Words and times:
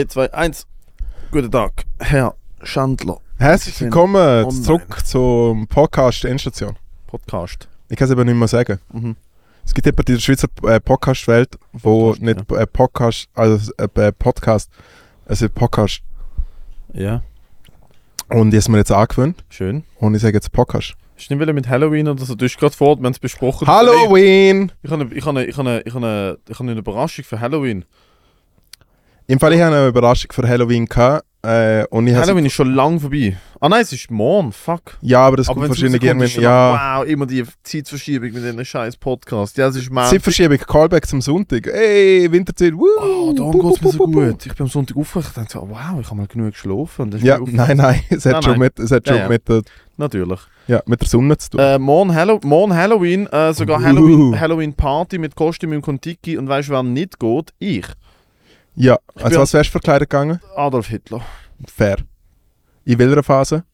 3, 0.00 0.06
2, 0.06 0.32
1. 0.32 0.66
Guten 1.30 1.50
Tag, 1.50 1.84
Herr 1.98 2.34
Schandler. 2.62 3.20
Herzlich 3.36 3.78
willkommen 3.82 4.16
online. 4.46 4.62
zurück 4.62 5.06
zum 5.06 5.66
Podcast 5.66 6.24
Endstation. 6.24 6.78
Podcast. 7.06 7.68
Ich 7.90 7.98
kann 7.98 8.06
es 8.06 8.12
aber 8.12 8.24
nicht 8.24 8.34
mehr 8.34 8.48
sagen. 8.48 8.80
Mhm. 8.94 9.16
Es 9.62 9.74
gibt 9.74 9.84
jemanden 9.84 10.12
in 10.12 10.16
der 10.16 10.22
Schweizer 10.22 10.48
äh, 10.62 10.80
Podcast-Welt, 10.80 11.58
wo 11.74 12.12
Podcast, 12.14 12.22
nicht 12.22 12.50
äh, 12.50 12.66
Podcast, 12.66 13.28
also 13.34 13.72
äh, 13.76 14.12
Podcast, 14.12 14.70
also 15.26 15.50
Podcast. 15.50 16.00
Ja, 16.94 17.22
Und 18.30 18.54
ich 18.54 18.62
habe 18.64 18.72
mir 18.72 18.78
jetzt 18.78 18.92
angewöhnt 18.92 19.44
schön. 19.50 19.84
und 19.98 20.14
ich 20.14 20.22
sage 20.22 20.34
jetzt 20.38 20.50
Podcast. 20.50 20.94
Ist 21.18 21.28
nicht 21.28 21.40
wieder 21.40 21.52
mit 21.52 21.68
Halloween 21.68 22.08
oder 22.08 22.24
so? 22.24 22.34
Du 22.34 22.46
hast 22.46 22.56
gerade 22.56 22.74
vor, 22.74 22.96
wir 22.96 23.04
haben 23.04 23.12
es 23.12 23.18
besprochen. 23.18 23.66
Halloween! 23.68 24.72
Ich 24.82 24.90
habe 24.90 25.02
eine, 25.02 25.14
ich 25.14 25.26
habe 25.26 25.40
eine, 25.40 25.46
ich 25.46 25.58
habe 25.58 25.68
eine, 25.68 25.82
ich 25.84 25.92
habe 25.94 26.06
eine, 26.06 26.38
ich 26.48 26.58
habe 26.58 26.70
eine 26.70 26.80
Überraschung 26.80 27.22
für 27.26 27.38
Halloween. 27.38 27.84
Im 29.30 29.38
Fall, 29.38 29.52
ich 29.52 29.60
habe 29.60 29.76
eine 29.76 29.86
Überraschung 29.86 30.32
für 30.32 30.48
Halloween 30.48 30.86
gehabt. 30.86 31.24
Äh, 31.42 31.86
und 31.90 32.04
ich 32.08 32.16
Halloween 32.16 32.46
ist 32.46 32.52
schon 32.52 32.74
lang 32.74 32.98
vorbei. 32.98 33.36
Ah 33.60 33.68
nein, 33.68 33.82
es 33.82 33.92
ist 33.92 34.10
morgen, 34.10 34.50
fuck. 34.50 34.98
ja, 35.02 35.20
aber 35.20 35.36
das 35.36 35.48
Aber 35.48 35.60
kommt 35.60 35.68
wahrscheinlich 35.68 36.02
ist 36.02 36.32
schon 36.32 36.42
Ja, 36.42 36.98
Wow, 36.98 37.06
immer 37.06 37.26
die 37.26 37.44
Zeitverschiebung 37.62 38.32
mit 38.32 38.42
diesem 38.42 38.64
scheiß 38.64 38.96
Podcast. 38.96 39.56
Ja, 39.56 39.68
es 39.68 39.76
ist 39.76 39.88
mal. 39.88 40.10
Zeitverschiebung, 40.10 40.58
Callback 40.58 41.06
zum 41.06 41.20
Sonntag. 41.20 41.68
Ey, 41.68 42.26
Winterzeit. 42.32 42.74
Woo, 42.74 42.86
Oh, 43.00 43.32
darum 43.32 43.52
geht 43.52 43.76
es 43.76 43.80
mir 43.82 43.90
so 43.92 43.98
gut. 44.04 44.46
Ich 44.46 44.52
bin 44.54 44.64
am 44.64 44.68
Sonntag 44.68 44.96
aufgewacht 44.96 45.28
und 45.36 45.44
dachte 45.44 45.52
so, 45.52 45.68
wow, 45.70 46.00
ich 46.00 46.06
habe 46.08 46.16
mal 46.16 46.26
genug 46.26 46.50
geschlafen. 46.50 47.16
Ja, 47.22 47.38
nein, 47.40 47.76
nein, 47.76 48.00
es 48.10 48.26
hat 48.26 48.32
Nein, 48.32 48.42
schon, 48.42 48.52
nein. 48.54 48.58
mit, 48.58 48.78
es 48.80 48.90
hat 48.90 49.06
schon 49.06 49.16
Ja, 49.16 49.22
ja. 49.22 49.28
mit, 49.28 49.48
der, 49.48 49.62
Natürlich. 49.96 50.40
ja, 50.66 50.82
mit 50.86 51.00
der 51.02 51.08
Sonne 51.08 51.38
zu 51.38 51.50
tun. 51.50 51.60
Äh, 51.60 51.78
morgen, 51.78 52.12
Hallo 52.16 52.40
morgen 52.42 52.74
Halloween, 52.74 53.28
äh, 53.28 53.54
sogar 53.54 53.78
Uh. 53.78 53.84
Halloween, 53.84 54.40
Halloween 54.40 54.74
Party 54.74 55.18
mit 55.18 55.36
Kostüm 55.36 55.70
und 55.70 55.82
Kontiki 55.82 56.36
und 56.36 56.48
weißt 56.48 56.68
du, 56.68 56.72
wer 56.72 56.82
nicht 56.82 57.20
geht? 57.20 57.52
Ich. 57.60 57.86
Ja, 58.80 58.98
bin- 59.14 59.24
also 59.24 59.40
was 59.40 59.52
wärst 59.52 59.68
du 59.68 59.72
verkleidet 59.72 60.08
gegangen? 60.10 60.40
Adolf 60.56 60.88
Hitler. 60.88 61.20
Fair. 61.66 61.96
In 62.84 62.98
welcher 62.98 63.22
Phase? 63.22 63.64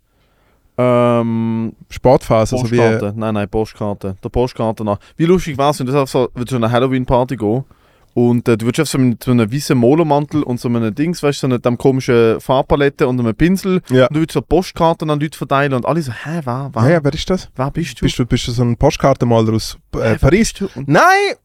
Ähm, 0.78 1.72
Sportphase, 1.88 2.56
so 2.58 2.70
wie. 2.70 2.76
Postkarte. 2.76 3.12
Nein, 3.16 3.34
nein, 3.34 3.48
Postkarte. 3.48 4.16
Der 4.22 4.28
Postkarte 4.28 4.84
nach. 4.84 4.98
Wie 5.16 5.24
lustig 5.24 5.56
wäre 5.56 5.70
es, 5.70 5.78
wenn 5.78 5.86
du 5.86 5.98
auf 6.02 6.10
so, 6.10 6.28
würdest 6.34 6.52
du 6.52 6.56
eine 6.56 6.70
Halloween-Party 6.70 7.36
gehen 7.36 7.64
und 8.12 8.46
äh, 8.48 8.58
du 8.58 8.66
würdest 8.66 8.80
auf 8.82 8.88
so 8.88 8.98
einen, 8.98 9.16
so 9.22 9.30
einen 9.30 9.50
weißen 9.50 9.76
Molemantel 9.76 10.42
und 10.42 10.60
so 10.60 10.68
einen 10.68 10.94
Dings, 10.94 11.22
weißt 11.22 11.38
du, 11.42 11.46
so 11.46 11.46
eine 11.46 11.60
dem 11.60 11.78
komischen 11.78 12.40
Farbpalette 12.40 13.06
und 13.08 13.18
einem 13.18 13.34
Pinsel 13.34 13.80
Ja. 13.88 14.06
und 14.08 14.16
du 14.16 14.20
würdest 14.20 14.34
so 14.34 14.42
Postkarten 14.42 15.08
an 15.08 15.18
Leute 15.18 15.38
verteilen 15.38 15.72
und 15.72 15.86
alle 15.86 16.02
so, 16.02 16.12
hä, 16.12 16.40
wer, 16.44 16.70
wer, 16.74 16.90
Ja, 16.90 17.02
wer 17.04 17.14
ist 17.14 17.30
das? 17.30 17.48
wer 17.56 17.70
bist 17.70 17.98
du? 18.00 18.04
Bist 18.04 18.18
du, 18.18 18.26
bist 18.26 18.46
du 18.48 18.52
so 18.52 18.62
ein 18.62 18.76
Postkartenmaler 18.76 19.54
aus 19.54 19.78
Hä, 19.94 19.98
äh, 19.98 20.02
wer 20.02 20.18
Paris? 20.18 20.52
Nein! 20.84 21.36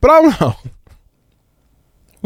Braunau! 0.00 0.54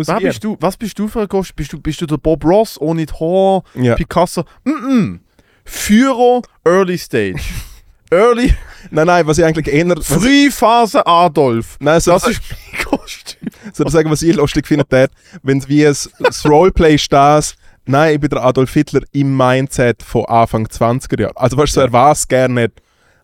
Aus 0.01 0.09
wer 0.09 0.17
Bier. 0.17 0.29
bist 0.29 0.45
du? 0.45 0.57
Was 0.61 0.77
bist 0.77 0.99
du 0.99 1.09
für 1.09 1.21
ein 1.23 1.29
Gast? 1.29 1.55
Bist 1.55 1.73
du, 1.73 1.81
bist 1.81 2.01
du 2.01 2.07
der 2.07 2.17
Bob 2.17 2.45
Ross 2.45 2.81
ohne 2.81 3.07
Haar? 3.07 3.63
Ja. 3.75 3.95
Picasso? 3.95 4.45
Mm 4.65 4.71
-mm. 4.71 5.19
Führer, 5.65 6.43
Early 6.65 6.99
Stage. 6.99 7.41
Early, 8.11 8.53
Nein, 8.91 9.07
nein, 9.07 9.27
was 9.27 9.39
ich 9.39 9.45
eigentlich 9.45 9.73
eher. 9.73 9.95
Frühphase 10.03 11.07
Adolf. 11.07 11.77
nein, 11.81 12.01
so, 12.01 12.13
Das 12.13 12.27
ist 12.27 12.41
mein 12.51 12.85
Kostüm. 12.85 13.49
so 13.73 13.89
sagen, 13.89 14.11
was 14.11 14.23
ich 14.23 14.35
lustig 14.35 14.67
finde, 14.67 15.09
wenn 15.43 15.59
es 15.59 15.69
wie 15.69 15.85
es, 15.85 16.11
das 16.19 16.45
Roleplay 16.45 16.99
steht. 16.99 17.55
Nein, 17.87 18.15
ich 18.15 18.21
bin 18.21 18.31
der 18.31 18.43
Adolf 18.43 18.73
Hitler 18.73 19.03
im 19.13 19.37
Mindset 19.37 20.03
von 20.03 20.25
Anfang 20.27 20.67
20er 20.67 21.21
Jahre. 21.21 21.37
Also, 21.37 21.57
weißt 21.57 21.77
du, 21.77 21.81
so, 21.81 21.87
er 21.87 21.93
weiß 21.93 22.29
gerne 22.29 22.63
nicht, 22.63 22.83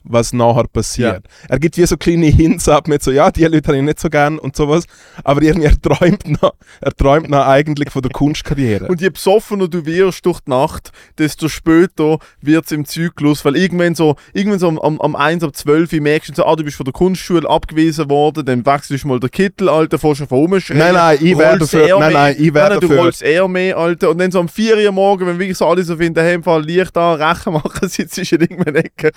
was 0.08 0.32
nachher 0.32 0.64
passiert. 0.64 1.26
Er 1.48 1.58
gibt 1.58 1.76
wie 1.76 1.86
so 1.86 1.96
kleine 1.96 2.26
Hints 2.26 2.68
ab 2.68 2.88
mit 2.88 3.02
so, 3.02 3.10
ja, 3.10 3.30
die 3.30 3.44
Leute 3.44 3.68
habe 3.68 3.78
ich 3.78 3.82
nicht 3.84 4.00
so 4.00 4.08
gern 4.08 4.38
und 4.38 4.56
sowas. 4.56 4.84
Aber 5.24 5.42
irgendwie, 5.42 5.66
er 5.66 5.80
träumt 5.80 6.42
noch, 6.42 6.54
er 6.80 6.92
träumt 6.92 7.30
noch 7.30 7.46
eigentlich 7.46 7.90
von 7.90 8.02
der 8.02 8.10
Kunstkarriere. 8.10 8.88
Und 8.88 9.00
je 9.00 9.10
besoffener 9.10 9.68
du 9.68 9.84
wirst 9.84 10.24
durch 10.26 10.40
die 10.40 10.50
Nacht, 10.50 10.92
desto 11.18 11.48
später 11.48 12.18
wird 12.40 12.66
es 12.66 12.72
im 12.72 12.84
Zyklus, 12.84 13.44
weil 13.44 13.56
irgendwann 13.56 13.94
so, 13.94 14.16
irgendwann 14.32 14.58
so 14.58 14.68
am, 14.68 14.78
am, 14.78 15.00
am 15.00 15.16
1, 15.16 15.44
ab 15.44 15.54
12 15.54 15.92
Uhr 15.92 16.00
merkst 16.00 16.30
du 16.30 16.34
so, 16.34 16.46
ah, 16.46 16.56
du 16.56 16.64
bist 16.64 16.76
von 16.76 16.84
der 16.84 16.92
Kunstschule 16.92 17.48
abgewiesen 17.48 18.08
worden, 18.10 18.44
dann 18.44 18.64
wechselst 18.64 19.04
du 19.04 19.08
mal 19.08 19.20
den 19.20 19.30
Kittel, 19.30 19.68
Alter, 19.68 19.98
fährst 19.98 20.20
du 20.20 20.24
rumschreien. 20.24 20.78
Nein, 20.78 20.94
nein, 20.94 21.18
ich 21.20 21.36
werde 21.36 21.58
dafür. 21.60 21.88
Nein, 21.88 21.98
mehr. 21.98 22.10
nein, 22.10 22.36
ich 22.38 22.54
werde 22.54 22.74
nein, 22.74 22.80
du 22.80 22.88
dafür. 22.88 23.02
rollst 23.02 23.22
eher 23.22 23.48
mehr, 23.48 23.76
Alter. 23.76 24.10
Und 24.10 24.18
dann 24.18 24.30
so 24.30 24.40
am 24.40 24.48
4 24.48 24.76
Uhr 24.76 24.92
morgen, 24.92 25.26
wenn 25.26 25.38
wirklich 25.38 25.58
so 25.58 25.66
alle 25.66 25.82
so 25.82 25.96
finden, 25.96 26.20
hey, 26.20 26.34
im 26.34 26.42
Fall 26.42 26.64
Licht 26.64 26.96
an, 26.96 27.20
Rechen 27.20 27.52
machen, 27.52 27.88
sitzt 27.88 28.16
du 28.16 28.22
in 28.22 28.40
irgendeiner 28.42 28.78
Ecke. 28.78 29.12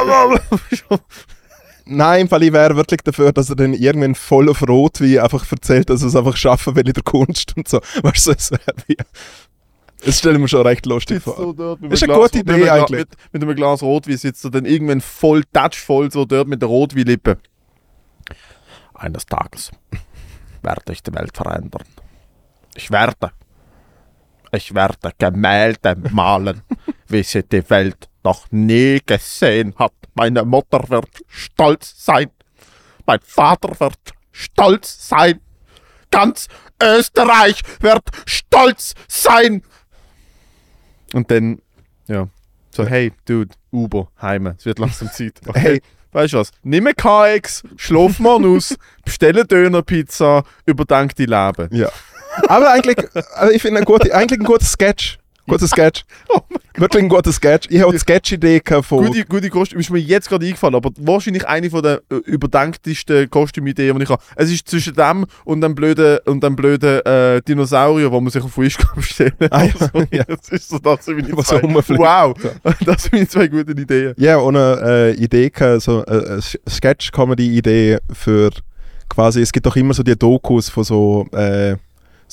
Nein, 1.84 2.22
im 2.22 2.28
Fall 2.28 2.42
ich 2.44 2.52
wäre 2.52 2.76
wirklich 2.76 3.00
dafür, 3.02 3.32
dass 3.32 3.50
er 3.50 3.56
dann 3.56 3.74
irgendwann 3.74 4.14
voll 4.14 4.48
auf 4.48 4.62
Rotwein 4.66 5.18
einfach 5.18 5.50
erzählt, 5.50 5.90
dass 5.90 6.02
er 6.02 6.08
es 6.08 6.16
einfach 6.16 6.36
schaffen 6.36 6.76
will 6.76 6.86
in 6.86 6.92
der 6.94 7.02
Kunst 7.02 7.56
und 7.56 7.66
so. 7.68 7.78
Weißt 8.02 8.26
du, 8.26 8.30
so, 8.30 8.32
es 8.32 8.50
wäre 8.52 8.62
wie. 8.86 8.96
Das 10.04 10.18
stelle 10.18 10.34
ich 10.34 10.40
mir 10.40 10.48
schon 10.48 10.62
recht 10.66 10.86
lustig 10.86 11.22
vor. 11.22 11.36
so 11.36 11.52
dort 11.52 11.80
mit 11.80 11.92
Ist 11.92 12.02
eine 12.04 12.12
Glas- 12.14 12.30
gute 12.32 12.38
mit 12.44 12.56
Idee 12.56 12.64
Gla- 12.68 12.72
eigentlich. 12.80 13.00
Mit, 13.00 13.32
mit 13.32 13.42
einem 13.42 13.56
Glas 13.56 13.82
Rotwein 13.82 14.16
sitzt 14.16 14.44
er 14.44 14.50
dann 14.50 14.64
irgendwann 14.64 15.00
voll, 15.00 15.42
touchvoll 15.52 16.10
so 16.10 16.24
dort 16.24 16.48
mit 16.48 16.60
der 16.62 16.68
Rotweinlippe. 16.68 17.38
Eines 18.94 19.26
Tages 19.26 19.70
werde 20.62 20.92
ich 20.92 21.02
die 21.02 21.14
Welt 21.14 21.36
verändern. 21.36 21.82
Ich 22.74 22.90
werde. 22.90 23.32
Ich 24.52 24.74
werde 24.74 25.10
Gemälde 25.18 25.96
malen, 26.10 26.62
wie 27.08 27.22
sie 27.22 27.42
die 27.42 27.68
Welt 27.70 28.08
noch 28.24 28.50
nie 28.50 29.00
gesehen 29.04 29.74
hat. 29.78 29.92
Meine 30.14 30.44
Mutter 30.44 30.84
wird 30.88 31.08
stolz 31.28 31.94
sein. 32.04 32.30
Mein 33.06 33.20
Vater 33.22 33.78
wird 33.80 33.98
stolz 34.30 35.08
sein. 35.08 35.40
Ganz 36.10 36.48
Österreich 36.82 37.62
wird 37.80 38.04
stolz 38.26 38.94
sein. 39.08 39.62
Und 41.12 41.30
dann, 41.30 41.60
ja, 42.06 42.28
so, 42.70 42.86
hey, 42.86 43.12
Dude, 43.24 43.54
Uber, 43.70 44.08
heime, 44.20 44.56
es 44.58 44.64
wird 44.64 44.78
langsam 44.78 45.10
Zeit. 45.12 45.40
Okay. 45.46 45.60
Hey. 45.60 45.82
Weißt 46.12 46.34
du 46.34 46.38
was? 46.38 46.50
Nimm 46.62 46.86
ein 46.86 46.94
KX, 46.94 47.62
schlaf 47.76 48.18
mal 48.18 48.44
aus, 48.56 48.76
bestelle 49.02 49.46
Dönerpizza, 49.46 50.44
überdenk 50.66 51.16
dein 51.16 51.26
Leben. 51.26 51.74
Ja. 51.74 51.90
Aber 52.48 52.70
eigentlich, 52.70 52.98
also 53.34 53.52
ich 53.52 53.62
finde 53.62 53.80
eigentlich 53.80 54.40
ein 54.40 54.44
guter 54.44 54.64
Sketch. 54.64 55.18
Guter 55.48 55.66
Sketch. 55.66 56.04
Oh 56.28 56.40
Wirklich 56.76 57.02
ein 57.02 57.08
guter 57.08 57.32
Sketch. 57.32 57.68
Ich 57.70 57.80
habe 57.80 57.90
eine 57.90 57.98
Sketch-Idee 57.98 58.62
von. 58.82 59.06
Gute, 59.06 59.24
gute 59.26 59.50
Kostüm, 59.50 59.78
ist 59.80 59.90
mir 59.90 59.98
jetzt 59.98 60.28
gerade 60.28 60.46
eingefallen, 60.46 60.74
aber 60.74 60.90
wahrscheinlich 60.98 61.46
eine 61.46 61.68
von 61.68 61.82
der 61.82 62.00
äh, 62.10 62.14
überdenktesten 62.24 63.28
Kostümideen, 63.28 63.96
die 63.98 64.04
ich 64.04 64.08
habe. 64.08 64.22
Es 64.36 64.50
ist 64.50 64.68
zwischen 64.68 64.94
dem 64.94 65.26
und 65.44 65.60
dem 65.60 65.74
blöden, 65.74 66.18
und 66.24 66.42
dem 66.42 66.56
blöden 66.56 67.04
äh, 67.04 67.42
Dinosaurier, 67.42 68.10
wo 68.10 68.20
man 68.20 68.30
sich 68.30 68.42
auf 68.42 68.56
Wish 68.56 68.78
bestellen 68.94 69.34
kann. 69.38 69.48
Ah, 69.50 69.64
ja, 69.64 69.72
Also, 69.80 70.06
ja. 70.10 70.24
Das 70.24 70.48
ist 70.48 70.70
so, 70.70 70.78
das 70.78 71.04
sind 71.04 71.28
meine 71.28 71.42
zwei. 71.44 71.98
Wow, 71.98 72.34
das 72.86 73.02
sind 73.02 73.12
meine 73.12 73.28
zwei 73.28 73.48
guten 73.48 73.76
Ideen. 73.76 74.14
Ja, 74.16 74.38
und 74.38 74.56
eine 74.56 74.80
äh, 74.82 75.14
Idee 75.14 75.52
so 75.78 76.04
äh, 76.06 76.10
eine 76.10 76.40
Sketch-Comedy-Idee 76.40 77.98
für 78.12 78.50
quasi, 79.08 79.42
es 79.42 79.52
gibt 79.52 79.66
doch 79.66 79.76
immer 79.76 79.92
so 79.92 80.02
die 80.02 80.16
Dokus 80.16 80.70
von 80.70 80.84
so, 80.84 81.26
äh, 81.32 81.76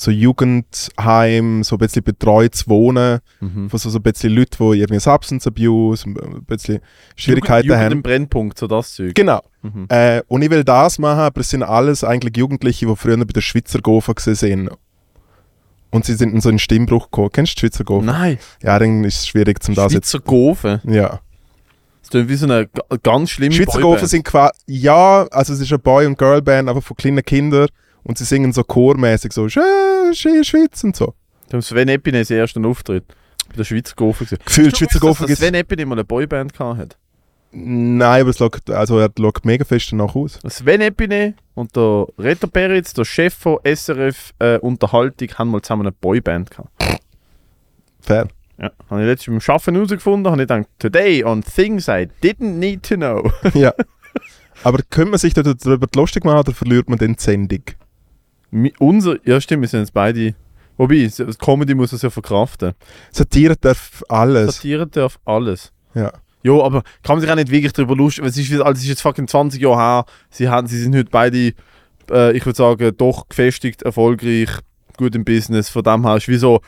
so 0.02 0.10
Jugendheim, 0.10 1.62
so 1.62 1.76
ein 1.76 1.78
bisschen 1.78 2.02
betreutes 2.02 2.66
Wohnen, 2.68 3.20
Mhm. 3.40 3.68
von 3.68 3.78
so, 3.78 3.90
so 3.90 3.98
ein 3.98 4.02
bisschen 4.02 4.32
Leuten, 4.32 4.56
die 4.72 4.78
irgendwie 4.78 5.00
Substance 5.00 5.46
Abuse, 5.46 6.08
ein 6.08 6.44
bisschen 6.46 6.80
Schwierigkeiten 7.16 7.66
Jugend, 7.68 7.80
Jugend 7.80 7.84
haben. 7.84 7.92
im 7.92 8.02
Brennpunkt, 8.02 8.58
so 8.58 8.66
das 8.66 8.94
Zeug. 8.94 9.14
Genau. 9.14 9.42
Mhm. 9.62 9.86
Äh, 9.90 10.22
und 10.28 10.40
ich 10.40 10.50
will 10.50 10.64
das 10.64 10.98
machen, 10.98 11.20
aber 11.20 11.40
es 11.42 11.50
sind 11.50 11.62
alles 11.62 12.02
eigentlich 12.02 12.34
Jugendliche, 12.36 12.86
die 12.86 12.96
früher 12.96 13.18
bei 13.18 13.24
der 13.24 13.42
Schweizer 13.42 13.80
Gofa 13.80 14.12
gesehen 14.14 14.34
sind. 14.36 14.70
Und 15.90 16.04
sie 16.06 16.14
sind 16.14 16.32
in 16.32 16.40
so 16.40 16.48
einen 16.48 16.58
Stimmbruch 16.58 17.06
gekommen. 17.10 17.30
Kennst 17.32 17.52
du 17.52 17.56
die 17.56 17.60
Schweizer 17.72 17.84
Gofa? 17.84 18.06
Nein, 18.06 18.38
Ja, 18.62 18.78
dann 18.78 19.04
ist 19.04 19.16
es 19.16 19.26
schwierig, 19.26 19.62
zum 19.62 19.74
das 19.74 19.92
jetzt. 19.92 20.10
Schweizer 20.10 20.24
Gofen. 20.24 20.80
Ja. 20.84 21.20
Das 22.00 22.08
klingt 22.10 22.28
wie 22.30 22.36
so 22.36 22.46
eine 22.46 22.68
ga- 22.68 22.96
ganz 23.02 23.30
schlimme 23.30 23.54
Schweizer. 23.54 23.80
Gofen 23.80 24.06
sind 24.08 24.24
quasi, 24.24 24.52
ja, 24.66 25.26
also 25.30 25.52
es 25.52 25.60
ist 25.60 25.70
eine 25.70 25.78
Boy- 25.78 26.06
und 26.06 26.16
Girlband, 26.16 26.68
aber 26.70 26.80
von 26.80 26.96
kleinen 26.96 27.22
Kindern. 27.22 27.68
Und 28.02 28.18
sie 28.18 28.24
singen 28.24 28.52
so 28.52 28.64
chormäßig 28.64 29.32
so, 29.32 29.48
«Schö, 29.48 29.60
Schö, 30.12 30.42
Schweiz 30.44 30.82
und 30.84 30.96
so. 30.96 31.14
Da 31.48 31.54
haben 31.54 31.62
Sven 31.62 31.88
Epine 31.88 32.24
seinen 32.24 32.38
ersten 32.38 32.64
Auftritt 32.64 33.04
bei 33.48 33.56
der 33.56 33.64
Schweizer 33.64 33.94
Gofen 33.96 34.24
gesehen. 34.24 34.38
Gefühlt, 34.44 34.76
Schweizer 34.76 35.00
Gofen 35.00 35.22
dass 35.22 35.28
gibt 35.28 35.38
Sven 35.40 35.54
Epine 35.54 35.86
mal 35.86 35.96
eine 35.96 36.04
Boyband 36.04 36.52
gehabt 36.52 36.78
hat? 36.78 36.98
Nein, 37.52 38.20
aber 38.20 38.30
es 38.30 38.38
schaut, 38.38 38.70
also 38.70 38.98
er 39.00 39.10
schaut 39.18 39.44
mega 39.44 39.64
fest 39.64 39.90
danach 39.90 40.14
aus. 40.14 40.38
Sven 40.46 40.80
Epine 40.80 41.34
und 41.54 41.74
der 41.74 42.06
Reto 42.18 42.46
Peritz, 42.46 42.92
der 42.94 43.04
Chef 43.04 43.34
von 43.34 43.58
SRF 43.64 44.32
äh, 44.38 44.58
Unterhaltung, 44.58 45.28
haben 45.36 45.50
mal 45.50 45.60
zusammen 45.60 45.82
eine 45.82 45.92
Boyband 45.92 46.50
gehabt. 46.50 46.70
Fair. 48.00 48.28
Ja, 48.58 48.70
habe 48.88 49.00
ich 49.00 49.06
letztens 49.06 49.44
beim 49.44 49.54
Arbeiten 49.54 49.74
herausgefunden, 49.74 50.30
habe 50.30 50.42
ich 50.42 50.48
gedacht, 50.48 50.68
today 50.78 51.24
on 51.24 51.42
things 51.42 51.88
I 51.88 52.08
didn't 52.22 52.58
need 52.58 52.84
to 52.84 52.94
know. 52.94 53.30
ja. 53.54 53.74
Aber 54.62 54.80
könnte 54.90 55.10
man 55.10 55.18
sich 55.18 55.32
da 55.32 55.42
darüber 55.42 55.86
lustig 55.96 56.24
machen 56.24 56.40
oder 56.40 56.52
verliert 56.52 56.88
man 56.88 56.98
dann 56.98 57.14
die 57.14 57.22
Sendung? 57.22 57.62
Unser, 58.78 59.16
ja 59.26 59.40
stimmt, 59.40 59.62
wir 59.62 59.68
sind 59.68 59.80
jetzt 59.80 59.94
beide, 59.94 60.34
wobei, 60.76 61.10
Comedy 61.38 61.74
muss 61.74 61.92
es 61.92 62.02
ja 62.02 62.10
verkraften. 62.10 62.72
Satire 63.12 63.56
darf 63.56 64.02
alles. 64.08 64.56
Satire 64.56 64.86
darf 64.86 65.18
alles. 65.24 65.72
Ja. 65.94 66.12
Jo, 66.42 66.62
aber 66.64 66.82
kann 67.02 67.16
man 67.16 67.20
sich 67.20 67.30
auch 67.30 67.36
nicht 67.36 67.50
wirklich 67.50 67.72
darüber 67.72 67.94
lustig, 67.94 68.24
es 68.24 68.36
ist, 68.36 68.52
also 68.52 68.72
es 68.72 68.82
ist 68.82 68.88
jetzt 68.88 69.02
fucking 69.02 69.28
20 69.28 69.60
Jahre 69.60 69.78
her, 69.78 70.04
sie, 70.30 70.48
haben, 70.48 70.66
sie 70.66 70.80
sind 70.80 70.96
heute 70.96 71.10
beide, 71.10 71.52
äh, 72.10 72.34
ich 72.34 72.46
würde 72.46 72.56
sagen, 72.56 72.96
doch 72.96 73.28
gefestigt, 73.28 73.82
erfolgreich, 73.82 74.48
gut 74.96 75.14
im 75.14 75.24
Business, 75.24 75.68
von 75.68 75.82
dem 75.82 76.06
her 76.06 76.16
ist 76.16 76.28
wie 76.28 76.36
so, 76.36 76.62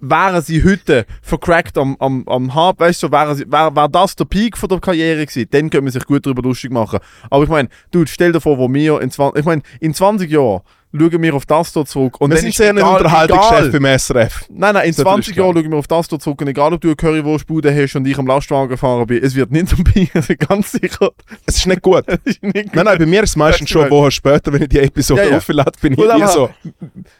wären 0.00 0.42
sie 0.42 0.62
heute 0.62 1.06
vercrackt 1.22 1.76
am, 1.76 1.96
am, 1.98 2.26
am 2.28 2.54
Hub, 2.54 2.78
weißt 2.78 3.02
du, 3.02 3.10
wäre 3.10 3.36
wär, 3.36 3.74
wär 3.74 3.88
das 3.88 4.14
der 4.14 4.26
Peak 4.26 4.56
von 4.56 4.68
der 4.68 4.78
Karriere 4.78 5.26
gewesen, 5.26 5.48
dann 5.50 5.70
könnte 5.70 5.82
man 5.82 5.92
sich 5.92 6.04
gut 6.04 6.24
darüber 6.24 6.42
lustig 6.42 6.70
machen. 6.70 7.00
Aber 7.30 7.44
ich 7.44 7.50
meine, 7.50 7.68
du, 7.90 8.06
stell 8.06 8.32
dir 8.32 8.40
vor, 8.40 8.58
wo 8.58 8.72
wir 8.72 9.00
in 9.00 9.10
20, 9.10 9.40
ich 9.40 9.44
meine, 9.44 9.62
in 9.80 9.94
20 9.94 10.30
Jahren 10.30 10.62
schauen 10.92 11.22
wir 11.22 11.34
auf 11.34 11.46
das 11.46 11.72
hier 11.72 11.84
zurück. 11.86 12.20
Und 12.20 12.30
Wir 12.30 12.34
dann 12.36 12.42
sind 12.42 12.54
sehr 12.54 12.70
ein 12.70 12.78
egal- 12.78 13.70
beim 13.70 13.84
SRF. 13.84 14.44
Nein, 14.50 14.74
nein, 14.74 14.86
in 14.88 14.92
So 14.92 15.02
20 15.02 15.24
viel 15.26 15.32
ist 15.32 15.38
Jahren 15.38 15.54
schauen 15.56 15.70
wir 15.70 15.78
auf 15.78 15.86
das 15.86 16.08
hier 16.08 16.18
zurück 16.18 16.40
und 16.40 16.48
egal, 16.48 16.72
ob 16.72 16.80
du 16.80 16.88
eine 16.88 16.96
Currywurstbude 16.96 17.74
hast 17.74 17.94
und 17.96 18.06
ich 18.06 18.18
am 18.18 18.26
Lastwagen 18.26 18.68
gefahren 18.68 19.06
bin, 19.06 19.22
es 19.22 19.34
wird 19.34 19.50
nicht 19.52 19.72
Bier, 19.94 20.08
also 20.14 20.34
ganz 20.38 20.72
sicher. 20.72 21.10
Es 21.46 21.56
ist 21.58 21.66
nicht 21.66 21.82
gut. 21.82 22.04
Es 22.24 22.32
ist 22.34 22.42
nicht 22.42 22.74
Nein, 22.74 22.84
nein, 22.84 22.98
bei 22.98 23.06
mir 23.06 23.22
ist 23.22 23.30
es 23.30 23.36
meistens 23.36 23.70
schon 23.70 23.82
weil- 23.82 23.90
Wochen 23.90 24.10
später, 24.10 24.52
wenn 24.52 24.62
ich 24.62 24.68
die 24.68 24.78
Episode 24.80 25.22
Ja, 25.24 25.30
ja. 25.30 25.36
auflade, 25.36 25.72
bin 25.80 25.92
ich 25.92 25.98
hier 26.00 26.28
so. 26.28 26.50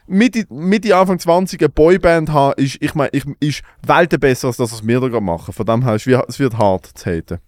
Mitte, 0.06 0.44
Mitte 0.50 0.96
Anfang 0.96 1.18
20 1.18 1.60
eine 1.60 1.68
Boyband 1.68 2.30
haben, 2.30 2.54
ist, 2.62 2.76
ich 2.80 2.94
meine, 2.94 3.10
ich, 3.12 3.24
ist 3.40 3.62
Welten 3.86 4.18
besser 4.18 4.48
als 4.48 4.56
das, 4.56 4.72
was 4.72 4.86
wir 4.86 5.00
da 5.00 5.08
gerade 5.08 5.24
machen. 5.24 5.52
Von 5.52 5.66
dem 5.66 5.84
her, 5.84 5.94
ist 5.94 6.06
wie- 6.06 6.18
es 6.28 6.38
wird 6.38 6.58
hart 6.58 6.86
zu 6.86 7.10
haten. 7.10 7.38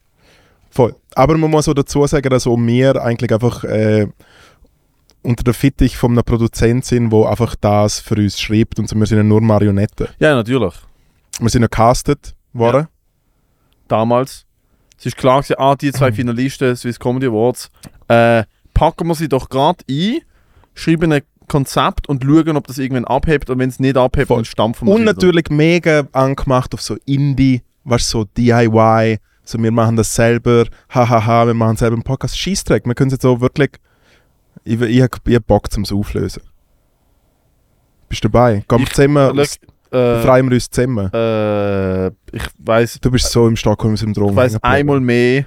Voll. 0.70 0.94
Aber 1.14 1.36
man 1.36 1.50
muss 1.50 1.68
auch 1.68 1.74
dazu 1.74 2.06
sagen, 2.06 2.30
dass 2.30 2.46
auch 2.46 2.56
wir 2.56 2.96
eigentlich 3.02 3.30
einfach 3.32 3.62
äh, 3.64 4.06
unter 5.22 5.44
der 5.44 5.54
Fittich 5.54 5.96
von 5.96 6.12
einem 6.12 6.24
Produzent 6.24 6.84
sind, 6.84 7.10
der 7.12 7.26
einfach 7.28 7.54
das 7.60 8.00
für 8.00 8.16
uns 8.16 8.40
schreibt 8.40 8.78
und 8.78 8.88
so. 8.88 8.96
wir 8.96 9.06
sind 9.06 9.18
ja 9.18 9.22
nur 9.24 9.40
Marionetten. 9.40 10.08
Ja, 10.18 10.34
natürlich. 10.34 10.74
Wir 11.38 11.48
sind 11.48 11.62
ja 11.62 11.68
castet 11.68 12.34
worden. 12.52 12.88
Damals. 13.88 14.44
Es 14.98 15.06
ist 15.06 15.16
klar 15.16 15.40
gewesen, 15.42 15.56
ah, 15.58 15.74
die 15.74 15.92
zwei 15.92 16.12
Finalisten, 16.12 16.76
Swiss 16.76 16.98
Comedy 16.98 17.26
Awards, 17.26 17.70
äh, 18.08 18.44
packen 18.74 19.08
wir 19.08 19.14
sie 19.14 19.28
doch 19.28 19.48
gerade 19.48 19.84
ein, 19.90 20.20
schreiben 20.74 21.12
ein 21.12 21.22
Konzept 21.48 22.08
und 22.08 22.22
schauen, 22.22 22.56
ob 22.56 22.66
das 22.66 22.78
irgendwann 22.78 23.04
abhebt 23.04 23.50
und 23.50 23.58
wenn 23.58 23.68
es 23.68 23.78
nicht 23.80 23.96
abhebt, 23.96 24.28
Voll. 24.28 24.38
dann 24.38 24.44
stampfen 24.44 24.86
wir 24.88 24.94
Und 24.94 25.02
wieder. 25.02 25.12
natürlich 25.12 25.50
mega 25.50 26.06
angemacht 26.12 26.72
auf 26.74 26.80
so 26.80 26.96
Indie, 27.04 27.62
was 27.84 28.08
so 28.08 28.24
DIY, 28.24 29.18
so 29.44 29.60
wir 29.62 29.72
machen 29.72 29.96
das 29.96 30.14
selber, 30.14 30.64
hahaha, 30.88 31.46
wir 31.48 31.54
machen 31.54 31.76
selber 31.76 31.94
einen 31.94 32.04
Podcast. 32.04 32.38
Scheißdreck, 32.38 32.86
wir 32.86 32.94
können 32.94 33.08
es 33.08 33.14
jetzt 33.14 33.22
so 33.22 33.40
wirklich, 33.40 33.72
ich, 34.64 34.80
ich, 34.80 35.04
ich 35.26 35.34
hab 35.34 35.46
Bock 35.46 35.70
zum 35.70 35.84
Auflösen. 35.90 36.42
Bist 38.08 38.24
du 38.24 38.28
dabei? 38.28 38.64
Gehen 38.68 38.80
wir 38.80 38.86
zusammen, 38.86 39.38
äh, 39.38 39.46
befreien 39.90 40.48
wir 40.48 40.54
uns 40.54 40.70
zusammen. 40.70 41.12
äh, 41.12 42.06
ich 42.08 42.46
weiß 42.58 42.98
Du 43.00 43.10
bist 43.10 43.30
so 43.30 43.48
im 43.48 43.56
Stockholm-Syndrom. 43.56 44.30
ich 44.30 44.36
weiß 44.36 44.62
einmal 44.62 45.00
mehr 45.00 45.46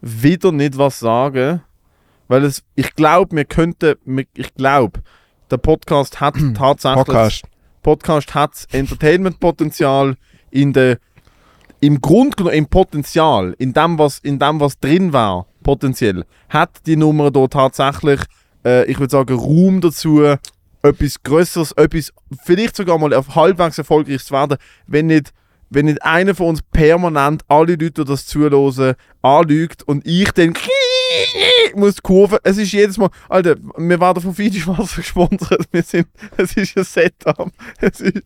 wieder 0.00 0.52
nicht 0.52 0.78
was 0.78 0.98
sagen, 1.00 1.62
weil 2.28 2.44
es, 2.44 2.62
ich 2.74 2.94
glaube, 2.94 3.36
wir 3.36 3.44
könnten, 3.44 3.96
ich 4.34 4.54
glaube, 4.54 5.00
der 5.50 5.58
Podcast 5.58 6.20
hat 6.20 6.34
tatsächlich, 6.54 7.04
Podcast. 7.04 7.44
Podcast 7.82 8.34
hat 8.34 8.66
Entertainment-Potenzial 8.72 10.16
in 10.50 10.72
der, 10.72 10.98
im 11.80 12.00
Grund 12.00 12.40
im 12.40 12.66
Potenzial, 12.66 13.54
in 13.58 13.72
dem, 13.72 13.98
was, 13.98 14.18
in 14.20 14.38
dem, 14.38 14.60
was 14.60 14.78
drin 14.78 15.12
war, 15.12 15.46
potenziell, 15.62 16.24
hat 16.48 16.70
die 16.86 16.96
Nummer 16.96 17.30
da 17.30 17.46
tatsächlich, 17.46 18.20
äh, 18.64 18.84
ich 18.90 18.98
würde 18.98 19.10
sagen, 19.10 19.38
Raum 19.38 19.80
dazu, 19.80 20.22
etwas 20.82 21.22
Größeres, 21.22 21.72
etwas, 21.72 22.12
vielleicht 22.44 22.76
sogar 22.76 22.98
mal 22.98 23.12
auf 23.14 23.34
halbwegs 23.34 23.78
erfolgreiches 23.78 24.26
zu 24.26 24.34
werden, 24.34 24.56
wenn 24.86 25.06
nicht, 25.06 25.32
wenn 25.68 25.86
nicht 25.86 26.02
einer 26.02 26.34
von 26.34 26.48
uns 26.48 26.62
permanent 26.62 27.42
alle 27.48 27.72
Leute, 27.72 27.90
die 27.90 28.04
das 28.04 28.26
zuhören, 28.26 28.94
anlügt 29.22 29.82
und 29.82 30.06
ich 30.06 30.30
dann 30.32 30.54
muss 31.74 31.96
die 31.96 32.00
Kurve, 32.02 32.40
es 32.42 32.56
ist 32.58 32.72
jedes 32.72 32.98
Mal, 32.98 33.10
Alter, 33.28 33.56
wir 33.76 34.00
werden 34.00 34.22
von 34.22 34.34
Fiji 34.34 34.66
Wasser 34.66 34.96
gesponsert, 34.96 35.68
wir 35.70 35.82
sind, 35.82 36.08
es 36.36 36.56
ist 36.56 36.76
ein 36.76 36.84
Setup, 36.84 37.52
es 37.80 38.00
ist, 38.00 38.22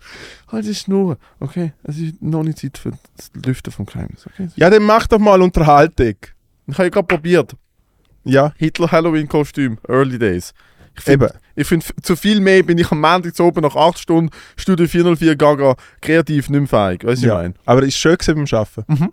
halt 0.48 0.66
die 0.66 0.74
Schnur, 0.74 1.18
okay, 1.40 1.72
es 1.82 1.98
ist 1.98 2.22
noch 2.22 2.42
nicht 2.44 2.58
Zeit 2.58 2.78
für 2.78 2.92
das 3.16 3.30
Lüften 3.44 3.72
vom 3.72 3.86
Geheimnis, 3.86 4.26
okay. 4.26 4.48
Ja, 4.56 4.70
dann 4.70 4.84
mach 4.84 5.06
doch 5.06 5.18
mal 5.18 5.42
Unterhaltung. 5.42 6.16
Ich 6.66 6.74
habe 6.74 6.84
ja 6.84 6.88
gerade 6.90 7.06
probiert, 7.06 7.54
Ja, 8.24 8.52
Hitler 8.56 8.90
Halloween 8.90 9.28
Kostüm, 9.28 9.78
Early 9.88 10.18
Days. 10.18 10.52
Ich 10.96 11.02
finde, 11.02 11.26
eben. 11.26 11.34
ich 11.56 11.66
find, 11.66 11.84
zu 12.06 12.14
viel 12.16 12.40
mehr 12.40 12.62
bin 12.62 12.78
ich 12.78 12.90
am 12.92 13.00
Montag 13.00 13.34
zu 13.34 13.42
oben 13.42 13.62
nach 13.62 13.74
8 13.74 13.98
Stunden 13.98 14.30
Studio 14.56 14.86
404 14.86 15.34
Gaga 15.36 15.74
kreativ 16.00 16.48
nicht 16.48 16.60
mehr 16.60 16.68
fähig, 16.68 17.04
weißt 17.04 17.22
du, 17.22 17.26
Ja. 17.26 17.34
ich 17.34 17.42
meine? 17.42 17.54
Aber 17.66 17.82
ist 17.82 17.96
schön 17.98 18.16
gewesen 18.16 18.44
beim 18.44 18.58
Arbeiten. 18.60 18.84
Mhm. 19.02 19.12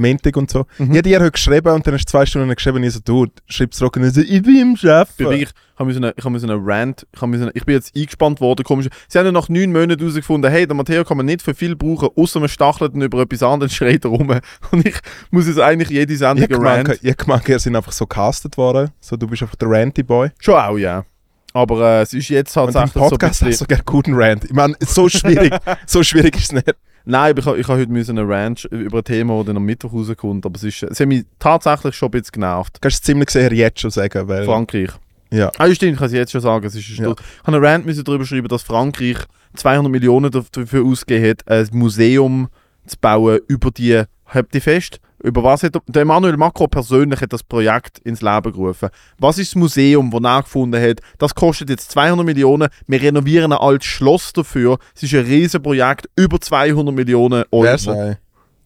Montag 0.00 0.36
und 0.36 0.50
so. 0.50 0.66
Mhm. 0.78 0.90
Ich 0.92 0.98
habe 0.98 1.02
dir 1.02 1.20
heute 1.20 1.30
geschrieben 1.32 1.72
und 1.72 1.86
dann 1.86 1.94
hast 1.94 2.06
du 2.06 2.10
zwei 2.10 2.26
Stunden 2.26 2.54
geschrieben 2.54 2.78
und 2.78 2.84
ich 2.84 2.94
so, 2.94 3.00
du, 3.04 3.26
schreib's 3.46 3.76
zurück 3.76 3.96
und 3.96 4.04
ich 4.04 4.14
so, 4.14 4.20
ich 4.20 4.42
bin 4.42 4.56
im 4.56 4.74
Ich 4.74 4.82
wirklich, 4.82 5.42
ich 5.42 5.48
ich 5.48 5.78
habe 5.78 6.30
müssen 6.30 6.50
einen 6.50 6.62
Rant, 6.62 7.06
ich, 7.10 7.20
habe 7.22 7.30
müssen, 7.30 7.50
ich 7.54 7.64
bin 7.64 7.74
jetzt 7.74 7.96
eingespannt 7.96 8.40
worden, 8.40 8.64
komisch. 8.64 8.88
Sie 9.08 9.18
haben 9.18 9.26
ja 9.26 9.32
nach 9.32 9.48
neun 9.48 9.72
Monaten 9.72 9.98
herausgefunden, 10.00 10.50
hey, 10.50 10.66
der 10.66 10.76
Matteo 10.76 11.04
kann 11.04 11.16
man 11.16 11.24
nicht 11.24 11.40
für 11.40 11.54
viel 11.54 11.74
brauchen, 11.74 12.10
außer 12.16 12.38
man 12.38 12.50
stachelt 12.50 12.94
ihn 12.94 13.02
über 13.02 13.22
etwas 13.22 13.42
anderes, 13.42 13.72
schreit 13.74 14.04
er 14.04 14.10
rum. 14.10 14.28
Und 14.72 14.86
ich 14.86 14.96
muss 15.30 15.46
jetzt 15.46 15.58
eigentlich 15.58 15.88
jede 15.88 16.12
Ich 16.12 16.18
Sendung 16.18 16.44
habe 16.44 16.54
einen 16.54 16.62
gemeint, 16.62 16.88
Rant. 16.90 16.98
ich 17.02 17.10
hab 17.10 17.18
gemeint, 17.18 17.48
ihr 17.48 17.58
sind 17.58 17.76
einfach 17.76 17.92
so 17.92 18.06
castet 18.06 18.58
worden. 18.58 18.90
So, 19.00 19.16
du 19.16 19.26
bist 19.26 19.42
einfach 19.42 19.56
der 19.56 19.68
Ranty-Boy. 19.68 20.30
Schon 20.38 20.54
auch, 20.54 20.76
ja. 20.76 21.04
Aber 21.52 21.80
äh, 21.80 22.02
es 22.02 22.12
ist 22.12 22.28
jetzt 22.28 22.52
tatsächlich 22.52 22.92
so 22.92 23.00
ein 23.00 23.08
Podcast 23.08 23.42
hast 23.42 23.60
du 23.60 23.64
gerne 23.64 23.82
guten 23.84 24.14
Rant. 24.14 24.44
Ich 24.44 24.52
meine, 24.52 24.74
so 24.80 25.08
schwierig, 25.08 25.52
so 25.86 26.02
schwierig 26.02 26.36
ist 26.36 26.44
es 26.44 26.52
nicht. 26.52 26.74
Nein, 27.10 27.30
aber 27.30 27.40
ich, 27.40 27.46
habe- 27.46 27.58
ich 27.58 27.68
habe 27.68 27.80
heute 27.80 27.90
müssen 27.92 28.18
einen 28.18 28.30
Rant 28.30 28.64
über 28.70 28.98
ein 28.98 29.04
Thema, 29.04 29.42
das 29.44 29.54
am 29.56 29.64
Mittwoch 29.64 29.92
rauskommt, 29.92 30.46
aber 30.46 30.56
es, 30.56 30.62
ist, 30.64 30.82
es 30.84 31.00
hat 31.00 31.08
mich 31.08 31.24
tatsächlich 31.38 31.94
schon 31.94 32.08
ein 32.08 32.12
bisschen 32.12 32.32
genervt. 32.32 32.76
Du 32.76 32.80
kannst 32.80 32.96
es 32.98 33.02
ziemlich 33.02 33.30
sicher 33.30 33.52
jetzt 33.52 33.80
schon 33.80 33.90
sagen, 33.90 34.28
weil... 34.28 34.44
Frankreich. 34.44 34.90
Ja. 35.32 35.50
Ah, 35.58 35.72
stimmt, 35.72 35.92
ich 35.92 35.98
kann 35.98 36.06
es 36.06 36.12
jetzt 36.12 36.32
schon 36.32 36.40
sagen. 36.40 36.66
Es 36.66 36.74
ist 36.74 36.88
Ja. 36.88 37.10
Ich 37.10 37.16
habe 37.44 37.56
einen 37.56 37.64
Rant 37.64 37.86
müssen 37.86 38.02
darüber 38.04 38.24
schreiben, 38.24 38.48
dass 38.48 38.62
Frankreich 38.62 39.16
200 39.54 39.90
Millionen 39.90 40.30
dafür 40.30 40.84
ausgegeben 40.84 41.28
hat, 41.30 41.48
ein 41.48 41.68
Museum 41.72 42.48
zu 42.86 42.96
bauen 43.00 43.40
über 43.46 43.70
die, 43.70 44.02
habt 44.26 44.54
ihr 44.54 44.62
fest? 44.62 45.00
Über 45.22 45.44
was 45.44 45.62
hat 45.62 45.74
er, 45.74 45.82
der 45.86 46.02
Emmanuel 46.02 46.36
Macron 46.36 46.68
persönlich 46.68 47.20
hat 47.20 47.32
das 47.32 47.42
Projekt 47.42 47.98
ins 48.00 48.22
Leben 48.22 48.52
gerufen. 48.52 48.88
Was 49.18 49.38
ist 49.38 49.52
das 49.52 49.56
Museum, 49.56 50.10
das 50.10 50.22
er 50.22 50.42
gefunden 50.42 50.82
hat? 50.82 51.00
Das 51.18 51.34
kostet 51.34 51.68
jetzt 51.68 51.90
200 51.90 52.24
Millionen. 52.24 52.68
Wir 52.86 53.02
renovieren 53.02 53.52
ein 53.52 53.58
altes 53.58 53.86
Schloss 53.86 54.32
dafür. 54.32 54.78
Es 54.94 55.02
ist 55.02 55.14
ein 55.14 55.24
Riesenprojekt, 55.24 56.08
über 56.16 56.40
200 56.40 56.94
Millionen 56.94 57.44
Euro. 57.50 57.76
Sei? 57.76 58.18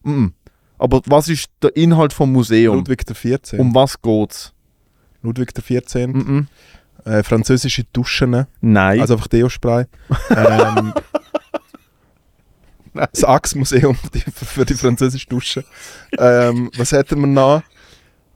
Mhm. 0.04 0.34
Aber 0.78 1.00
was 1.06 1.28
ist 1.28 1.48
der 1.62 1.74
Inhalt 1.76 2.12
vom 2.12 2.32
Museum? 2.32 2.76
Ludwig 2.76 3.04
14. 3.12 3.58
Um 3.58 3.74
was 3.74 4.00
geht's? 4.00 4.52
Ludwig 5.22 5.54
der 5.54 5.64
14. 5.64 6.12
Mhm. 6.12 6.46
Äh, 7.04 7.22
französische 7.22 7.84
Duschen. 7.92 8.46
Nein. 8.60 9.00
Also 9.00 9.14
einfach 9.14 9.28
Deo-Spray. 9.28 9.86
ähm, 10.30 10.92
das 13.12 13.24
Axe-Museum 13.24 13.96
für 14.34 14.64
die 14.64 14.74
französische 14.74 15.28
Dusche. 15.28 15.64
Ähm, 16.18 16.70
was 16.76 16.92
hätten 16.92 17.20
wir 17.20 17.26
noch? 17.26 17.62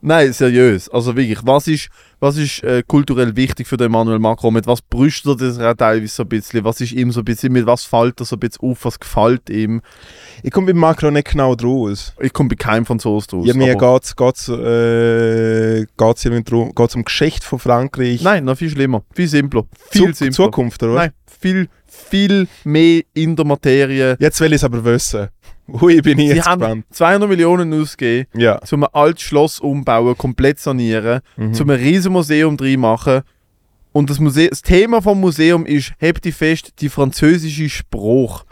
Nein, 0.01 0.33
seriös. 0.33 0.89
Also 0.89 1.17
wirklich, 1.17 1.41
was 1.43 1.67
ist, 1.67 1.89
was 2.21 2.37
ist 2.37 2.63
äh, 2.63 2.85
kulturell 2.87 3.35
wichtig 3.35 3.67
für 3.67 3.77
den 3.77 3.87
Emmanuel 3.87 4.21
Macron? 4.21 4.55
Mit 4.55 4.67
was 4.67 4.81
brüstet 4.81 5.41
er 5.41 5.73
auch 5.73 5.75
teilweise 5.75 6.15
so 6.15 6.23
ein 6.23 6.29
bisschen? 6.29 6.65
Was 6.65 6.81
ist 6.81 6.93
ihm 6.93 7.11
so 7.11 7.21
ein 7.21 7.25
bisschen, 7.25 7.53
mit 7.53 7.67
was 7.67 7.85
fällt 7.85 8.21
er 8.21 8.25
so 8.25 8.37
ein 8.37 8.41
bisschen 8.41 8.71
auf? 8.71 8.85
Was 8.85 9.01
gefällt 9.01 9.51
ihm? 9.51 9.81
Ich 10.45 10.53
komme 10.53 10.69
bei 10.69 10.79
Macron 10.79 11.15
nicht 11.15 11.33
genau 11.33 11.57
draus. 11.57 12.15
Ich 12.21 12.33
komme 12.33 12.51
bei 12.51 12.55
keinem 12.55 12.87
Franzosen 12.87 13.29
draus. 13.31 13.47
Ja, 13.47 13.55
mir 13.55 13.75
geht 13.75 14.05
es 14.05 14.15
geht's, 14.15 14.49
äh, 14.49 15.85
geht's 15.97 16.25
irgendwie 16.25 16.45
drum, 16.45 16.73
geht's 16.77 16.95
um 16.95 17.05
Geschichte 17.05 17.45
von 17.45 17.59
Frankreich. 17.59 18.23
Nein, 18.23 18.45
noch 18.45 18.57
viel 18.57 18.71
schlimmer. 18.71 19.03
Viel 19.13 19.29
simpler. 19.29 19.65
Viel 19.91 20.15
Zu, 20.15 20.25
simpler. 20.25 20.45
Zukunft, 20.45 20.81
oder? 20.85 20.95
Nein, 20.95 21.13
viel, 21.41 21.69
viel 21.91 22.47
mehr 22.65 23.03
in 23.15 23.37
der 23.37 23.45
Materie. 23.45 24.17
Jetzt 24.21 24.41
will 24.41 24.53
ich 24.53 24.57
es 24.57 24.65
aber 24.65 24.85
wissen. 24.85 25.29
Hui, 25.71 26.01
bin 26.01 26.19
ich 26.19 26.31
Sie 26.31 26.37
jetzt 26.37 26.47
haben 26.47 26.61
gespannt. 26.61 26.87
200 26.91 27.29
Millionen 27.29 27.73
ausgegeben, 27.75 28.27
Ja. 28.35 28.59
um 28.71 28.85
ein 28.85 28.89
altes 28.95 29.23
Schloss 29.23 29.61
umbauen, 29.61 30.17
komplett 30.17 30.59
sanieren, 30.59 31.21
Mhm. 31.37 31.53
zum 31.55 31.69
ein 31.71 31.79
riesen 31.79 32.13
Museum 32.13 32.57
drin 32.57 32.81
machen. 32.81 33.21
Und 33.93 34.09
das, 34.11 34.19
Muse 34.19 34.49
das 34.49 34.63
Thema 34.63 35.03
vom 35.03 35.21
Museum 35.21 35.67
ist, 35.67 35.93
hebt 35.99 36.25
die 36.25 36.33
fest, 36.33 36.73
die 36.81 36.89
französische 36.89 37.69
Sprache. 37.69 38.45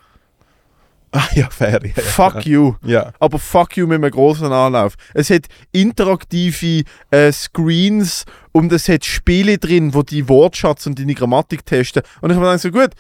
Ah 1.17 1.29
ja, 1.35 1.49
fair. 1.49 1.81
Ja, 1.83 1.93
ja, 1.97 2.03
Fuck 2.03 2.33
klar. 2.33 2.47
you. 2.47 2.75
Ja. 2.85 3.13
Aber 3.19 3.39
fuck 3.39 3.75
you 3.79 3.87
mit 3.87 4.03
einem 4.03 4.11
großen 4.11 4.53
Anlauf. 4.53 4.97
Es 5.15 5.31
hat 5.31 5.47
interaktive 5.73 6.83
äh, 7.11 7.33
Screens 7.33 8.27
und 8.53 8.71
es 8.71 8.87
hat 8.91 9.03
Spiele 9.07 9.57
drin, 9.57 9.95
wo 9.95 10.03
die 10.03 10.29
Wortschatz 10.29 10.87
und 10.87 10.99
deine 10.99 11.15
Grammatik 11.15 11.65
testen. 11.65 12.03
Und 12.21 12.31
ich 12.31 12.37
habe 12.37 12.45
mir 12.45 12.53
gedacht, 12.53 12.63
so 12.63 12.71
gut, 12.71 12.91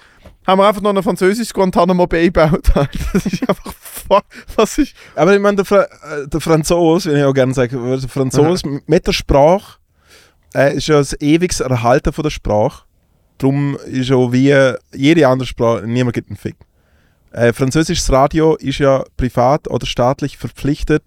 haben 0.46 0.60
wir 0.60 0.66
einfach 0.66 0.80
noch 0.80 0.96
ein 0.96 1.02
französisches 1.02 1.52
Guantanamo 1.52 2.06
Bay 2.06 2.26
gebaut. 2.26 2.70
das 2.74 3.26
ist 3.26 3.46
einfach 3.46 3.74
fuck, 3.74 4.24
was 4.54 4.78
ist... 4.78 4.94
Aber 5.14 5.34
ich 5.34 5.40
meine, 5.40 5.56
der, 5.56 5.66
Fra 5.66 5.82
äh, 5.82 6.26
der 6.26 6.40
Franzose, 6.40 7.10
will 7.10 7.18
ich 7.18 7.24
auch 7.24 7.34
gerne 7.34 7.54
weil 7.54 8.00
der 8.00 8.08
Franzose 8.08 8.80
mit 8.86 9.06
der 9.06 9.12
Sprache 9.12 9.78
äh, 10.54 10.74
ist 10.74 10.86
ja 10.86 10.96
das 10.96 11.20
ewiges 11.20 11.60
Erhalten 11.60 12.14
von 12.14 12.22
der 12.22 12.30
Sprache. 12.30 12.84
Darum 13.36 13.76
ist 13.84 14.10
auch 14.10 14.32
wie 14.32 14.54
jede 14.94 15.28
andere 15.28 15.46
Sprache, 15.46 15.86
niemand 15.86 16.14
gibt 16.14 16.30
einen 16.30 16.38
Fick. 16.38 16.56
Äh, 17.32 17.52
französisches 17.52 18.10
Radio 18.10 18.54
ist 18.56 18.78
ja 18.78 19.04
privat 19.16 19.68
oder 19.68 19.86
staatlich 19.86 20.38
verpflichtet, 20.38 21.02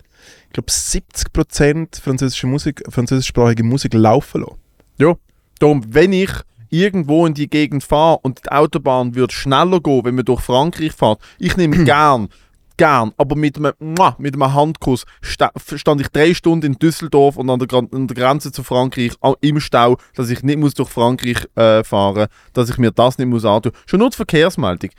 ich 0.47 0.53
glaube 0.53 0.69
70% 0.69 2.01
französische 2.01 2.47
Musik, 2.47 2.83
französischsprachige 2.89 3.63
Musik 3.63 3.93
laufen 3.93 4.41
lassen. 4.41 4.57
Ja. 4.97 5.15
Darum, 5.59 5.83
wenn 5.93 6.13
ich 6.13 6.31
irgendwo 6.69 7.25
in 7.25 7.33
die 7.33 7.49
Gegend 7.49 7.83
fahre 7.83 8.19
und 8.21 8.45
die 8.45 8.51
Autobahn 8.51 9.15
würde 9.15 9.33
schneller 9.33 9.79
gehen, 9.79 10.05
wenn 10.05 10.15
man 10.15 10.25
durch 10.25 10.41
Frankreich 10.41 10.93
fährt, 10.93 11.19
ich 11.37 11.57
nehme 11.57 11.83
gern, 11.85 12.29
gern, 12.77 13.11
aber 13.17 13.35
mit 13.35 13.57
einem, 13.57 13.73
mit 14.17 14.33
einem 14.33 14.53
Handkuss 14.53 15.05
sta 15.21 15.51
stand 15.75 16.01
ich 16.01 16.07
drei 16.09 16.33
Stunden 16.33 16.65
in 16.65 16.79
Düsseldorf 16.79 17.37
und 17.37 17.49
an 17.49 17.59
der, 17.59 17.77
an 17.77 18.07
der 18.07 18.15
Grenze 18.15 18.51
zu 18.51 18.63
Frankreich 18.63 19.11
im 19.41 19.59
Stau, 19.59 19.97
dass 20.15 20.29
ich 20.29 20.43
nicht 20.43 20.59
muss 20.59 20.73
durch 20.75 20.89
Frankreich 20.89 21.45
äh, 21.55 21.83
fahren 21.83 22.27
dass 22.53 22.69
ich 22.69 22.77
mir 22.77 22.91
das 22.91 23.17
nicht 23.17 23.27
muss 23.27 23.45
antun. 23.45 23.73
Schon 23.85 23.99
nur 23.99 24.09
die 24.09 24.15
Verkehrsmeldung. 24.15 24.91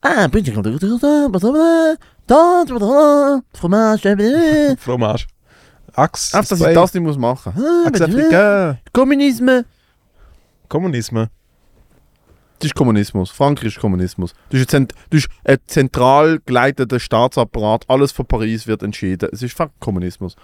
Ah, 0.00 0.28
bin 0.28 0.44
ich 0.44 0.52
Fromage. 3.52 4.76
Fromage. 4.78 5.26
Axe. 5.94 6.36
Einfach, 6.36 6.50
dass 6.50 6.60
ich 6.60 6.74
das 6.74 6.94
nicht 6.94 7.02
muss 7.02 7.18
machen. 7.18 7.52
Axe 7.86 8.04
Africain. 8.04 8.78
Kommunismus. 8.92 9.64
Kommunismus. 10.68 11.28
Das 12.58 12.66
ist 12.66 12.74
Kommunismus. 12.74 13.30
Frankreich 13.30 13.74
ist 13.74 13.80
Kommunismus. 13.80 14.34
Das 14.50 14.60
ist, 14.60 14.74
ein, 14.74 14.88
das 15.10 15.20
ist 15.20 15.28
ein 15.44 15.58
zentral 15.66 16.40
geleiteter 16.46 17.00
Staatsapparat. 17.00 17.84
Alles 17.88 18.12
von 18.12 18.24
Paris 18.24 18.66
wird 18.66 18.82
entschieden. 18.82 19.28
Es 19.32 19.42
ist 19.42 19.56
fuck 19.56 19.70
Kommunismus. 19.80 20.36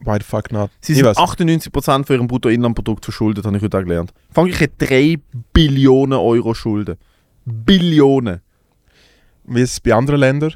Why 0.00 0.16
the 0.18 0.24
fuck 0.24 0.52
not? 0.52 0.70
Sie 0.80 0.94
sind 0.94 1.04
weiß. 1.04 1.16
88% 1.16 2.06
von 2.06 2.16
ihrem 2.16 2.26
Bruttoinlandprodukt 2.28 3.04
verschuldet, 3.04 3.44
habe 3.44 3.56
ich 3.56 3.62
heute 3.62 3.78
auch 3.78 3.82
gelernt. 3.82 4.12
Frankreich 4.32 4.60
hat 4.60 4.70
3 4.78 5.18
Billionen 5.52 6.18
Euro 6.18 6.54
Schulden. 6.54 6.96
Billionen. 7.44 8.40
Wie 9.44 9.62
ist 9.62 9.72
es 9.72 9.80
bei 9.80 9.94
anderen 9.94 10.20
Ländern? 10.20 10.54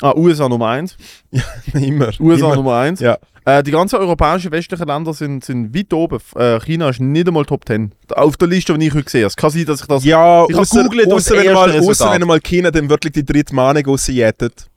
Ah, 0.00 0.14
USA 0.14 0.48
Nummer 0.48 0.68
1. 0.68 0.96
Immer. 1.74 2.10
USA 2.20 2.46
Immer. 2.46 2.56
Nummer 2.56 2.76
1. 2.78 3.00
Ja. 3.00 3.18
Äh, 3.44 3.62
die 3.62 3.70
ganzen 3.70 3.96
europäischen 3.96 4.52
westlichen 4.52 4.86
Länder 4.86 5.12
sind, 5.14 5.44
sind 5.44 5.74
weit 5.74 5.92
oben. 5.92 6.18
Äh, 6.36 6.60
China 6.60 6.88
ist 6.90 7.00
nicht 7.00 7.26
einmal 7.26 7.44
Top 7.44 7.66
10. 7.66 7.92
Auf 8.14 8.36
der 8.36 8.48
Liste, 8.48 8.76
die 8.76 8.86
ich 8.86 8.94
heute 8.94 9.10
sehe. 9.10 9.26
Es 9.26 9.34
kann 9.36 9.50
sein, 9.50 9.64
dass 9.64 9.80
ich 9.80 9.86
das. 9.86 10.04
Ja, 10.04 10.44
Ich 10.48 10.54
außer, 10.56 10.86
außer 11.10 11.36
wenn, 11.36 11.52
mal, 11.54 11.78
außer 11.80 12.12
wenn 12.12 12.26
mal 12.26 12.40
China 12.40 12.70
dann 12.70 12.88
wirklich 12.90 13.12
die 13.12 13.24
dritte 13.24 13.54
Mahnung 13.54 13.84
rausjettet. 13.86 14.68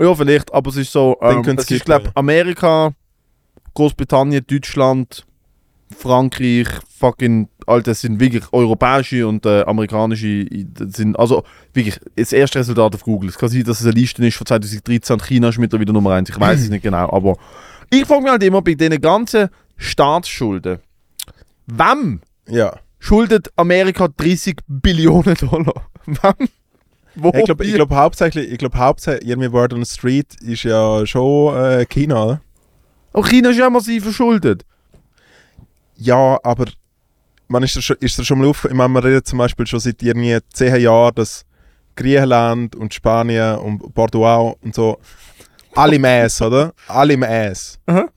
Ja, 0.00 0.14
vielleicht, 0.14 0.52
aber 0.52 0.70
es 0.70 0.76
ist 0.76 0.92
so. 0.92 1.16
Ähm, 1.20 1.42
es 1.58 1.70
ist, 1.70 1.84
glaube. 1.84 2.10
Amerika, 2.14 2.92
Großbritannien, 3.74 4.44
Deutschland, 4.46 5.26
Frankreich, 5.96 6.68
fucking, 6.98 7.48
Alter, 7.66 7.90
das 7.90 8.00
sind 8.00 8.18
wirklich 8.18 8.44
europäische 8.52 9.26
und 9.26 9.44
äh, 9.44 9.62
amerikanische. 9.62 10.46
Sind, 10.88 11.18
also 11.18 11.44
wirklich, 11.74 12.00
das 12.16 12.32
erste 12.32 12.60
Resultat 12.60 12.94
auf 12.94 13.02
Google. 13.02 13.28
Es 13.28 13.38
kann 13.38 13.48
sein, 13.50 13.64
dass 13.64 13.80
es 13.80 13.86
eine 13.86 13.94
Liste 13.94 14.26
ist 14.26 14.36
von 14.36 14.46
2013 14.46 15.14
und 15.14 15.22
China 15.26 15.48
ist 15.50 15.58
mittlerweile 15.58 15.92
Nummer 15.92 16.12
1. 16.14 16.30
Ich 16.30 16.40
weiß 16.40 16.60
es 16.60 16.68
nicht 16.70 16.82
genau, 16.82 17.10
aber 17.12 17.36
ich 17.90 18.04
frage 18.06 18.22
mich 18.22 18.30
halt 18.30 18.42
immer 18.42 18.62
bei 18.62 18.74
diesen 18.74 19.00
ganzen 19.00 19.48
Staatsschulden. 19.76 20.78
Wem 21.66 22.20
Ja. 22.48 22.72
schuldet 22.98 23.50
Amerika 23.56 24.08
30 24.08 24.56
Billionen 24.66 25.34
Dollar? 25.34 25.88
Wem? 26.06 26.48
Wo? 27.14 27.32
Ich 27.34 27.44
glaube 27.44 27.64
glaub 27.64 27.90
hauptsächlich, 27.90 28.50
ich 28.50 28.58
glaub 28.58 28.74
hauptsächlich, 28.74 29.28
irgendwie 29.28 29.52
Word 29.52 29.72
on 29.72 29.84
the 29.84 29.92
Street 29.92 30.34
ist 30.42 30.62
ja 30.62 31.04
schon 31.06 31.56
äh, 31.56 31.86
China, 31.86 32.24
oder? 32.24 32.40
Auch 33.12 33.26
China 33.28 33.50
ist 33.50 33.58
ja 33.58 33.68
massiv 33.68 34.04
verschuldet. 34.04 34.64
Ja, 35.96 36.38
aber 36.42 36.66
man 37.48 37.62
ist 37.64 37.82
schon, 37.82 37.96
ist 38.00 38.18
dir 38.18 38.24
schon 38.24 38.38
mal 38.38 38.48
auf, 38.48 38.64
ich 38.64 38.72
meine, 38.72 38.88
man 38.88 39.02
redet 39.02 39.26
zum 39.26 39.38
Beispiel 39.38 39.66
schon 39.66 39.80
seit 39.80 40.02
irgendwie 40.02 40.38
zehn 40.52 40.80
Jahren, 40.80 41.14
dass 41.16 41.44
Griechenland 41.96 42.76
und 42.76 42.94
Spanien 42.94 43.58
und 43.58 43.92
Bordeaux 43.92 44.56
und 44.62 44.74
so 44.74 44.98
alle 45.74 45.96
im 45.96 46.04
Ass, 46.04 46.40
oder? 46.40 46.72
Alle 46.88 47.14
im 47.14 47.22
Ass. 47.22 47.78
Aha. 47.86 48.08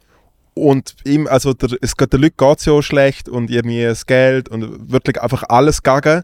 Und 0.53 0.95
ihm, 1.03 1.27
also 1.27 1.53
der, 1.53 1.77
es 1.81 1.97
geht 1.97 2.13
den 2.13 2.21
Leuten 2.21 2.37
geht's 2.37 2.65
ja 2.65 2.81
schlecht 2.81 3.27
und 3.27 3.49
irgendwie 3.49 3.83
das 3.83 4.05
Geld 4.05 4.49
und 4.49 4.91
wirklich 4.91 5.19
einfach 5.21 5.43
alles 5.49 5.81
gagen. 5.81 6.23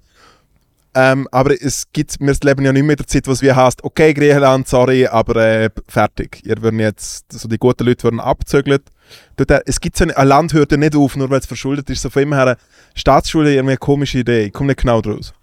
Ähm, 0.95 1.27
aber 1.31 1.53
es 1.61 1.85
gibt, 1.93 2.19
wir 2.19 2.35
leben 2.43 2.65
ja 2.65 2.73
nicht 2.73 2.83
mehr 2.83 2.93
in 2.93 2.97
der 2.97 3.07
Zeit, 3.07 3.27
wo 3.27 3.31
es 3.31 3.41
wie 3.41 3.51
heißt, 3.51 3.83
okay 3.83 4.13
Griechenland, 4.13 4.67
sorry, 4.67 5.05
aber 5.05 5.35
äh, 5.35 5.69
fertig. 5.87 6.41
Ihr 6.43 6.61
würden 6.61 6.79
jetzt, 6.79 7.31
so 7.31 7.47
die 7.47 7.59
guten 7.59 7.85
Leute 7.85 8.05
werden 8.05 8.19
abzügelt. 8.19 8.83
Äh, 9.37 9.59
es 9.65 9.79
gibt 9.79 9.97
so 9.97 10.05
ein, 10.05 10.11
ein 10.11 10.27
Land 10.27 10.53
hört 10.53 10.71
ja 10.71 10.77
nicht 10.77 10.95
auf, 10.95 11.15
nur 11.15 11.29
weil 11.29 11.39
es 11.39 11.45
verschuldet 11.45 11.89
ist. 11.89 12.01
So 12.01 12.09
von 12.09 12.23
ihm 12.23 12.33
her, 12.33 12.57
Staatsschule 12.95 13.53
irgendwie 13.53 13.71
eine 13.73 13.77
komische 13.77 14.19
Idee. 14.19 14.45
Ich 14.45 14.53
komme 14.53 14.67
nicht 14.67 14.81
genau 14.81 15.01
draus. 15.01 15.33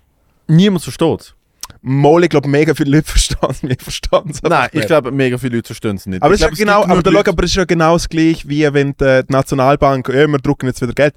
Niemand 0.49 0.83
versteht 0.83 1.21
es. 1.21 1.35
Mal, 1.81 2.25
ich 2.25 2.31
glaube, 2.31 2.49
mega 2.49 2.75
viele 2.75 2.91
Leute 2.97 3.09
verstehen 3.09 3.49
es. 3.51 3.63
Wir 3.63 3.77
verstehen 3.79 4.31
es 4.31 4.43
Nein, 4.43 4.69
ich 4.73 4.75
nicht. 4.75 4.87
glaube, 4.89 5.13
mega 5.13 5.39
viele 5.39 5.57
Leute 5.57 5.67
verstehen 5.69 5.97
es 5.97 6.07
nicht. 6.07 6.23
Aber 6.23 6.35
ich 6.35 6.41
es 6.41 6.49
ist, 6.51 6.57
glaub, 6.57 6.69
ja 6.69 6.83
genau, 6.83 6.93
aber, 6.93 7.13
schau, 7.13 7.31
aber 7.31 7.45
es 7.45 7.51
ist 7.51 7.57
ja 7.57 7.65
genau 7.65 7.93
das 7.93 8.09
gleiche, 8.09 8.49
wie 8.49 8.73
wenn 8.73 8.97
die, 8.97 9.23
die 9.29 9.33
Nationalbank, 9.33 10.09
ja, 10.09 10.27
wir 10.27 10.39
drucken 10.39 10.67
jetzt 10.67 10.83
wieder 10.83 10.93
Geld. 10.93 11.15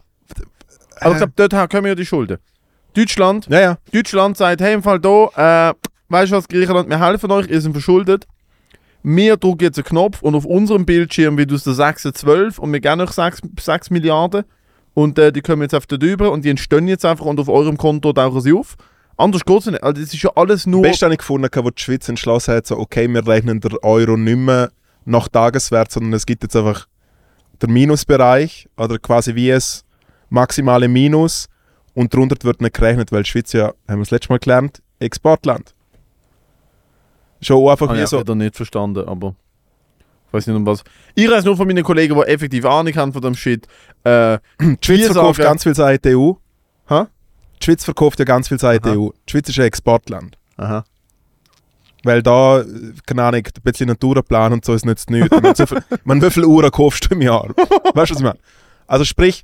Aber 1.02 1.14
ich 1.14 1.18
glaube, 1.18 1.34
dort 1.36 1.72
kommen 1.72 1.88
ja 1.88 1.96
die 1.96 2.06
Schulden. 2.06 2.38
Deutschland, 2.94 3.48
Ja, 3.50 3.60
ja. 3.60 3.78
Deutschland 3.92 4.38
sagt, 4.38 4.62
hey, 4.62 4.74
im 4.74 4.84
Fall 4.84 5.00
da, 5.00 5.70
äh, 5.70 5.74
weißt 6.10 6.32
du 6.32 6.36
was, 6.38 6.48
Griechenland, 6.48 6.90
wir 6.90 7.00
helfen 7.00 7.32
euch, 7.32 7.48
ihr 7.48 7.62
seid 7.62 7.72
verschuldet. 7.72 8.26
Wir 9.04 9.38
drücken 9.38 9.64
jetzt 9.64 9.78
einen 9.78 9.86
Knopf 9.86 10.22
und 10.22 10.36
auf 10.36 10.46
unserem 10.46 10.86
Bildschirm 10.86 11.38
wird 11.38 11.54
aus 11.54 11.64
der 11.64 11.74
6 11.74 12.04
12 12.14 12.60
und 12.60 12.74
wir 12.74 12.82
geben 12.82 13.00
euch 13.02 13.12
6, 13.12 13.42
6 13.60 13.90
Milliarden. 13.92 14.44
Und 14.94 15.18
äh, 15.18 15.32
die 15.32 15.42
kommen 15.42 15.62
jetzt 15.62 15.76
auf 15.76 15.86
dort 15.86 16.04
rüber 16.04 16.32
und 16.32 16.44
die 16.44 16.50
entstehen 16.50 16.88
jetzt 16.88 17.06
einfach 17.06 17.26
und 17.26 17.40
auf 17.40 17.48
eurem 17.48 17.78
Konto 17.78 18.12
tauchen 18.12 18.42
sie 18.42 18.52
auf. 18.52 18.76
Anders 19.16 19.46
geht 19.46 19.60
es 19.60 19.66
nicht. 19.68 19.84
Also, 19.84 20.02
das 20.02 20.14
ist 20.14 20.22
ja 20.22 20.32
alles 20.36 20.66
nur. 20.66 20.82
Best 20.82 21.02
habe 21.02 21.14
ich 21.14 21.20
gefunden, 21.20 21.50
wo 21.54 21.70
die 21.70 21.82
Schweiz 21.82 22.10
entschlossen 22.10 22.56
hat, 22.56 22.68
so, 22.68 22.78
okay, 22.78 23.08
wir 23.08 23.26
rechnen 23.26 23.60
den 23.62 23.78
Euro 23.82 24.18
nicht 24.18 24.38
mehr 24.38 24.72
nach 25.06 25.28
Tageswert, 25.28 25.92
sondern 25.92 26.14
es 26.14 26.26
gibt 26.26 26.44
jetzt 26.44 26.56
einfach 26.56 26.88
den 27.62 27.72
Minusbereich 27.72 28.68
oder 28.78 28.98
quasi 28.98 29.36
wie 29.36 29.50
es 29.50 29.84
maximale 30.30 30.88
Minus 30.88 31.48
und 32.00 32.14
darunter 32.14 32.38
wird 32.44 32.62
nicht 32.62 32.74
gerechnet, 32.76 33.12
weil 33.12 33.24
die 33.24 33.30
Schweiz 33.30 33.52
ja, 33.52 33.68
haben 33.68 33.76
wir 33.88 33.98
das 34.00 34.12
letzte 34.12 34.30
Mal 34.32 34.40
gelernt, 34.40 34.82
Exportland. 35.00 35.74
Schon 37.42 37.68
einfach 37.70 37.90
Ah, 37.90 37.96
ja, 37.96 38.08
so. 38.08 38.20
wieder 38.20 38.36
nicht 38.36 38.56
verstanden, 38.56 39.06
aber. 39.08 39.36
Ich 40.28 40.34
weiß 40.34 40.48
nicht 40.48 40.56
um 40.56 40.66
was. 40.66 40.84
Ich 41.16 41.30
weiß 41.30 41.44
nur 41.46 41.58
von 41.58 41.68
meinen 41.68 41.84
Kollegen, 41.84 42.16
die 42.16 42.22
effektiv 42.22 42.66
Ahnung 42.66 42.96
haben 42.96 43.12
von 43.14 43.22
dem 43.22 43.36
Shit. 43.36 43.68
Äh, 44.04 44.38
Die 44.62 44.78
Schweiz 44.82 45.06
verkauft 45.08 45.38
sagen- 45.38 45.50
ganz 45.50 45.64
viel 45.64 45.76
seit 45.76 46.06
der 46.06 46.18
EU. 46.18 46.34
Hä? 46.88 47.04
Die 47.62 47.66
Schweiz 47.66 47.84
verkauft 47.84 48.20
ja 48.20 48.26
ganz 48.26 48.48
viel 48.48 48.60
seit 48.60 48.86
der. 48.86 48.94
EU. 49.00 49.10
Die 49.28 49.32
Schweiz 49.32 49.50
ist 49.50 49.60
ein 49.60 49.66
Exportland. 49.66 50.38
aha. 50.58 50.84
Weil 52.06 52.24
da, 52.24 52.64
keine 53.06 53.24
Ahnung, 53.24 53.42
ein 53.46 53.62
bisschen 53.62 53.88
Naturplan 53.88 54.54
und 54.54 54.64
so 54.64 54.74
ist 54.74 54.86
nützt 54.86 55.10
nichts. 55.10 55.30
Man, 55.42 55.54
so 55.56 55.66
viel, 55.66 55.84
man, 56.06 56.22
wie 56.22 56.30
viele 56.32 56.48
Uhren 56.48 56.72
kaufst 56.72 57.06
du 57.10 57.16
im 57.16 57.22
Jahr? 57.22 57.50
Weißt 57.50 58.12
du, 58.12 58.16
was 58.16 58.20
ich 58.20 58.20
meine? 58.22 58.40
Also 58.88 59.04
sprich, 59.04 59.44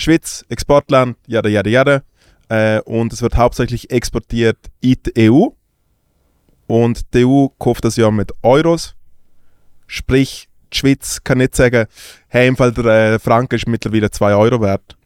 Schweiz, 0.00 0.44
Exportland, 0.48 1.16
jada, 1.26 1.48
jada, 1.48 1.70
jada. 1.70 2.02
Äh, 2.48 2.80
und 2.80 3.12
es 3.12 3.22
wird 3.22 3.36
hauptsächlich 3.36 3.90
exportiert 3.90 4.58
in 4.80 4.96
die 5.04 5.30
EU. 5.30 5.48
Und 6.66 7.14
die 7.14 7.24
EU 7.24 7.48
kauft 7.58 7.84
das 7.84 7.96
ja 7.96 8.10
mit 8.10 8.32
Euros. 8.42 8.94
Sprich, 9.86 10.48
die 10.72 10.78
Schweiz 10.78 11.22
kann 11.24 11.38
nicht 11.38 11.56
sagen, 11.56 11.86
hey, 12.28 12.48
im 12.48 12.56
Fall 12.56 12.72
der 12.72 13.14
äh, 13.14 13.18
Franken 13.18 13.56
ist 13.56 13.66
mittlerweile 13.66 14.10
2 14.10 14.34
Euro 14.34 14.60
wert. 14.60 14.96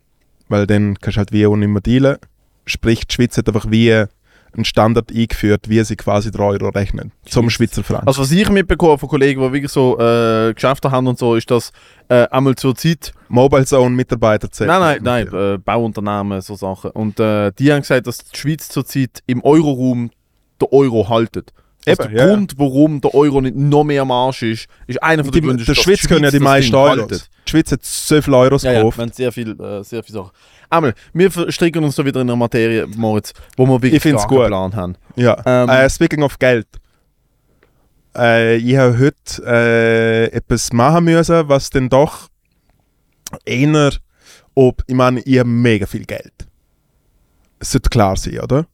Weil 0.48 0.66
dann 0.66 0.98
kannst 0.98 1.16
du 1.16 1.18
halt 1.18 1.32
wie 1.32 1.46
EU 1.46 1.56
nicht 1.56 1.68
mehr 1.68 1.80
dealen. 1.80 2.18
Sprich, 2.66 3.06
die 3.06 3.14
Schweiz 3.14 3.36
hat 3.36 3.48
einfach 3.48 3.70
wie 3.70 4.04
einen 4.54 4.64
Standard 4.64 5.10
eingeführt, 5.10 5.68
wie 5.68 5.82
sie 5.84 5.96
quasi 5.96 6.30
den 6.30 6.40
Euro 6.40 6.68
rechnen. 6.68 7.12
Zum 7.26 7.50
Schweizer 7.50 7.82
Franken. 7.84 8.06
Also 8.06 8.22
was 8.22 8.30
ich 8.30 8.48
mitbekomme 8.48 8.98
von 8.98 9.08
Kollegen, 9.08 9.40
die 9.40 9.52
wirklich 9.52 9.72
so 9.72 9.98
äh, 9.98 10.52
Geschäfte 10.54 10.90
haben 10.90 11.06
und 11.06 11.18
so, 11.18 11.34
ist, 11.34 11.50
dass 11.50 11.72
äh, 12.08 12.26
einmal 12.28 12.54
zur 12.54 12.74
Zeit... 12.74 13.12
Mobile 13.28 13.64
Zone 13.64 13.94
Mitarbeiter 13.94 14.50
zählen. 14.50 14.68
Nein, 14.68 15.00
nein, 15.02 15.28
nein, 15.30 15.54
äh, 15.54 15.58
Bauunternehmen, 15.58 16.40
so 16.40 16.54
Sachen. 16.54 16.90
Und 16.90 17.18
äh, 17.18 17.50
die 17.58 17.72
haben 17.72 17.80
gesagt, 17.80 18.06
dass 18.06 18.18
die 18.18 18.38
Schweiz 18.38 18.68
zurzeit 18.68 19.22
im 19.26 19.42
Euroraum 19.42 20.10
den 20.60 20.68
Euro 20.70 21.08
haltet. 21.08 21.52
Also 21.86 22.04
Eben, 22.04 22.14
der 22.14 22.26
ja, 22.26 22.34
Grund, 22.34 22.54
warum 22.56 23.00
der 23.02 23.14
Euro 23.14 23.42
nicht 23.42 23.56
noch 23.56 23.84
mehr 23.84 24.02
am 24.02 24.10
Arsch 24.10 24.42
ist, 24.42 24.66
ist 24.86 25.02
einer 25.02 25.22
von 25.22 25.32
Die, 25.32 25.40
den 25.40 25.48
Gründen, 25.48 25.64
der 25.66 25.74
dass 25.74 25.84
Schweiz 25.84 26.08
können 26.08 26.24
ja 26.24 26.30
die 26.30 26.38
meisten 26.38 26.74
haltet. 26.74 27.28
Die 27.46 27.50
Schweiz 27.50 27.72
hat 27.72 27.84
so 27.84 28.22
viele 28.22 28.36
Euros 28.38 28.62
Ja, 28.62 28.72
ja, 28.72 28.78
gekauft. 28.78 28.96
wir 28.98 29.02
haben 29.02 29.12
sehr 29.12 29.32
viel, 29.32 29.60
äh, 29.60 29.84
sehr 29.84 30.02
viele 30.02 30.20
Sachen. 30.20 30.30
Einmal, 30.76 30.94
wir 31.12 31.30
verstricken 31.30 31.84
uns 31.84 31.96
so 31.96 32.04
wieder 32.04 32.20
in 32.20 32.28
eine 32.28 32.36
Materie, 32.36 32.86
Moritz, 32.96 33.32
wo 33.56 33.64
wir 33.66 33.74
wirklich 33.74 33.94
Ich 33.94 34.02
find's 34.02 34.26
gar 34.26 34.38
keinen. 34.38 34.46
Plan 34.48 34.76
haben. 34.76 34.94
Ja. 35.16 35.40
Ähm, 35.46 35.68
äh, 35.68 35.88
speaking 35.90 36.22
of 36.22 36.38
Geld. 36.38 36.66
Äh, 38.16 38.56
ich 38.56 38.76
habe 38.76 38.98
heute 38.98 39.42
äh, 39.46 40.24
etwas 40.36 40.72
machen 40.72 41.04
müssen, 41.04 41.48
was 41.48 41.70
dann 41.70 41.88
doch 41.88 42.28
eher, 43.44 43.90
ob, 44.54 44.82
ich 44.86 44.94
meine, 44.94 45.20
ich 45.20 45.38
habe 45.38 45.48
mega 45.48 45.86
viel 45.86 46.04
Geld. 46.04 46.32
Es 47.58 47.72
sollte 47.72 47.90
klar 47.90 48.16
sein, 48.16 48.38
oder? 48.40 48.66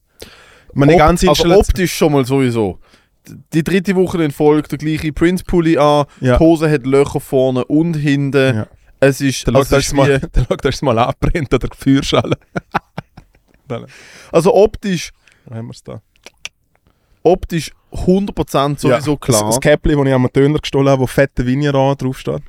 Meine, 0.74 0.92
Op- 0.92 0.98
ganze 0.98 1.28
also 1.28 1.54
optisch 1.54 1.92
schon 1.94 2.12
mal 2.12 2.24
sowieso. 2.24 2.78
Die 3.52 3.62
dritte 3.62 3.94
Woche 3.96 4.22
in 4.22 4.30
Folge 4.30 4.68
der 4.68 4.78
gleiche 4.78 5.12
Prince-Pulli 5.12 5.76
an, 5.78 6.06
Ja. 6.20 6.36
die 6.36 6.38
Hose 6.44 6.70
hat 6.70 6.86
Löcher 6.86 7.20
vorne 7.20 7.64
und 7.64 7.94
hinten. 7.94 8.56
Ja. 8.56 8.66
Es 9.00 9.20
ist, 9.20 9.46
Der 9.46 9.54
also, 9.56 9.76
euch 9.76 9.92
mal, 9.92 10.18
der 10.20 10.44
schaut 10.44 10.66
euch 10.66 10.82
mal 10.82 10.98
abbrennt 10.98 11.52
oder 11.52 11.68
Feuerschale. 11.76 12.36
Dann 13.68 13.86
also 14.30 14.54
optisch, 14.54 15.10
haben 15.48 15.68
wir 15.68 15.72
es 15.72 15.82
da. 15.82 16.02
optisch 17.22 17.70
100% 17.92 18.78
sowieso 18.78 19.12
ja. 19.12 19.16
klar. 19.16 19.44
Das, 19.44 19.54
das 19.56 19.60
Käppli, 19.60 19.96
das 19.96 20.06
ich 20.06 20.12
am 20.12 20.28
Döner 20.32 20.58
gestohlen 20.58 20.88
habe, 20.88 21.02
wo 21.02 21.06
fette 21.06 21.46
Vigneron 21.46 21.96
draufsteht. 21.96 22.42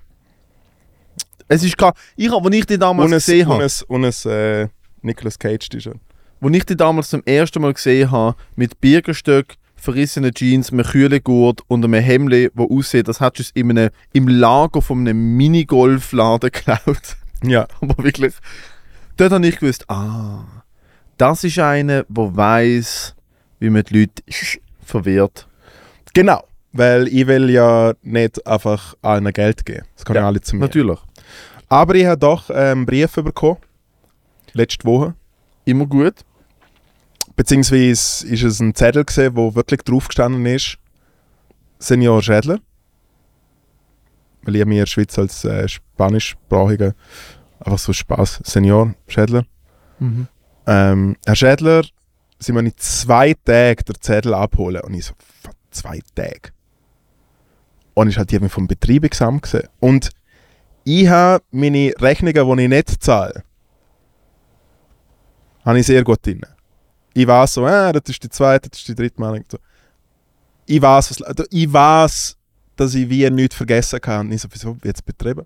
Es 1.48 1.64
ist 1.64 1.78
gar, 1.78 1.94
ich 2.16 2.32
hab, 2.32 2.46
als 2.46 2.56
ich 2.56 2.66
die 2.66 2.78
damals 2.78 3.08
Und 3.08 3.14
gesehen 3.14 3.48
und 3.48 3.54
habe, 3.54 3.64
ein, 3.64 3.72
und 3.88 4.06
ein 4.06 4.32
äh, 4.32 4.68
Nicolas 5.02 5.38
Cage 5.38 5.70
T-Shirt. 5.70 5.98
als 6.40 6.56
ich 6.56 6.66
die 6.66 6.76
damals 6.76 7.10
zum 7.10 7.24
ersten 7.26 7.62
Mal 7.62 7.74
gesehen 7.74 8.10
habe, 8.10 8.36
mit 8.56 8.80
Birkenstock, 8.82 9.46
verrissenen 9.82 10.34
Jeans, 10.34 10.72
einem 10.72 10.86
kühlen 10.86 11.24
Gurt 11.24 11.62
und 11.68 11.84
einem 11.84 12.02
Hemd, 12.02 12.52
wo 12.54 12.78
aussieht, 12.78 13.08
als 13.08 13.20
hättest 13.20 13.56
du 13.56 13.60
es 13.60 13.62
in 13.62 13.72
einem, 13.72 13.90
im 14.14 14.28
Lager 14.28 14.82
von 14.82 15.00
einem 15.00 15.36
Minigolfladen 15.36 16.52
geklaut. 16.52 17.18
Ja. 17.44 17.66
Aber 17.82 18.04
wirklich, 18.04 18.36
dort 19.18 19.32
habe 19.32 19.48
ich 19.48 19.58
gewusst, 19.58 19.90
ah, 19.90 20.44
das 21.18 21.44
ist 21.44 21.58
einer, 21.58 22.04
der 22.04 22.38
weiß, 22.38 23.16
wie 23.58 23.72
man 23.72 23.82
die 23.82 24.02
Leute 24.02 24.22
verwirrt. 24.86 25.48
Genau. 26.14 26.44
Weil 26.72 27.08
ich 27.08 27.26
will 27.26 27.50
ja 27.50 27.94
nicht 28.04 28.46
einfach 28.46 28.96
allen 29.02 29.34
Geld 29.34 29.66
geben. 29.66 29.88
Das 29.96 30.06
kann 30.06 30.16
ja, 30.16 30.22
Ja, 30.22 30.28
alle 30.28 30.40
zu 30.40 30.56
mir. 30.56 30.62
Natürlich. 30.62 31.00
Aber 31.68 31.96
ich 31.96 32.06
habe 32.06 32.20
doch 32.20 32.52
ähm, 32.52 32.56
einen 32.56 32.86
Brief 32.86 33.12
bekommen. 33.14 33.58
Letzte 34.54 34.86
Woche. 34.86 35.16
Immer 35.66 35.88
gut. 35.88 36.14
Beziehungsweise 37.36 38.28
ist 38.28 38.44
es 38.44 38.60
ein 38.60 38.76
Zettel 38.76 39.06
gesehen, 39.06 39.36
wo 39.36 39.56
wirklich 39.56 39.82
drauf 39.82 40.08
gestanden 40.08 40.46
ist: 40.46 40.78
Senior 41.80 42.22
Schädler. 42.22 42.60
Weil 44.44 44.56
ich 44.56 44.66
mich 44.66 44.78
in 44.78 44.82
der 44.82 44.88
Schweiz 44.88 45.18
als 45.20 45.46
äh, 45.46 45.68
spanischsprachiger 45.68 46.94
einfach 47.60 47.80
so 47.80 47.94
Spaß 47.94 48.42
Senior 48.44 48.96
Schädler. 49.08 49.46
Ähm, 50.68 51.16
Herr 51.26 51.36
Schädler, 51.36 51.84
Sie 52.40 52.54
müssen 52.54 52.68
in 52.68 52.78
zwei 52.78 53.34
Tagen 53.34 53.86
den 53.86 54.02
Zettel 54.02 54.34
abholen. 54.34 54.82
Und 54.82 54.96
ich 54.96 55.06
so, 55.06 55.14
«Was, 55.44 55.54
zwei 55.70 56.00
Tage? 56.16 56.52
Und 57.94 58.10
ich 58.10 58.18
halt 58.18 58.32
die 58.32 58.50
vom 58.50 58.68
Betriebsamt 58.68 59.44
gesehen. 59.44 59.68
Und 59.80 60.10
ich 60.84 61.08
habe 61.08 61.44
meine 61.52 61.94
Rechnungen, 62.00 62.58
die 62.58 62.64
ich 62.64 62.70
nicht 62.70 63.04
zahle, 63.04 63.44
habe 65.64 65.80
ich 65.80 65.86
sehr 65.86 66.04
gut 66.04 66.26
drin. 66.26 66.42
Ich 67.14 67.28
weiß 67.28 67.54
so, 67.54 67.66
ah, 67.66 67.92
das 67.92 68.04
ist 68.08 68.24
die 68.24 68.30
zweite, 68.30 68.70
das 68.70 68.80
ist 68.80 68.88
die 68.88 68.96
dritte 68.96 69.20
Meldung. 69.20 69.46
So. 69.50 69.58
Ich 70.66 70.82
weiß, 70.82 71.12
was, 71.12 71.22
also 71.22 71.44
ich 71.50 71.72
weiß, 71.72 72.38
dass 72.76 72.96
ich 72.96 73.10
wie 73.10 73.30
nichts 73.30 73.56
vergessen 73.56 74.00
kann. 74.00 74.28
Und 74.28 74.34
ich 74.34 74.42
so, 74.42 74.48
wieso 74.52 74.78
jetzt 74.84 75.06
betrieben? 75.06 75.46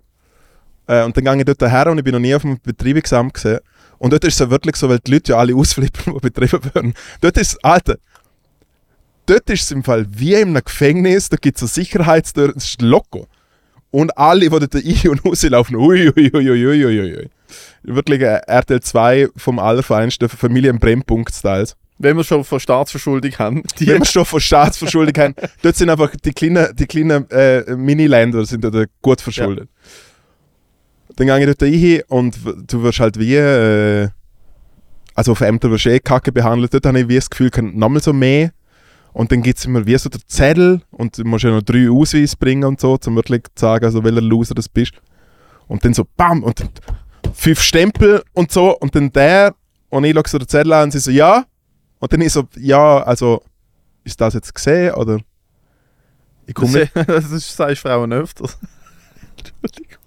Äh, 0.86 1.04
und 1.04 1.16
dann 1.16 1.24
gehe 1.24 1.36
ich 1.38 1.44
dort 1.44 1.70
her 1.70 1.90
und 1.90 1.98
ich 1.98 2.04
bin 2.04 2.12
noch 2.12 2.20
nie 2.20 2.34
auf 2.34 2.42
dem 2.42 2.58
Betriebsamt 2.62 3.34
gesehen. 3.34 3.60
Und 3.98 4.12
dort 4.12 4.24
ist 4.24 4.34
es 4.34 4.40
ja 4.40 4.50
wirklich 4.50 4.76
so, 4.76 4.88
weil 4.88 5.00
die 5.00 5.12
Leute 5.12 5.32
ja 5.32 5.38
alle 5.38 5.54
ausflippen, 5.56 6.14
die 6.14 6.20
betrieben 6.20 6.64
werden. 6.74 6.94
Dort 7.20 7.36
ist 7.38 7.52
es, 7.52 7.64
Alter, 7.64 7.96
dort 9.26 9.50
ist 9.50 9.62
es 9.62 9.70
im 9.70 9.82
Fall 9.82 10.06
wie 10.08 10.34
in 10.34 10.48
einem 10.48 10.64
Gefängnis, 10.64 11.28
da 11.28 11.36
gibt 11.36 11.56
es 11.56 11.60
so 11.60 11.66
Sicherheitstüren, 11.66 12.52
das 12.54 12.64
ist 12.64 12.82
locker. 12.82 13.26
Und 13.90 14.16
alle, 14.16 14.40
die 14.40 14.48
dort 14.48 14.74
ein- 14.74 15.08
und 15.08 15.24
rauslaufen, 15.24 15.76
ui, 15.76 16.08
ui, 16.08 16.30
ui, 16.34 16.50
ui, 16.50 16.66
ui, 16.66 16.84
ui, 16.84 17.16
ui. 17.16 17.30
Wirklich 17.86 18.20
RTL 18.20 18.80
2 18.80 19.28
vom 19.36 19.58
allerfeinsten 19.58 20.28
Familienbrennpunkt-Styles. 20.28 21.76
Wenn 21.98 22.16
wir 22.16 22.24
schon 22.24 22.44
von 22.44 22.60
Staatsverschuldung 22.60 23.32
haben, 23.38 23.62
die 23.78 23.86
Wenn 23.86 24.00
wir 24.00 24.04
schon 24.04 24.24
von 24.24 24.40
Staatsverschuldung 24.40 25.14
haben, 25.16 25.34
dort 25.62 25.76
sind 25.76 25.88
einfach 25.88 26.10
die 26.16 26.32
kleinen, 26.32 26.74
die 26.74 26.86
kleinen 26.86 27.30
äh, 27.30 27.74
Mini-Länder 27.74 28.44
sind 28.44 28.64
dort 28.64 28.88
gut 29.00 29.20
verschuldet. 29.20 29.68
Dann 31.14 31.28
gehe 31.28 31.38
ich 31.38 31.46
dort 31.46 31.62
rein 31.62 32.02
und 32.08 32.38
du 32.70 32.82
wirst 32.82 33.00
halt 33.00 33.18
wie, 33.18 33.36
äh, 33.36 34.08
also 35.14 35.32
auf 35.32 35.40
Ämter 35.40 35.70
wirst 35.70 35.86
du 35.86 35.90
eh 35.90 36.00
kacke 36.00 36.32
behandelt. 36.32 36.74
Dort 36.74 36.84
habe 36.84 37.00
ich 37.00 37.08
wie 37.08 37.14
das 37.14 37.30
Gefühl, 37.30 37.50
nochmal 37.62 38.02
so 38.02 38.12
mehr. 38.12 38.50
Und 39.14 39.32
dann 39.32 39.42
gibt 39.42 39.58
es 39.58 39.64
immer 39.64 39.86
wie 39.86 39.96
so 39.96 40.10
der 40.10 40.20
Zettel 40.26 40.82
und 40.90 41.16
du 41.16 41.24
musst 41.24 41.44
ja 41.44 41.50
noch 41.50 41.62
drei 41.62 41.88
Ausweise 41.88 42.36
bringen 42.36 42.64
und 42.64 42.80
so, 42.80 42.98
um 43.06 43.16
wirklich 43.16 43.44
zu 43.54 43.62
sagen, 43.62 43.86
also 43.86 44.04
welcher 44.04 44.20
Loser 44.20 44.54
das 44.54 44.68
bist. 44.68 44.92
Und 45.68 45.82
dann 45.84 45.94
so 45.94 46.04
BAM 46.18 46.42
und 46.42 46.62
fünf 47.34 47.60
Stempel 47.60 48.22
und 48.32 48.52
so 48.52 48.76
und 48.78 48.94
dann 48.94 49.12
der 49.12 49.54
und 49.88 50.04
ich 50.04 50.14
schaue 50.14 50.22
so 50.26 50.38
den 50.38 50.48
Zettel 50.48 50.72
an 50.72 50.84
und 50.84 50.90
sie 50.90 50.98
so, 50.98 51.10
ja. 51.10 51.44
Und 51.98 52.12
dann 52.12 52.20
ich 52.20 52.32
so, 52.32 52.46
ja, 52.56 53.02
also 53.02 53.42
ist 54.04 54.20
das 54.20 54.34
jetzt 54.34 54.54
gesehen 54.54 54.94
oder 54.94 55.20
ich 56.46 56.54
komme 56.54 56.88
Das, 56.94 57.06
das 57.06 57.30
ist, 57.30 57.56
sagst 57.56 57.82
Frauen 57.82 58.12
öfters. 58.12 58.58
Entschuldigung. 59.36 59.98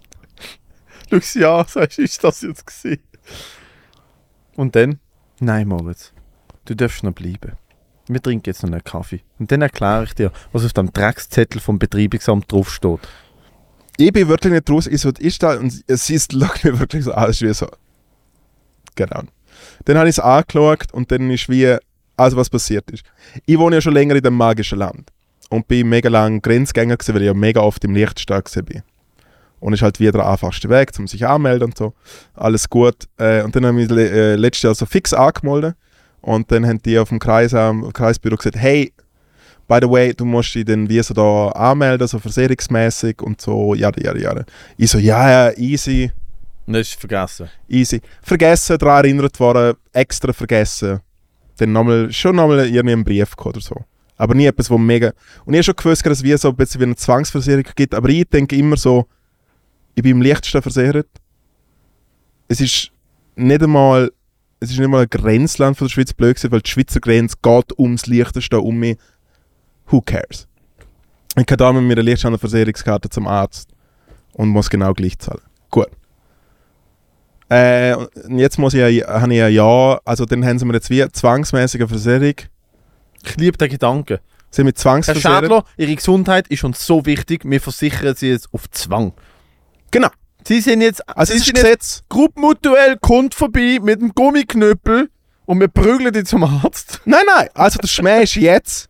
Schau 1.09 1.19
sie 1.19 1.45
an, 1.45 1.65
sagst 1.67 1.99
ist 1.99 2.23
das 2.23 2.41
jetzt 2.41 2.65
gesehen? 2.65 3.01
Und 4.55 4.75
dann? 4.75 4.99
Nein, 5.39 5.67
Moritz. 5.67 6.13
Du 6.65 6.75
darfst 6.75 7.03
noch 7.03 7.13
bleiben. 7.13 7.53
Wir 8.07 8.21
trinken 8.21 8.43
jetzt 8.47 8.63
noch 8.63 8.71
einen 8.71 8.83
Kaffee. 8.83 9.21
Und 9.37 9.51
dann 9.51 9.61
erkläre 9.61 10.03
ich 10.03 10.13
dir, 10.13 10.31
was 10.51 10.65
auf 10.65 10.73
dem 10.73 10.91
Dreckszettel 10.91 11.61
vom 11.61 11.79
Betriebsamt 11.79 12.51
draufsteht. 12.51 12.99
Ich 13.99 14.13
bin 14.13 14.27
wirklich 14.29 14.53
nicht 14.53 14.69
raus, 14.69 14.87
ich 14.87 15.01
so, 15.01 15.09
ist 15.09 15.43
da 15.43 15.57
und 15.57 15.71
sie 15.71 16.13
ist 16.15 16.31
schaut 16.39 16.63
mir 16.63 16.79
wirklich 16.79 17.03
so 17.03 17.11
ist 17.11 17.41
wie 17.41 17.53
so, 17.53 17.67
genau. 18.95 19.23
Dann 19.85 19.97
habe 19.97 20.07
ich 20.07 20.15
es 20.15 20.19
angeschaut 20.19 20.93
und 20.93 21.11
dann 21.11 21.29
ist 21.29 21.49
wie, 21.49 21.75
also 22.15 22.37
was 22.37 22.49
passiert 22.49 22.89
ist. 22.91 23.03
Ich 23.45 23.57
wohne 23.57 23.77
ja 23.77 23.81
schon 23.81 23.93
länger 23.93 24.15
in 24.15 24.23
dem 24.23 24.35
magischen 24.35 24.79
Land 24.79 25.11
und 25.49 25.67
bin 25.67 25.89
mega 25.89 26.09
lang 26.09 26.41
Grenzgänger 26.41 26.95
gewesen, 26.95 27.15
weil 27.15 27.23
ich 27.23 27.27
ja 27.27 27.33
mega 27.33 27.61
oft 27.61 27.83
im 27.83 27.93
Lichtstag 27.93 28.49
bin. 28.65 28.83
Und 29.59 29.73
ist 29.73 29.81
halt 29.81 29.99
wieder 29.99 30.13
der 30.13 30.27
einfachste 30.27 30.69
Weg, 30.69 30.91
um 30.97 31.07
sich 31.07 31.27
anmelden 31.27 31.67
und 31.67 31.77
so. 31.77 31.93
Alles 32.33 32.69
gut. 32.69 33.09
Äh, 33.17 33.43
und 33.43 33.53
dann 33.53 33.65
habe 33.65 33.81
ich 33.81 33.91
äh, 33.91 34.35
letztes 34.35 34.63
Jahr 34.63 34.75
so 34.75 34.85
fix 34.85 35.13
angemeldet. 35.13 35.75
Und 36.21 36.49
dann 36.49 36.65
haben 36.65 36.81
die 36.81 36.97
auf 36.97 37.09
dem 37.09 37.19
Kreisamt, 37.19 37.93
Kreisbüro 37.93 38.37
gesagt, 38.37 38.55
hey, 38.55 38.93
by 39.69 39.77
the 39.81 39.89
way, 39.89 40.13
du 40.13 40.25
musst 40.25 40.53
dich 40.55 40.65
dann 40.65 40.89
wie 40.89 41.01
so 41.01 41.13
da 41.13 41.49
anmelden, 41.49 42.07
so 42.07 42.19
versicherungsmäßig 42.19 43.21
und 43.21 43.39
so, 43.39 43.75
ja, 43.75 43.91
ja, 43.97 44.15
ja. 44.17 44.43
Ich 44.75 44.89
so, 44.89 44.97
ja, 44.97 45.49
ja, 45.49 45.57
easy, 45.57 46.11
das 46.65 46.89
ist 46.89 46.99
vergessen. 46.99 47.49
easy. 47.67 48.01
Vergessen, 48.21 48.77
daran 48.77 49.05
erinnert 49.05 49.39
worden, 49.39 49.75
extra 49.93 50.33
vergessen. 50.33 50.99
Dann 51.57 51.71
nochmal, 51.71 52.11
schon 52.11 52.35
nochmal 52.35 52.67
irgendwie 52.67 52.93
einen 52.93 53.03
Brief 53.03 53.33
oder 53.43 53.59
so. 53.61 53.75
Aber 54.17 54.35
nie 54.35 54.45
etwas, 54.45 54.69
wo 54.69 54.77
mega... 54.77 55.13
Und 55.45 55.53
ich 55.53 55.59
habe 55.59 55.63
schon 55.63 55.75
gewusst, 55.75 56.05
dass 56.05 56.19
es 56.19 56.23
wie 56.23 56.35
so 56.37 56.49
ein 56.49 56.55
bisschen 56.55 56.81
wie 56.81 56.85
eine 56.85 56.95
Zwangsversicherung 56.95 57.63
gibt, 57.75 57.95
aber 57.95 58.09
ich 58.09 58.25
denke 58.25 58.55
immer 58.55 58.75
so, 58.75 59.05
ich 59.95 60.03
bin 60.03 60.13
im 60.13 60.21
leichtesten 60.21 60.61
versichert. 60.61 61.07
Es 62.47 62.59
ist 62.59 62.91
nicht 63.35 63.63
einmal, 63.63 64.11
es 64.59 64.71
ist 64.71 64.79
nicht 64.79 64.89
mal 64.89 65.03
ein 65.03 65.09
Grenzland 65.09 65.77
von 65.77 65.87
der 65.87 65.93
Schweiz 65.93 66.13
blöd 66.13 66.35
gewesen, 66.35 66.51
weil 66.51 66.61
die 66.61 66.69
Schweizer 66.69 66.99
Grenze 66.99 67.37
geht 67.41 67.79
ums 67.79 68.07
Leichteste 68.07 68.59
um 68.59 68.77
mich. 68.77 68.97
Who 69.89 70.01
cares? 70.01 70.47
Ich 71.37 71.45
kann 71.45 71.57
da 71.57 71.71
mit 71.71 71.83
meiner 71.83 72.03
Lichtschandversicherungskarte 72.03 73.09
zum 73.09 73.27
Arzt 73.27 73.69
und 74.33 74.49
muss 74.49 74.69
genau 74.69 74.93
gleich 74.93 75.17
zahlen. 75.19 75.41
Gut. 75.69 75.87
Äh, 77.51 77.95
jetzt 78.29 78.59
muss 78.59 78.73
ich 78.75 78.81
habe 78.81 79.31
ich 79.33 79.37
ja 79.39 79.47
ja, 79.47 79.99
also 80.05 80.25
dann 80.25 80.45
haben 80.45 80.59
sie 80.59 80.65
mir 80.65 80.73
jetzt 80.73 80.89
wie 80.89 81.07
zwangsmäßige 81.11 81.87
Versicherung. 81.87 82.35
Ich 83.23 83.37
liebe 83.37 83.57
den 83.57 83.69
Gedanken. 83.69 84.19
Sie 84.51 84.63
mit 84.63 84.77
Herr 84.77 84.81
Zwangsversicherung. 84.81 85.39
Schädler, 85.41 85.63
Ihre 85.77 85.95
Gesundheit 85.95 86.47
ist 86.47 86.63
uns 86.63 86.85
so 86.85 87.05
wichtig, 87.05 87.41
wir 87.45 87.61
versichern 87.61 88.15
Sie 88.15 88.29
jetzt 88.29 88.49
auf 88.51 88.69
Zwang. 88.71 89.13
Genau. 89.91 90.09
Sie 90.47 90.61
sind 90.61 90.81
jetzt, 90.81 91.07
Also 91.09 91.33
Sie 91.33 91.39
sind 91.39 91.57
jetzt 91.57 91.63
Gesetz. 91.63 92.03
gruppenmutuell, 92.09 92.97
kommt 92.99 93.35
vorbei 93.35 93.79
mit 93.81 94.01
dem 94.01 94.13
Gummiknüppel 94.13 95.09
und 95.45 95.59
wir 95.59 95.67
prügeln 95.67 96.13
die 96.13 96.23
zum 96.23 96.43
Arzt. 96.43 97.01
Nein, 97.05 97.21
nein. 97.35 97.49
Also 97.53 97.79
der 97.79 97.87
Schmäh 97.87 98.23
ist 98.23 98.35
jetzt, 98.35 98.87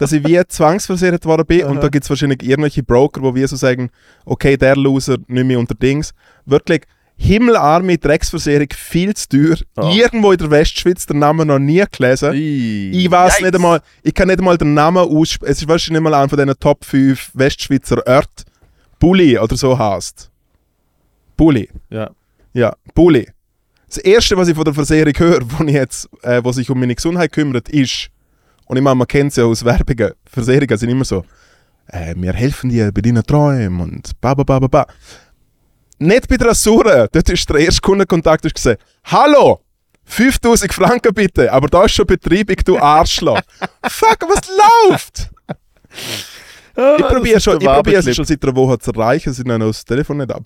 dass 0.00 0.12
ich 0.12 0.26
wie 0.26 0.40
zwangsversichert 0.48 1.26
worden 1.26 1.44
bin 1.44 1.64
und 1.64 1.82
da 1.82 1.88
gibt 1.88 2.04
es 2.04 2.10
wahrscheinlich 2.10 2.42
irgendwelche 2.42 2.82
Broker, 2.82 3.20
wo 3.20 3.34
wir 3.34 3.46
so 3.46 3.54
sagen, 3.54 3.90
okay, 4.24 4.56
der 4.56 4.74
Loser 4.74 5.18
nicht 5.26 5.44
mehr 5.44 5.58
unter 5.58 5.74
Dings. 5.74 6.14
Wirklich, 6.46 6.84
himmelarme 7.18 7.98
Drecksversicherung, 7.98 8.68
viel 8.74 9.12
zu 9.12 9.28
teuer. 9.28 9.56
Ah. 9.76 9.90
Irgendwo 9.92 10.32
in 10.32 10.38
der 10.38 10.50
Westschweiz, 10.50 11.04
den 11.04 11.18
Namen 11.18 11.48
noch 11.48 11.58
nie 11.58 11.84
gelesen. 11.92 12.32
Ich 12.32 13.10
weiß 13.10 13.42
nicht 13.42 13.54
einmal, 13.54 13.82
ich 14.02 14.14
kann 14.14 14.28
nicht 14.28 14.38
einmal 14.38 14.56
den 14.56 14.72
Namen 14.72 15.06
aussprechen. 15.06 15.52
Es 15.52 15.60
ist 15.60 15.68
wahrscheinlich 15.68 16.00
nicht 16.00 16.10
mal 16.10 16.14
einer 16.14 16.30
von 16.30 16.38
diesen 16.38 16.58
Top 16.58 16.82
5 16.86 17.32
Westschweizer 17.34 17.98
Orten. 18.06 18.44
Bulli 18.98 19.38
oder 19.38 19.54
so 19.54 19.78
heißt. 19.78 20.30
Bulli. 21.36 21.68
Ja. 21.90 22.10
Ja, 22.54 22.74
Bulli. 22.94 23.28
Das 23.86 23.98
erste, 23.98 24.34
was 24.38 24.48
ich 24.48 24.54
von 24.54 24.64
der 24.64 24.72
Versicherung 24.72 25.12
höre, 25.14 25.40
wo, 25.58 25.62
ich 25.64 25.74
jetzt, 25.74 26.08
äh, 26.22 26.40
wo 26.42 26.52
sich 26.52 26.70
um 26.70 26.80
meine 26.80 26.94
Gesundheit 26.94 27.32
kümmert, 27.32 27.68
ist, 27.68 28.10
und 28.70 28.76
ich 28.76 28.82
meine, 28.84 28.94
man 28.94 29.08
kennt 29.08 29.32
es 29.32 29.36
ja 29.36 29.44
aus 29.44 29.64
Werbungen, 29.64 30.12
Versicherungen 30.24 30.78
sind 30.78 30.90
immer 30.90 31.04
so, 31.04 31.24
äh, 31.88 32.14
wir 32.16 32.32
helfen 32.32 32.70
dir 32.70 32.92
bei 32.92 33.00
deinen 33.00 33.24
Träumen 33.24 33.80
und 33.80 34.12
ba 34.20 34.32
ba 34.32 34.44
ba 34.44 34.60
ba 34.60 34.68
ba. 34.68 34.86
Nicht 35.98 36.28
bei 36.28 36.36
der 36.36 36.50
Rasura, 36.50 37.08
dort 37.08 37.28
ist 37.28 37.50
der 37.50 37.56
erste 37.56 37.80
Kundenkontakt 37.80 38.44
ist 38.44 38.54
gesagt, 38.54 38.80
hallo, 39.02 39.60
5000 40.04 40.72
Franken 40.72 41.12
bitte, 41.12 41.52
aber 41.52 41.66
da 41.66 41.84
ist 41.84 41.94
schon 41.94 42.06
Betriebung, 42.06 42.54
du 42.64 42.78
Arschloch. 42.78 43.40
Fuck, 43.88 44.18
was 44.28 44.48
läuft? 44.88 45.30
Ich 46.76 47.06
probiere 47.08 47.40
schon, 47.40 47.60
ich 47.60 47.66
probiere 47.66 48.08
es 48.08 48.14
schon 48.14 48.24
seit 48.24 48.40
einer 48.44 48.54
Woche 48.54 48.78
zu 48.78 48.92
erreichen, 48.92 49.32
sie 49.32 49.42
nehmen 49.42 49.66
das 49.66 49.84
Telefon 49.84 50.18
nicht 50.18 50.30
ab. 50.30 50.44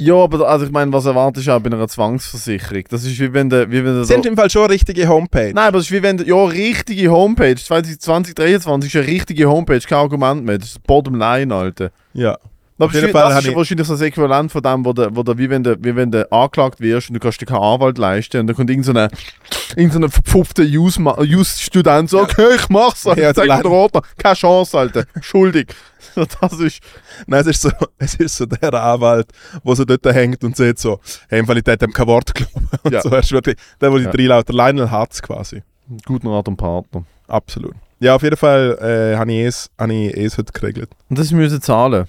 Ja, 0.00 0.14
aber 0.14 0.48
also 0.48 0.64
ich 0.64 0.72
meine, 0.72 0.90
was 0.94 1.04
erwartest 1.04 1.46
du 1.46 1.54
auch 1.54 1.60
bei 1.60 1.70
einer 1.70 1.86
Zwangsversicherung? 1.86 2.84
Das 2.88 3.04
ist 3.04 3.20
wie 3.20 3.34
wenn 3.34 3.50
der, 3.50 3.70
wie 3.70 3.84
wenn 3.84 3.96
der 3.96 4.04
Sie 4.04 4.14
haben 4.14 4.24
im 4.24 4.34
Fall 4.34 4.48
schon 4.48 4.70
richtige 4.70 5.06
Homepage. 5.06 5.52
Nein, 5.54 5.68
aber 5.68 5.76
es 5.76 5.84
ist 5.84 5.92
wie 5.92 6.02
wenn 6.02 6.16
der, 6.16 6.26
ja, 6.26 6.42
richtige 6.42 7.10
Homepage. 7.10 7.54
2023 7.54 8.94
ist 8.94 8.96
eine 8.96 9.06
richtige 9.06 9.46
Homepage, 9.50 9.80
kein 9.80 9.98
Argument 9.98 10.42
mehr. 10.46 10.56
Das 10.56 10.70
ist 10.70 10.82
Bottom 10.84 11.16
Line, 11.16 11.54
Alter. 11.54 11.90
Ja. 12.14 12.38
Aber 12.80 12.86
Auf 12.86 12.94
jeden 12.94 13.12
wahrscheinlich- 13.12 13.12
Fall 13.12 13.34
das 13.34 13.44
ist 13.44 13.50
ich- 13.50 13.56
wahrscheinlich 13.56 13.86
so 13.86 13.92
das 13.92 14.00
Äquivalent 14.00 14.50
von 14.52 14.62
dem, 14.62 14.84
wo 14.86 14.92
der, 14.94 15.14
wo 15.14 15.22
der, 15.22 15.36
wie, 15.36 15.50
wenn 15.50 15.62
du, 15.62 15.76
wie 15.84 15.94
wenn 15.94 16.10
du 16.10 16.32
angeklagt 16.32 16.80
wirst 16.80 17.10
und 17.10 17.14
du 17.14 17.20
kannst 17.20 17.38
dir 17.38 17.44
keinen 17.44 17.60
Anwalt 17.62 17.98
leisten 17.98 18.40
und 18.40 18.46
dann 18.46 18.56
kommt 18.56 18.70
irgendein 18.70 18.94
so 18.94 18.98
eine, 18.98 19.10
irgend 19.76 19.92
so 19.92 19.98
Use-Ma- 20.62 21.18
Use-Student 21.20 22.08
so, 22.08 22.20
okay, 22.22 22.54
ich 22.56 22.68
mach's. 22.70 23.04
Ja, 23.04 23.14
Ja, 23.16 23.34
Sag 23.34 23.44
der 23.46 23.56
mir 23.58 23.62
der 23.62 23.70
Ordner, 23.70 24.02
keine 24.16 24.34
Chance, 24.34 24.78
Alter, 24.78 25.04
schuldig. 25.20 25.74
Das 26.40 26.54
ist, 26.58 26.80
Nein, 27.26 27.42
es 27.42 27.46
ist 27.48 27.62
so, 27.62 27.70
es 27.98 28.14
ist 28.14 28.36
so 28.36 28.46
der 28.46 28.72
Anwalt, 28.74 29.28
der 29.62 29.76
so 29.76 29.84
dort 29.84 30.04
hängt 30.06 30.42
und 30.42 30.56
sagt 30.56 30.78
so, 30.78 30.98
hey, 31.28 31.40
im 31.40 31.46
Fall 31.46 31.58
ich 31.58 31.64
dem 31.64 31.92
kein 31.92 32.06
Wort 32.06 32.34
glauben. 32.34 32.68
Und 32.82 32.92
Ja. 32.92 33.02
so, 33.02 33.10
er 33.10 33.18
ist 33.20 33.30
wirklich, 33.30 33.56
der, 33.80 33.92
wo 33.92 33.98
die 33.98 34.04
Ja. 34.04 34.10
drei 34.10 34.24
lauter 34.24 34.52
Lionel 34.54 34.90
Hutz 34.90 35.20
quasi. 35.20 35.62
ein 35.90 35.98
guter 36.06 36.28
Art 36.30 36.48
und 36.48 36.56
Partner. 36.56 37.04
Absolut. 37.28 37.74
Ja, 38.00 38.14
auf 38.14 38.22
jeden 38.22 38.36
Fall 38.38 38.78
äh, 38.80 39.16
habe 39.18 39.30
ich 39.32 39.40
es, 39.46 39.70
habe 39.78 39.92
ich 39.92 40.16
es 40.16 40.38
heute 40.38 40.52
geregelt. 40.52 40.88
Und 41.10 41.18
das 41.18 41.30
müssen 41.30 41.60
zahlen. 41.60 42.06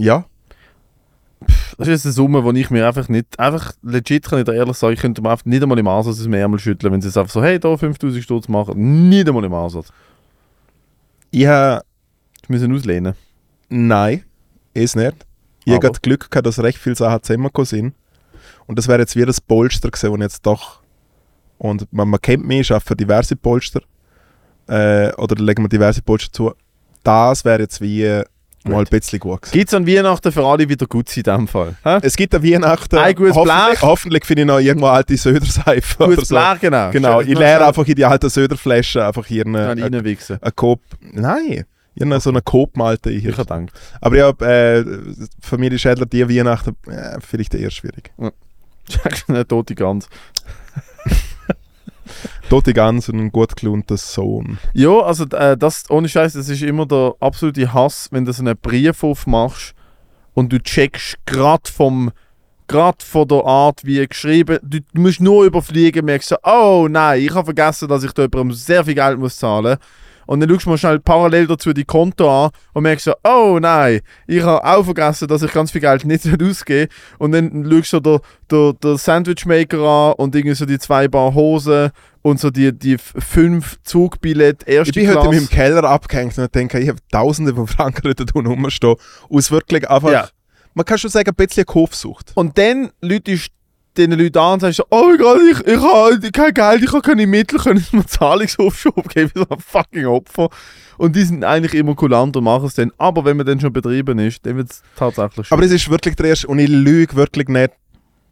Ja, 0.00 0.24
Das 1.78 1.88
ist 1.88 2.04
eine 2.04 2.12
Summe, 2.12 2.52
die 2.52 2.60
ich 2.60 2.70
mir 2.70 2.86
einfach 2.86 3.08
nicht, 3.08 3.38
einfach 3.38 3.72
legit 3.82 4.24
kann 4.26 4.38
ich 4.40 4.44
dir 4.44 4.54
ehrlich 4.54 4.76
sagen, 4.76 4.94
ich 4.94 5.00
könnte 5.00 5.22
mir 5.22 5.30
einfach 5.30 5.46
nicht 5.46 5.62
einmal 5.62 5.78
im 5.78 5.88
Ansatz 5.88 6.22
dem 6.22 6.34
Ärmel 6.34 6.58
schütteln, 6.58 6.92
wenn 6.92 7.00
sie 7.00 7.08
jetzt 7.08 7.16
einfach 7.16 7.32
so, 7.32 7.42
hey, 7.42 7.58
da 7.58 7.76
5000 7.76 8.22
Stutz 8.22 8.48
machen. 8.48 9.08
Nicht 9.08 9.28
einmal 9.28 9.44
im 9.44 9.54
Ansatz. 9.54 9.88
ich 11.30 11.46
habe, 11.46 11.82
Ich 12.42 12.48
müssen 12.48 12.74
auslehnen. 12.74 13.14
nein, 13.68 14.24
es 14.74 14.94
nicht. 14.94 15.26
Ich 15.64 15.74
habe 15.74 15.90
Glück 16.02 16.30
gehabt, 16.30 16.46
dass 16.46 16.58
recht 16.58 16.78
viele 16.78 16.96
Sachen 16.96 17.22
zusammengekommen 17.22 17.66
sind. 17.66 17.94
Und 18.66 18.78
das 18.78 18.88
wäre 18.88 19.00
jetzt 19.00 19.16
wie 19.16 19.24
das 19.24 19.40
Polster 19.40 19.90
gewesen, 19.90 20.20
das 20.20 20.32
jetzt 20.32 20.46
doch, 20.46 20.80
und 21.58 21.92
man, 21.92 22.08
man 22.08 22.20
kennt 22.20 22.46
mich, 22.46 22.60
ich 22.60 22.70
arbeite 22.70 22.86
für 22.86 22.96
diverse 22.96 23.36
Polster, 23.36 23.82
äh, 24.68 25.12
oder 25.14 25.36
legen 25.42 25.62
wir 25.64 25.68
diverse 25.68 26.02
Polster 26.02 26.32
zu. 26.32 26.52
Das 27.02 27.44
wäre 27.44 27.60
jetzt 27.60 27.80
wie 27.80 28.22
mal 28.64 28.80
ein 28.80 28.84
bisschen 28.84 29.20
gewesen. 29.20 29.40
Gibt 29.52 29.68
es 29.68 29.74
an 29.74 29.86
Weihnachten 29.86 30.32
für 30.32 30.44
alle 30.44 30.68
wieder 30.68 30.86
gut 30.86 31.16
in 31.16 31.22
diesem 31.22 31.48
Fall? 31.48 31.74
Hä? 31.82 31.98
Es 32.02 32.16
gibt 32.16 32.34
an 32.34 32.42
Weihnachten. 32.42 32.98
Ein 32.98 33.14
gutes 33.14 33.34
hoffentlich, 33.34 33.82
hoffentlich 33.82 34.24
finde 34.26 34.42
ich 34.42 34.48
noch 34.48 34.58
irgendwo 34.58 34.86
alte 34.86 35.16
Söderseife. 35.16 36.04
Gutes 36.04 36.28
so. 36.28 36.36
Blech, 36.36 36.60
genau. 36.60 36.90
Genau, 36.90 37.20
Schön, 37.20 37.32
ich 37.32 37.38
leere 37.38 37.66
einfach 37.66 37.86
in 37.86 37.94
die 37.94 38.04
alten 38.04 38.28
Söderflaschen 38.28 39.02
einfach 39.02 39.26
hier 39.26 39.46
eine, 39.46 39.58
Kann 39.58 39.82
eine, 39.82 39.96
reinwichsen. 39.96 40.38
eine 40.40 40.52
Coop. 40.52 40.80
Nein, 41.00 41.64
hier 41.94 42.20
so 42.20 42.30
eine 42.30 42.42
Coop-Malte. 42.42 43.10
Ich 43.10 43.22
hier. 43.22 43.36
habe 43.36 43.44
gedacht. 43.44 43.80
Aber 44.00 44.16
ja, 44.16 44.30
äh, 44.30 44.84
Familie 45.40 45.78
Schädler, 45.78 46.06
die 46.06 46.28
Weihnachten, 46.28 46.76
äh, 46.86 47.18
vielleicht 47.20 47.54
eher 47.54 47.70
schwierig. 47.70 48.12
eine 49.28 49.46
tote 49.46 49.74
Gans. 49.74 50.08
Tote 52.50 52.74
Gans 52.74 53.08
und 53.08 53.20
ein 53.20 53.30
gut 53.30 53.54
gelohnter 53.54 53.96
Sohn. 53.96 54.58
Ja, 54.74 55.02
also 55.02 55.24
äh, 55.26 55.56
das, 55.56 55.88
ohne 55.88 56.08
Scheiß, 56.08 56.32
das 56.32 56.48
ist 56.48 56.62
immer 56.62 56.84
der 56.84 57.14
absolute 57.20 57.72
Hass, 57.72 58.08
wenn 58.10 58.24
du 58.24 58.32
so 58.32 58.42
einen 58.42 58.56
Brief 58.56 59.04
aufmachst 59.04 59.72
und 60.34 60.52
du 60.52 60.60
checkst 60.60 61.16
gerade 61.26 61.70
vom 61.70 62.10
gerade 62.66 63.04
von 63.04 63.28
der 63.28 63.44
Art, 63.44 63.84
wie 63.84 64.00
er 64.00 64.08
geschrieben 64.08 64.58
du, 64.62 64.80
du 64.80 65.00
musst 65.00 65.20
nur 65.20 65.44
überfliegen, 65.44 66.04
merkst 66.04 66.30
so, 66.30 66.36
oh 66.42 66.88
nein, 66.90 67.22
ich 67.22 67.32
habe 67.32 67.44
vergessen, 67.44 67.86
dass 67.86 68.02
ich 68.02 68.10
da 68.12 68.22
jemandem 68.22 68.52
sehr 68.52 68.84
viel 68.84 68.94
Geld 68.94 69.20
muss 69.20 69.36
zahlen 69.36 69.76
und 70.30 70.38
dann 70.38 70.48
schaust 70.48 70.64
du 70.66 70.70
mal 70.70 70.78
schnell 70.78 71.00
parallel 71.00 71.48
dazu 71.48 71.72
die 71.72 71.84
Konto 71.84 72.44
an 72.46 72.50
und 72.72 72.84
merkst 72.84 73.04
so, 73.06 73.14
oh 73.24 73.58
nein, 73.60 74.00
ich 74.28 74.42
habe 74.44 74.64
auch 74.64 74.84
vergessen, 74.84 75.26
dass 75.26 75.42
ich 75.42 75.52
ganz 75.52 75.72
viel 75.72 75.80
Geld 75.80 76.04
nicht 76.04 76.24
ausgebe. 76.42 76.88
Und 77.18 77.32
dann 77.32 77.68
schaust 77.68 77.92
du 77.94 77.98
der, 78.00 78.20
der, 78.48 78.72
der 78.74 78.96
Sandwichmaker 78.96 79.78
an 79.80 80.12
und 80.18 80.34
irgendwie 80.36 80.54
so 80.54 80.66
die 80.66 80.78
zwei 80.78 81.08
Paar 81.08 81.34
Hosen 81.34 81.90
und 82.22 82.38
so 82.38 82.50
die, 82.50 82.72
die 82.72 82.96
fünf 82.98 83.78
Zugbillette 83.82 84.70
erste 84.70 84.90
Ich 84.90 84.94
bin 84.94 85.08
heute 85.08 85.14
Klasse. 85.20 85.28
in 85.30 85.42
meinem 85.42 85.48
Keller 85.50 85.84
abgehängt 85.84 86.38
und 86.38 86.54
denke, 86.54 86.78
ich 86.78 86.88
habe 86.88 86.98
tausende 87.10 87.52
von 87.52 87.66
Franken 87.66 88.06
unten 88.06 88.46
rumstehen. 88.46 88.94
Aus 89.28 89.50
wirklich 89.50 89.90
einfach, 89.90 90.12
Ja. 90.12 90.28
man 90.74 90.84
kann 90.84 90.98
schon 90.98 91.10
sagen, 91.10 91.28
ein 91.28 91.34
bisschen 91.34 91.66
Kaufsucht. 91.66 92.30
Und 92.36 92.56
dann 92.56 92.90
läutest 93.00 93.50
diesen 94.00 94.18
Leuten 94.18 94.38
an 94.38 94.54
und 94.54 94.60
sagst 94.60 94.78
so, 94.78 94.84
oh 94.90 95.08
mein 95.08 95.18
Gott, 95.18 95.38
ich, 95.50 95.66
ich 95.66 95.80
habe 95.80 96.30
kein 96.32 96.54
Geld, 96.54 96.82
ich 96.82 96.92
habe 96.92 97.02
keine 97.02 97.26
Mittel, 97.26 97.58
können 97.58 97.78
Sie 97.78 97.96
mir 97.96 98.00
einen 98.00 98.08
Zahlungsaufschub 98.08 99.08
geben, 99.08 99.30
so 99.34 99.46
ein 99.48 99.60
fucking 99.60 100.06
Opfer. 100.06 100.48
Und 100.98 101.16
die 101.16 101.22
sind 101.22 101.44
eigentlich 101.44 101.74
immer 101.74 101.94
kulant 101.94 102.36
und 102.36 102.44
machen 102.44 102.66
es 102.66 102.74
dann. 102.74 102.92
Aber 102.98 103.24
wenn 103.24 103.36
man 103.36 103.46
dann 103.46 103.60
schon 103.60 103.72
betrieben 103.72 104.18
ist, 104.18 104.44
dann 104.44 104.56
wird 104.56 104.70
es 104.70 104.82
tatsächlich 104.96 105.46
schön. 105.46 105.56
Aber 105.56 105.64
es 105.64 105.72
ist 105.72 105.88
wirklich 105.88 106.16
der 106.16 106.26
erste, 106.26 106.46
und 106.48 106.58
ich 106.58 106.68
lüge 106.68 107.16
wirklich 107.16 107.48
nicht, 107.48 107.72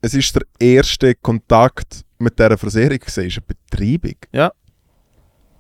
es 0.00 0.14
ist 0.14 0.35
der 0.35 0.42
erste 0.59 1.14
Kontakt 1.14 2.04
mit 2.18 2.38
dieser 2.38 2.59
Versicherung 2.59 2.98
gewesen, 2.98 3.24
ist 3.24 3.38
eine 3.38 3.46
Betreibung. 3.46 4.16
Ja. 4.33 4.52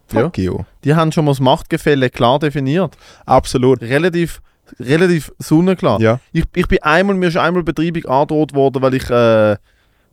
Fuck 0.08 0.38
you. 0.38 0.64
die 0.84 0.94
haben 0.94 1.12
schon 1.12 1.26
mal 1.26 1.32
das 1.32 1.40
Machtgefälle 1.40 2.08
klar 2.08 2.38
definiert. 2.38 2.96
Absolut. 3.26 3.82
Relativ, 3.82 4.40
relativ 4.80 5.32
sonnenklar. 5.38 6.00
Ja. 6.00 6.20
Ich, 6.32 6.44
ich 6.54 6.66
bin 6.66 6.82
einmal, 6.82 7.16
mir 7.16 7.28
ist 7.28 7.36
einmal 7.36 7.62
Betriebung 7.62 8.06
angedroht 8.06 8.54
worden, 8.54 8.80
weil 8.80 8.94
ich, 8.94 9.08
äh, 9.10 9.56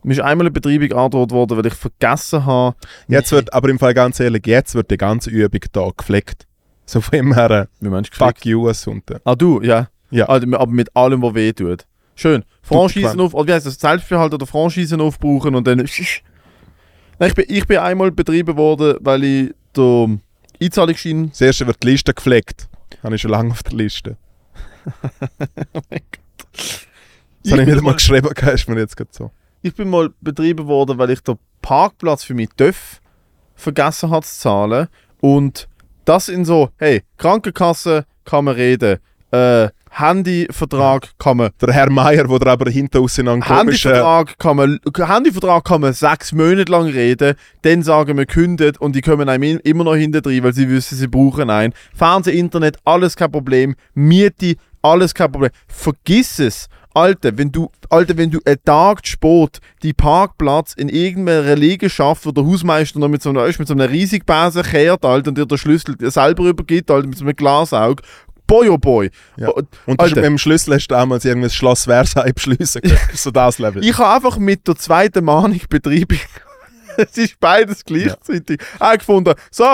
mir 0.06 0.12
ist 0.12 0.20
einmal 0.20 0.46
eine 0.46 0.52
Betriebung 0.52 0.96
angedroht 0.96 1.32
worden, 1.32 1.58
weil 1.58 1.66
ich 1.66 1.74
vergessen 1.74 2.46
habe, 2.46 2.76
Jetzt 3.08 3.32
wird, 3.32 3.52
aber 3.52 3.68
im 3.68 3.78
Fall 3.80 3.92
ganz 3.92 4.20
ehrlich, 4.20 4.46
jetzt 4.46 4.76
wird 4.76 4.90
die 4.90 4.96
ganze 4.96 5.30
Übung 5.30 5.60
da 5.72 5.90
gefleckt. 5.96 6.46
So 6.84 7.00
von 7.00 7.10
dem 7.10 7.34
her, 7.34 7.50
äh, 7.50 7.66
wie 7.80 7.88
meinst 7.88 8.12
du, 8.12 8.16
fuck 8.16 8.46
you, 8.46 8.68
Assunte. 8.68 9.20
Ah, 9.24 9.34
du, 9.34 9.60
ja. 9.62 9.88
Ja. 10.10 10.26
Also, 10.26 10.46
aber 10.56 10.70
mit 10.70 10.94
allem, 10.94 11.22
was 11.22 11.34
weh 11.34 11.52
tut. 11.52 11.86
Schön. 12.14 12.44
Franchisen 12.62 13.20
auf, 13.20 13.34
oder 13.34 13.48
wie 13.48 13.52
heißt 13.54 13.66
das? 13.66 13.80
Selbstbehalt 13.80 14.32
oder 14.32 14.46
Franchisen 14.46 15.00
aufbrauchen 15.00 15.56
und 15.56 15.66
dann. 15.66 15.78
Nein, 15.78 15.86
ich, 15.86 17.34
bin, 17.34 17.44
ich 17.48 17.66
bin 17.66 17.78
einmal 17.78 18.12
betrieben 18.12 18.56
worden, 18.56 18.98
weil 19.00 19.24
ich 19.24 19.54
den 19.76 20.20
Einzahlungsschein. 20.62 21.30
Das 21.30 21.40
erste 21.40 21.66
wird 21.66 21.82
die 21.82 21.88
Liste 21.88 22.14
gefleckt. 22.14 22.68
Habe 23.02 23.16
ich 23.16 23.22
schon 23.22 23.32
lange 23.32 23.50
auf 23.50 23.64
der 23.64 23.76
Liste. 23.76 24.16
Das 26.52 27.52
Ich 27.52 27.52
habe 27.52 27.62
ich 27.62 27.68
nicht 27.68 27.82
mal 27.82 27.94
geschrieben, 27.94 28.28
ist 28.28 28.68
mir 28.68 28.78
jetzt 28.80 28.96
gerade 28.96 29.10
so. 29.12 29.30
Ich 29.66 29.74
bin 29.74 29.90
mal 29.90 30.10
betrieben 30.20 30.68
worden, 30.68 30.96
weil 30.96 31.10
ich 31.10 31.20
den 31.22 31.38
Parkplatz 31.60 32.22
für 32.22 32.34
mich 32.34 32.50
TÜV 32.56 33.00
vergessen 33.56 34.10
habe 34.12 34.24
zu 34.24 34.38
zahlen. 34.38 34.86
Und 35.20 35.66
das 36.04 36.28
in 36.28 36.44
so, 36.44 36.70
hey, 36.78 37.02
Krankenkasse 37.16 38.04
kann 38.24 38.44
man 38.44 38.54
reden, 38.54 38.98
äh, 39.32 39.68
Handyvertrag 39.90 41.18
kann 41.18 41.38
man 41.38 41.50
Der 41.60 41.72
Herr 41.72 41.90
Meier, 41.90 42.28
der 42.28 42.38
da 42.38 42.52
aber 42.52 42.70
hinten 42.70 42.98
einen 42.98 43.40
komischen... 43.40 43.90
Handyvertrag 43.90 44.38
kann 44.38 44.56
man, 44.56 44.78
Handyvertrag 44.96 45.64
kann 45.64 45.80
man 45.80 45.92
sechs 45.94 46.30
Monate 46.32 46.70
lang 46.70 46.86
reden, 46.86 47.34
dann 47.62 47.82
sagen 47.82 48.16
wir 48.18 48.26
kündet 48.26 48.78
und 48.78 48.94
die 48.94 49.00
kommen 49.00 49.28
einem 49.28 49.42
im- 49.42 49.60
immer 49.64 49.82
noch 49.82 49.96
hinten 49.96 50.22
drin, 50.22 50.44
weil 50.44 50.52
sie 50.52 50.68
wissen, 50.68 50.96
sie 50.96 51.08
brauchen 51.08 51.50
einen. 51.50 51.72
Fernsehen, 51.92 52.38
Internet, 52.38 52.76
alles 52.84 53.16
kein 53.16 53.32
Problem. 53.32 53.74
Miete, 53.94 54.54
alles 54.80 55.12
kein 55.12 55.32
Problem. 55.32 55.50
Vergiss 55.66 56.38
es. 56.38 56.68
Alter, 56.96 57.36
wenn 57.36 57.52
du, 57.52 57.70
Alter, 57.90 58.16
wenn 58.16 58.30
du 58.30 58.40
einen 58.46 58.62
Tag 58.64 59.06
spät 59.06 59.60
die 59.82 59.92
Parkplatz 59.92 60.72
in 60.72 60.88
irgendeiner 60.88 61.54
Liegenschaft, 61.54 62.24
wo 62.24 62.32
der 62.32 62.46
Hausmeister 62.46 62.98
noch 62.98 63.08
mit 63.08 63.22
so 63.22 63.28
einer, 63.28 63.44
mit 63.44 63.68
so 63.68 63.74
einer 63.74 63.90
riesigen 63.90 64.24
Base 64.24 64.62
kehrt, 64.62 65.04
Alter, 65.04 65.28
und 65.28 65.36
dir 65.36 65.44
den 65.44 65.58
Schlüssel 65.58 65.94
selber 66.10 66.44
übergibt, 66.44 66.90
Alter, 66.90 67.06
mit 67.06 67.18
so 67.18 67.24
einem 67.24 67.36
Glasaug. 67.36 68.00
Boy, 68.46 68.70
oh 68.70 68.78
boy. 68.78 69.10
Ja. 69.36 69.50
Und 69.50 69.68
Alter. 70.00 70.16
mit 70.16 70.24
dem 70.24 70.38
Schlüssel 70.38 70.74
hast 70.74 70.86
du 70.88 70.94
damals 70.94 71.26
irgendein 71.26 71.50
Schloss 71.50 71.84
Versailles 71.84 72.32
beschließen 72.32 72.80
können. 72.80 72.98
so 73.14 73.30
das 73.30 73.58
Level. 73.58 73.84
Ich 73.84 73.98
habe 73.98 74.14
einfach 74.14 74.38
mit 74.38 74.66
der 74.66 74.76
zweiten 74.76 75.22
Mahnung 75.22 75.60
Betriebung. 75.68 76.18
es 76.96 77.18
ist 77.18 77.38
beides 77.38 77.84
gleichzeitig. 77.84 78.58
Auch 78.78 78.96
gefunden. 78.96 79.34
So, 79.50 79.66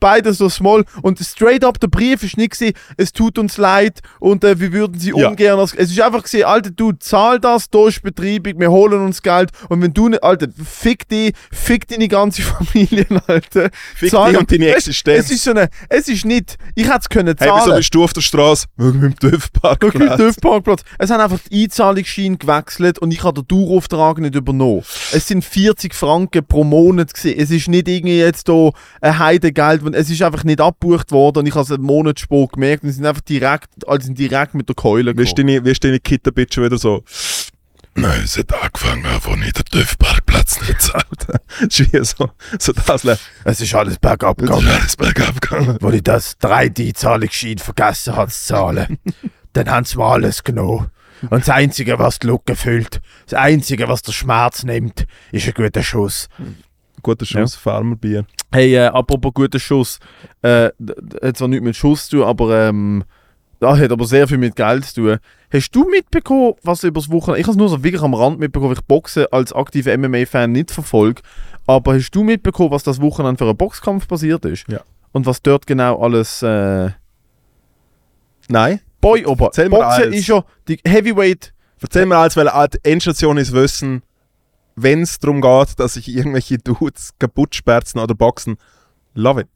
beides 0.00 0.38
so 0.38 0.48
small. 0.48 0.84
Und 1.02 1.18
straight 1.20 1.64
up 1.64 1.78
der 1.78 1.88
Brief 1.88 2.22
ist 2.22 2.36
nicht 2.36 2.52
gewesen, 2.58 2.74
es 2.96 3.12
tut 3.12 3.38
uns 3.38 3.56
leid 3.58 4.00
und 4.18 4.42
äh, 4.44 4.58
wir 4.58 4.72
würden 4.72 4.98
sie 4.98 5.12
Ja. 5.14 5.28
ungern. 5.28 5.58
Es 5.60 5.72
ist 5.74 6.00
einfach 6.00 6.22
gesehen, 6.22 6.44
Alter, 6.44 6.70
du 6.70 6.92
zahl 6.92 7.38
das, 7.38 7.70
da 7.70 7.86
ist 7.86 8.02
Betriebung, 8.02 8.54
wir 8.58 8.70
holen 8.70 9.04
uns 9.04 9.22
Geld. 9.22 9.50
Und 9.68 9.82
wenn 9.82 9.92
du 9.92 10.08
nicht, 10.08 10.22
Alter, 10.24 10.48
fick 10.64 11.08
die, 11.08 11.32
fick 11.52 11.86
deine 11.88 12.08
ganze 12.08 12.42
Familie, 12.42 13.06
Alter. 13.26 13.70
Fick 13.94 14.10
Zahl- 14.10 14.30
dich 14.32 14.40
und 14.40 14.50
deine 14.50 14.68
es, 14.68 14.76
Existenz. 14.88 15.26
es 15.26 15.30
ist 15.32 15.44
so 15.44 15.50
eine, 15.50 15.68
es 15.88 16.08
ist 16.08 16.24
nicht, 16.24 16.56
ich 16.74 16.86
hätte 16.86 16.98
es 17.00 17.08
können 17.08 17.34
hey, 17.38 17.48
zahlen. 17.48 17.62
wieso 17.66 17.76
bist 17.76 17.94
du 17.94 18.04
auf 18.04 18.12
der 18.12 18.20
Straße? 18.22 18.66
Wegen 18.76 19.00
meinem 19.00 19.16
TÜV-Parkplatz. 19.18 20.16
TÜV-Parkplatz. 20.16 20.82
Es 20.98 21.10
haben 21.10 21.20
einfach 21.20 21.38
die 21.50 21.64
Einzahlungsschein 21.64 22.38
gewechselt 22.38 22.98
und 22.98 23.12
ich 23.12 23.22
habe 23.22 23.42
den 23.42 23.48
Dauerauftrag 23.48 24.18
nicht 24.18 24.34
übernommen. 24.34 24.82
Es 25.12 25.26
sind 25.26 25.44
40 25.44 25.94
Franken 25.94 26.44
pro 26.46 26.64
Monat 26.64 27.12
gewesen. 27.14 27.38
Es 27.38 27.50
ist 27.50 27.68
nicht 27.68 27.88
irgendwie 27.88 28.18
jetzt 28.18 28.46
hier 28.48 28.72
ein 29.00 29.18
Heidegeld, 29.18 29.82
es 29.94 30.10
ist 30.10 30.22
einfach 30.22 30.44
nicht 30.44 30.60
abgebucht 30.60 31.12
worden 31.12 31.40
und 31.40 31.46
ich 31.46 31.54
habe 31.54 31.64
es 31.64 31.72
einen 31.72 31.82
Monat 31.82 32.20
spät 32.20 32.52
gemerkt 32.52 32.82
und 32.82 32.90
sie 32.90 32.96
sind 32.96 33.06
einfach 33.06 33.22
direkt, 33.22 33.68
also 33.86 34.06
sind 34.06 34.18
direkt 34.18 34.54
mit 34.54 34.68
der 34.68 34.74
Keule 34.74 35.16
Wie 35.16 35.22
ist 35.22 35.36
gekommen. 35.36 35.54
deine, 35.54 35.64
wie 35.64 35.70
ist 35.70 35.84
deine 35.84 35.98
Kita-Bitch 36.00 36.54
schon 36.54 36.64
wieder 36.64 36.78
so? 36.78 37.04
Nein, 37.94 38.20
es 38.24 38.38
hat 38.38 38.52
angefangen, 38.54 39.04
wo 39.22 39.34
ich 39.34 39.52
den 39.52 39.64
TÜV-Parkplatz 39.64 40.60
nicht 40.60 40.80
zahlt. 40.80 41.26
Das 41.28 41.80
ist 41.80 41.92
wie 41.92 42.04
so, 42.04 42.30
so 42.58 42.72
das. 42.72 43.04
Es 43.44 43.60
ist 43.60 43.74
alles 43.74 43.98
bergab 43.98 44.40
Es 44.40 44.48
ist 44.48 44.56
alles 44.56 44.96
bergab 44.96 45.40
gegangen. 45.40 45.76
Wo 45.80 45.90
ich 45.90 46.02
das 46.02 46.38
3D-Zahlungsschein 46.40 47.58
vergessen 47.58 48.14
habe 48.14 48.30
zu 48.30 48.46
zahlen, 48.46 48.98
dann 49.52 49.68
haben 49.70 49.84
sie 49.84 49.96
mir 49.96 50.04
alles 50.04 50.44
genommen. 50.44 50.90
Und 51.22 51.40
das 51.40 51.50
Einzige, 51.50 51.98
was 51.98 52.18
die 52.18 52.28
Lücke 52.28 52.56
füllt, 52.56 53.00
das 53.26 53.38
Einzige, 53.38 53.88
was 53.88 54.02
der 54.02 54.12
Schmerz 54.12 54.62
nimmt, 54.62 55.06
ist 55.32 55.46
ein 55.46 55.54
guter 55.54 55.82
Schuss. 55.82 56.28
Guter 57.02 57.26
Schuss, 57.26 57.54
Farmerbier. 57.54 58.24
Hey, 58.52 58.74
äh, 58.74 58.86
apropos 58.86 59.32
guter 59.34 59.58
Schuss. 59.58 59.98
Äh, 60.42 60.70
hat 61.22 61.36
zwar 61.36 61.48
nichts 61.48 61.64
mit 61.64 61.76
Schuss 61.76 62.08
zu 62.08 62.18
tun, 62.18 62.26
aber 62.26 62.68
ähm, 62.68 63.04
Das 63.60 63.78
hat 63.78 63.92
aber 63.92 64.06
sehr 64.06 64.26
viel 64.26 64.38
mit 64.38 64.56
Geld 64.56 64.86
zu 64.86 65.02
tun. 65.02 65.18
Hast 65.52 65.74
du 65.74 65.88
mitbekommen, 65.88 66.54
was 66.62 66.82
über 66.82 67.00
das 67.00 67.10
Wochenende... 67.10 67.40
Ich 67.40 67.46
habe 67.46 67.52
es 67.52 67.58
nur 67.58 67.68
so 67.68 67.84
wirklich 67.84 68.02
am 68.02 68.14
Rand 68.14 68.40
mitbekommen, 68.40 68.70
weil 68.70 68.78
ich 68.78 68.84
Boxen 68.86 69.26
als 69.30 69.52
aktiver 69.52 69.96
MMA-Fan 69.96 70.50
nicht 70.50 70.70
verfolge. 70.70 71.20
Aber 71.66 71.94
hast 71.94 72.10
du 72.12 72.24
mitbekommen, 72.24 72.70
was 72.70 72.82
das 72.84 73.00
Wochenende 73.00 73.36
für 73.38 73.44
einen 73.44 73.56
Boxkampf 73.56 74.08
passiert 74.08 74.44
ist? 74.46 74.66
Ja. 74.68 74.80
Und 75.12 75.26
was 75.26 75.42
dort 75.42 75.66
genau 75.66 76.00
alles... 76.00 76.42
Äh, 76.42 76.90
Nein. 78.48 78.80
Boy, 79.00 79.24
aber 79.24 79.50
Boxen 79.50 79.74
alles. 79.74 80.16
ist 80.16 80.26
ja... 80.26 80.42
Die 80.66 80.80
Heavyweight... 80.86 81.52
Erzähl 81.82 82.06
mir 82.06 82.16
alles, 82.16 82.36
weil 82.36 82.50
die 82.72 82.78
Endstation 82.90 83.38
ist 83.38 83.52
wissen, 83.52 84.02
wenn 84.82 85.02
es 85.02 85.18
darum 85.18 85.40
geht, 85.40 85.78
dass 85.78 85.94
sich 85.94 86.08
irgendwelche 86.08 86.58
Dudes 86.58 87.10
kaputt 87.18 87.54
sperzen 87.54 87.98
oder 88.00 88.14
boxen. 88.14 88.56
Love 89.14 89.42
it. 89.42 89.48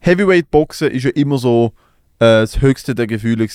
Heavyweight 0.00 0.50
Boxen 0.50 0.90
ist 0.90 1.04
ja 1.04 1.10
immer 1.10 1.38
so 1.38 1.72
äh, 2.18 2.42
das 2.42 2.60
höchste 2.60 2.94
der 2.94 3.06
Gefühle 3.06 3.48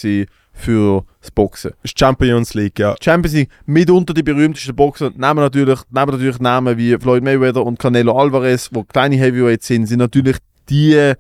für 0.52 1.06
das 1.22 1.32
Boxen. 1.32 1.72
Ist 1.84 1.98
Champions 1.98 2.54
League, 2.54 2.80
ja. 2.80 2.96
Champions 3.02 3.36
League 3.36 3.50
mitunter 3.66 4.14
die 4.14 4.24
berühmtesten 4.24 4.76
Boxer, 4.76 5.12
nehmen 5.12 5.36
natürlich, 5.36 5.80
nehmen 5.92 6.12
natürlich 6.12 6.40
Namen 6.40 6.78
wie 6.78 6.98
Floyd 6.98 7.24
Mayweather 7.24 7.64
und 7.66 7.78
Canelo 7.78 8.18
Alvarez, 8.18 8.70
wo 8.74 8.84
kleine 8.84 9.16
Heavyweights 9.16 9.68
sind, 9.68 9.86
sind 9.86 10.00
natürlich 10.00 10.38
die, 10.70 11.14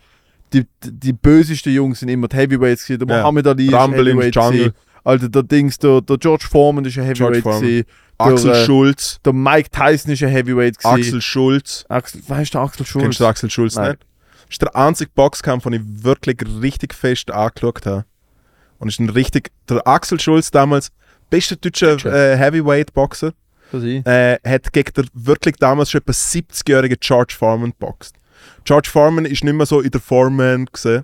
die, 0.52 0.66
die 0.84 1.14
bösesten 1.14 1.74
Jungs 1.74 2.00
sind 2.00 2.10
immer 2.10 2.28
die 2.28 2.36
Heavyweights 2.36 2.86
gewesen. 2.86 3.08
Der 3.08 3.16
Ja. 3.16 3.22
Muhammad 3.22 3.48
Ali 3.48 3.68
ist 3.68 3.74
Rumble 3.74 4.06
Heavyweight 4.06 4.36
Jungle. 4.36 4.52
gewesen. 4.58 4.74
Also 5.04 5.28
der 5.28 5.44
Dings, 5.44 5.78
der, 5.78 6.02
der 6.02 6.18
George 6.18 6.46
Foreman 6.50 6.86
ist 6.86 6.98
ein 6.98 7.06
Heavyweight 7.06 7.44
gewesen. 7.44 7.86
Axel 8.20 8.52
der, 8.52 8.66
Schulz. 8.66 9.20
Der 9.26 9.34
Mike 9.34 9.70
Tyson 9.70 10.12
ist 10.12 10.22
ein 10.24 10.30
Heavyweight 10.30 10.78
gewesen. 10.78 11.02
Axel 11.02 11.22
Schulz. 11.22 11.86
Axel, 11.90 12.22
weißt 12.28 12.54
du 12.54 12.60
Axel 12.60 12.86
Schulz? 12.86 13.04
Kennst 13.04 13.20
du 13.20 13.26
Axel 13.26 13.50
Schulz 13.50 13.76
Nein. 13.76 13.92
nicht? 13.92 14.02
Das 14.34 14.56
ist 14.56 14.62
der 14.62 14.76
einzige 14.76 15.12
Boxkampf, 15.16 15.64
den 15.64 15.74
ich 15.74 15.82
wirklich 16.04 16.38
richtig 16.62 16.94
fest 16.94 17.32
angeschaut 17.32 17.86
habe. 17.86 18.06
Und 18.80 18.88
ist 18.90 19.00
ein 19.00 19.10
richtig. 19.10 19.52
Der 19.70 19.86
Axel 19.88 20.20
Schulz 20.20 20.52
damals, 20.52 20.92
bester 21.30 21.56
deutscher 21.56 22.04
äh, 22.06 22.38
Heavyweight-Boxer, 22.38 23.34
äh, 23.74 24.38
hat 24.46 24.74
gegen 24.74 24.94
den 24.94 25.08
wirklich 25.14 25.56
damals 25.58 25.92
schon 25.92 26.02
etwa 26.02 26.12
70-jährigen 26.12 26.98
George 27.00 27.36
Foreman 27.38 27.72
geboxt. 27.72 28.16
George 28.66 28.90
Foreman 28.90 29.26
ist 29.26 29.44
nicht 29.44 29.54
mehr 29.54 29.66
so 29.66 29.82
in 29.82 29.92
der 29.92 30.02
Foreman 30.02 30.66
gesehen, 30.72 31.04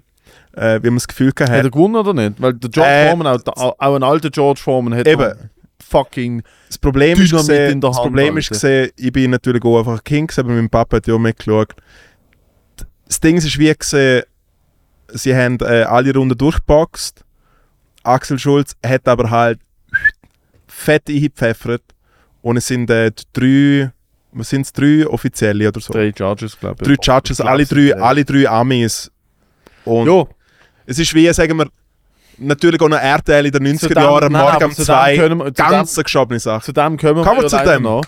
äh, 0.54 0.80
wie 0.82 0.88
man 0.88 0.96
das 0.96 1.08
Gefühl 1.08 1.32
gehabt 1.32 1.52
Hat 1.52 1.64
er 1.64 1.70
gewonnen 1.70 1.96
oder 1.96 2.14
nicht? 2.14 2.42
Weil 2.42 2.54
der 2.54 2.70
George 2.70 2.90
Äh, 2.90 3.10
Foreman, 3.10 3.28
auch, 3.28 3.76
auch 3.78 3.96
ein 3.96 4.04
alter 4.04 4.30
George 4.30 4.60
Foreman, 4.62 4.96
hat 4.96 5.08
Eben. 5.08 5.50
Fucking 5.90 6.44
Das 6.68 6.78
Problem 6.78 7.20
ist, 7.22 7.32
gesehen, 7.32 7.74
in 7.74 7.82
der 7.82 7.90
das 7.90 7.98
Hand, 7.98 8.08
Problem 8.08 8.38
ist 8.38 8.50
gesehen, 8.50 8.92
ich 8.96 9.12
bin 9.12 9.32
natürlich 9.32 9.64
auch 9.64 9.80
einfach 9.80 9.98
ein 9.98 10.04
Kind, 10.04 10.38
aber 10.38 10.50
mein 10.50 10.70
Papa 10.70 10.98
hat 10.98 11.08
ja 11.08 11.14
auch 11.14 11.20
mitgeschaut. 11.20 11.74
Das 13.08 13.20
Ding 13.20 13.38
ist 13.38 13.58
wie 13.60 13.74
gesehen, 13.74 14.24
sie 15.10 15.36
haben 15.36 15.58
äh, 15.62 15.84
alle 15.84 16.14
Runden 16.14 16.38
durchgeboxt. 16.38 17.24
Axel 18.04 18.38
Schulz 18.40 18.76
hat 18.86 19.08
aber 19.08 19.30
halt 19.30 19.60
fett 20.68 21.10
eingepfeffert 21.10 21.82
und 22.42 22.58
es 22.58 22.68
sind 22.68 22.90
äh, 22.90 23.12
drei, 23.34 23.92
was 24.32 24.50
sind 24.50 24.62
es, 24.62 24.74
drei 24.74 25.08
Offizielle 25.08 25.68
oder 25.68 25.80
so? 25.80 25.94
drei 25.94 26.14
Judges, 26.16 26.60
glaube 26.60 26.76
ich. 26.82 26.98
Drei 26.98 27.14
Judges, 27.16 27.42
alle 27.42 27.66
drei, 27.66 27.96
alle 27.96 28.26
drei 28.26 28.48
Amis. 28.48 29.12
Und 29.86 30.08
Ja, 30.08 30.26
es 30.86 31.00
ist 31.00 31.14
wie, 31.14 31.32
sagen 31.34 31.58
wir, 31.58 31.68
natürlich 32.38 32.82
auch 32.82 32.86
ein 32.86 32.94
RTL 32.94 33.46
in 33.46 33.52
den 33.52 33.78
Zu 33.78 33.88
90er 33.88 33.94
dem- 33.96 34.04
Jahren, 34.04 34.32
morgen 34.34 34.64
um 34.66 34.72
zu 34.72 34.78
dem 34.78 34.86
zwei, 34.86 35.16
können 35.18 35.40
wir- 35.40 35.54
zu 35.54 35.64
ganz 35.64 35.96
geschobene 35.96 36.40
Sache. 36.40 36.66
zu 36.66 36.72
dem 36.74 36.98
kommen 36.98 37.24
Kommen 37.24 37.42
wir 37.42 37.48
ja 37.50 37.64
zu 37.64 37.70
dem. 37.70 37.84
noch. 37.84 38.04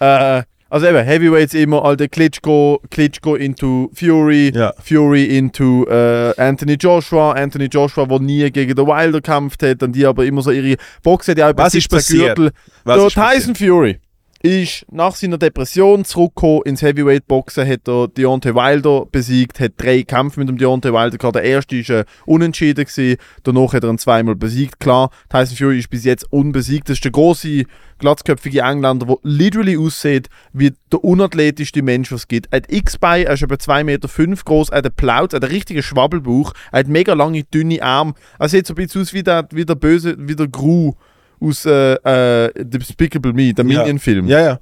Äh, 0.00 0.42
also 0.70 0.86
eben, 0.86 1.04
Heavyweights 1.04 1.52
immer, 1.54 1.84
alter 1.84 2.08
Klitschko, 2.08 2.80
Klitschko 2.90 3.34
into 3.34 3.90
Fury, 3.94 4.52
Ja. 4.54 4.72
Fury 4.82 5.24
into 5.36 5.86
äh, 5.88 6.32
Anthony 6.40 6.74
Joshua, 6.74 7.32
Anthony 7.32 7.66
Joshua, 7.66 8.06
der 8.06 8.18
nie 8.20 8.50
gegen 8.50 8.74
den 8.74 8.86
Wilder 8.86 9.20
gekämpft 9.20 9.62
hat, 9.62 9.82
und 9.82 9.92
die 9.92 10.06
aber 10.06 10.24
immer 10.24 10.40
so 10.42 10.50
ihre 10.50 10.76
Boxen, 11.02 11.34
die 11.34 11.44
auch 11.44 11.52
bei 11.52 11.64
Was 11.64 11.74
ist 11.74 11.90
17 11.90 11.96
passiert? 11.98 12.36
Gürtel. 12.36 12.52
Was 12.84 12.96
der 12.98 13.06
ist 13.08 13.14
passiert? 13.14 13.42
Tyson 13.44 13.54
Fury 13.54 14.00
ist 14.42 14.86
nach 14.90 15.14
seiner 15.14 15.38
Depression 15.38 16.04
zurückgekommen 16.04 16.62
ins 16.64 16.82
Heavyweight-Boxen, 16.82 17.66
hat 17.66 17.88
er 17.88 18.08
Deontay 18.08 18.54
Wilder 18.54 19.06
besiegt, 19.10 19.60
hat 19.60 19.72
drei 19.76 20.02
Kämpfe 20.02 20.40
mit 20.40 20.48
dem 20.48 20.58
Deontay 20.58 20.92
Wilder 20.92 21.16
gehabt. 21.16 21.36
Der 21.36 21.44
erste 21.44 21.76
war 21.76 22.00
äh, 22.00 22.04
unentschieden, 22.26 22.84
gewesen. 22.84 23.16
danach 23.44 23.72
hat 23.72 23.84
er 23.84 23.90
ihn 23.90 23.98
zweimal 23.98 24.34
besiegt. 24.34 24.80
Klar, 24.80 25.10
Tyson 25.28 25.56
Fury 25.56 25.78
ist 25.78 25.90
bis 25.90 26.04
jetzt 26.04 26.30
unbesiegt. 26.32 26.88
Das 26.88 26.96
ist 26.96 27.04
der 27.04 27.12
große, 27.12 27.64
glatzköpfige 27.98 28.62
Engländer, 28.62 29.06
der 29.06 29.16
literally 29.22 29.78
aussieht 29.78 30.28
wie 30.52 30.72
der 30.90 31.04
unathletischste 31.04 31.82
Mensch, 31.82 32.10
was 32.10 32.22
es 32.22 32.28
gibt. 32.28 32.48
Er 32.50 32.58
hat 32.58 32.72
X-Bein, 32.72 33.26
er 33.26 33.34
ist 33.34 33.42
etwa 33.42 33.54
2,5 33.54 33.84
Meter 33.84 34.08
fünf 34.08 34.44
groß, 34.44 34.70
er 34.70 34.78
hat 34.78 34.86
einen 34.86 34.94
Plaut, 34.94 35.32
er 35.32 35.36
hat 35.36 35.44
einen 35.44 35.52
richtigen 35.52 35.82
Schwabbelbauch, 35.82 36.52
er 36.72 36.80
hat 36.80 36.88
mega 36.88 37.14
lange, 37.14 37.44
dünne 37.44 37.80
Arme. 37.80 38.14
Er 38.40 38.48
sieht 38.48 38.66
so 38.66 38.74
ein 38.74 38.76
bisschen 38.76 39.02
aus 39.02 39.12
wie 39.12 39.22
der, 39.22 39.46
wie 39.52 39.64
der 39.64 39.76
böse, 39.76 40.16
wie 40.18 40.34
der 40.34 40.48
Gru 40.48 40.94
aus 41.42 41.66
äh, 41.66 41.94
äh, 41.94 42.52
Despicable 42.64 43.32
Me, 43.32 43.52
der 43.52 43.64
Ja. 43.66 43.80
Minion-Film. 43.80 44.26
Ja, 44.26 44.40
ja. 44.40 44.58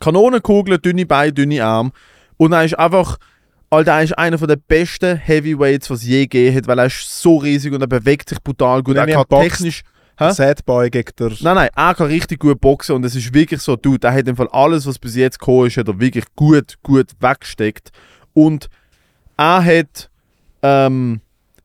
Kanonenkugeln, 0.00 0.80
dünne 0.80 1.06
Beine, 1.06 1.32
dünne 1.32 1.64
Arme. 1.64 1.90
Und 2.36 2.52
er 2.52 2.64
ist 2.64 2.78
einfach, 2.78 3.16
Alter, 3.70 3.92
er 3.92 4.02
ist 4.02 4.18
einer 4.18 4.36
der 4.36 4.56
besten 4.56 5.16
Heavyweights, 5.16 5.90
was 5.90 6.00
es 6.00 6.06
je 6.06 6.22
gegeben 6.22 6.56
hat, 6.56 6.66
weil 6.66 6.78
er 6.78 6.86
ist 6.86 7.20
so 7.22 7.36
riesig 7.38 7.72
und 7.72 7.80
er 7.80 7.86
bewegt 7.86 8.28
sich 8.28 8.42
brutal 8.42 8.82
gut. 8.82 8.96
Wenn 8.96 9.08
Er 9.08 9.24
kann 9.24 9.40
technisch. 9.42 9.82
Hä? 10.18 10.30
Sad 10.32 10.64
Boy 10.64 10.88
gegen 10.88 11.10
der. 11.18 11.28
Nein, 11.40 11.54
nein, 11.56 11.68
er 11.76 11.94
kann 11.94 12.06
richtig 12.06 12.40
gut 12.40 12.58
boxen 12.58 12.94
und 12.96 13.04
es 13.04 13.14
ist 13.14 13.34
wirklich 13.34 13.60
so, 13.60 13.76
du, 13.76 13.96
er 14.00 14.14
hat 14.14 14.26
im 14.26 14.34
Fall 14.34 14.48
alles, 14.50 14.86
was 14.86 14.98
bis 14.98 15.14
jetzt 15.14 15.38
gekommen 15.38 15.66
ist, 15.66 15.76
hat 15.76 15.88
er 15.88 16.00
wirklich 16.00 16.24
gut, 16.34 16.76
gut 16.82 17.10
weggesteckt. 17.20 17.90
Und 18.32 18.68
er 19.36 19.62
hat 19.62 20.08
ähm, 20.62 21.20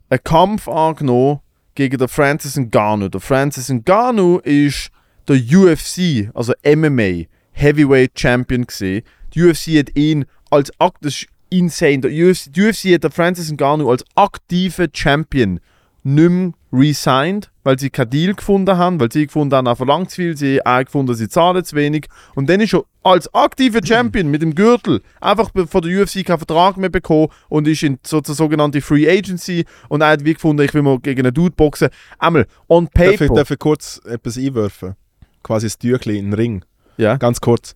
einen 0.10 0.24
Kampf 0.26 0.68
angenommen 0.68 1.40
gegen 1.76 1.98
den 1.98 2.08
Francis 2.08 2.58
Ngannou. 2.58 3.10
Der 3.10 3.22
Francis 3.22 3.70
Ngannou 3.70 4.40
ist 4.40 4.90
der 5.28 5.36
UFC, 5.36 6.30
also 6.34 6.54
MMA, 6.66 7.26
Heavyweight 7.52 8.20
Champion 8.20 8.66
gesehen. 8.66 9.04
Die 9.34 9.44
UFC 9.44 9.78
hat 9.78 9.96
ihn 9.96 10.26
als 10.50 10.72
Akt, 10.80 11.06
das 11.06 11.14
ist 11.14 11.28
insane. 11.50 12.00
Der 12.00 12.12
UFC, 12.12 12.52
die 12.52 12.64
UFC 12.64 12.94
hat 12.94 13.04
den 13.04 13.12
Francis 13.12 13.52
Ngannou 13.52 13.90
als 13.90 14.04
aktiver 14.16 14.88
Champion 14.92 15.60
nicht 16.04 16.30
mehr 16.30 16.54
resigned, 16.74 17.51
weil 17.64 17.78
sie 17.80 17.90
keinen 17.90 18.10
Deal 18.10 18.34
gefunden 18.34 18.78
haben, 18.78 19.00
weil 19.00 19.12
sie 19.12 19.26
gefunden 19.28 19.56
haben, 19.56 19.68
er 19.68 19.76
verlangt 19.76 20.10
zu 20.10 20.18
viel, 20.18 20.36
sie 20.38 20.60
haben 20.66 20.86
gefunden, 20.86 21.14
sie 21.16 21.30
zahlen 21.30 21.64
zu 21.64 21.76
wenig. 21.76 22.08
Und 22.36 22.50
dann 22.50 22.60
ist 22.60 22.74
er 22.74 22.84
als 23.04 23.34
aktiver 23.34 23.80
Champion 23.86 24.30
mit 24.30 24.42
dem 24.42 24.56
Gürtel 24.56 25.02
einfach 25.20 25.52
von 25.68 25.82
der 25.82 26.02
UFC 26.02 26.26
keinen 26.26 26.38
Vertrag 26.40 26.78
mehr 26.78 26.90
bekommen 26.90 27.28
und 27.50 27.68
ist 27.68 27.84
in 27.84 28.00
so 28.06 28.22
zur 28.22 28.36
sogenannten 28.36 28.82
Free 28.82 29.10
Agency 29.10 29.66
und 29.90 30.02
er 30.02 30.10
hat 30.10 30.26
wie 30.26 30.34
gefunden, 30.34 30.64
ich 30.64 30.74
will 30.74 30.82
mal 30.82 31.00
gegen 31.00 31.22
einen 31.26 31.34
Dude 31.34 31.56
boxen. 31.56 31.90
Einmal, 32.20 32.46
on 32.68 32.88
Darf 32.94 33.14
ich, 33.14 33.20
paper. 33.20 33.36
darf 33.36 33.52
ich 33.52 33.60
kurz 33.60 34.02
etwas 34.06 34.38
einwerfen? 34.38 34.96
Quasi 35.44 35.66
das 35.68 35.78
Tüchli 35.80 36.18
in 36.18 36.26
den 36.26 36.34
Ring. 36.34 36.66
ja. 36.98 37.18
Ganz 37.18 37.42
kurz. 37.42 37.76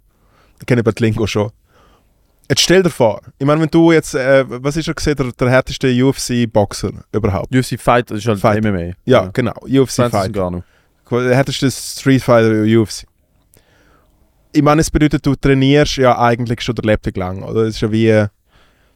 Ich 0.59 0.65
kenne 0.65 0.81
über 0.81 0.93
die 0.93 1.03
Lingo 1.03 1.27
schon. 1.27 1.51
Jetzt 2.47 2.61
stell 2.61 2.83
dir 2.83 2.91
vor, 2.91 3.21
ich 3.39 3.45
meine, 3.45 3.59
wenn 3.61 3.69
du 3.69 3.91
jetzt, 3.91 4.13
äh, 4.13 4.45
was 4.47 4.77
ist 4.77 4.87
er 4.87 4.93
gesehen, 4.93 5.15
der, 5.15 5.31
der 5.31 5.49
härteste 5.49 5.87
UFC-Boxer 5.87 6.91
überhaupt? 7.11 7.55
UFC 7.55 7.79
Fight, 7.79 8.11
das 8.11 8.19
ist 8.19 8.27
halt 8.27 8.39
Fight. 8.39 8.63
MMA. 8.63 8.93
Ja, 9.05 9.29
genau, 9.33 9.53
UFC 9.63 9.95
Francis 9.95 10.19
Fight. 10.19 10.31
Ngannou. 10.31 10.63
Der 11.11 11.35
härteste 11.35 11.71
Street 11.71 12.21
Fighter 12.21 12.63
UFC. 12.63 13.05
Ich 14.51 14.61
meine, 14.61 14.81
es 14.81 14.91
bedeutet, 14.91 15.25
du 15.25 15.35
trainierst 15.35 15.97
ja 15.97 16.17
eigentlich 16.19 16.61
schon 16.61 16.75
der 16.75 16.85
Lebtag 16.85 17.17
lang, 17.17 17.43
oder? 17.43 17.63
Es 17.63 17.75
ist 17.75 17.81
ja 17.81 17.91
wie, 17.91 18.07
äh, 18.09 18.27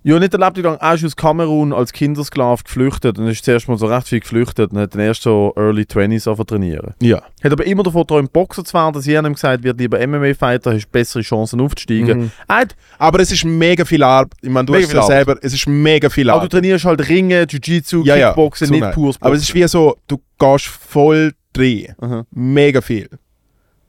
Ja, 0.01 0.17
nicht 0.17 0.33
erlebt 0.33 0.57
lang. 0.57 0.77
Er 0.79 0.93
ist 0.93 1.03
aus 1.03 1.15
Kamerun 1.15 1.73
als 1.73 1.91
Kindersklave 1.91 2.63
geflüchtet 2.63 3.19
und 3.19 3.27
ist 3.27 3.43
zuerst 3.43 3.67
mal 3.67 3.77
so 3.77 3.85
recht 3.88 4.07
viel 4.07 4.21
geflüchtet 4.21 4.71
und 4.71 4.77
hat 4.79 4.93
dann 4.93 5.01
erst 5.01 5.23
so 5.23 5.53
Early 5.57 5.81
20s 5.83 6.25
angefangen 6.27 6.47
trainieren. 6.47 6.93
ja. 7.01 7.21
Hat 7.43 7.51
aber 7.51 7.65
immer 7.65 7.83
davon 7.83 8.01
geträumt, 8.03 8.31
Boxer 8.33 8.63
zu 8.63 8.73
werden, 8.73 8.93
dass 8.93 9.05
ihm 9.07 9.33
gesagt 9.33 9.63
wird, 9.63 9.77
lieber 9.79 9.99
MMA-Fighter, 10.05 10.73
hast 10.73 10.89
bessere 10.91 11.21
Chancen 11.21 11.59
aufzusteigen. 11.62 12.19
Mhm. 12.19 12.31
Hat, 12.47 12.75
Aber 12.97 13.19
es 13.19 13.31
ist 13.31 13.43
mega 13.43 13.83
viel 13.85 14.03
Arbeit. 14.03 14.33
Ich 14.41 14.49
meine, 14.49 14.65
du 14.65 14.73
Mega 14.73 14.83
hast 14.83 14.89
es 14.89 14.93
ja 14.93 15.01
Arbeit. 15.01 15.15
selber, 15.27 15.39
es 15.41 15.53
ist 15.53 15.67
mega 15.67 16.09
viel 16.09 16.29
aber 16.29 16.39
du 16.39 16.43
Arbeit. 16.43 16.51
trainierst 16.51 16.85
halt 16.85 17.09
Ringen, 17.09 17.45
Jiu-Jitsu, 17.47 18.03
Ja, 18.05 18.15
ja, 18.15 18.27
Kickboxen, 18.29 18.67
so 18.67 18.73
nicht 18.73 18.91
pures. 18.91 19.17
Aber 19.21 19.35
es 19.35 19.41
ist 19.43 19.53
wie 19.53 19.67
so, 19.67 19.97
du 20.07 20.17
gehst 20.39 20.65
voll 20.67 21.33
drin. 21.53 21.88
Aha. 21.99 22.25
Mega 22.31 22.79
viel. 22.81 23.09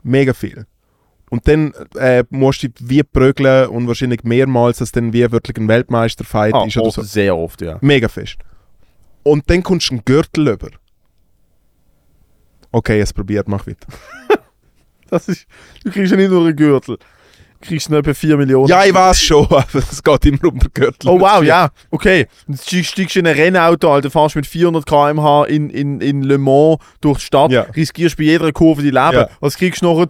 Mega 0.03 0.33
viel. 0.33 0.65
Und 1.31 1.47
dann 1.47 1.73
äh, 1.97 2.25
musst 2.31 2.65
du 2.65 2.69
wie 2.81 3.03
prügeln 3.03 3.69
und 3.69 3.87
wahrscheinlich 3.87 4.25
mehrmals, 4.25 4.79
dass 4.79 4.91
dann 4.93 5.13
wie 5.13 5.31
wirklich 5.31 5.57
ein 5.57 5.69
Weltmeisterfight 5.69 6.53
ah, 6.55 6.65
ist 6.67 6.77
oder 6.77 6.87
oft, 6.87 6.97
so. 6.97 7.03
Sehr 7.03 7.37
oft, 7.37 7.63
ja. 7.63 7.79
Mega 7.81 8.09
fest. 8.09 8.37
Und 9.23 9.49
dann 9.49 9.63
kommst 9.63 9.91
du 9.91 9.95
einen 9.95 10.05
Gürtel 10.05 10.49
über. 10.49 10.71
Okay, 12.73 12.99
jetzt 12.99 13.15
probiert, 13.15 13.49
mach 13.49 13.67
weiter. 13.67 13.87
Das 15.11 15.27
ist, 15.27 15.45
du 15.83 15.91
kriegst 15.91 16.13
ja 16.13 16.17
nicht 16.17 16.31
nur 16.31 16.47
einen 16.47 16.55
Gürtel. 16.55 16.97
Du 17.63 17.69
kriegst 17.69 17.91
noch 17.91 17.99
etwa 17.99 18.15
4 18.15 18.37
Millionen. 18.39 18.69
Ja, 18.69 18.85
ich 18.87 18.95
weiß 18.95 19.21
schon, 19.21 19.45
aber 19.51 19.65
es 19.75 20.03
geht 20.03 20.25
immer 20.25 20.45
um 20.45 20.59
den 20.59 20.71
Gürtel. 20.73 21.11
Oh 21.11 21.21
wow, 21.21 21.43
ja, 21.43 21.69
okay. 21.91 22.27
Jetzt 22.49 22.67
steig- 22.71 22.85
steigst 22.87 23.17
du 23.17 23.21
in 23.21 23.27
ein 23.27 23.35
Rennauto, 23.37 23.93
Alter, 23.93 24.11
fahrst 24.11 24.35
mit 24.37 24.47
400 24.47 24.87
km/h 24.87 25.45
in, 25.45 25.69
in, 25.69 26.01
in 26.01 26.23
Le 26.23 26.39
Mans 26.39 26.79
durch 27.03 27.19
die 27.19 27.25
Stadt, 27.27 27.51
Ja. 27.53 27.63
riskierst 27.77 28.17
bei 28.17 28.25
jeder 28.25 28.51
Kurve 28.53 28.81
die 28.83 28.89
Leben. 28.91 29.13
Ja. 29.13 29.29
Was 29.41 29.59
kriegst 29.59 29.83
du 29.83 29.87
noch? 29.93 30.07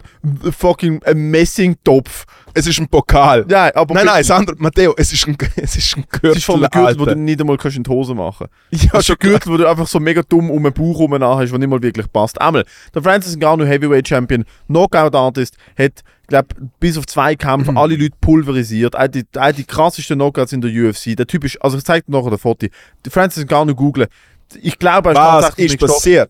Fucking 0.57 1.01
Messingtopf 1.13 2.25
Es 2.53 2.67
ist 2.67 2.79
ein 2.79 2.87
Pokal. 2.87 3.45
Ja, 3.49 3.73
aber 3.75 3.93
nein, 3.93 4.05
nein, 4.05 4.23
Sandro, 4.23 4.55
Matteo, 4.57 4.93
es 4.97 5.13
ist 5.13 5.27
ein, 5.27 5.37
es 5.55 5.75
ist 5.75 5.95
ein 5.95 6.03
Gürtel. 6.09 6.31
Es 6.31 6.37
ist 6.37 6.45
von 6.45 6.55
einem 6.55 6.69
Gürtel, 6.69 6.99
wo 6.99 7.05
du 7.05 7.15
nicht 7.15 7.39
einmal 7.39 7.57
kannst 7.57 7.77
in 7.77 7.83
die 7.83 7.89
Hose 7.89 8.13
machen 8.13 8.47
Ja, 8.71 8.89
Das 8.91 9.01
ist 9.01 9.05
schon 9.07 9.15
ein 9.15 9.29
Gürtel, 9.29 9.53
wo 9.53 9.57
du 9.57 9.69
einfach 9.69 9.87
so 9.87 9.99
mega 9.99 10.21
dumm 10.21 10.49
um 10.49 10.63
den 10.63 10.73
Bauch 10.73 10.99
rum 10.99 11.13
hast, 11.13 11.51
der 11.51 11.59
nicht 11.59 11.69
mal 11.69 11.81
wirklich 11.81 12.11
passt. 12.11 12.39
Einmal, 12.41 12.65
der 12.93 13.01
Francis 13.01 13.35
Ngannou 13.37 13.65
Heavyweight 13.65 14.07
Champion, 14.07 14.45
Knockout 14.67 15.15
Artist, 15.15 15.55
hat, 15.77 16.01
glaub, 16.27 16.45
bis 16.79 16.97
auf 16.97 17.05
zwei 17.07 17.35
Kämpfe 17.35 17.71
alle 17.75 17.95
Leute 17.95 18.15
pulverisiert. 18.19 18.95
Er 18.95 19.03
hat 19.03 19.15
die, 19.15 19.25
hat 19.37 19.57
die 19.57 19.63
krassesten 19.63 20.17
Knockouts 20.17 20.53
in 20.53 20.61
der 20.61 20.71
UFC. 20.71 21.15
Der 21.15 21.27
Typ 21.27 21.43
ist, 21.43 21.61
also 21.61 21.77
ich 21.77 21.83
zeig 21.83 22.05
dir 22.05 22.11
nachher 22.11 22.29
den 22.31 22.39
Foto. 22.39 22.67
Der 23.05 23.11
Francis 23.11 23.45
Ngannou 23.45 23.75
googlen. 23.75 24.07
Ich 24.61 24.77
glaube, 24.77 25.09
er 25.09 25.13
ist 25.13 25.17
tatsächlich 25.17 25.73
ist 25.73 25.79
passiert? 25.79 26.29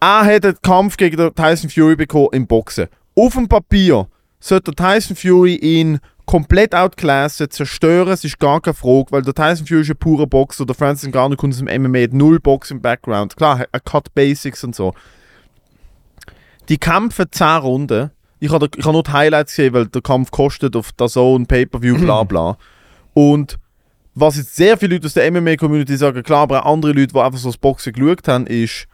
Er 0.00 0.24
hat 0.24 0.44
einen 0.46 0.56
Kampf 0.62 0.96
gegen 0.96 1.16
den 1.18 1.34
Tyson 1.34 1.68
Fury 1.68 1.94
bekommen 1.94 2.28
im 2.32 2.46
Boxen. 2.46 2.88
Auf 3.14 3.34
dem 3.34 3.46
Papier 3.46 4.08
sollte 4.40 4.72
der 4.72 4.92
Tyson 4.92 5.16
Fury 5.16 5.54
ihn 5.54 6.00
komplett 6.26 6.74
outclassen, 6.74 7.50
zerstören, 7.50 8.12
es 8.12 8.24
ist 8.24 8.38
gar 8.38 8.60
keine 8.60 8.74
Frage, 8.74 9.06
weil 9.10 9.22
der 9.22 9.34
Tyson 9.34 9.66
Fury 9.66 9.82
ist 9.82 9.90
ein 9.90 9.96
purer 9.96 10.26
Boxer, 10.26 10.64
der 10.64 10.74
Francis 10.74 11.08
Ngannou 11.08 11.36
kommt 11.36 11.54
aus 11.54 11.58
dem 11.58 11.82
MMA, 11.82 12.02
hat 12.02 12.12
null 12.12 12.40
Box 12.40 12.70
im 12.70 12.80
Background. 12.80 13.36
Klar, 13.36 13.66
er 13.70 13.80
cut 13.80 14.14
Basics 14.14 14.64
und 14.64 14.74
so. 14.74 14.94
Die 16.68 16.78
Kämpfe 16.78 17.28
10 17.28 17.46
Runden, 17.58 18.10
ich 18.38 18.50
habe 18.50 18.68
ich 18.76 18.84
hab 18.84 18.92
nur 18.92 19.02
die 19.02 19.12
Highlights 19.12 19.56
gesehen, 19.56 19.74
weil 19.74 19.86
der 19.86 20.02
Kampf 20.02 20.30
kostet 20.30 20.76
auf 20.76 20.92
der 20.92 21.08
Zone, 21.08 21.44
Pay-Per-View, 21.46 21.98
bla 21.98 22.22
bla. 22.24 22.56
Und 23.12 23.58
was 24.14 24.36
jetzt 24.36 24.56
sehr 24.56 24.78
viele 24.78 24.94
Leute 24.94 25.06
aus 25.06 25.14
der 25.14 25.30
MMA-Community 25.30 25.96
sagen, 25.96 26.22
klar, 26.22 26.42
aber 26.42 26.64
auch 26.64 26.72
andere 26.72 26.92
Leute, 26.92 27.12
die 27.12 27.20
einfach 27.20 27.38
so 27.38 27.48
das 27.48 27.58
Boxen 27.58 27.92
geschaut 27.92 28.28
haben, 28.28 28.46
ist, 28.46 28.86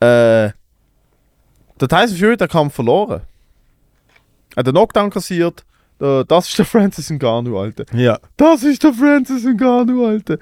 äh, 0.00 0.52
der 1.80 1.88
Tyson 1.88 2.16
Fury 2.18 2.32
hat 2.32 2.42
den 2.42 2.48
Kampf 2.48 2.74
verloren. 2.74 3.22
Hat 4.56 4.66
einen 4.66 4.74
Knockdown 4.74 5.10
kassiert. 5.10 5.64
Äh, 6.00 6.24
Das 6.26 6.48
ist 6.48 6.58
der 6.58 6.64
Francis 6.66 7.10
Ngannou, 7.10 7.58
Alter. 7.58 7.84
Ja. 7.94 8.18
Das 8.36 8.62
ist 8.62 8.82
der 8.82 8.92
Francis 8.92 9.44
Ngannou, 9.44 10.06
Alter. 10.06 10.38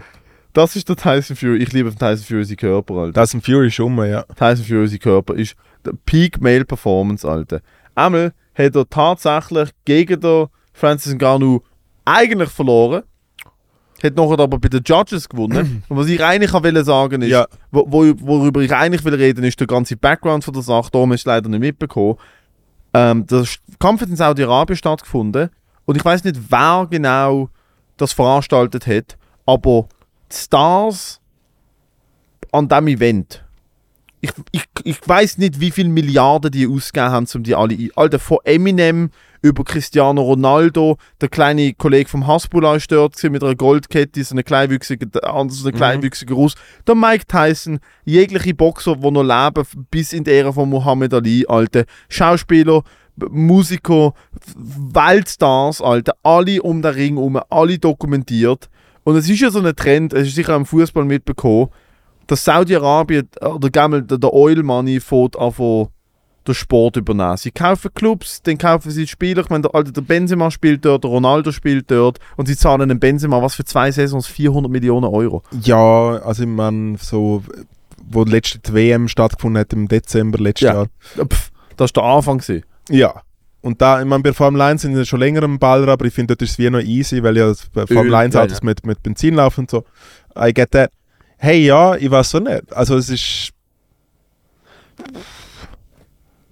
Das 0.52 0.76
ist 0.76 0.88
der 0.88 0.96
Tyson 0.96 1.34
Fury. 1.36 1.58
Ich 1.62 1.72
liebe 1.72 1.88
den 1.90 1.98
Tyson 1.98 2.24
Fury 2.26 2.44
seinen 2.44 2.56
Körper, 2.56 2.94
Alter. 2.94 3.22
Ist 3.22 3.34
ein 3.34 3.40
Fury 3.40 3.70
schon 3.70 3.94
mal, 3.94 4.08
ja. 4.08 4.22
Tyson 4.36 4.64
Fury 4.66 4.86
sein 4.88 4.98
Körper 4.98 5.34
ist 5.34 5.54
der 5.84 5.92
Peak 6.04 6.40
Male 6.40 6.64
Performance, 6.64 7.26
Alter. 7.28 7.60
Einmal 7.94 8.32
hat 8.54 8.76
er 8.76 8.88
tatsächlich 8.88 9.70
gegen 9.86 10.20
den 10.20 10.46
Francis 10.74 11.14
Ngannou 11.14 11.62
eigentlich 12.04 12.50
verloren. 12.50 13.02
Hat 14.02 14.16
nachher 14.16 14.40
aber 14.40 14.58
bei 14.58 14.68
den 14.68 14.82
Judges 14.84 15.28
gewonnen. 15.28 15.84
Und 15.88 15.96
was 15.96 16.08
ich 16.08 16.22
eigentlich 16.22 16.52
wollte 16.52 16.84
sagen 16.84 17.22
ist, 17.22 17.30
Ja. 17.30 17.46
wo, 17.70 17.86
wo, 17.88 18.12
worüber 18.20 18.60
ich 18.60 18.74
eigentlich 18.74 19.04
will 19.04 19.14
reden, 19.14 19.44
ist 19.44 19.60
der 19.60 19.66
ganze 19.68 19.96
Background 19.96 20.44
von 20.44 20.52
der 20.54 20.62
Sache. 20.64 20.90
Darum 20.90 21.12
ist 21.12 21.24
leider 21.24 21.48
nicht 21.48 21.60
mitbekommen. 21.60 22.16
Ähm, 22.94 23.26
der 23.26 23.46
Kampf 23.78 24.02
hat 24.02 24.08
in 24.08 24.16
Saudi-Arabien 24.16 24.76
stattgefunden. 24.76 25.50
Und 25.84 25.96
ich 25.96 26.04
weiß 26.04 26.24
nicht, 26.24 26.38
wer 26.50 26.86
genau 26.90 27.48
das 27.96 28.12
veranstaltet 28.12 28.86
hat, 28.86 29.16
aber 29.46 29.88
die 30.30 30.36
Stars 30.36 31.20
an 32.52 32.68
diesem 32.68 32.88
Event. 32.88 33.44
Ich, 34.20 34.30
ich, 34.52 34.64
ich 34.84 35.08
weiß 35.08 35.38
nicht, 35.38 35.58
wie 35.58 35.70
viele 35.70 35.88
Milliarden 35.88 36.50
die 36.50 36.66
ausgegeben 36.66 37.10
haben, 37.12 37.26
um 37.34 37.42
die 37.42 37.54
alle. 37.54 37.76
Alter, 37.96 38.18
von 38.18 38.38
Eminem 38.44 39.10
über 39.42 39.64
Cristiano 39.64 40.22
Ronaldo, 40.22 40.96
der 41.20 41.28
kleine 41.28 41.74
Kollege 41.74 42.08
vom 42.08 42.26
Hasbullah 42.26 42.76
ist 42.76 42.90
dort 42.90 43.20
mit 43.24 43.42
einer 43.42 43.56
Goldkette, 43.56 44.22
so 44.22 44.34
eine 44.34 44.44
kleinwüchsige, 44.44 45.08
der 45.08 45.34
andere 45.34 45.56
so 45.56 45.68
eine 45.68 45.76
kleinwüchsige 45.76 46.32
Russ. 46.32 46.54
Der 46.86 46.94
Mike 46.94 47.26
Tyson, 47.26 47.80
jegliche 48.04 48.54
Boxer, 48.54 48.96
die 48.96 49.10
noch 49.10 49.22
leben, 49.22 49.66
bis 49.90 50.12
in 50.12 50.24
die 50.24 50.30
Ära 50.30 50.52
von 50.52 50.70
Muhammad 50.70 51.12
Ali, 51.12 51.44
Alter. 51.48 51.84
Schauspieler, 52.08 52.82
Musiker, 53.16 54.14
Weltstars, 54.56 55.82
Alter. 55.82 56.14
Alle 56.22 56.62
um 56.62 56.80
den 56.80 56.94
Ring 56.94 57.16
herum, 57.16 57.40
alle 57.50 57.78
dokumentiert. 57.78 58.70
Und 59.04 59.16
es 59.16 59.28
ist 59.28 59.40
ja 59.40 59.50
so 59.50 59.60
ein 59.60 59.74
Trend, 59.74 60.12
es 60.12 60.28
ist 60.28 60.36
sicher 60.36 60.54
auch 60.54 60.58
im 60.58 60.66
Fußball 60.66 61.04
mitbekommen, 61.04 61.68
dass 62.28 62.44
Saudi-Arabien 62.44 63.28
oder 63.40 63.70
Gammel, 63.70 64.02
der, 64.02 64.32
Oil 64.32 64.62
Money 64.62 65.00
fährt 65.00 65.36
einfach 65.36 65.88
den 66.46 66.54
Sport 66.54 66.96
übernehmen. 66.96 67.36
Sie 67.36 67.50
kaufen 67.50 67.90
Clubs, 67.94 68.42
dann 68.42 68.58
kaufen 68.58 68.90
sie 68.90 69.06
Spieler. 69.06 69.42
Ich 69.42 69.50
meine, 69.50 69.68
der, 69.68 69.82
der 69.84 70.00
Benzema 70.00 70.50
spielt 70.50 70.84
dort, 70.84 71.04
der 71.04 71.10
Ronaldo 71.10 71.52
spielt 71.52 71.90
dort 71.90 72.18
und 72.36 72.46
sie 72.46 72.56
zahlen 72.56 72.82
einem 72.82 73.00
Benzema, 73.00 73.42
was 73.42 73.54
für 73.54 73.64
zwei 73.64 73.90
Saisons, 73.90 74.26
400 74.26 74.70
Millionen 74.70 75.06
Euro. 75.06 75.42
Ja, 75.62 76.18
also 76.18 76.42
ich 76.42 76.48
meine, 76.48 76.96
so, 76.98 77.42
wo 78.10 78.24
die 78.24 78.32
letzte 78.32 78.72
WM 78.72 79.08
stattgefunden 79.08 79.60
hat 79.60 79.72
im 79.72 79.88
Dezember 79.88 80.38
letztes 80.38 80.66
Ja. 80.66 80.74
Jahr. 80.74 80.86
Pff, 81.26 81.50
das 81.76 81.94
war 81.94 82.02
der 82.02 82.12
Anfang. 82.12 82.38
Gewesen. 82.38 82.64
Ja. 82.90 83.22
Und 83.60 83.80
da, 83.80 84.00
ich 84.00 84.06
meine, 84.06 84.24
bei 84.24 84.32
Formel 84.32 84.60
1 84.60 84.82
sind 84.82 84.96
sie 84.96 85.06
schon 85.06 85.20
länger 85.20 85.44
im 85.44 85.58
Ball, 85.60 85.88
aber 85.88 86.04
ich 86.04 86.12
finde, 86.12 86.34
dort 86.34 86.42
ist 86.42 86.52
es 86.52 86.58
wie 86.58 86.68
noch 86.68 86.80
easy, 86.80 87.22
weil 87.22 87.36
ja 87.36 87.52
bei 87.72 87.86
Formel 87.86 88.14
1 88.14 88.34
ja, 88.34 88.42
Autos 88.42 88.58
ja. 88.58 88.64
mit, 88.64 88.84
mit 88.84 89.02
Benzin 89.02 89.34
laufen 89.34 89.60
und 89.60 89.70
so. 89.70 89.84
I 90.36 90.52
get 90.52 90.72
that. 90.72 90.90
Hey, 91.38 91.64
ja, 91.64 91.94
ich 91.94 92.10
weiß 92.10 92.30
so 92.30 92.40
nicht. 92.40 92.72
Also 92.72 92.96
es 92.96 93.08
ist, 93.08 93.52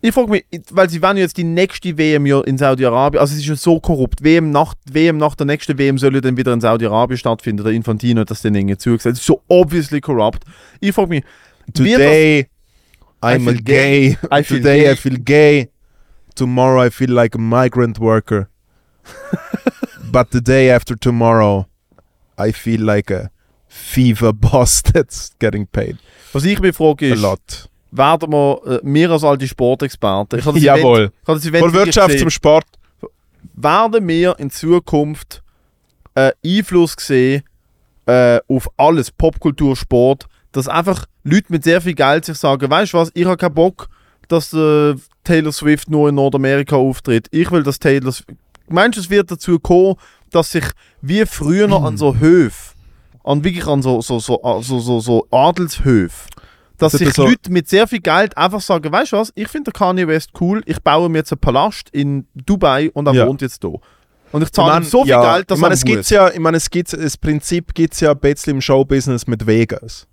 Ich 0.02 0.14
frage 0.14 0.30
mich, 0.30 0.44
weil 0.70 0.88
sie 0.88 0.98
ja 0.98 1.12
jetzt 1.12 1.36
die 1.36 1.44
nächste 1.44 1.96
WM 1.98 2.24
ja 2.24 2.40
in 2.40 2.56
Saudi-Arabien, 2.56 3.20
also 3.20 3.32
es 3.32 3.40
ist 3.40 3.46
ja 3.46 3.56
so 3.56 3.80
korrupt, 3.80 4.24
WM 4.24 4.50
nach, 4.50 4.74
WM 4.90 5.18
nach 5.18 5.34
der 5.34 5.46
nächsten 5.46 5.78
WM 5.78 5.98
soll 5.98 6.14
ja 6.14 6.20
dann 6.20 6.36
wieder 6.36 6.52
in 6.52 6.60
Saudi-Arabien 6.60 7.18
stattfinden, 7.18 7.64
der 7.64 7.72
Infantino 7.72 8.22
hat 8.22 8.30
das 8.30 8.42
dann 8.42 8.54
irgendwie 8.54 8.78
zugesagt. 8.78 9.14
Es 9.14 9.20
ist 9.20 9.26
so 9.26 9.42
obviously 9.48 10.00
corrupt. 10.00 10.44
Ich 10.80 10.94
frage 10.94 11.08
mich, 11.08 11.24
today 11.74 12.46
I'm 13.22 13.44
feel 13.44 13.58
a 13.58 13.60
gay. 13.62 14.18
I 14.32 14.42
feel 14.42 14.58
today 14.58 14.84
gay. 14.84 14.92
I 14.92 14.96
feel 14.96 15.18
gay. 15.18 15.70
Tomorrow 16.34 16.86
I 16.86 16.90
feel 16.90 17.10
like 17.10 17.34
a 17.34 17.38
migrant 17.38 17.98
worker. 17.98 18.48
But 20.12 20.30
the 20.30 20.40
day 20.40 20.70
after 20.70 20.96
tomorrow 20.96 21.66
I 22.38 22.52
feel 22.52 22.80
like 22.80 23.10
a 23.10 23.30
FIFA 23.70 24.40
boss 24.40 24.82
that's 24.92 25.34
getting 25.38 25.66
paid 25.66 25.98
was 26.32 26.44
ich 26.44 26.60
mich 26.60 26.76
frage 26.76 27.10
a 27.10 27.14
ist, 27.14 27.20
lot. 27.20 27.68
Werden 27.90 28.32
wir, 28.32 28.60
äh, 28.66 28.80
wir 28.82 29.10
als 29.10 29.24
alte 29.24 29.46
Sportexperten, 29.46 30.38
ich 30.38 30.46
habe 30.46 30.58
das 30.58 30.64
Jawohl. 30.64 31.10
Event, 31.26 31.44
ich 31.44 31.58
Von 31.60 31.72
Wirtschaft 31.72 32.08
gesehen. 32.08 32.20
zum 32.20 32.30
Sport. 32.30 32.64
werden 33.54 34.06
wir 34.06 34.38
in 34.38 34.50
Zukunft 34.50 35.42
äh, 36.14 36.32
Einfluss 36.44 36.94
sehen 36.98 37.42
äh, 38.06 38.40
auf 38.48 38.68
alles, 38.76 39.10
Popkultur, 39.10 39.76
Sport, 39.76 40.26
dass 40.52 40.68
einfach 40.68 41.06
Leute 41.24 41.46
mit 41.48 41.64
sehr 41.64 41.80
viel 41.80 41.94
Geld 41.94 42.24
sich 42.24 42.36
sagen, 42.36 42.70
weißt 42.70 42.92
du 42.92 42.98
was, 42.98 43.10
ich 43.14 43.24
habe 43.24 43.36
keinen 43.36 43.54
Bock, 43.54 43.88
dass 44.28 44.52
äh, 44.52 44.94
Taylor 45.24 45.52
Swift 45.52 45.90
nur 45.90 46.08
in 46.08 46.14
Nordamerika 46.14 46.76
auftritt. 46.76 47.26
Ich 47.30 47.50
will, 47.50 47.62
dass 47.62 47.78
Taylor 47.78 48.12
Swift... 48.12 48.30
Meinst 48.68 48.96
du, 48.96 49.02
es 49.02 49.10
wird 49.10 49.30
dazu 49.30 49.58
kommen, 49.58 49.96
dass 50.30 50.52
sich 50.52 50.64
wie 51.02 51.26
früher 51.26 51.66
noch 51.66 51.84
an 51.84 51.96
so 51.96 52.16
Höfe, 52.16 52.74
an 53.24 53.42
wirklich 53.44 53.66
an 53.66 53.82
so, 53.82 54.00
so, 54.00 54.18
so, 54.20 54.40
so, 54.62 54.78
so, 54.78 55.00
so 55.00 55.26
Adelshöfe, 55.30 56.28
dass 56.80 56.92
Das 56.92 56.98
sich 57.00 57.12
so- 57.14 57.26
Leute 57.26 57.50
mit 57.52 57.68
sehr 57.68 57.86
viel 57.86 58.00
Geld 58.00 58.36
einfach 58.36 58.60
sagen, 58.60 58.90
weißt 58.90 59.12
du 59.12 59.16
was, 59.18 59.32
ich 59.36 59.48
finde 59.48 59.70
Kanye 59.70 60.08
West 60.08 60.30
cool, 60.40 60.62
ich 60.66 60.80
baue 60.82 61.08
mir 61.08 61.18
jetzt 61.18 61.32
einen 61.32 61.40
Palast 61.40 61.90
in 61.92 62.26
Dubai 62.34 62.90
und 62.92 63.06
er 63.06 63.12
Ja. 63.14 63.26
wohnt 63.28 63.42
jetzt 63.42 63.62
da. 63.62 63.68
Und 64.32 64.42
ich 64.42 64.50
zahle 64.52 64.68
ihm 64.70 64.72
Mann, 64.74 64.82
so 64.84 65.02
viel 65.02 65.10
ja, 65.10 65.34
Geld, 65.34 65.50
dass 65.50 65.58
ich 65.58 65.62
meine, 65.62 65.74
es 65.74 65.84
muss. 65.84 65.92
gibt's 65.92 66.10
ja, 66.10 66.28
ich 66.30 66.38
meine, 66.38 66.56
es 66.56 66.70
gibt 66.70 66.92
das 66.92 67.16
Prinzip 67.16 67.74
gibt 67.74 67.94
es 67.94 68.00
ja 68.00 68.12
ein 68.12 68.18
bisschen 68.18 68.56
im 68.56 68.60
Showbusiness 68.60 69.26
mit 69.26 69.46
Vegas. 69.46 70.06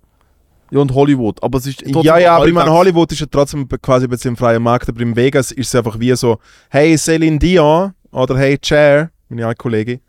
Ja, 0.70 0.80
und 0.80 0.92
Hollywood. 0.92 1.42
Aber 1.42 1.56
es 1.58 1.66
ist 1.66 1.82
Ja, 1.86 2.18
ja, 2.18 2.36
aber 2.36 2.46
ich 2.46 2.52
meine, 2.52 2.70
Hollywood 2.70 3.10
ist 3.12 3.20
ja 3.20 3.26
trotzdem 3.30 3.66
quasi 3.80 4.04
ein 4.06 4.10
bisschen 4.10 4.30
im 4.32 4.36
freien 4.36 4.62
Markt, 4.62 4.88
aber 4.88 5.00
in 5.00 5.16
Vegas 5.16 5.50
ist 5.52 5.68
es 5.68 5.74
einfach 5.74 5.98
wie 5.98 6.14
so, 6.14 6.38
hey 6.68 6.98
Celine 6.98 7.38
Dion 7.38 7.94
oder 8.10 8.36
hey 8.36 8.58
Cher, 8.62 9.10
meine 9.30 9.46
alte 9.46 9.56
Kollegin, 9.56 10.00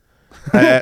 äh, 0.52 0.82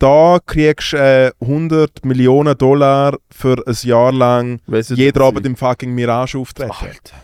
da 0.00 0.38
kriegst 0.44 0.94
du 0.94 0.96
äh, 0.96 1.30
100 1.40 2.04
Millionen 2.04 2.56
Dollar 2.56 3.16
für 3.30 3.62
ein 3.66 3.76
Jahr 3.82 4.12
lang 4.12 4.60
ich 4.66 4.88
jeder 4.90 5.20
nicht, 5.20 5.20
Abend 5.20 5.46
im 5.46 5.56
fucking 5.56 5.94
Mirage 5.94 6.38
auftreten. 6.38 6.72
Alter. 6.72 7.16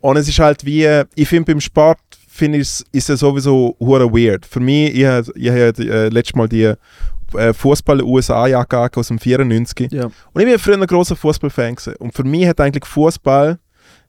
Und 0.00 0.16
es 0.16 0.28
ist 0.28 0.38
halt 0.38 0.64
wie, 0.64 0.86
ich 1.14 1.28
finde 1.28 1.52
beim 1.52 1.60
Sport, 1.60 1.98
finde 2.28 2.58
ich, 2.58 2.84
ist 2.92 3.10
es 3.10 3.20
sowieso 3.20 3.76
hure 3.80 4.12
weird. 4.12 4.46
Für 4.46 4.60
mich, 4.60 4.94
ich 4.94 5.06
habe 5.06 5.32
ich 5.34 5.50
hab, 5.50 5.78
äh, 5.78 6.08
letztes 6.08 6.36
Mal 6.36 6.48
die 6.48 6.74
äh, 7.34 7.52
Fußball-USA-Jacke 7.52 8.92
aus 8.94 9.08
dem 9.08 9.18
94. 9.18 9.90
Ja. 9.90 10.04
Und 10.04 10.40
ich 10.40 10.46
bin 10.46 10.58
früher 10.58 10.76
ein 10.76 10.86
großer 10.86 11.16
Fußballfan 11.16 11.74
gewesen. 11.74 11.96
Und 11.96 12.14
für 12.14 12.24
mich 12.24 12.46
hat 12.46 12.60
eigentlich 12.60 12.84
Fußball 12.84 13.58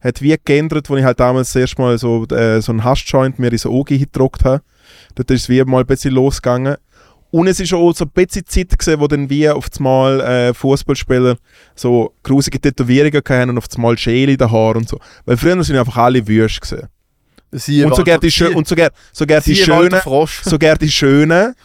hat 0.02 0.22
wie 0.22 0.36
geändert, 0.44 0.90
wo 0.90 0.96
ich 0.96 1.04
halt 1.04 1.20
damals 1.20 1.52
das 1.52 1.62
erste 1.62 1.82
Mal 1.82 1.98
so, 1.98 2.26
äh, 2.28 2.62
so 2.62 2.72
einen 2.72 2.84
Haschjoint 2.84 3.40
mir 3.40 3.52
ins 3.52 3.66
Auge 3.66 3.98
gedruckt 3.98 4.46
habe. 4.46 4.62
Dort 5.16 5.32
ist 5.32 5.44
es 5.44 5.50
wie 5.50 5.64
mal 5.64 5.82
ein 5.82 5.88
bisschen 5.88 6.14
losgegangen. 6.14 6.78
Und 7.32 7.48
es 7.48 7.60
ist 7.60 7.74
auch 7.74 7.94
so 7.94 8.06
ein 8.06 8.12
bisschen 8.12 8.46
Zeit 8.46 8.78
gewesen, 8.78 9.00
wo 9.00 9.08
dann 9.08 9.30
wie 9.30 9.48
auf 9.50 9.68
einmal 9.78 10.20
äh, 10.22 10.54
Fußballspieler 10.54 11.38
so 11.76 12.14
grusige 12.24 12.60
Tätowierungen 12.60 13.22
hatten 13.24 13.50
und 13.52 13.58
auf 13.58 13.66
einmal 13.76 13.98
Schäle 13.98 14.32
in 14.32 14.38
den 14.38 14.52
Haaren 14.52 14.78
und 14.78 14.90
so. 14.90 15.00
Weil 15.26 15.38
früher 15.38 15.64
sind 15.64 15.78
einfach 15.78 15.98
alle 15.98 16.28
Wüst 16.28 16.62
gewesen. 16.62 16.88
Siehe 17.52 17.86
Und 17.86 17.96
sogar 17.96 18.20
die, 18.20 18.32
schö 18.32 18.54
und 18.54 18.68
sogar, 18.68 18.92
sogar 19.12 19.42
die 19.42 19.56
schönen, 19.56 20.00
sogar 20.44 20.76
die 20.76 20.90
schönen, 20.90 21.56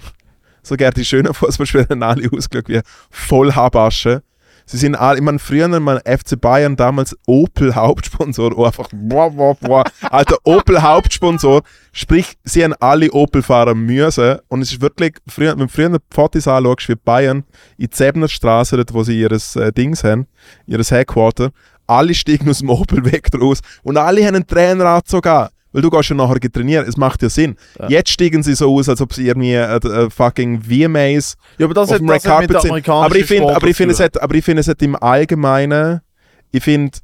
sogar 0.62 0.93
die 0.93 1.05
schönen 1.05 1.33
Fußballspieler 1.33 1.87
haben 1.91 2.03
alle 2.03 2.29
ausgeschaut 2.31 2.69
wie 2.69 2.81
voll. 3.11 3.53
Sie 4.67 4.79
sind 4.79 4.95
alle, 4.95 5.19
ich 5.19 5.25
meine, 5.25 5.39
früher, 5.39 5.69
mein 5.69 5.99
FC 5.99 6.41
Bayern 6.41 6.77
damals 6.77 7.17
Opel 7.27 7.75
Hauptsponsor, 7.75 8.57
oh, 8.57 8.65
einfach, 8.67 8.89
boah, 8.93 9.31
boah, 9.31 9.55
boah, 9.57 9.85
alter 10.11 10.39
Opel 10.45 10.83
Hauptsponsor, 10.83 11.62
sprich, 11.93 12.35
sie 12.45 12.65
haben 12.65 12.75
alle 12.81 13.11
Opel-Fahrer 13.12 13.75
müssen. 13.75 14.39
Und 14.49 14.62
es 14.62 14.73
ist 14.73 14.81
wirklich, 14.81 15.15
früher, 15.27 15.53
wenn 15.53 15.67
du 15.67 15.69
früher 15.69 15.99
Fotos 16.11 16.49
anschaust, 16.49 16.89
wie 16.89 16.95
Bayern 16.95 17.45
in 17.77 17.91
Zebner 17.91 18.29
Straße, 18.29 18.83
wo 18.93 19.03
sie 19.03 19.21
ihres 19.21 19.57
äh, 19.57 19.73
Dings 19.73 20.03
haben, 20.03 20.27
ihres 20.67 20.91
Headquarter, 20.91 21.51
alle 21.87 22.15
steigen 22.15 22.49
aus 22.49 22.61
dem 22.61 22.71
Opel 22.71 23.05
weg 23.05 23.29
raus 23.39 23.61
und 23.83 23.97
alle 23.99 24.25
haben 24.27 24.37
einen 24.37 24.47
Traineranzug 24.47 25.27
an. 25.27 25.49
Weil 25.75 25.83
du 25.83 25.91
gehst 25.91 26.09
ja 26.09 26.14
nachher 26.14 26.39
trainieren, 26.41 26.87
es 26.87 26.97
macht 26.97 27.20
ja 27.20 27.29
Sinn. 27.29 27.57
Ja. 27.81 27.89
Jetzt 27.89 28.11
steigen 28.11 28.45
sie 28.45 28.55
so 28.55 28.72
aus, 28.72 28.89
als 28.89 29.01
ob 29.01 29.12
sie 29.12 29.27
irgendwie 29.27 29.55
äh, 29.55 29.77
äh, 29.77 30.09
fucking 30.09 30.62
VMAs 30.62 31.37
Ja, 31.59 31.66
aber 31.66 31.75
das 31.75 31.89
auf 31.89 31.95
hat, 31.97 32.01
dem 32.01 32.09
Red 32.09 32.22
Carpet 32.22 32.61
sind. 32.61 32.89
Aber 32.89 33.16
ich 33.16 33.27
finde, 33.27 33.57
aber 33.57 33.66
ich 33.66 33.77
finde, 33.77 33.93
es 33.93 33.99
hat, 33.99 34.22
aber 34.22 34.37
ich 34.37 34.45
finde, 34.45 34.61
es 34.61 34.68
hat 34.68 34.81
im 34.83 34.95
Allgemeinen, 34.95 36.01
ich 36.53 36.62
finde, 36.62 36.97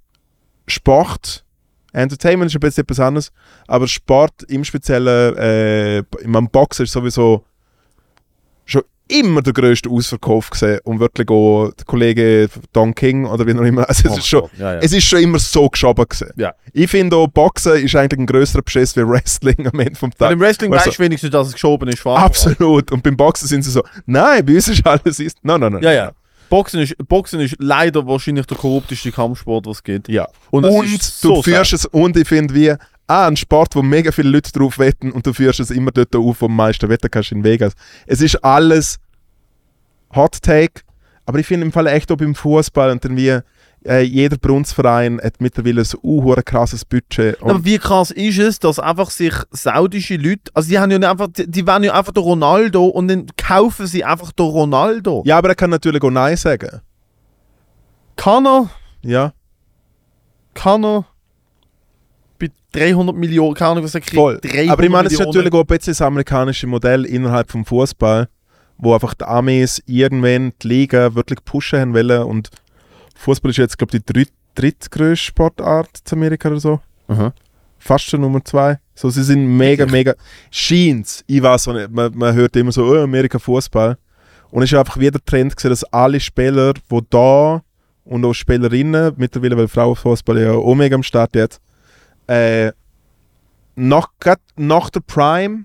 Sport, 0.68 1.44
Entertainment 1.92 2.48
ist 2.48 2.56
ein 2.56 2.60
bisschen 2.60 2.82
etwas 2.82 3.00
anderes, 3.00 3.32
aber 3.66 3.88
Sport 3.88 4.44
im 4.44 4.62
Speziellen, 4.62 5.36
äh, 5.36 5.98
im 6.22 6.48
Boxen 6.52 6.84
ist 6.84 6.92
sowieso 6.92 7.44
schon 8.66 8.82
immer 9.10 9.42
der 9.42 9.52
grösste 9.52 9.90
Ausverkauf 9.90 10.50
gesehen 10.50 10.80
und 10.84 11.00
wirklich 11.00 11.28
auch 11.30 11.70
der 11.76 11.84
Kollege 11.84 12.48
Don 12.72 12.94
King 12.94 13.26
oder 13.26 13.46
wie 13.46 13.54
auch 13.54 13.62
immer, 13.62 13.88
also 13.88 14.02
es 14.04 14.10
tun. 14.10 14.18
ist 14.18 14.26
schon, 14.26 14.42
Oh, 14.42 14.50
ja, 14.58 14.74
ja. 14.74 14.78
es 14.80 14.92
ist 14.92 15.04
schon 15.04 15.20
immer 15.20 15.38
so 15.38 15.68
geschoben 15.68 16.04
gesehen. 16.08 16.30
Ja. 16.36 16.54
Ich 16.72 16.90
finde 16.90 17.16
auch, 17.16 17.26
Boxen 17.28 17.74
ist 17.84 17.94
eigentlich 17.96 18.20
ein 18.20 18.26
größerer 18.26 18.62
Beschiss 18.62 18.96
wie 18.96 19.06
Wrestling 19.06 19.66
am 19.66 19.78
Ende 19.80 19.94
vom 19.96 20.10
Weil 20.18 20.28
Tag. 20.28 20.32
im 20.34 20.40
Wrestling 20.40 20.70
Weißt 20.70 20.86
du- 20.86 20.90
du 20.92 20.98
wenigstens, 21.00 21.30
dass 21.30 21.48
es 21.48 21.52
geschoben 21.54 21.88
ist. 21.88 22.06
Absolut. 22.06 22.92
Und 22.92 23.02
beim 23.02 23.16
Boxen 23.16 23.48
sind 23.48 23.62
sie 23.62 23.70
so, 23.70 23.82
nein, 24.06 24.44
bei 24.46 24.54
uns 24.54 24.68
ist 24.68 24.86
alles 24.86 25.18
ist. 25.20 25.38
Nein, 25.42 25.60
nein, 25.60 25.72
nein. 25.74 25.82
Ja, 25.82 25.92
ja. 25.92 26.12
Boxen 26.48 26.80
ist, 26.80 26.96
Boxen 27.06 27.38
ist 27.40 27.54
leider 27.60 28.04
wahrscheinlich 28.06 28.44
der 28.46 28.56
korrupteste 28.56 29.12
Kampfsport, 29.12 29.66
was 29.66 29.76
es 29.78 29.82
gibt. 29.84 30.08
Ja. 30.08 30.26
Und 30.50 30.64
Und, 30.64 30.90
du 30.92 30.98
so 31.00 31.42
führst 31.42 31.72
es, 31.72 31.86
und 31.86 32.16
ich 32.16 32.26
finde 32.26 32.54
wie, 32.54 32.74
ah, 33.10 33.26
ein 33.26 33.36
Sport, 33.36 33.74
wo 33.74 33.82
mega 33.82 34.12
viele 34.12 34.30
Leute 34.30 34.52
drauf 34.52 34.78
wetten 34.78 35.10
und 35.10 35.26
du 35.26 35.32
führst 35.32 35.60
es 35.60 35.70
immer 35.70 35.90
dort 35.90 36.14
auf, 36.14 36.40
wo 36.40 36.46
du 36.46 36.50
am 36.52 36.56
meisten 36.56 36.88
wetten 36.88 37.10
kannst 37.10 37.32
in 37.32 37.44
Vegas. 37.44 37.72
Es 38.06 38.20
ist 38.20 38.36
alles 38.44 38.98
Hot 40.14 40.40
Take, 40.42 40.82
aber 41.26 41.38
ich 41.38 41.46
finde 41.46 41.66
im 41.66 41.72
Fall 41.72 41.86
echt 41.88 42.10
auch 42.12 42.16
beim 42.16 42.34
Fußball 42.34 42.90
und 42.90 43.04
dann 43.04 43.16
wie, 43.16 43.40
äh, 43.84 44.02
jeder 44.02 44.36
Brunsverein 44.36 45.20
hat 45.22 45.40
mittlerweile 45.40 45.84
so 45.84 45.98
ein 46.02 46.44
krasses 46.44 46.84
Budget. 46.84 47.42
Aber 47.42 47.64
wie 47.64 47.78
krass 47.78 48.10
ist 48.10 48.38
es, 48.38 48.58
dass 48.58 48.78
einfach 48.78 49.10
sich 49.10 49.34
saudische 49.50 50.16
Leute, 50.16 50.50
also 50.54 50.68
die 50.68 50.78
haben 50.78 50.90
ja 50.90 51.10
einfach, 51.10 51.28
die, 51.28 51.50
die 51.50 51.66
wollen 51.66 51.84
ja 51.84 51.94
einfach 51.94 52.12
den 52.12 52.22
Ronaldo 52.22 52.86
und 52.86 53.08
dann 53.08 53.26
kaufen 53.36 53.86
sie 53.86 54.04
einfach 54.04 54.32
den 54.32 54.46
Ronaldo. 54.46 55.22
ja, 55.26 55.38
aber 55.38 55.48
er 55.48 55.54
kann 55.54 55.70
natürlich 55.70 56.02
auch 56.02 56.10
Nein 56.10 56.36
sagen. 56.36 56.80
Kann 58.16 58.46
er, 58.46 58.70
Ja, 59.02 59.32
kann 60.54 60.84
er 60.84 61.06
bei 62.40 62.50
300 62.72 63.14
Millionen, 63.16 63.54
keine 63.54 63.72
Ahnung, 63.72 63.84
was 63.84 63.94
er 63.94 64.00
kriegt. 64.00 64.14
voll. 64.14 64.38
300 64.40 64.70
Aber 64.70 64.82
ich 64.82 64.90
meine, 64.90 65.06
es 65.06 65.12
ist 65.12 65.20
natürlich 65.20 65.52
auch 65.52 65.60
ein 65.60 65.66
bisschen 65.66 65.92
das 65.92 66.02
amerikanische 66.02 66.66
Modell 66.66 67.04
innerhalb 67.04 67.50
vom 67.50 67.64
Fußball, 67.64 68.28
wo 68.78 68.94
einfach 68.94 69.14
die 69.14 69.24
Amis 69.24 69.82
irgendwann 69.86 70.52
die 70.62 70.68
Liga 70.68 71.14
wirklich 71.14 71.44
pushen 71.44 71.78
haben 71.80 71.94
wollen 71.94 72.22
und 72.24 72.50
Fußball 73.16 73.50
ist 73.50 73.58
jetzt, 73.58 73.76
glaube 73.78 73.96
ich, 73.96 74.02
die 74.04 74.12
dritt, 74.12 74.32
drittgrößte 74.54 75.26
Sportart 75.26 75.88
in 76.10 76.18
Amerika 76.18 76.48
oder 76.48 76.60
so. 76.60 76.80
Aha. 77.08 77.32
Fast 77.78 78.06
schon 78.06 78.20
Nummer 78.22 78.44
zwei. 78.44 78.78
So, 78.94 79.10
sie 79.10 79.22
sind 79.22 79.46
mega, 79.56 79.84
Wirklich? 79.84 79.92
mega. 79.92 80.14
Scheint's. 80.50 81.24
Ich 81.26 81.42
weiß 81.42 81.68
auch 81.68 81.74
nicht. 81.74 81.90
Man, 81.90 82.16
man 82.16 82.34
hört 82.34 82.56
immer 82.56 82.72
so, 82.72 82.84
oh, 82.84 83.02
Amerika 83.02 83.38
Fußball. 83.38 83.96
Und 84.50 84.62
es 84.62 84.72
ist 84.72 84.78
einfach 84.78 84.98
wieder 84.98 85.18
Trend 85.24 85.56
gewesen, 85.56 85.70
dass 85.70 85.84
alle 85.84 86.20
Spieler, 86.20 86.74
die 86.74 87.00
da 87.10 87.62
und 88.04 88.24
auch 88.24 88.34
Spielerinnen, 88.34 89.12
mittlerweile, 89.16 89.56
weil 89.56 89.68
Frauenfußball 89.68 90.40
ja 90.40 90.52
auch 90.52 90.74
mega 90.74 90.94
am 90.94 91.02
Start 91.02 91.34
jetzt, 91.34 91.60
äh, 92.30 92.72
nach, 93.74 94.08
der 94.18 95.00
Prime, 95.06 95.64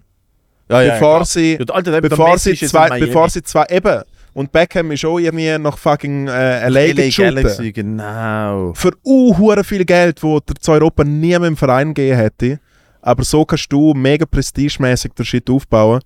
Ja, 0.70 0.82
ja, 0.82 0.94
bevor 0.94 1.26
sie, 1.26 1.54
Ja, 1.54 1.66
der 1.66 1.76
Alter, 1.76 2.02
bevor 2.02 2.38
sie 2.38 2.56
zwei, 2.56 3.00
bevor 3.00 3.30
sie 3.30 3.44
zwei, 3.44 3.66
eben, 3.70 4.02
und 4.34 4.52
Beckham 4.52 4.92
ist 4.92 5.06
auch 5.06 5.18
irgendwie 5.18 5.58
nach 5.58 5.78
fucking 5.78 6.28
äh, 6.28 6.68
LA, 6.68 6.88
LA. 6.88 7.10
Galaxy, 7.10 7.72
genau. 7.72 8.74
Für 8.74 8.92
uh, 9.06 9.64
viel 9.64 9.86
Geld, 9.86 10.22
wo 10.24 10.42
der 10.42 10.56
zu 10.56 10.74
Europa 10.74 11.06
nie 11.06 11.40
mehr 11.40 11.46
im 11.46 11.56
Verein 11.56 11.94
gegeben 11.94 12.18
hätte. 12.18 12.60
Aber 13.02 13.24
so 13.24 13.46
kannst 13.46 13.72
du 13.72 13.94
mega 13.94 14.26
prestigemäßig 14.26 15.14
den 15.14 15.24
Shit 15.24 15.50
aufbauen. 15.50 16.02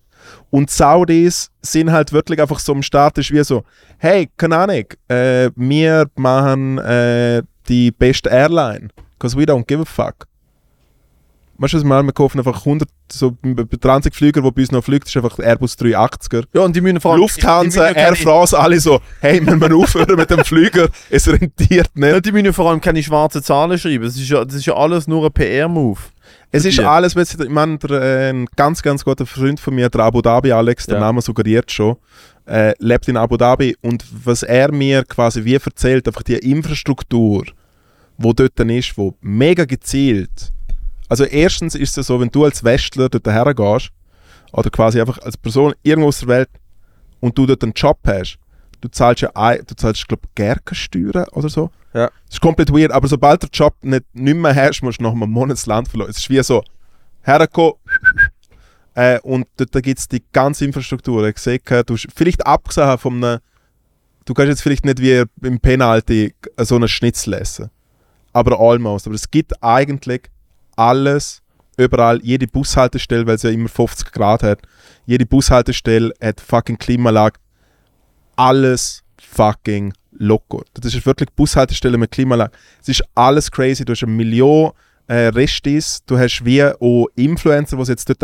Und 0.51 0.70
die 0.70 0.74
Saudis 0.74 1.49
sind 1.64 1.91
halt 1.91 2.14
wirklich 2.14 2.39
einfach 2.39 2.60
so 2.60 2.74
am 2.74 2.84
Start, 2.84 3.18
ist 3.18 3.32
wie 3.32 3.43
so, 3.43 3.64
hey, 3.97 4.30
keine 4.38 4.57
Ahnung, 4.57 4.86
äh, 5.07 5.49
wir 5.55 6.07
machen 6.16 6.78
äh, 6.78 7.41
die 7.68 7.89
beste 7.89 8.30
Airline, 8.30 8.89
because 9.18 9.36
we 9.36 9.43
don't 9.43 9.66
give 9.66 9.82
a 9.82 9.86
fuck. 9.86 10.29
Weißt 11.62 11.74
du, 11.74 11.78
was 11.78 11.84
meine? 11.84 12.07
Wir 12.07 12.14
kaufen 12.14 12.39
einfach 12.39 12.60
100, 12.60 12.88
so 13.12 13.36
bei 13.41 13.66
20 13.78 14.16
Flüger, 14.16 14.41
die 14.41 14.51
bei 14.51 14.62
uns 14.62 14.72
noch 14.72 14.82
fliegt, 14.82 15.10
ist 15.10 15.18
einfach 15.18 15.38
Airbus 15.39 15.78
380er. 15.78 16.45
Ja, 16.53 16.62
und 16.62 16.74
die 16.74 16.80
müssen 16.80 17.01
vor 17.01 17.12
allem... 17.12 17.20
die 17.20 17.24
Lufthansa, 17.24 17.89
Air 17.89 18.16
France, 18.16 18.57
alle 18.57 18.80
so, 18.80 19.01
hey, 19.20 19.41
müssen 19.41 19.60
wir 19.60 19.76
aufhören 19.76 20.16
mit 20.16 20.30
dem 20.30 20.45
Flüger, 20.45 20.88
es 21.10 21.28
rentiert 21.28 21.89
nicht. 21.95 22.10
Ja, 22.10 22.22
die 22.22 22.32
müssen 22.32 22.53
vor 22.53 22.70
allem 22.70 22.80
keine 22.80 23.03
schwarzen 23.03 23.43
Zahlen 23.43 23.78
schreiben. 23.78 24.05
Das 24.05 24.16
ist 24.16 24.30
ja, 24.30 24.45
das 24.45 24.55
ist 24.55 24.68
ja 24.68 24.74
alles 24.74 25.05
nur 25.07 25.26
ein 25.26 25.34
PR-Move. 25.34 25.99
Es 26.51 26.64
ist 26.64 26.78
die. 26.78 26.84
alles, 26.84 27.14
weißt 27.14 27.39
du, 27.39 27.43
ich 27.43 27.49
meine, 27.49 27.78
der, 27.78 28.01
äh, 28.01 28.30
ein 28.30 28.45
ganz, 28.55 28.82
ganz 28.82 29.03
guter 29.03 29.26
Freund 29.26 29.60
von 29.60 29.76
mir, 29.76 29.89
der 29.89 30.01
Abu 30.01 30.22
Dhabi 30.22 30.53
Alex, 30.53 30.86
der 30.86 30.95
Ja. 30.95 31.01
Name 31.01 31.22
suggeriert 31.22 31.70
schon, 31.70 31.97
äh, 32.47 32.74
lebt 32.80 33.07
in 33.10 33.18
Abu 33.18 33.36
Dhabi 33.36 33.76
und 33.82 34.05
was 34.24 34.43
er 34.43 34.72
mir 34.72 35.03
quasi 35.03 35.43
wie 35.43 35.55
erzählt, 35.55 36.07
einfach 36.07 36.24
die 36.24 36.38
Infrastruktur, 36.38 37.43
wo 38.18 38.32
dort 38.32 38.57
ist, 38.62 38.97
wo 38.97 39.14
mega 39.20 39.66
gezielt. 39.66 40.53
Also 41.10 41.26
erstens 41.26 41.76
ist 41.76 41.97
es 41.97 42.07
so, 42.07 42.20
wenn 42.22 42.30
du 42.30 42.45
als 42.45 42.64
Westler 42.64 43.10
dort 43.10 43.28
hergehst, 43.28 43.91
oder 44.51 44.70
quasi 44.70 44.99
einfach 44.99 45.20
als 45.20 45.38
Person 45.38 45.74
irgendwo 45.84 46.07
aus 46.07 46.20
der 46.20 46.28
Welt 46.28 46.49
und 47.20 47.38
du 47.38 47.45
dort 47.45 47.64
einen 47.64 47.74
Job 47.74 47.99
hast, 48.05 48.38
du 48.82 48.88
zahlst 48.88 49.22
ja, 49.22 49.32
ein, 49.36 49.60
du 49.68 49.76
zahlst, 49.76 50.07
glaube 50.07 50.24
ich, 50.26 50.36
Gerkensteuern 50.36 51.28
oder 51.32 51.49
so. 51.49 51.70
Ja. 51.93 52.07
Das 52.26 52.36
ist 52.36 52.41
komplett 52.41 52.72
weird, 52.72 52.91
aber 52.91 53.07
sobald 53.07 53.43
du 53.43 53.47
den 53.47 53.53
Job 53.53 53.76
nicht, 53.82 54.05
nicht 54.14 54.38
mehr 54.38 54.55
hast, 54.55 54.82
musst 54.82 54.99
du 54.99 55.03
nach 55.03 55.12
einem 55.12 55.30
Monat 55.30 55.57
das 55.57 55.66
Land 55.66 55.88
verlassen. 55.88 56.12
Es 56.12 56.18
ist 56.18 56.30
wie 56.30 56.41
so, 56.41 56.64
hergekommen, 57.24 57.74
äh, 58.95 59.20
und 59.22 59.47
dort 59.57 59.72
gibt 59.84 59.99
es 59.99 60.07
die 60.07 60.24
ganze 60.32 60.66
Infrastruktur. 60.66 61.28
Ich 61.28 61.38
sehe, 61.38 61.60
du 61.60 61.93
hast 61.93 62.07
vielleicht 62.16 62.45
abgesehen 62.45 62.97
von 62.97 63.24
einem, 63.24 63.39
du 64.26 64.34
kannst 64.34 64.49
jetzt 64.49 64.62
vielleicht 64.62 64.86
nicht 64.86 64.99
wie 64.99 65.24
im 65.41 65.60
Penalty 65.60 66.34
so 66.57 66.76
einen 66.76 66.88
Schnitzel 66.88 67.34
essen, 67.34 67.70
aber 68.34 68.60
almost. 68.60 69.07
Aber 69.07 69.16
es 69.16 69.30
gibt 69.30 69.62
eigentlich 69.64 70.24
alles, 70.80 71.42
überall, 71.78 72.22
jede 72.24 72.48
Bushaltestelle, 72.48 73.28
weil 73.28 73.36
es 73.36 73.44
ja 73.44 73.50
immer 73.50 73.68
50 73.68 74.12
Grad 74.12 74.44
hat, 74.44 74.62
jede 75.06 75.26
Bushaltestelle 75.26 76.14
hat 76.22 76.40
fucking 76.40 76.78
Klimaanlage, 76.78 77.40
alles 78.38 79.04
fucking 79.22 79.94
locker. 80.12 80.64
Das 80.74 80.94
ist 80.94 81.06
wirklich 81.06 81.30
Bushaltestelle 81.36 81.98
mit 81.98 82.12
Klimaanlage. 82.12 82.52
Es 82.82 82.88
ist 82.88 83.04
alles 83.14 83.52
crazy. 83.52 83.84
Du 83.84 83.92
hast 83.92 84.04
eine 84.04 84.14
Million 84.14 84.72
äh, 85.08 85.28
Restis, 85.28 86.00
du 86.06 86.18
hast 86.18 86.46
wie 86.46 86.64
auch 86.64 87.08
Influencer, 87.16 87.78
die 87.78 87.84
jetzt 87.84 88.08
dort 88.10 88.22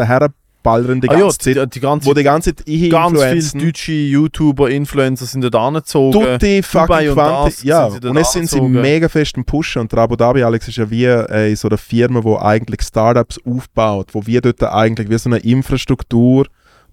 herballern 0.65 1.01
die 1.01 1.09
ah 1.09 1.13
ganze 1.13 1.49
ja, 1.51 1.55
Zeit, 1.55 1.73
die, 1.73 1.79
die 1.79 1.79
ganze 1.79 2.07
wo 2.07 2.13
die 2.13 2.23
ganze 2.23 2.55
Zeit 2.55 2.67
ich 2.67 2.89
ganz 2.89 3.21
viele 3.21 3.65
deutsche 3.65 3.91
YouTuber, 3.91 4.69
Influencer 4.69 5.25
sind 5.25 5.41
dort 5.41 5.55
angezogen. 5.55 6.11
Tutti 6.11 6.61
fucking 6.63 7.13
Quanti. 7.13 7.67
Ja, 7.67 7.89
sind 7.89 8.05
und 8.05 8.17
jetzt 8.17 8.33
sind 8.33 8.49
sie 8.49 8.61
mega 8.61 9.07
fest 9.07 9.37
im 9.37 9.45
Pushen. 9.45 9.81
Und 9.81 9.91
der 9.91 9.99
Abu 9.99 10.15
Dhabi 10.15 10.43
Alex 10.43 10.67
ist 10.67 10.77
ja 10.77 10.89
wie 10.89 11.05
äh, 11.05 11.49
in 11.49 11.55
so 11.55 11.67
einer 11.67 11.77
Firma, 11.77 12.23
wo 12.23 12.37
eigentlich 12.37 12.81
Startups 12.81 13.39
aufbaut, 13.45 14.09
wo 14.13 14.25
wir 14.25 14.41
dort 14.41 14.63
eigentlich 14.63 15.09
wie 15.09 15.17
so 15.17 15.29
eine 15.29 15.39
Infrastruktur 15.39 16.47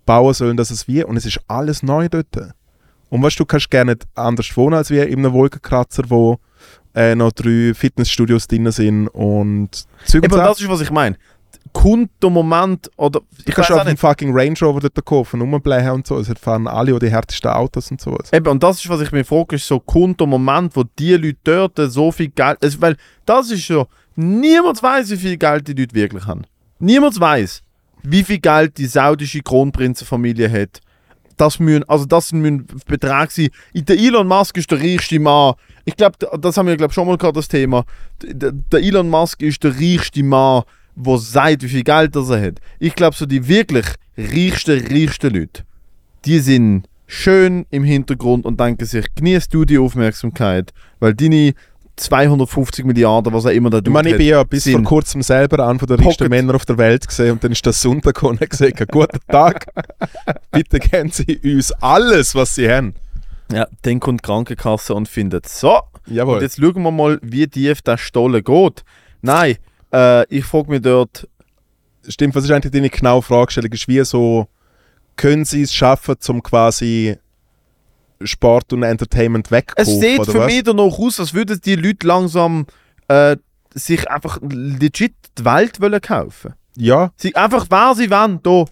bauen 0.05 0.35
sollen, 0.35 0.57
dass 0.57 0.70
es 0.70 0.89
wie, 0.89 1.05
und 1.05 1.16
es 1.16 1.27
ist 1.27 1.41
alles 1.49 1.83
neu 1.83 2.09
dort. 2.09 2.55
Und 3.09 3.23
weißt 3.23 3.39
du, 3.39 3.45
du 3.45 3.47
kannst 3.47 3.70
gerne 3.70 3.93
nicht 3.93 4.07
anders 4.14 4.57
wohnen 4.57 4.75
als 4.75 4.91
wie 4.91 4.99
in 4.99 5.18
einem 5.18 5.33
Wolkenkratzer, 5.33 6.05
wo 6.09 6.39
äh, 6.95 7.14
noch 7.14 7.33
drei 7.33 7.73
Fitnessstudios 7.75 8.47
drin 8.49 8.70
sind 8.70 9.09
und 9.09 9.70
Zeug 10.05 10.25
Eben, 10.25 10.37
das 10.37 10.61
ist, 10.61 10.68
was 10.68 10.81
ich 10.81 10.91
meine. 10.91 11.16
Kommt 11.73 12.11
der 12.23 12.31
Moment, 12.31 12.91
oder... 12.97 13.20
Du 13.20 13.27
Ich 13.47 13.55
kannst 13.55 13.73
auch 13.73 13.85
einen 13.85 13.97
fucking 13.97 14.33
Range 14.33 14.55
Rover 14.61 14.81
dort 14.81 15.05
kaufen, 15.05 15.41
rumbleiben 15.41 15.91
und 15.93 16.07
so. 16.07 16.18
Es 16.18 16.29
fahren 16.39 16.66
alle 16.66 16.99
die 16.99 17.11
härtesten 17.11 17.51
Autos 17.51 17.91
und 17.91 18.01
sowas. 18.01 18.33
Eben, 18.33 18.49
und 18.49 18.62
das 18.62 18.77
ist, 18.77 18.89
was 18.89 19.01
ich 19.01 19.11
mir 19.11 19.25
frage, 19.25 19.57
ist 19.57 19.66
so, 19.66 19.81
kommt 19.81 20.20
der 20.20 20.27
Moment, 20.27 20.77
wo 20.77 20.85
die 20.99 21.14
Leute 21.14 21.39
dort 21.45 21.93
so 21.93 22.12
viel 22.12 22.29
Geld... 22.29 22.59
Also, 22.62 22.81
weil 22.81 22.97
das 23.25 23.51
ist 23.51 23.66
so, 23.66 23.87
niemand 24.16 24.83
weiß, 24.83 25.11
wie 25.11 25.16
viel 25.16 25.37
Geld 25.37 25.66
die 25.66 25.73
Leute 25.73 25.95
wirklich 25.95 26.27
haben. 26.27 26.43
Niemand 26.79 27.18
weiß, 27.18 27.62
wie 28.03 28.23
viel 28.23 28.39
Geld 28.39 28.77
die 28.79 28.87
saudische 28.87 29.41
Kronprinzenfamilie 29.41 30.51
hat. 30.51 30.81
Das 31.37 31.59
müssen, 31.59 31.89
also 31.89 32.05
das 32.05 32.33
müssen 32.33 32.66
Beträge 32.87 33.29
sein. 33.31 33.49
Der 33.75 33.99
Elon 33.99 34.29
Musk 34.29 34.57
ist 34.59 34.70
der 34.70 34.81
reichste 34.81 35.18
Mann. 35.18 35.55
Ich 35.85 35.97
glaube, 35.97 36.16
das 36.39 36.57
haben 36.57 36.66
wir 36.66 36.77
glaub, 36.77 36.93
schon 36.93 37.07
mal 37.07 37.16
gehabt, 37.16 37.37
das 37.37 37.49
Thema. 37.49 37.85
Der, 38.23 38.53
der 38.53 38.81
Elon 38.81 39.09
Musk 39.09 39.41
ist 39.43 39.64
der 39.64 39.75
reichste 39.75 40.23
Mann, 40.23 40.62
der 40.95 41.18
sagt, 41.18 41.62
wie 41.62 41.68
viel 41.68 41.84
Geld 41.84 42.14
das 42.16 42.30
er 42.30 42.43
hat. 42.43 42.61
Ich 42.78 42.95
glaube, 42.95 43.16
so 43.16 43.26
die 43.26 43.49
wirklich 43.49 43.86
reichsten, 44.16 44.86
reichsten 44.86 45.34
Leute, 45.34 45.62
die 46.24 46.38
sind 46.38 46.88
schön 47.07 47.66
im 47.70 47.84
Hintergrund 47.84 48.45
und 48.45 48.59
denken 48.59 48.84
sich, 48.84 49.07
genieß 49.14 49.49
du 49.49 49.64
die 49.64 49.78
Aufmerksamkeit, 49.78 50.72
weil 50.99 51.14
deine 51.14 51.55
250 51.97 52.84
Milliarden, 52.84 53.32
was 53.32 53.45
er 53.45 53.53
immer 53.53 53.70
da 53.70 53.78
Ich 53.78 53.88
meine, 53.88 54.11
ich 54.11 54.16
bin 54.16 54.26
ja 54.26 54.43
bis 54.45 54.68
vor 54.68 54.82
kurzem 54.82 55.22
selber 55.22 55.66
einer 55.68 55.78
der 55.78 55.99
reichsten. 55.99 56.28
Männer 56.28 56.55
auf 56.55 56.64
der 56.64 56.78
Welt 56.78 57.07
gesehen 57.07 57.32
und 57.32 57.45
dann 57.45 57.53
ist 57.53 57.66
das 57.66 57.82
Sonntag 57.82 58.14
gekommen 58.14 58.38
und 58.40 58.51
gesagt, 58.51 58.90
guten 58.90 59.20
Tag, 59.28 59.66
bitte 60.51 60.78
geben 60.78 61.11
Sie 61.11 61.38
uns 61.45 61.72
alles, 61.72 62.34
was 62.34 62.55
Sie 62.55 62.68
haben. 62.68 62.95
Ja, 63.53 63.66
dann 63.82 64.01
kommt 64.01 64.22
die 64.22 64.26
Krankenkasse 64.26 64.95
und 64.95 65.09
findet, 65.09 65.47
so, 65.49 65.80
Jawohl. 66.07 66.36
und 66.36 66.43
jetzt 66.43 66.59
schauen 66.59 66.82
wir 66.82 66.90
mal, 66.90 67.18
wie 67.22 67.47
tief 67.47 67.82
der 67.82 67.99
Stollen 67.99 68.43
geht. 68.43 68.84
Nein, 69.20 69.57
äh, 69.93 70.26
ich 70.34 70.45
frage 70.45 70.70
mich 70.70 70.82
dort, 70.82 71.28
Stimmt, 72.09 72.34
was 72.34 72.45
ist 72.45 72.51
eigentlich 72.51 72.72
deine 72.72 72.90
genaue 72.90 73.22
Fragestellung? 73.22 73.70
Ist 73.72 73.86
wie 73.86 74.05
so, 74.05 74.49
können 75.16 75.45
Sie 75.45 75.62
es 75.62 75.72
schaffen, 75.72 76.16
zum 76.18 76.43
quasi 76.43 77.16
Sport 78.24 78.72
und 78.72 78.82
Entertainment 78.82 79.47
es 79.47 79.53
wegkaufen, 79.53 80.01
sieht 80.01 80.24
für 80.26 80.34
was? 80.34 80.47
mich 80.53 80.62
danach 80.64 80.99
aus, 80.99 81.20
als 81.20 81.34
würden 81.34 81.61
die 81.64 81.76
Leute 81.76 82.07
langsam 82.07 82.66
äh, 83.09 83.36
sich 83.74 84.09
einfach 84.11 84.38
legit 84.43 85.14
die 85.38 85.45
Welt 85.45 85.80
wollen 85.80 86.01
kaufen 86.01 86.55
Ja, 86.76 87.12
Sie, 87.16 87.34
einfach 87.34 87.66
wer 87.70 87.95
sie 87.95 88.11
wollen, 88.11 88.40
da. 88.43 88.64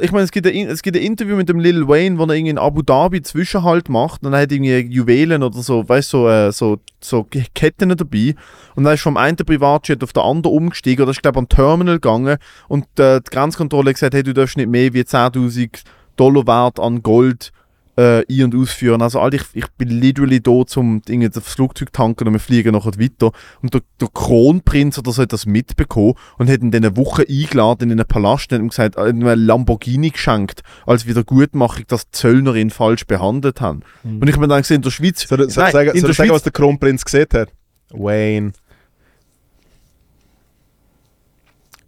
Ich 0.00 0.12
meine, 0.12 0.24
es 0.24 0.30
gibt, 0.30 0.46
ein, 0.46 0.68
es 0.68 0.82
gibt 0.82 0.96
ein 0.96 1.02
Interview 1.02 1.36
mit 1.36 1.48
dem 1.48 1.58
Lil 1.58 1.86
Wayne, 1.88 2.18
wo 2.18 2.24
er 2.24 2.34
irgendwie 2.34 2.50
in 2.50 2.58
Abu 2.58 2.82
Dhabi 2.82 3.22
Zwischenhalt 3.22 3.88
macht 3.88 4.24
und 4.24 4.32
er 4.32 4.40
hat 4.40 4.52
irgendwie 4.52 4.78
Juwelen 4.78 5.42
oder 5.42 5.58
so, 5.60 5.88
weißt 5.88 6.12
du, 6.12 6.18
so, 6.18 6.28
äh, 6.28 6.52
so, 6.52 6.78
so 7.00 7.26
Ketten 7.54 7.96
dabei. 7.96 8.34
Und 8.74 8.84
dann 8.84 8.94
ist 8.94 9.02
vom 9.02 9.16
einen 9.16 9.36
Privatjet 9.36 10.02
auf 10.02 10.12
den 10.12 10.22
anderen 10.22 10.56
umgestiegen 10.56 11.02
oder 11.02 11.10
ist, 11.10 11.22
glaube 11.22 11.38
ich, 11.38 11.42
am 11.42 11.48
Terminal 11.48 11.96
gegangen 11.96 12.38
und 12.68 12.84
äh, 12.98 13.20
die 13.20 13.30
Grenzkontrolle 13.30 13.90
hat 13.90 13.94
gesagt, 13.94 14.14
hey, 14.14 14.22
du 14.22 14.32
darfst 14.32 14.56
nicht 14.56 14.70
mehr 14.70 14.94
wie 14.94 15.02
10.000 15.02 15.82
Dollar 16.16 16.46
Wert 16.46 16.78
an 16.78 17.02
Gold 17.02 17.52
äh, 17.96 18.24
ein- 18.28 18.44
und 18.44 18.54
ausführen. 18.54 19.02
Also, 19.02 19.20
Alter, 19.20 19.36
ich, 19.36 19.44
ich 19.54 19.66
bin 19.72 19.88
literally 19.88 20.40
da, 20.40 20.64
zum 20.66 21.02
irgendwie 21.06 21.28
das 21.28 21.44
Flugzeug 21.44 21.92
tanken 21.92 22.26
und 22.26 22.34
wir 22.34 22.40
fliegen 22.40 22.72
nachher 22.72 22.98
weiter. 22.98 23.32
Und 23.60 23.74
der, 23.74 23.82
der 24.00 24.08
Kronprinz 24.12 24.98
oder 24.98 25.12
so 25.12 25.22
hat 25.22 25.32
das 25.32 25.46
mitbekommen 25.46 26.14
und 26.38 26.48
hat 26.48 26.62
ihn 26.62 26.70
dann 26.70 26.84
eine 26.84 26.96
Woche 26.96 27.24
eingeladen 27.28 27.90
in 27.90 28.00
einen 28.00 28.08
Palast 28.08 28.52
und 28.52 28.56
hat 28.56 28.62
ihm 28.62 28.68
gesagt, 28.68 28.96
äh, 28.96 29.10
ihm 29.10 29.26
einen 29.26 29.46
Lamborghini 29.46 30.10
geschenkt, 30.10 30.62
als 30.86 31.06
Wiedergutmachung, 31.06 31.84
dass 31.88 32.06
die 32.06 32.12
Zöllner 32.12 32.54
ihn 32.54 32.70
falsch 32.70 33.06
behandelt 33.06 33.60
haben. 33.60 33.82
Und 34.04 34.28
ich 34.28 34.38
bin 34.38 34.48
dann 34.48 34.62
gesehen, 34.62 34.76
in 34.76 34.82
der 34.82 34.90
Schweiz. 34.90 35.28
soll, 35.28 35.50
soll, 35.50 35.64
Nein, 35.64 35.68
ich 35.68 35.72
sagen, 35.72 35.90
in 35.90 36.00
soll 36.00 36.00
der 36.00 36.10
ich 36.10 36.16
sagen, 36.16 36.28
Schweiz 36.28 36.34
was 36.36 36.42
der 36.44 36.52
Kronprinz 36.52 37.04
gesehen 37.04 37.26
hat? 37.34 37.48
Wayne. 37.90 38.52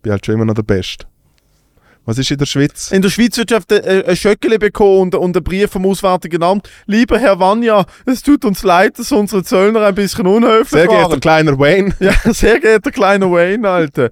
Bin 0.02 0.12
halt 0.12 0.26
schon 0.26 0.34
immer 0.34 0.44
noch 0.44 0.54
der 0.54 0.62
Beste. 0.62 1.06
Was 2.06 2.18
ist 2.18 2.30
in 2.30 2.36
der 2.38 2.46
Schweiz? 2.46 2.90
In 2.90 3.00
der 3.02 3.08
Schweizwirtschaft 3.08 3.72
äh, 3.72 4.04
ein 4.06 4.14
Schöckeli 4.16 4.58
bekommen 4.58 5.00
und, 5.00 5.14
und 5.14 5.36
einen 5.36 5.42
Brief 5.44 5.70
vom 5.70 5.86
Auswärtigen 5.86 6.42
Amt. 6.42 6.68
Lieber 6.86 7.18
Herr 7.18 7.38
Vanya, 7.40 7.86
es 8.04 8.22
tut 8.22 8.44
uns 8.44 8.62
leid, 8.62 8.98
dass 8.98 9.10
unsere 9.10 9.42
Zöllner 9.42 9.80
ein 9.86 9.94
bisschen 9.94 10.26
unhöflich 10.26 10.68
Sehr 10.82 10.86
geehrter 10.86 11.10
waren. 11.12 11.20
kleiner 11.20 11.58
Wayne. 11.58 11.94
Ja, 12.00 12.12
sehr 12.32 12.60
geehrter 12.60 12.90
kleiner 12.90 13.30
Wayne, 13.30 13.68
Alter. 13.68 14.10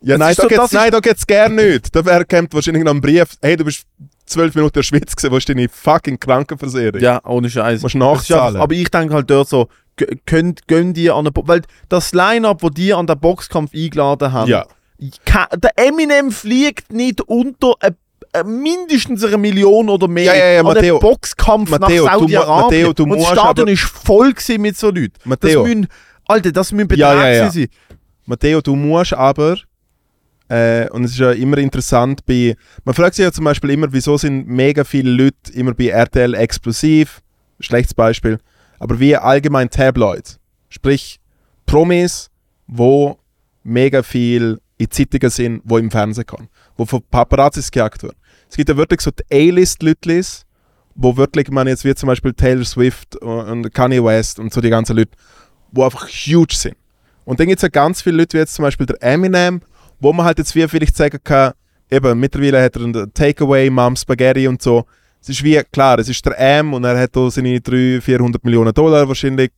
Ja, 0.00 0.16
Das 0.16 0.18
nein, 0.18 0.34
da 0.36 0.42
so- 0.42 0.48
geht's, 0.48 0.60
das 0.62 0.72
nein, 0.72 0.90
da 0.90 1.00
geht's 1.00 1.26
gern 1.26 1.54
nicht. 1.54 1.94
Da 1.96 2.24
kommt 2.24 2.54
wahrscheinlich 2.54 2.84
noch 2.84 2.92
ein 2.94 3.00
Brief, 3.00 3.28
hey, 3.42 3.56
du 3.56 3.64
bist 3.64 3.84
zwölf 4.26 4.54
Minuten 4.54 4.74
in 4.78 4.80
der 4.80 4.82
Schweiz 4.84 5.16
gewesen, 5.16 5.32
wo 5.32 5.36
ist 5.38 5.48
deine 5.48 5.68
fucking 5.68 6.20
Krankenversicherung? 6.20 7.00
Ja, 7.00 7.20
ohne 7.24 7.48
Scheiß. 7.50 7.82
Musst 7.82 7.94
Das 7.94 8.00
ist 8.00 8.02
einfach- 8.02 8.18
nachzahlen. 8.36 8.56
Aber 8.60 8.74
ich 8.74 8.90
denke 8.90 9.14
halt 9.14 9.30
dort 9.30 9.48
so, 9.48 9.68
gö- 9.98 10.18
könnt, 10.26 10.68
gönn 10.68 10.92
dir 10.94 11.14
an 11.16 11.24
der 11.24 11.30
Bo 11.32 11.48
Weil 11.48 11.62
das 11.88 12.12
Line-Up, 12.12 12.62
wo 12.62 12.68
die 12.68 12.92
an 12.92 13.06
den 13.06 13.18
Boxkampf 13.18 13.72
eingeladen 13.74 14.32
haben, 14.32 14.50
Ja. 14.50 14.66
Der 14.98 15.72
Eminem 15.76 16.30
fliegt 16.32 16.92
nicht 16.92 17.20
unter 17.22 17.74
äh, 17.80 17.92
äh, 18.32 18.44
mindestens 18.44 19.24
eine 19.24 19.38
Million 19.38 19.88
oder 19.88 20.08
mehr 20.08 20.24
Ja, 20.24 20.34
ja, 20.34 20.50
ja, 20.52 20.60
an 20.60 20.66
Matteo. 20.66 20.98
den 20.98 21.00
Boxkampf 21.00 21.70
Matteo, 21.70 22.04
du 22.04 22.04
nach 22.04 22.18
Saudi-Arabien. 22.18 22.86
Und 22.86 23.10
das 23.20 23.28
Stadion 23.28 23.68
ist 23.68 23.82
voll 23.82 24.34
mit 24.58 24.76
so 24.76 24.88
Leuten. 24.88 25.12
Matteo. 25.24 25.62
Das 25.62 25.68
müssen, 25.68 25.88
Alter, 26.26 26.52
das 26.52 26.72
müssen 26.72 26.94
Ja, 26.96 27.14
Beträge 27.14 27.36
ja, 27.36 27.44
ja. 27.44 27.50
sein. 27.50 27.68
Matteo, 28.26 28.60
du 28.60 28.76
musst 28.76 29.14
aber, 29.14 29.56
äh, 30.48 30.88
und 30.90 31.04
es 31.04 31.12
ist 31.12 31.18
ja 31.18 31.30
immer 31.32 31.58
interessant, 31.58 32.26
bei, 32.26 32.56
man 32.84 32.94
fragt 32.94 33.14
sich 33.14 33.22
ja 33.22 33.32
zum 33.32 33.44
Beispiel 33.44 33.70
immer, 33.70 33.90
wieso 33.92 34.18
sind 34.18 34.46
mega 34.46 34.84
viele 34.84 35.10
Leute 35.10 35.52
immer 35.54 35.72
bei 35.72 35.88
RTL 35.88 36.34
explosiv, 36.34 37.22
schlechtes 37.60 37.94
Beispiel, 37.94 38.38
aber 38.78 39.00
wie 39.00 39.16
allgemein 39.16 39.70
Tabloids, 39.70 40.38
sprich 40.68 41.18
Promis, 41.64 42.28
wo 42.66 43.18
mega 43.62 44.02
viel 44.02 44.58
in 44.78 44.90
Zeitungen 44.90 45.30
sind, 45.30 45.60
wo 45.64 45.78
im 45.78 45.90
Fernsehen 45.90 46.26
kommen, 46.26 46.48
wo 46.76 46.86
von 46.86 47.02
Paparazzis 47.10 47.70
gejagt 47.70 48.02
werden. 48.02 48.16
Es 48.48 48.56
gibt 48.56 48.68
ja 48.68 48.76
wirklich 48.76 49.00
so 49.00 49.10
die 49.10 49.24
A-List-Leute, 49.30 50.22
wo 50.94 51.16
wirklich 51.16 51.50
man 51.50 51.66
jetzt 51.68 51.84
wie 51.84 51.94
zum 51.94 52.06
Beispiel 52.06 52.32
Taylor 52.32 52.64
Swift 52.64 53.16
und 53.16 53.72
Kanye 53.74 54.02
West 54.02 54.38
und 54.38 54.52
so 54.52 54.60
die 54.60 54.70
ganzen 54.70 54.96
Leute, 54.96 55.10
wo 55.72 55.84
einfach 55.84 56.08
huge 56.08 56.54
sind. 56.54 56.76
Und 57.24 57.38
dann 57.38 57.46
gibt 57.46 57.58
es 57.58 57.62
ja 57.62 57.68
ganz 57.68 58.00
viele 58.00 58.16
Leute, 58.16 58.34
wie 58.34 58.40
jetzt 58.40 58.54
zum 58.54 58.62
Beispiel 58.62 58.86
der 58.86 59.02
Eminem, 59.02 59.60
wo 60.00 60.12
man 60.12 60.24
halt 60.24 60.38
jetzt 60.38 60.54
wie 60.54 60.66
vielleicht 60.66 60.96
sagen 60.96 61.18
kann, 61.22 61.52
eben, 61.90 62.18
mittlerweile 62.18 62.62
hat 62.62 62.76
er 62.76 62.84
einen 62.84 63.12
Takeaway, 63.12 63.68
Mom 63.70 63.96
Spaghetti 63.96 64.48
und 64.48 64.62
so. 64.62 64.84
Es 65.20 65.28
ist 65.28 65.42
wie, 65.44 65.60
klar, 65.72 65.98
es 65.98 66.08
ist 66.08 66.24
der 66.24 66.38
M 66.38 66.72
und 66.72 66.84
er 66.84 66.98
hat 66.98 67.14
da 67.14 67.30
seine 67.30 67.60
300, 67.60 68.02
400 68.02 68.44
Millionen 68.44 68.72
Dollar 68.72 69.06
wahrscheinlich. 69.08 69.50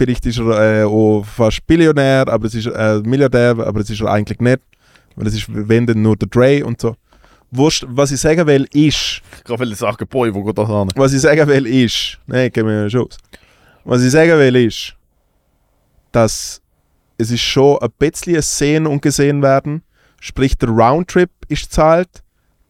Vielleicht 0.00 0.24
ist 0.24 0.38
er 0.38 0.80
äh, 0.80 0.84
auch 0.84 1.22
fast 1.24 1.66
Billionär, 1.66 2.26
aber 2.26 2.46
es 2.46 2.54
ist 2.54 2.64
äh, 2.68 3.00
Milliardär, 3.04 3.50
aber 3.58 3.80
es 3.80 3.90
ist 3.90 4.00
er 4.00 4.10
eigentlich 4.10 4.40
nicht. 4.40 4.60
Weil 5.14 5.26
es 5.26 5.34
ist, 5.34 5.44
wenn 5.48 5.86
dann 5.86 6.00
nur 6.00 6.16
der 6.16 6.26
Dre 6.26 6.64
und 6.64 6.80
so. 6.80 6.96
Wurscht, 7.50 7.84
was 7.86 8.10
ich 8.10 8.18
sagen 8.18 8.46
will, 8.46 8.66
ist, 8.72 9.20
Ich 9.36 9.44
kann 9.44 9.58
will 9.58 9.74
sagen, 9.74 10.08
boy, 10.08 10.32
wo 10.32 10.42
geht 10.42 10.56
das 10.56 10.70
an? 10.70 10.88
was 10.94 11.12
ich 11.12 11.20
sagen 11.20 11.46
will, 11.46 11.66
ist. 11.66 12.18
Nein, 12.26 12.48
gib 12.50 12.64
mir 12.64 12.80
eine 12.80 12.88
Chance. 12.88 13.18
Was 13.84 14.02
ich 14.02 14.10
sagen 14.10 14.38
will, 14.38 14.56
ist, 14.56 14.94
dass 16.12 16.62
es 17.18 17.30
ist 17.30 17.42
schon 17.42 17.76
ein 17.82 17.90
bisschen 17.98 18.36
ein 18.36 18.42
Sehen 18.42 18.86
und 18.86 19.02
Gesehen 19.02 19.42
werden. 19.42 19.82
Sprich, 20.18 20.56
der 20.56 20.70
Roundtrip 20.70 21.28
ist 21.48 21.70
zahlt. 21.74 22.22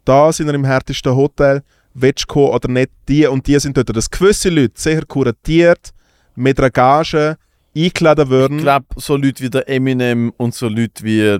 Da 0.04 0.32
sind 0.32 0.48
wir 0.48 0.54
im 0.54 0.64
härtesten 0.64 1.14
Hotel. 1.14 1.62
Willst 1.94 2.24
du 2.24 2.26
kommen 2.26 2.48
oder 2.48 2.68
nicht? 2.68 2.90
Die 3.08 3.24
und 3.24 3.46
die 3.46 3.60
sind 3.60 3.76
dort. 3.76 3.94
Dass 3.96 4.10
gewisse 4.10 4.48
Leute 4.48 4.72
sehr 4.74 5.04
kuratiert, 5.06 5.90
mit 6.34 6.58
einer 6.58 6.70
Gage 6.70 7.36
eingeladen 7.76 8.24
Ich 8.24 8.30
würden. 8.30 8.58
glaube, 8.58 8.86
so 8.96 9.16
Leute 9.16 9.42
wie 9.42 9.50
der 9.50 9.68
Eminem 9.68 10.32
und 10.36 10.54
so 10.54 10.68
Leute 10.68 11.04
wie. 11.04 11.38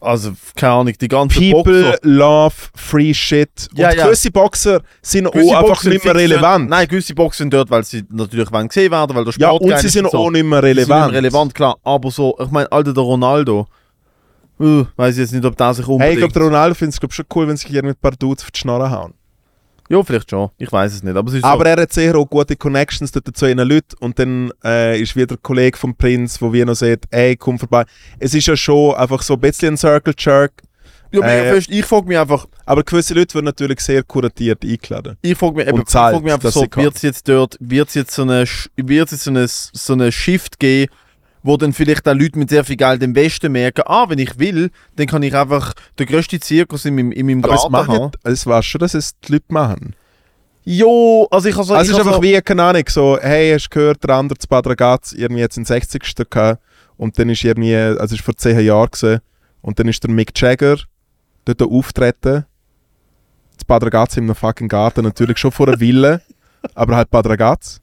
Also, 0.00 0.32
keine 0.54 0.72
Ahnung, 0.72 0.94
die 0.98 1.08
ganzen 1.08 1.50
People 1.50 1.82
Boxer. 1.82 1.98
love 2.02 2.54
free 2.74 3.12
shit. 3.12 3.68
Ja, 3.74 3.90
und 3.90 3.96
ja. 3.96 4.04
gewisse 4.06 4.30
Boxer 4.30 4.80
sind 5.02 5.30
Gewisse 5.30 5.50
auch 5.50 5.54
einfach 5.60 5.68
Boxer 5.74 5.88
nicht 5.90 6.04
mehr 6.04 6.14
relevant. 6.14 6.70
Nein, 6.70 6.88
gewisse 6.88 7.14
Boxer 7.14 7.38
sind 7.38 7.52
dort, 7.52 7.70
weil 7.70 7.84
sie 7.84 8.02
natürlich 8.10 8.50
wollen 8.52 8.68
gesehen 8.68 8.90
werden, 8.90 9.14
weil 9.16 9.24
der 9.24 9.34
ja, 9.36 9.48
Sport 9.48 9.62
und 9.62 9.68
geil 9.70 9.80
sie 9.80 9.88
sind 9.88 10.10
so. 10.10 10.18
auch 10.18 10.30
nicht 10.30 10.44
mehr 10.44 10.62
Sie 10.62 10.68
sind 10.68 10.76
nicht 10.76 10.88
relevant. 10.88 11.12
mehr 11.12 11.22
relevant, 11.22 11.54
klar. 11.54 11.76
Aber 11.84 12.10
so, 12.10 12.36
ich 12.40 12.50
meine, 12.50 12.70
Alter, 12.72 12.92
der 12.94 13.02
Ronaldo. 13.02 13.66
Uh, 14.58 14.86
weiß 14.96 15.14
ich 15.16 15.20
jetzt 15.20 15.32
nicht, 15.32 15.44
ob 15.44 15.54
der 15.56 15.74
sich 15.74 15.84
Hey, 15.86 15.92
ich 15.92 15.94
unbedingt... 15.94 16.18
glaube, 16.18 16.32
der 16.32 16.42
Ronaldo 16.42 16.74
findet 16.74 17.02
es 17.02 17.14
schon 17.14 17.26
cool, 17.34 17.48
wenn 17.48 17.56
sich 17.58 17.68
hier 17.68 17.82
mit 17.82 17.96
ein 17.98 18.00
paar 18.00 18.12
Dudes 18.12 18.44
auf 18.44 18.50
die 18.50 18.58
Schnarre 18.58 18.90
hauen. 18.90 19.12
Ja, 19.88 20.02
vielleicht 20.02 20.30
schon. 20.30 20.50
Ich 20.58 20.70
weiß 20.70 20.94
es 20.94 21.02
nicht. 21.02 21.16
Aber 21.16 21.28
es 21.28 21.34
ist 21.36 21.44
Aber 21.44 21.64
so. 21.64 21.70
er 21.70 21.82
hat 21.82 21.92
sehr 21.92 22.14
auch 22.16 22.26
gute 22.28 22.56
Connections 22.56 23.12
dort 23.12 23.36
zu 23.36 23.46
ihren 23.46 23.66
Leuten 23.68 23.96
und 24.00 24.18
dann 24.18 24.50
äh, 24.64 25.00
ist 25.00 25.14
wieder 25.16 25.34
ein 25.36 25.42
Kollege 25.42 25.76
vom 25.78 25.94
Prinz, 25.94 26.40
wo 26.42 26.52
wir 26.52 26.64
noch 26.66 26.74
sagt, 26.74 27.04
ey, 27.10 27.36
komm 27.36 27.58
vorbei. 27.58 27.84
Es 28.18 28.34
ist 28.34 28.46
ja 28.46 28.56
schon 28.56 28.94
einfach 28.94 29.22
so 29.22 29.34
ein 29.34 29.40
bisschen 29.40 29.74
ein 29.74 29.76
Circle 29.76 30.14
Jerk, 30.18 30.52
Ja, 31.12 31.20
mega 31.20 31.32
äh, 31.32 31.52
fest. 31.54 31.68
Ich 31.70 31.84
frage 31.84 32.06
mich 32.08 32.18
einfach, 32.18 32.46
aber 32.64 32.82
gewisse 32.82 33.14
Leute 33.14 33.34
werden 33.34 33.44
natürlich 33.46 33.80
sehr 33.80 34.02
kuratiert 34.02 34.64
eingeladen. 34.64 35.16
ich 35.22 35.36
frage 35.38 35.54
mich, 35.56 35.66
eben, 35.66 35.74
Und 35.76 35.82
ich 35.82 35.88
zahlt, 35.88 36.14
frag 36.16 36.24
mich 36.24 36.32
einfach 36.32 36.50
so, 36.50 36.66
wird 36.74 36.96
es 36.96 37.02
jetzt 37.02 37.28
dort, 37.28 37.56
wird 37.60 37.88
es 37.88 37.94
jetzt 37.94 38.12
so 38.12 38.22
eine, 38.22 38.44
Sch- 38.44 38.68
wird's 38.76 39.12
jetzt 39.12 39.24
so 39.24 39.30
eine, 39.30 39.46
so 39.48 39.92
eine 39.92 40.10
Shift 40.10 40.58
geben, 40.58 40.90
wo 41.46 41.56
dann 41.56 41.72
vielleicht 41.72 42.08
auch 42.08 42.14
Leute 42.14 42.38
mit 42.38 42.50
sehr 42.50 42.64
viel 42.64 42.76
Geld 42.76 43.02
im 43.02 43.14
Westen 43.14 43.52
merken, 43.52 43.84
ah, 43.86 44.06
wenn 44.08 44.18
ich 44.18 44.38
will, 44.38 44.70
dann 44.96 45.06
kann 45.06 45.22
ich 45.22 45.34
einfach 45.34 45.74
den 45.98 46.06
grössten 46.06 46.40
Zirkus 46.40 46.84
in 46.84 46.96
meinem, 46.96 47.12
in 47.12 47.26
meinem 47.26 47.44
Aber 47.44 47.54
es, 47.54 47.60
Garten 47.60 47.72
machen, 47.72 47.94
haben. 47.94 48.10
es 48.24 48.46
war 48.46 48.62
schon, 48.62 48.80
dass 48.80 48.94
es 48.94 49.18
die 49.20 49.32
Leute 49.32 49.44
machen. 49.48 49.94
Jo, 50.64 51.28
also 51.30 51.48
ich 51.48 51.54
habe 51.54 51.64
so... 51.64 51.74
Also 51.74 51.82
es 51.82 51.88
ich 51.88 51.92
ist 51.92 52.00
habe 52.00 52.10
einfach 52.10 52.22
so, 52.22 52.28
wie, 52.28 52.40
keine 52.42 52.64
Ahnung, 52.64 52.82
so, 52.88 53.16
hey, 53.20 53.52
hast 53.52 53.66
du 53.66 53.78
gehört, 53.78 54.02
der 54.02 54.16
andere 54.16 54.36
zu 54.36 54.48
Bad 54.48 54.66
Ragaz 54.66 55.12
irgendwie 55.12 55.40
jetzt 55.40 55.56
in 55.56 55.64
60. 55.64 56.02
gehabt 56.28 56.60
und 56.96 57.16
dann 57.16 57.28
ist 57.28 57.44
irgendwie, 57.44 57.76
also 57.76 58.16
es 58.16 58.20
war 58.20 58.24
vor 58.24 58.36
10 58.36 58.58
Jahren 58.60 58.90
gewesen, 58.90 59.20
und 59.62 59.78
dann 59.78 59.88
ist 59.88 60.02
der 60.02 60.10
Mick 60.10 60.32
Jagger 60.34 60.78
dort 61.44 61.62
auftreten, 61.62 62.44
zu 63.56 63.66
Bad 63.66 63.84
Ragaz 63.84 64.16
in 64.16 64.24
einem 64.24 64.34
fucking 64.34 64.68
Garten, 64.68 65.04
natürlich 65.04 65.38
schon 65.38 65.52
vor 65.52 65.68
einer 65.68 65.78
Villa, 65.78 66.20
aber 66.74 66.96
halt 66.96 67.10
Bad 67.10 67.26
Ragaz. 67.26 67.80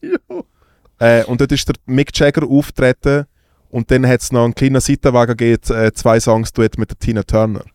Äh, 1.00 1.24
und 1.24 1.40
dort 1.40 1.52
ist 1.54 1.68
der 1.68 1.76
Mick 1.86 2.18
Jagger 2.18 2.46
auftreten 2.46 3.26
und 3.74 3.90
dann 3.90 4.06
hat 4.08 4.22
es 4.22 4.32
noch 4.32 4.44
einen 4.44 4.54
kleinen 4.54 4.80
Seitenwagen 4.80 5.36
gegeben, 5.36 5.76
äh, 5.76 5.92
zwei 5.94 6.20
Songs 6.20 6.54
duett 6.54 6.78
mit 6.78 6.92
der 6.92 7.00
Tina 7.00 7.24
Turner, 7.24 7.66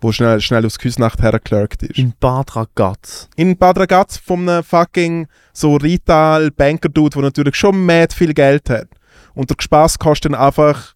wo 0.00 0.12
schnell, 0.12 0.40
schnell 0.40 0.64
aus 0.64 0.78
Küsnacht 0.78 1.20
hergeklerkt 1.20 1.82
ist 1.82 1.98
in 1.98 2.14
Bad 2.18 2.56
Ragaz. 2.56 3.28
in 3.36 3.54
Bad 3.58 3.78
Ragaz 3.78 4.16
von 4.16 4.48
einem 4.48 4.64
fucking 4.64 5.28
so 5.52 5.76
Retail-Banker-Dude, 5.76 7.10
der 7.10 7.22
natürlich 7.22 7.54
schon 7.54 7.84
mad 7.84 8.14
viel 8.14 8.32
Geld 8.32 8.70
hat. 8.70 8.88
Und 9.34 9.50
der 9.50 9.56
Spaß 9.58 9.98
kostet 9.98 10.32
dann 10.32 10.40
einfach, 10.40 10.94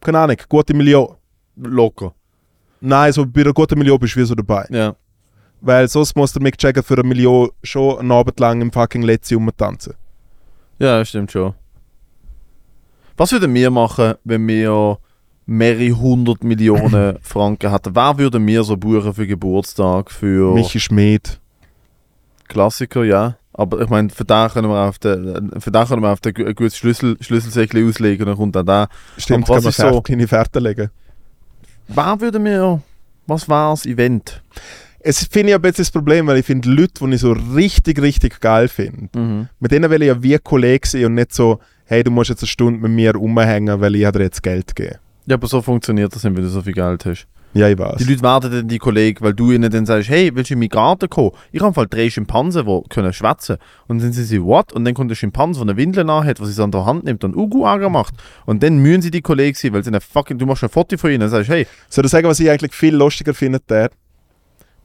keine 0.00 0.18
Ahnung, 0.18 0.36
gute 0.48 0.74
Million. 0.74 1.14
Locker. 1.56 2.14
Nein, 2.80 3.12
so 3.12 3.24
bei 3.24 3.42
einer 3.42 3.52
guten 3.52 3.78
Million 3.78 3.98
bist 4.00 4.16
du 4.16 4.20
wie 4.20 4.24
so 4.24 4.34
dabei. 4.34 4.66
Ja. 4.70 4.96
Weil 5.60 5.86
sonst 5.86 6.16
muss 6.16 6.32
der 6.32 6.42
Mick 6.42 6.60
Jagger 6.60 6.82
für 6.82 6.94
eine 6.94 7.04
Million 7.04 7.50
schon 7.62 8.00
einen 8.00 8.10
Abend 8.10 8.40
lang 8.40 8.60
im 8.60 8.72
fucking 8.72 9.02
Letzi 9.02 9.38
tanzen. 9.56 9.94
Ja, 10.80 11.04
stimmt 11.04 11.30
schon. 11.30 11.54
Was 13.16 13.32
würden 13.32 13.54
wir 13.54 13.70
machen, 13.70 14.14
wenn 14.24 14.46
wir 14.48 14.98
mehrere 15.46 15.90
hundert 15.92 16.42
Millionen 16.42 17.18
Franken 17.22 17.70
hätten? 17.70 17.94
Wer 17.94 18.18
würden 18.18 18.46
wir 18.46 18.64
so 18.64 18.76
buchen 18.76 19.14
für 19.14 19.26
Geburtstag, 19.26 20.10
für 20.10 20.54
Michi 20.54 20.80
Schmid. 20.80 21.40
Klassiker, 22.48 23.04
ja. 23.04 23.36
Aber 23.52 23.80
ich 23.80 23.88
meine, 23.88 24.10
für 24.10 24.24
den 24.24 24.48
können 24.48 24.68
wir 24.68 24.88
auf 24.88 24.98
den, 24.98 25.52
für 25.60 25.70
den 25.70 25.86
können 25.86 26.02
wir 26.02 26.10
auf 26.12 26.20
den 26.20 26.34
ein 26.44 26.54
gutes 26.56 26.76
Schlüssel, 26.76 27.16
Schlüsselsäckchen 27.20 27.88
auslegen, 27.88 28.26
dann 28.26 28.36
kommt 28.36 28.56
dann 28.56 28.66
da. 28.66 28.88
Stimmt, 29.16 29.44
Aber 29.44 29.54
kann 29.54 29.62
man 29.64 29.70
ist 29.70 29.76
so- 29.76 29.92
so 29.92 30.02
kleine 30.02 30.26
Fährte 30.26 30.58
legen. 30.58 30.90
Wer 31.86 32.20
würden 32.20 32.44
wir, 32.44 32.82
was 33.28 33.48
war 33.48 33.72
das 33.72 33.86
Event? 33.86 34.42
Es 34.98 35.24
finde 35.24 35.50
ich 35.50 35.54
aber 35.54 35.68
jetzt 35.68 35.78
das 35.78 35.90
Problem, 35.90 36.26
weil 36.26 36.38
ich 36.38 36.46
finde 36.46 36.68
Leute, 36.70 37.04
die 37.06 37.14
ich 37.14 37.20
so 37.20 37.32
richtig, 37.32 38.00
richtig 38.02 38.40
geil 38.40 38.66
finde, 38.68 39.08
Mhm. 39.18 39.48
mit 39.60 39.70
denen 39.70 39.88
will 39.90 40.02
ich 40.02 40.08
ja 40.08 40.20
wie 40.22 40.36
Kollege 40.38 40.88
sein 40.88 41.04
und 41.04 41.14
nicht 41.14 41.32
so, 41.32 41.60
hey, 41.86 42.04
du 42.04 42.10
musst 42.10 42.30
jetzt 42.30 42.42
eine 42.42 42.48
Stunde 42.48 42.80
mit 42.80 42.92
mir 42.92 43.14
rumhängen, 43.14 43.80
weil 43.80 43.94
ich 43.94 44.08
dir 44.08 44.22
jetzt 44.22 44.42
Geld 44.42 44.74
gebe. 44.74 44.98
Ja, 45.26 45.36
aber 45.36 45.46
so 45.46 45.62
funktioniert 45.62 46.14
das 46.14 46.24
nicht, 46.24 46.36
wenn 46.36 46.42
du 46.42 46.48
so 46.48 46.62
viel 46.62 46.74
Geld 46.74 47.04
hast. 47.06 47.26
Ja, 47.54 47.68
ich 47.68 47.78
weiß. 47.78 47.98
Die 47.98 48.04
Leute 48.04 48.22
werden 48.22 48.50
dann 48.50 48.68
die 48.68 48.78
Kollegen, 48.78 49.24
weil 49.24 49.32
du 49.32 49.52
ihnen 49.52 49.70
dann 49.70 49.86
sagst, 49.86 50.10
hey, 50.10 50.34
willst 50.34 50.50
du 50.50 50.54
in 50.54 50.58
meinen 50.58 50.70
Garten 50.70 51.08
kommen? 51.08 51.30
Ich 51.52 51.62
habe 51.62 51.74
halt 51.76 51.94
drei 51.94 52.10
Schimpansen, 52.10 52.66
die 52.66 52.82
können 52.88 53.12
schwätzen. 53.12 53.58
Und 53.86 54.02
dann 54.02 54.12
sind 54.12 54.24
sie, 54.24 54.42
what? 54.42 54.72
Und 54.72 54.84
dann 54.84 54.92
kommt 54.92 55.10
der 55.10 55.14
Schimpanse, 55.14 55.60
der 55.60 55.70
eine 55.70 55.76
Windel 55.76 56.10
hat, 56.10 56.40
was 56.40 56.54
sie 56.54 56.62
an 56.62 56.72
der 56.72 56.84
Hand 56.84 57.04
nimmt 57.04 57.22
und 57.22 57.36
Ugu-Ager 57.36 57.90
macht. 57.90 58.14
Und 58.44 58.64
dann 58.64 58.78
müssen 58.78 59.02
sie 59.02 59.12
die 59.12 59.22
Kollegen 59.22 59.56
sein, 59.56 59.72
weil 59.72 59.84
sie 59.84 59.90
eine 59.90 60.00
fucking, 60.00 60.36
du 60.36 60.46
machst 60.46 60.64
ein 60.64 60.68
Foto 60.68 60.98
von 60.98 61.12
ihnen 61.12 61.22
und 61.22 61.28
sagst, 61.28 61.48
hey, 61.48 61.66
Soll 61.88 62.04
ich 62.04 62.10
sagen, 62.10 62.26
was 62.26 62.40
ich 62.40 62.50
eigentlich 62.50 62.74
viel 62.74 62.96
lustiger 62.96 63.34
finde, 63.34 63.60
der? 63.68 63.90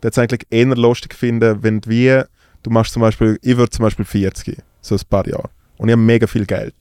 Der 0.04 0.12
es 0.12 0.18
eigentlich 0.20 0.46
eher 0.52 0.68
lustig 0.68 1.16
finden, 1.16 1.64
wenn 1.64 1.82
du 1.82 1.90
wie, 1.90 2.22
du 2.62 2.70
machst 2.70 2.94
zum 2.94 3.02
Beispiel, 3.02 3.40
ich 3.42 3.58
würde 3.58 3.72
zum 3.72 3.84
Beispiel 3.84 4.06
40, 4.06 4.60
so 4.82 4.94
ein 4.94 5.02
paar 5.10 5.28
Jahre. 5.28 5.50
Und 5.78 5.90
ich 5.90 5.94
habe 5.94 6.02
mega 6.02 6.28
viel 6.28 6.46
Geld. 6.46 6.76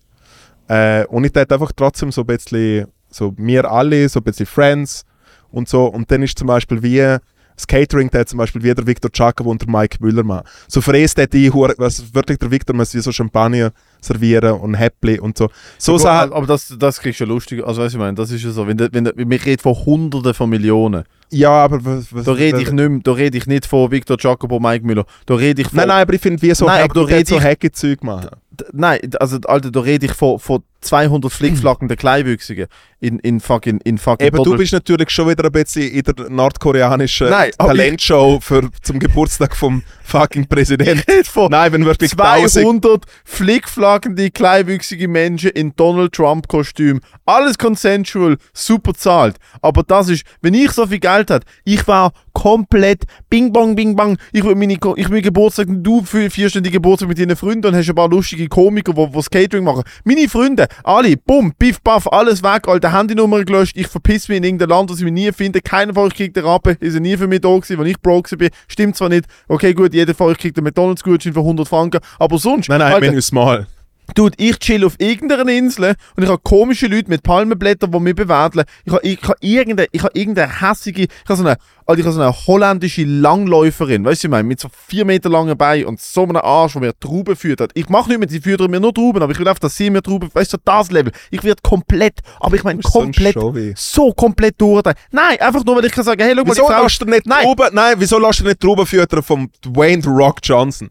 Äh, 0.68 1.04
und 1.06 1.24
ich 1.24 1.34
hätte 1.34 1.54
einfach 1.54 1.72
trotzdem 1.74 2.12
so 2.12 2.22
ein 2.22 2.26
bisschen, 2.26 2.86
so 3.10 3.32
wir 3.36 3.70
alle, 3.70 4.08
so 4.08 4.20
ein 4.20 4.24
bisschen 4.24 4.46
Friends 4.46 5.04
und 5.50 5.68
so. 5.68 5.86
Und 5.86 6.10
dann 6.10 6.22
ist 6.22 6.38
zum 6.38 6.46
Beispiel 6.48 6.82
wie, 6.82 7.16
das 7.56 7.66
Catering, 7.66 8.08
der 8.10 8.24
zum 8.24 8.38
Beispiel 8.38 8.62
wie 8.62 8.72
der 8.72 8.86
Victor 8.86 9.10
Giacomo 9.10 9.50
und 9.50 9.62
der 9.62 9.68
Mike 9.68 9.96
Müller 10.00 10.22
machen. 10.22 10.46
So 10.68 10.80
fräst 10.80 11.18
die, 11.32 11.50
hure- 11.50 11.74
was 11.78 12.14
wirklich 12.14 12.38
der 12.38 12.50
Victor 12.52 12.76
muss 12.76 12.94
wie 12.94 13.00
so 13.00 13.10
Champagner 13.10 13.72
servieren 14.00 14.52
und 14.60 14.74
Häppli 14.74 15.18
und 15.18 15.36
so. 15.36 15.48
So 15.76 15.92
Gut, 15.94 16.02
Sachen, 16.02 16.32
aber 16.34 16.46
das, 16.46 16.72
das 16.78 17.00
kriegst 17.00 17.18
du 17.18 17.24
ja 17.24 17.28
lustig. 17.28 17.64
Also, 17.66 17.82
weißt 17.82 17.94
du, 17.94 17.98
ich 17.98 18.00
meine, 18.00 18.14
das 18.14 18.30
ist 18.30 18.44
ja 18.44 18.50
so, 18.50 18.64
wenn, 18.68 18.78
wenn, 18.78 19.04
du- 19.06 19.12
wir 19.16 19.44
reden 19.44 19.60
von 19.60 19.74
Hunderten 19.74 20.34
von 20.34 20.48
Millionen. 20.50 21.02
ja, 21.30 21.50
aber 21.50 21.84
was, 21.84 22.14
was 22.14 22.24
Da 22.26 22.32
rede 22.32 22.62
ich 22.62 22.70
nicht, 22.70 23.04
da 23.06 23.12
rede 23.12 23.36
ich 23.38 23.46
nicht 23.46 23.66
von 23.66 23.90
Victor 23.90 24.16
Jacobo, 24.20 24.60
Mike 24.60 24.86
Müller. 24.86 25.04
Da 25.26 25.34
rede 25.34 25.62
ich 25.62 25.68
von, 25.68 25.78
Nein, 25.78 25.88
nein, 25.88 26.02
aber 26.02 26.12
ich 26.14 26.20
finde, 26.20 26.40
wie 26.42 26.54
so 26.54 26.66
Nein, 26.66 26.82
Hack, 26.82 26.90
aber 26.92 27.00
da 27.00 27.06
der 27.06 27.16
red 27.18 27.26
so 27.26 27.36
ich- 27.38 27.42
Hacke-Zeug 27.42 28.04
machen. 28.04 28.28
Nein, 28.72 29.00
also 29.20 29.38
Alter, 29.44 29.70
da 29.70 29.80
rede 29.80 30.06
ich 30.06 30.12
von, 30.12 30.38
von 30.38 30.62
200 30.80 31.32
flickflackenden 31.32 31.96
Kleinwüchsigen 31.96 32.66
in, 33.00 33.18
in 33.18 33.40
fucking 33.40 33.80
in 33.84 33.98
fucking 33.98 34.26
Eben, 34.26 34.36
du 34.36 34.44
Total- 34.44 34.58
bist 34.58 34.72
natürlich 34.72 35.10
schon 35.10 35.28
wieder 35.28 35.44
ein 35.44 35.52
bisschen 35.52 35.90
in 35.90 36.02
der 36.02 36.30
nordkoreanischen 36.30 37.30
Nein, 37.30 37.50
aber 37.58 37.70
Talentshow 37.70 38.38
für, 38.40 38.68
zum 38.82 38.98
Geburtstag 39.00 39.56
vom 39.56 39.82
fucking 40.04 40.46
Präsidenten. 40.46 41.02
Nein, 41.50 41.72
wenn 41.72 41.84
wirklich 41.84 42.12
tausend 42.12 42.82
200 42.84 43.04
flickflackende 43.24 44.30
kleinwüchsige 44.30 45.08
Menschen 45.08 45.50
in 45.50 45.74
Donald 45.74 46.12
Trump 46.12 46.48
Kostüm. 46.48 47.00
Alles 47.26 47.58
consensual, 47.58 48.36
super 48.52 48.94
zahlt. 48.94 49.36
Aber 49.62 49.82
das 49.82 50.08
ist, 50.08 50.24
wenn 50.42 50.54
ich 50.54 50.70
so 50.70 50.86
viel 50.86 51.00
Geld 51.00 51.30
hätte, 51.30 51.46
ich 51.64 51.86
war 51.88 52.12
komplett 52.38 53.02
bing 53.28 53.52
bong 53.52 53.74
bing 53.74 53.96
bang. 53.96 54.16
Ich 54.32 54.44
will 54.44 54.54
meine, 54.54 54.74
ich 54.74 55.10
will 55.10 55.22
Geburtstag, 55.22 55.66
du 55.68 56.02
für 56.02 56.30
vierstündige 56.30 56.74
Geburtstag 56.74 57.08
mit 57.08 57.18
deinen 57.18 57.34
Freunden 57.34 57.66
und 57.66 57.74
hast 57.74 57.88
ein 57.88 57.96
paar 57.96 58.08
lustige 58.08 58.46
Komiker, 58.46 58.92
die 58.92 59.12
das 59.12 59.28
Catering 59.28 59.64
machen. 59.64 59.82
Meine 60.04 60.28
Freunde, 60.28 60.68
alle, 60.84 61.16
bumm, 61.16 61.52
piff, 61.58 61.82
paff, 61.82 62.06
alles 62.06 62.44
weg, 62.44 62.68
alte 62.68 62.92
Handynummer 62.92 63.44
gelöscht, 63.44 63.76
ich 63.76 63.88
verpiss 63.88 64.28
mich 64.28 64.38
in 64.38 64.44
irgendein 64.44 64.68
Land, 64.68 64.88
das 64.88 64.98
ich 64.98 65.04
mich 65.04 65.12
nie 65.12 65.32
finde. 65.32 65.60
Keiner 65.60 65.92
von 65.92 66.04
euch 66.04 66.14
kriegt 66.14 66.36
den 66.36 66.44
Rappen, 66.44 66.76
ist 66.78 66.94
ja 66.94 67.00
nie 67.00 67.16
für 67.16 67.26
mich 67.26 67.40
da 67.40 67.48
gewesen, 67.48 67.78
wenn 67.78 67.86
ich 67.86 68.00
broke 68.00 68.36
bin. 68.36 68.50
Stimmt 68.68 68.96
zwar 68.96 69.08
nicht, 69.08 69.24
okay 69.48 69.74
gut, 69.74 69.92
jeder 69.92 70.14
von 70.14 70.28
euch 70.28 70.38
kriegt 70.38 70.56
einen 70.56 70.64
McDonalds-Gutschein 70.64 71.32
für 71.32 71.40
100 71.40 71.66
Franken, 71.66 72.00
aber 72.20 72.38
sonst, 72.38 72.68
Nein, 72.68 72.78
nein, 72.78 72.92
Alter, 72.92 73.06
Menü 73.06 73.20
Small. 73.20 73.66
Dude, 74.14 74.34
ich 74.38 74.58
chill 74.58 74.84
auf 74.84 74.94
irgendeiner 74.98 75.48
Insel 75.50 75.94
und 76.16 76.22
ich 76.22 76.28
habe 76.28 76.40
komische 76.42 76.86
Leute 76.86 77.08
mit 77.08 77.22
Palmenblättern, 77.22 77.90
die 77.92 78.00
mich 78.00 78.14
bewerten. 78.14 78.64
Ich 78.84 78.92
habe 78.92 79.06
ich 79.06 79.18
hab 79.22 79.36
irgendeine, 79.40 79.88
ich 79.92 80.02
habe 80.02 80.18
irgendeine 80.18 80.60
hässige, 80.60 81.02
ich 81.02 81.08
habe 81.28 81.36
so 81.36 81.44
eine, 81.44 81.56
Alter, 81.86 82.00
ich 82.00 82.06
habe 82.06 82.14
so 82.14 82.20
eine 82.22 82.32
holländische 82.46 83.04
Langläuferin, 83.04 84.04
weißt 84.04 84.24
du, 84.24 84.28
ich 84.28 84.30
meine, 84.30 84.44
mit 84.44 84.60
so 84.60 84.68
vier 84.88 85.04
Meter 85.04 85.28
langen 85.28 85.56
Beinen 85.56 85.86
und 85.86 86.00
so 86.00 86.22
einem 86.22 86.36
Arsch, 86.36 86.72
der 86.72 86.82
mir 86.82 86.98
Trauben 86.98 87.36
führt 87.36 87.60
hat. 87.60 87.70
Ich 87.74 87.88
mache 87.88 88.08
nicht 88.08 88.18
mehr, 88.18 88.28
sie 88.28 88.40
füttern 88.40 88.70
mir 88.70 88.80
nur 88.80 88.94
Trauben, 88.94 89.22
aber 89.22 89.32
ich 89.32 89.38
will 89.38 89.46
einfach, 89.46 89.60
dass 89.60 89.76
sie 89.76 89.90
mir 89.90 90.02
Trauben, 90.02 90.30
weißt 90.32 90.54
du, 90.54 90.56
das 90.64 90.90
Level. 90.90 91.12
Ich 91.30 91.44
werde 91.44 91.60
komplett, 91.62 92.20
aber 92.40 92.56
ich 92.56 92.64
meine 92.64 92.80
so 92.82 92.88
komplett, 92.88 93.34
Showy. 93.34 93.74
so 93.76 94.12
komplett 94.12 94.60
durch. 94.60 94.82
Nein, 95.10 95.38
einfach 95.40 95.64
nur, 95.64 95.76
weil 95.76 95.84
ich 95.84 95.92
kann 95.92 96.04
sagen, 96.04 96.22
hey, 96.22 96.34
schau 96.34 96.44
mal, 96.44 96.50
Wieso 96.50 96.66
die 96.66 96.72
Frau, 96.72 96.82
lässt 96.82 97.02
du 97.02 97.06
nicht 97.06 97.26
Nein. 97.26 97.44
Trauben, 97.44 97.68
nein, 97.72 97.94
wieso 97.98 98.18
lässt 98.18 98.40
du 98.40 98.44
nicht 98.44 98.60
Trauben 98.60 98.86
füttern 98.86 99.22
vom 99.22 99.50
Dwayne 99.64 100.04
Rock 100.06 100.38
Johnson? 100.42 100.90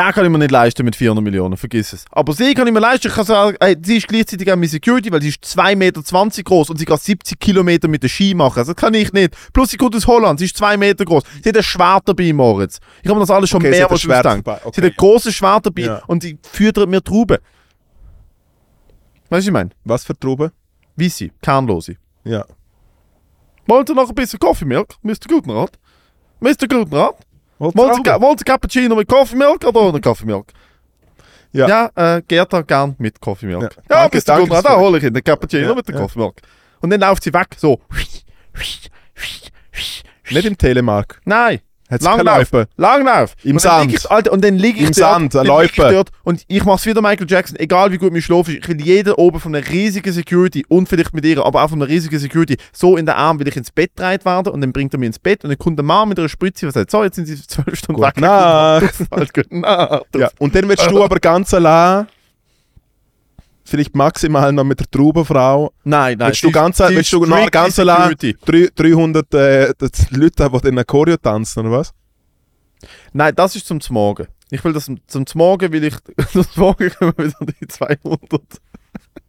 Den 0.00 0.12
kann 0.12 0.24
ich 0.24 0.30
mir 0.30 0.38
nicht 0.38 0.50
leisten 0.50 0.82
mit 0.86 0.96
400 0.96 1.22
Millionen, 1.22 1.58
vergiss 1.58 1.92
es. 1.92 2.06
Aber 2.10 2.32
sie 2.32 2.54
kann 2.54 2.66
ich 2.66 2.72
mir 2.72 2.80
leisten. 2.80 3.08
Ich 3.08 3.14
kann 3.14 3.26
sagen, 3.26 3.54
ey, 3.60 3.76
sie 3.82 3.98
ist 3.98 4.08
gleichzeitig 4.08 4.50
auch 4.50 4.56
meine 4.56 4.66
Security, 4.66 5.12
weil 5.12 5.20
sie 5.20 5.28
ist 5.28 5.44
2,20 5.44 5.76
Meter 5.76 6.02
groß 6.42 6.70
und 6.70 6.78
sie 6.78 6.86
kann 6.86 6.96
70 6.96 7.38
Kilometer 7.38 7.86
mit 7.86 8.02
dem 8.02 8.08
Ski 8.08 8.32
machen. 8.32 8.58
Also 8.60 8.72
das 8.72 8.80
kann 8.80 8.94
ich 8.94 9.12
nicht. 9.12 9.36
Plus 9.52 9.68
sie 9.70 9.76
kommt 9.76 9.94
aus 9.94 10.06
Holland, 10.06 10.38
sie 10.38 10.46
ist 10.46 10.56
2 10.56 10.78
Meter 10.78 11.04
groß. 11.04 11.22
Sie 11.42 11.50
hat 11.50 11.56
ein 11.58 11.62
Schwert 11.62 12.08
dabei, 12.08 12.32
Moritz. 12.32 12.80
Ich 13.02 13.08
habe 13.10 13.18
mir 13.18 13.24
das 13.26 13.30
alles 13.30 13.50
schon 13.50 13.58
Okay, 13.60 13.68
ein 13.68 13.74
Schwert 13.74 13.92
ausgedacht. 13.92 14.38
dabei, 14.38 14.58
Sie 14.62 14.66
okay. 14.68 14.80
hat 14.80 14.90
ein 14.90 14.96
großes 14.96 15.34
Schwert 15.34 15.66
dabei 15.66 15.82
Ja. 15.82 16.02
und 16.06 16.22
sie 16.22 16.38
füttert 16.50 16.88
mir 16.88 17.02
Trauben. 17.04 17.36
Weißt 17.36 19.30
du, 19.30 19.36
was 19.36 19.46
ich 19.46 19.52
meine? 19.52 19.70
Was 19.84 20.04
für 20.04 20.18
Trauben? 20.18 20.50
Weisse, 20.96 21.28
kernlose. 21.42 21.96
Ja. 22.24 22.46
Wollt 23.66 23.88
ihr 23.90 23.94
noch 23.94 24.08
ein 24.08 24.14
bisschen 24.14 24.38
Coffee-Milk, 24.38 24.94
Mr. 25.02 25.28
Gutenrat? 25.28 25.78
Mr. 26.40 26.66
Gutenrat? 26.68 27.16
Wollt 27.60 28.40
ihr, 28.40 28.44
Cappuccino 28.44 28.96
mit 28.96 29.06
Coffee-Milk 29.06 29.64
oder 29.64 29.80
ohne 29.82 30.00
Coffee-Milk? 30.00 30.46
Ja. 31.52 31.68
Ja, 31.68 32.16
äh, 32.16 32.22
Gerda 32.26 32.62
gern 32.62 32.94
mit 32.98 33.20
Coffee-Milk. 33.20 33.62
Ja. 33.62 33.68
Ja, 33.96 34.08
Danke, 34.08 34.18
Mr. 34.18 34.22
danke, 34.24 34.62
da 34.62 34.76
hole 34.76 34.98
ich 34.98 35.04
ihn, 35.04 35.12
den 35.12 35.22
Cappuccino 35.22 35.68
Ja, 35.68 35.74
mit 35.74 35.86
der 35.86 35.94
ja. 35.94 36.00
Coffee-Milk. 36.00 36.40
Und 36.80 36.90
dann 36.90 37.00
läuft 37.00 37.22
sie 37.22 37.34
weg, 37.34 37.48
so. 37.56 37.80
Nicht 40.30 40.46
im 40.46 40.56
Telemark. 40.56 41.20
Nein, 41.24 41.60
Hat's 41.90 42.04
Langlauf. 42.04 42.26
keine 42.26 42.38
Läufe. 42.38 42.68
Langlauf. 42.76 43.34
Im 43.42 43.52
und 43.52 43.60
Sand. 43.60 43.92
Ich, 43.92 44.10
Alter, 44.10 44.32
und 44.32 44.44
dann 44.44 44.56
liege 44.56 44.78
ich 44.78 44.86
Im 44.86 44.92
dort, 44.92 44.96
Sand, 44.96 45.34
dann 45.34 45.46
lieg 45.46 45.70
ich 45.70 45.76
dort 45.76 46.10
und 46.22 46.44
ich 46.46 46.64
mach's 46.64 46.86
wieder 46.86 47.02
Michael 47.02 47.26
Jackson, 47.28 47.58
egal 47.58 47.92
wie 47.92 47.98
gut 47.98 48.12
mein 48.12 48.22
Schlaf 48.22 48.48
ist. 48.48 48.58
Ich 48.58 48.68
will 48.68 48.80
jeden 48.80 49.12
oben 49.14 49.40
von 49.40 49.54
einer 49.54 49.66
riesigen 49.68 50.12
Security 50.12 50.64
und 50.68 50.88
vielleicht 50.88 51.12
mit 51.12 51.24
ihr, 51.24 51.44
aber 51.44 51.62
auch 51.64 51.70
von 51.70 51.82
einer 51.82 51.90
riesigen 51.90 52.18
Security, 52.18 52.56
so 52.72 52.96
in 52.96 53.06
den 53.06 53.14
Arm 53.14 53.38
will 53.40 53.48
ich 53.48 53.56
ins 53.56 53.70
Bett 53.70 53.96
getragen 53.96 54.24
werden 54.24 54.52
und 54.52 54.60
dann 54.60 54.72
bringt 54.72 54.94
er 54.94 54.98
mich 54.98 55.08
ins 55.08 55.18
Bett 55.18 55.44
und 55.44 55.50
dann 55.50 55.58
kommt 55.58 55.78
der 55.78 55.84
Mann 55.84 56.08
mit 56.08 56.18
einer 56.18 56.28
Spritze 56.28 56.66
und 56.66 56.72
sagt, 56.72 56.90
so, 56.90 57.02
jetzt 57.02 57.16
sind 57.16 57.26
sie 57.26 57.36
zwölf 57.46 57.76
Stunden 57.76 58.00
Gute 58.00 58.16
weg. 58.16 58.20
Nacht. 58.20 58.94
Halt, 59.10 59.34
gute 59.34 59.58
Nacht. 59.58 60.06
Ja. 60.16 60.30
Und 60.38 60.54
dann 60.54 60.68
willst 60.68 60.90
du 60.90 61.02
aber 61.04 61.18
ganz 61.18 61.52
allein, 61.54 62.06
vielleicht 63.70 63.94
maximal 63.94 64.52
noch 64.52 64.64
mit 64.64 64.80
der 64.80 64.90
Traubenfrau, 64.90 65.72
Nein, 65.84 66.18
nein. 66.18 66.28
willst 66.28 66.42
du 66.42 66.50
ganz, 66.50 66.76
sie 66.78 66.88
willst 66.90 67.12
du 67.12 67.24
noch 67.24 67.50
ganz 67.50 67.78
allein 67.78 68.10
Security. 68.18 68.36
drei- 68.74 68.90
300 68.90 69.34
äh, 69.34 69.72
Leute, 70.10 70.50
die 70.50 70.60
den 70.70 70.86
Choreo 70.86 71.16
tanzen, 71.16 71.60
oder 71.60 71.70
was? 71.78 71.92
Nein, 73.12 73.34
das 73.34 73.56
ist 73.56 73.66
zum 73.66 73.78
Morgen. 73.90 74.26
Ich 74.50 74.64
will 74.64 74.72
das 74.72 74.90
zum- 75.06 75.24
Morgen, 75.34 75.72
will 75.72 75.84
ich 75.84 75.94
zum 76.32 76.44
Morgen 76.56 76.90
kommen 76.98 77.14
wieder 77.16 77.34
die 77.60 77.68
200 77.68 78.42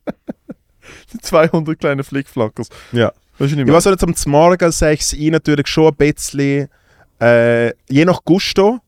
die 1.14 1.20
200 1.20 1.80
kleinen 1.80 2.04
Flickflackers. 2.04 2.70
Ja. 2.92 3.12
Weißt 3.38 3.40
du 3.40 3.44
nicht 3.56 3.60
Ich 3.60 3.66
mehr? 3.66 3.76
weiß 3.76 3.88
auch 3.88 3.92
nicht, 4.08 4.18
zum 4.20 4.32
Morgen 4.32 4.72
sehe 4.72 4.94
ich 4.94 5.06
sie 5.06 5.30
natürlich 5.32 5.68
schon 5.68 5.90
ein 5.90 5.96
bisschen, 5.96 6.68
äh, 7.22 7.70
je 7.90 8.06
nach 8.06 8.22
Gusto, 8.26 8.80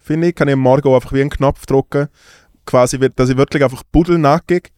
finde 0.00 0.28
ich, 0.28 0.34
kann 0.34 0.48
ich 0.48 0.54
am 0.54 0.60
Morgen 0.60 0.88
auch 0.88 0.94
einfach 0.96 1.12
wie 1.12 1.20
einen 1.20 1.30
Knopf 1.30 1.66
drücken, 1.66 2.08
quasi, 2.66 2.98
dass 3.14 3.28
ich 3.28 3.36
wirklich 3.36 3.62
einfach 3.62 3.82
pudelnackig 3.92 4.70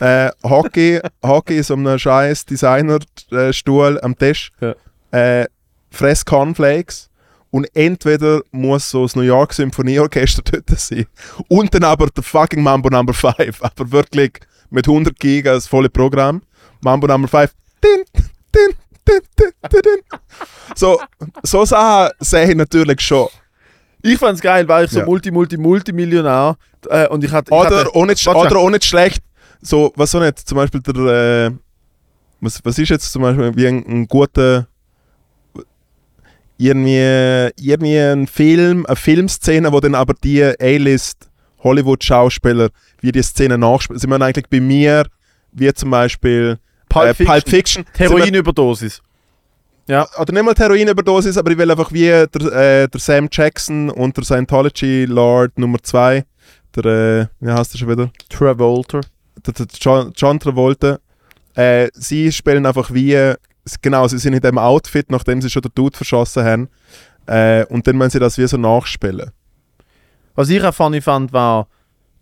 äh, 0.00 0.30
Hockey, 0.42 1.00
Hockey 1.24 1.58
in 1.58 1.62
so 1.62 1.74
einem 1.74 1.98
scheiß 1.98 2.44
Designerstuhl 2.46 4.00
am 4.02 4.16
Tisch, 4.18 4.50
Ja. 4.60 4.74
äh, 5.12 5.46
fress 5.90 6.24
Cornflakes 6.24 7.10
und 7.50 7.66
entweder 7.74 8.40
muss 8.50 8.90
so 8.90 9.02
das 9.04 9.16
New 9.16 9.22
York 9.22 9.52
Symphonieorchester 9.52 10.42
dort 10.66 10.78
sein 10.78 11.06
und 11.48 11.72
dann 11.74 11.84
aber 11.84 12.08
der 12.08 12.22
fucking 12.22 12.62
Mambo 12.62 12.90
Number 12.90 13.14
5, 13.14 13.62
aber 13.62 13.92
wirklich 13.92 14.32
mit 14.70 14.86
100 14.86 15.18
Giga 15.18 15.54
das 15.54 15.66
volle 15.66 15.88
Programm. 15.88 16.42
Mambo 16.82 17.06
Number 17.06 17.28
5. 17.28 17.52
Din, 17.82 18.04
din, 18.54 18.74
din. 19.72 19.82
So, 20.74 21.00
so 21.42 21.64
Sachen 21.64 22.12
sehe 22.20 22.50
ich 22.50 22.56
natürlich 22.56 23.00
schon. 23.00 23.28
Ich 24.02 24.18
fand's 24.18 24.40
geil, 24.40 24.66
weil 24.68 24.84
ich 24.84 24.90
so 24.90 25.00
Ja. 25.00 25.04
Multi, 25.06 25.30
Multi, 25.30 25.56
Multimillionär 25.56 26.56
äh, 26.88 27.08
und 27.08 27.24
ich 27.24 27.30
hatte. 27.32 27.48
Ich 27.50 27.56
Oder 27.56 27.78
hatte 27.80 27.94
auch 27.94 28.06
nicht, 28.06 28.26
warte 28.26 28.56
oder 28.58 28.70
nicht 28.70 28.84
schlecht, 28.84 29.22
so, 29.60 29.92
was 29.96 30.10
so 30.10 30.20
nicht, 30.20 30.38
zum 30.38 30.56
Beispiel 30.56 30.80
der, 30.80 30.94
äh, 30.94 31.50
was, 32.40 32.64
was 32.64 32.78
ist 32.78 32.88
jetzt 32.88 33.12
zum 33.12 33.22
Beispiel 33.22 33.54
wie 33.56 33.66
ein, 33.66 33.84
ein 33.86 34.06
guter, 34.06 34.68
irgendwie, 36.58 37.52
irgendwie 37.60 37.98
ein 37.98 38.26
Film, 38.26 38.86
eine 38.86 38.96
Filmszene, 38.96 39.72
wo 39.72 39.80
dann 39.80 39.94
aber 39.94 40.14
die 40.14 40.42
A-List 40.42 41.28
Hollywood-Schauspieler 41.62 42.70
wie 43.00 43.12
die 43.12 43.22
Szene 43.22 43.58
nachspielen. 43.58 43.98
Sie 43.98 44.06
meinen 44.06 44.22
eigentlich 44.22 44.48
bei 44.48 44.60
mir, 44.60 45.06
wie 45.52 45.72
zum 45.74 45.90
Beispiel 45.90 46.58
Pulp 46.88 47.20
äh, 47.20 47.24
Pulp 47.24 47.48
Fiction. 47.48 47.84
Heroinüberdosis. 47.96 49.02
Ja. 49.88 50.06
Oder 50.18 50.32
nicht 50.32 50.44
mal 50.44 50.54
Heroinüberdosis, 50.56 51.36
aber 51.36 51.50
ich 51.50 51.58
will 51.58 51.70
einfach 51.70 51.92
wie 51.92 52.06
der, 52.06 52.24
äh, 52.24 52.88
der 52.88 53.00
Sam 53.00 53.28
Jackson 53.30 53.90
und 53.90 54.16
der 54.16 54.24
Scientology 54.24 55.04
Lord 55.04 55.58
Nummer 55.58 55.78
2, 55.82 56.24
der, 56.74 56.84
äh, 56.84 57.26
wie 57.40 57.50
heißt 57.50 57.74
der 57.74 57.78
schon 57.78 57.88
wieder? 57.90 58.10
Travolta. 58.28 59.00
John, 59.80 60.12
John 60.16 60.40
Travolta. 60.40 60.98
Äh, 61.54 61.88
sie 61.94 62.30
spielen 62.32 62.66
einfach 62.66 62.92
wie, 62.92 63.34
genau, 63.82 64.08
sie 64.08 64.18
sind 64.18 64.34
in 64.34 64.40
dem 64.40 64.58
Outfit, 64.58 65.10
nachdem 65.10 65.40
sie 65.40 65.50
schon 65.50 65.62
den 65.62 65.72
Dude 65.74 65.96
verschossen 65.96 66.44
haben. 66.44 66.68
Äh, 67.26 67.64
und 67.66 67.86
dann 67.86 67.96
müssen 67.96 68.10
sie 68.10 68.18
das 68.20 68.38
wie 68.38 68.46
so 68.46 68.56
nachspielen. 68.56 69.30
Was 70.34 70.50
ich 70.50 70.62
auch 70.62 70.74
funny 70.74 71.00
fand, 71.00 71.32
war 71.32 71.66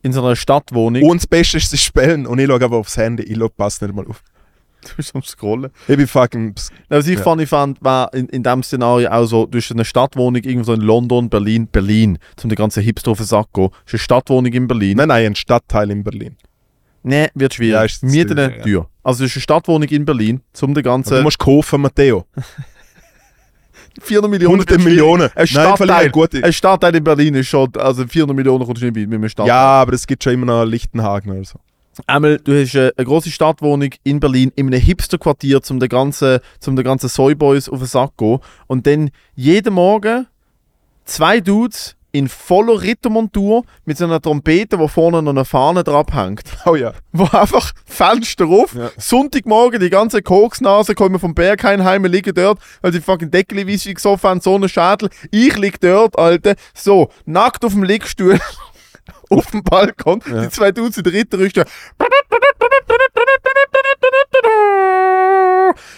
in 0.03 0.12
so 0.12 0.25
einer 0.25 0.37
Stadtwohnung. 0.37 1.03
Und 1.03 1.23
das 1.23 1.27
Beste 1.27 1.57
ist, 1.57 1.71
sie 1.71 1.79
spielen 1.79 2.27
und 2.27 2.39
ich 2.39 2.47
schaue 2.47 2.62
aber 2.62 2.77
aufs 2.77 2.97
Handy, 2.97 3.25
ich 3.25 3.37
schaue, 3.37 3.51
passt 3.51 3.83
nicht 3.83 3.95
mal 3.95 4.07
auf. 4.07 4.23
du 4.83 4.91
bist 4.97 5.15
am 5.15 5.23
Scrollen. 5.23 5.71
Ich 5.89 5.97
bin 5.97 6.07
fucking... 6.07 6.55
Was 6.89 7.07
ich 7.07 7.17
Ja. 7.19 7.23
funny 7.23 7.47
fand, 7.47 7.83
war 7.83 8.12
in, 8.15 8.29
in 8.29 8.43
dem 8.43 8.62
Szenario 8.62 9.11
auch 9.11 9.25
so, 9.27 9.47
du 9.47 9.59
hast 9.59 9.73
eine 9.73 9.85
Stadtwohnung 9.85 10.43
irgendwo 10.43 10.73
in 10.75 10.83
London, 10.83 11.29
Berlin, 11.29 11.67
Berlin, 11.67 12.19
zum 12.37 12.51
den 12.51 12.57
ganzen 12.57 12.83
Hipster 12.83 13.11
auf 13.11 13.19
den 13.19 13.27
Sack 13.27 13.53
gehen. 13.53 13.69
Du 13.69 13.75
hast 13.87 13.95
eine 13.95 13.99
Stadtwohnung 13.99 14.53
in 14.53 14.69
Berlin. 14.69 14.99
Nein, 14.99 15.09
nein, 15.09 15.27
ein 15.27 15.35
Stadtteil 15.35 15.91
in 15.91 16.05
Berlin. 16.05 16.37
Nee, 17.05 17.29
wird 17.35 17.55
schwierig. 17.55 17.75
Ja, 17.75 17.85
ist 17.85 18.01
zu 18.01 18.07
Mieten 18.07 18.37
teuer, 18.37 18.51
ja. 18.51 18.63
teuer. 18.63 18.89
Also 19.03 19.19
du 19.19 19.25
hast 19.27 19.37
eine 19.37 19.43
Stadtwohnung 19.43 19.89
in 19.89 20.05
Berlin, 20.05 20.41
zum 20.53 20.73
den 20.73 20.83
Du 20.83 20.91
ganzen 20.91 21.23
musst 21.23 21.39
kaufen, 21.39 21.83
Matteo. 21.83 22.25
400 24.01 24.31
Millionen. 24.31 24.53
Hunderte 24.53 24.71
wird 24.73 24.81
schwierig. 24.83 24.97
Millionen. 24.97 25.23
Ein 25.25 25.31
Nein, 25.37 25.47
Stadtteil, 25.47 25.87
verlieren, 25.87 26.13
gut. 26.13 26.35
ein 26.43 26.53
Stadtteil 26.53 26.95
in 26.97 27.05
Berlin 27.05 27.35
ist 27.35 27.47
schon, 27.47 27.71
also 27.77 28.07
400 28.07 28.35
Millionen 28.35 28.65
kommst 28.65 28.83
du 28.83 28.87
nicht 28.87 28.97
mit, 28.97 29.09
mit 29.09 29.19
einem 29.19 29.29
Stadtteil. 29.29 29.49
Ja, 29.55 29.83
aber 29.83 29.93
es 29.93 30.07
gibt 30.07 30.25
schon 30.25 30.33
immer 30.33 30.47
noch 30.47 30.65
Lichtenhagen 30.65 31.31
oder 31.31 31.45
so. 31.45 31.61
Einmal, 32.07 32.39
du 32.39 32.61
hast 32.61 32.75
äh, 32.75 32.91
eine 32.97 33.05
große 33.05 33.31
Stadtwohnung 33.31 33.91
in 34.03 34.19
Berlin 34.19 34.51
in 34.57 34.67
einem 34.67 34.81
Hipsterquartier, 34.81 35.63
zum 35.63 35.79
den 35.79 35.89
ganzen, 35.89 36.41
zum 36.59 36.75
den 36.75 36.85
ganzen 36.85 37.09
Soyboys 37.09 37.69
auf 37.69 37.79
den 37.79 37.87
Sack 37.87 38.13
zu 38.19 38.39
gehen. 38.39 38.39
Und 38.67 38.87
dann 38.87 39.11
jeden 39.37 39.75
Morgen 39.75 40.27
zwei 41.05 41.41
Dudes 41.41 41.97
in 42.15 42.29
voller 42.29 42.81
Rittermontur 42.81 43.65
mit 43.85 43.99
so 43.99 44.05
einer 44.05 44.23
Trompete, 44.23 44.79
wo 44.79 44.87
vorne 44.87 45.21
noch 45.21 45.33
eine 45.33 45.45
Fahne 45.45 45.83
drauf 45.83 46.07
hängt. 46.12 46.45
Oh 46.65 46.77
ja. 46.77 46.93
Wo 47.12 47.25
einfach 47.25 47.73
Fenster 47.85 48.47
auf, 48.47 48.73
Ja. 48.75 48.91
Sonntagmorgen 48.97 49.81
die 49.81 49.91
ganze 49.91 50.23
Koksnase 50.23 50.95
kommen 50.95 51.19
vom 51.19 51.35
Berghain 51.35 51.83
heim, 51.85 52.05
liegen 52.05 52.33
dort, 52.33 52.59
weil 52.83 52.93
die 52.93 53.01
fucking 53.01 53.31
Deckel 53.33 53.67
wie 53.67 53.77
sie 53.77 53.95
gesoffen 53.95 54.31
haben, 54.31 54.41
so 54.41 54.55
einen 54.55 54.69
Schädel. 54.69 55.11
Ich 55.33 55.57
lieg 55.57 55.81
dort, 55.81 56.17
Alter, 56.17 56.55
so, 56.73 57.11
nackt 57.27 57.65
auf 57.65 57.73
dem 57.73 57.83
Liegstuhl. 57.83 58.39
auf 59.31 59.51
dem 59.51 59.62
Balkon, 59.65 60.23
Ja. 60.31 60.43
die 60.43 60.49
zwei 60.51 60.71
Dudes 60.71 60.97
in 60.99 61.05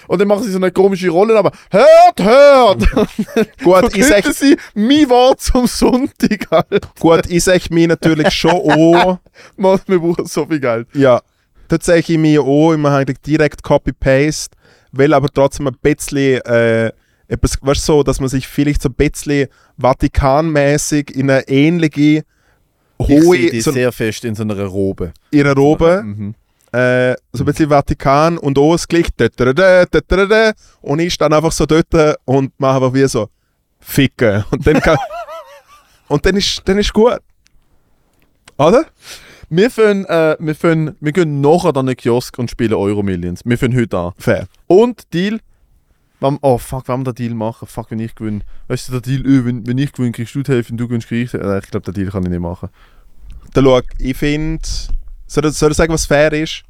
Und 0.09 0.21
dann 0.21 0.29
machen 0.29 0.45
sie 0.45 0.51
so 0.51 0.59
eine 0.59 0.71
komische 0.71 1.09
Rolle, 1.11 1.37
aber 1.39 1.51
hört, 1.71 2.23
hört! 2.23 2.87
Gut, 3.63 3.97
ich 3.97 4.07
sag, 4.07 4.25
sie 4.33 4.57
mein 4.75 5.09
Wort 5.09 5.41
zum 5.41 5.67
Sonntag, 5.67 6.47
Alter. 6.51 6.89
gut, 7.01 7.27
ich 7.29 7.43
sag 7.45 7.71
mir 7.71 7.89
natürlich 7.89 8.31
schon 8.33 8.51
auch, 8.53 9.19
Mann, 9.57 9.81
wir 9.87 9.99
brauchen 9.99 10.27
so 10.27 10.47
viel 10.47 10.61
Geld. 10.61 10.87
ja, 10.95 11.21
dort 11.69 11.83
sage 11.83 12.01
ich 12.01 12.19
mir 12.19 12.43
auch 12.43 12.73
immer 12.73 12.93
eigentlich 12.97 13.21
direkt 13.21 13.63
Copy-Paste, 13.63 14.57
will 14.93 15.13
aber 15.15 15.29
trotzdem 15.29 15.67
ein 15.69 15.77
bisschen, 15.83 16.41
äh, 16.43 16.93
etwas, 17.29 17.59
weißt 17.61 17.89
du, 17.89 17.93
so, 17.93 18.03
dass 18.05 18.21
man 18.21 18.29
sich 18.29 18.47
vielleicht 18.47 18.83
so 18.83 18.89
ein 18.89 18.95
bisschen 18.95 19.49
Vatikanmäßig 19.79 21.15
in 21.17 21.31
eine 21.31 21.47
ähnliche 21.49 22.23
Ich 22.99 23.07
sehe 23.07 23.23
hohe, 23.25 23.37
die 23.51 23.61
so 23.61 23.73
sehr 23.73 23.93
fest 23.93 24.25
in 24.25 24.35
so 24.35 24.43
einer 24.43 24.65
Robe. 24.65 25.13
ihre 25.31 25.55
Robe, 25.55 26.03
Mhm. 26.05 26.35
Äh, 26.77 27.17
so 27.33 27.43
ein 27.43 27.47
bisschen 27.47 27.69
Vatikan 27.71 28.39
und 28.39 28.57
dödödö, 28.57 30.53
und 30.83 30.99
ich 30.99 31.15
stand 31.15 31.35
einfach 31.35 31.53
so 31.53 31.67
dort 31.67 31.87
und 32.25 32.53
mache 32.59 32.77
einfach 32.77 32.95
wie 32.95 33.07
so 33.09 33.29
ficken 33.81 34.45
und 34.51 34.67
dann 34.67 34.81
kann, 34.81 34.99
und 36.09 36.25
dann 36.27 36.37
ist, 36.37 36.63
dann 36.67 36.79
ist 36.79 36.93
gut. 36.93 37.19
Oder? 38.59 38.87
Wir, 39.49 39.71
fangen, 39.71 40.05
äh, 40.07 40.37
wir, 40.41 40.55
fangen, 40.55 40.97
wir 41.01 41.13
gehen 41.13 41.41
nachher 41.41 41.77
an 41.77 41.87
den 41.87 41.97
Kiosk 41.97 42.39
und 42.39 42.51
spielen 42.51 42.75
Euro 42.75 43.03
Millions. 43.03 43.43
Wir 43.45 43.57
fangen 43.59 43.77
heute 43.79 43.97
an. 43.99 44.13
Fair. 44.19 44.47
Und 44.67 45.13
Deal. 45.15 45.39
Oh 46.21 46.59
fuck, 46.59 46.89
wenn 46.89 47.01
wir 47.07 47.13
den 47.13 47.15
Deal 47.15 47.35
machen? 47.35 47.69
Fuck, 47.69 47.91
wenn 47.91 48.01
ich 48.01 48.15
gewinne. 48.15 48.41
Weißt 48.69 48.89
du, 48.89 48.93
der 48.93 49.01
Deal, 49.03 49.25
öh, 49.27 49.45
wenn, 49.45 49.67
wenn 49.67 49.79
ich 49.79 49.93
gewinne, 49.93 50.13
kriegst 50.13 50.35
du 50.35 50.43
die 50.43 50.51
Hälfte 50.51 50.73
und 50.73 50.79
du 50.79 50.89
gewinnst, 50.89 51.07
krieg 51.09 51.25
ich 51.27 51.31
die- 51.31 51.37
äh, 51.37 51.59
Ich 51.59 51.71
glaube, 51.71 51.85
den 51.85 51.95
Deal 51.95 52.11
kann 52.11 52.25
ich 52.25 52.31
nicht 52.31 52.41
machen. 52.41 52.71
Da 53.53 53.63
schau, 53.63 53.81
ich 53.99 54.17
finde, 54.17 54.67
soll, 55.27 55.51
soll 55.53 55.71
ich 55.71 55.77
sagen, 55.77 55.93
was 55.93 56.07
fair 56.07 56.33
ist? 56.33 56.65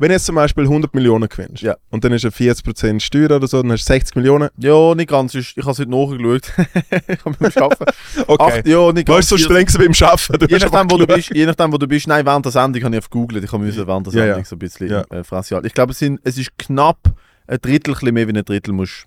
Wenn 0.00 0.08
du 0.08 0.14
jetzt 0.14 0.24
zum 0.26 0.34
Beispiel 0.34 0.64
100 0.64 0.94
Millionen 0.94 1.28
gewinnst 1.28 1.62
Ja. 1.62 1.76
und 1.90 2.02
dann 2.04 2.12
ist 2.12 2.24
er 2.24 2.32
40% 2.32 3.00
Steuer 3.00 3.30
oder 3.36 3.46
so, 3.46 3.60
dann 3.62 3.70
hast 3.72 3.88
du 3.88 3.92
60 3.92 4.16
Millionen. 4.16 4.48
Ja, 4.56 4.94
nicht 4.94 5.08
ganz. 5.10 5.34
Ich, 5.34 5.56
ich 5.56 5.62
habe 5.62 5.72
es 5.72 5.78
heute 5.78 5.90
nachgeschaut. 5.90 6.52
ich 7.08 7.24
habe 7.24 7.36
beim 7.38 7.62
Arbeiten. 7.62 7.84
Okay. 8.26 8.58
Acht, 8.58 8.66
ja, 8.66 8.92
nicht 8.92 9.06
ganz. 9.06 9.28
Du 9.28 9.36
so 9.36 9.44
streng 9.44 9.66
beim? 9.66 9.92
Du 9.92 10.46
Je 10.46 10.58
nachdem, 10.58 10.90
wo 10.90 10.96
du 10.96 11.06
bist, 11.06 11.30
je 11.34 11.46
nachdem, 11.46 11.72
wo 11.72 11.78
du 11.78 11.86
bist, 11.86 12.06
nein, 12.06 12.24
während 12.24 12.44
der 12.44 12.52
Sendung 12.52 12.82
habe 12.82 12.94
ich 12.96 13.02
auf 13.02 13.10
googelt. 13.10 13.44
Ich 13.44 13.52
habe 13.52 13.62
müssen 13.62 13.86
während 13.86 14.06
der 14.06 14.14
Ja, 14.14 14.20
Sendung 14.20 14.38
ja. 14.38 14.44
so 14.44 14.56
ein 14.56 14.58
bisschen 14.58 14.88
Ja. 14.90 15.02
äh, 15.10 15.22
Fresse 15.22 15.54
halten. 15.54 15.66
Ich 15.66 15.74
glaube, 15.74 15.92
es, 15.92 15.98
sind, 15.98 16.18
es 16.24 16.38
ist 16.38 16.56
knapp 16.58 16.98
ein 17.46 17.58
Drittel, 17.60 17.94
ein 17.94 18.14
mehr 18.14 18.26
wie 18.28 18.32
ein 18.32 18.44
Drittel 18.44 18.72
musst 18.72 19.06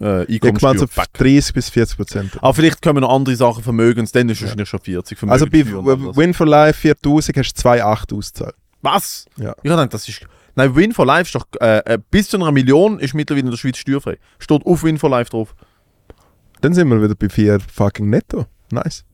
äh, 0.00 0.24
Ich 0.24 0.40
meine 0.42 0.54
Einkommenssteuer. 0.54 0.78
so 0.78 0.86
Fuck. 0.86 1.12
30 1.14 1.52
bis 1.54 1.68
40 1.68 1.96
Prozent. 1.96 2.38
Aber 2.40 2.54
vielleicht 2.54 2.80
kommen 2.80 3.00
noch 3.02 3.14
andere 3.14 3.36
Sachen, 3.36 3.62
Vermögens, 3.62 4.12
dann 4.12 4.28
ist 4.28 4.38
es 4.38 4.42
wahrscheinlich 4.44 4.68
schon 4.68 4.80
40. 4.80 5.22
Also 5.28 5.46
bei 5.46 5.64
Vermögenssteuer 5.64 5.94
und 5.96 6.04
alles. 6.06 6.16
Win 6.16 6.34
for 6.34 6.46
Life 6.46 6.80
4000 6.80 7.36
hast 7.36 7.54
du 7.64 7.68
2,8 7.68 8.16
ausgezahlt. 8.16 8.54
Was? 8.82 9.26
Ja. 9.36 9.54
Ich 9.62 9.70
habe 9.70 9.76
gedacht, 9.82 9.94
das 9.94 10.08
ist. 10.08 10.26
Nein, 10.54 10.74
Win 10.76 10.92
for 10.92 11.06
Life 11.06 11.22
ist 11.28 11.34
doch. 11.34 11.46
Äh, 11.60 11.78
äh, 11.94 11.98
bis 12.10 12.28
zu 12.28 12.36
einer 12.36 12.52
Million 12.52 12.98
ist 12.98 13.14
mittlerweile 13.14 13.46
in 13.46 13.50
der 13.50 13.56
Schweiz 13.56 13.78
steuerfrei. 13.78 14.18
Steht 14.38 14.66
auf 14.66 14.82
Win 14.84 14.98
for 14.98 15.08
Life 15.08 15.30
drauf. 15.30 15.54
Dann 16.60 16.74
sind 16.74 16.88
wir 16.88 17.02
wieder 17.02 17.14
bei 17.14 17.28
4 17.28 17.58
fucking 17.60 18.10
netto. 18.10 18.46
Nice. 18.70 19.04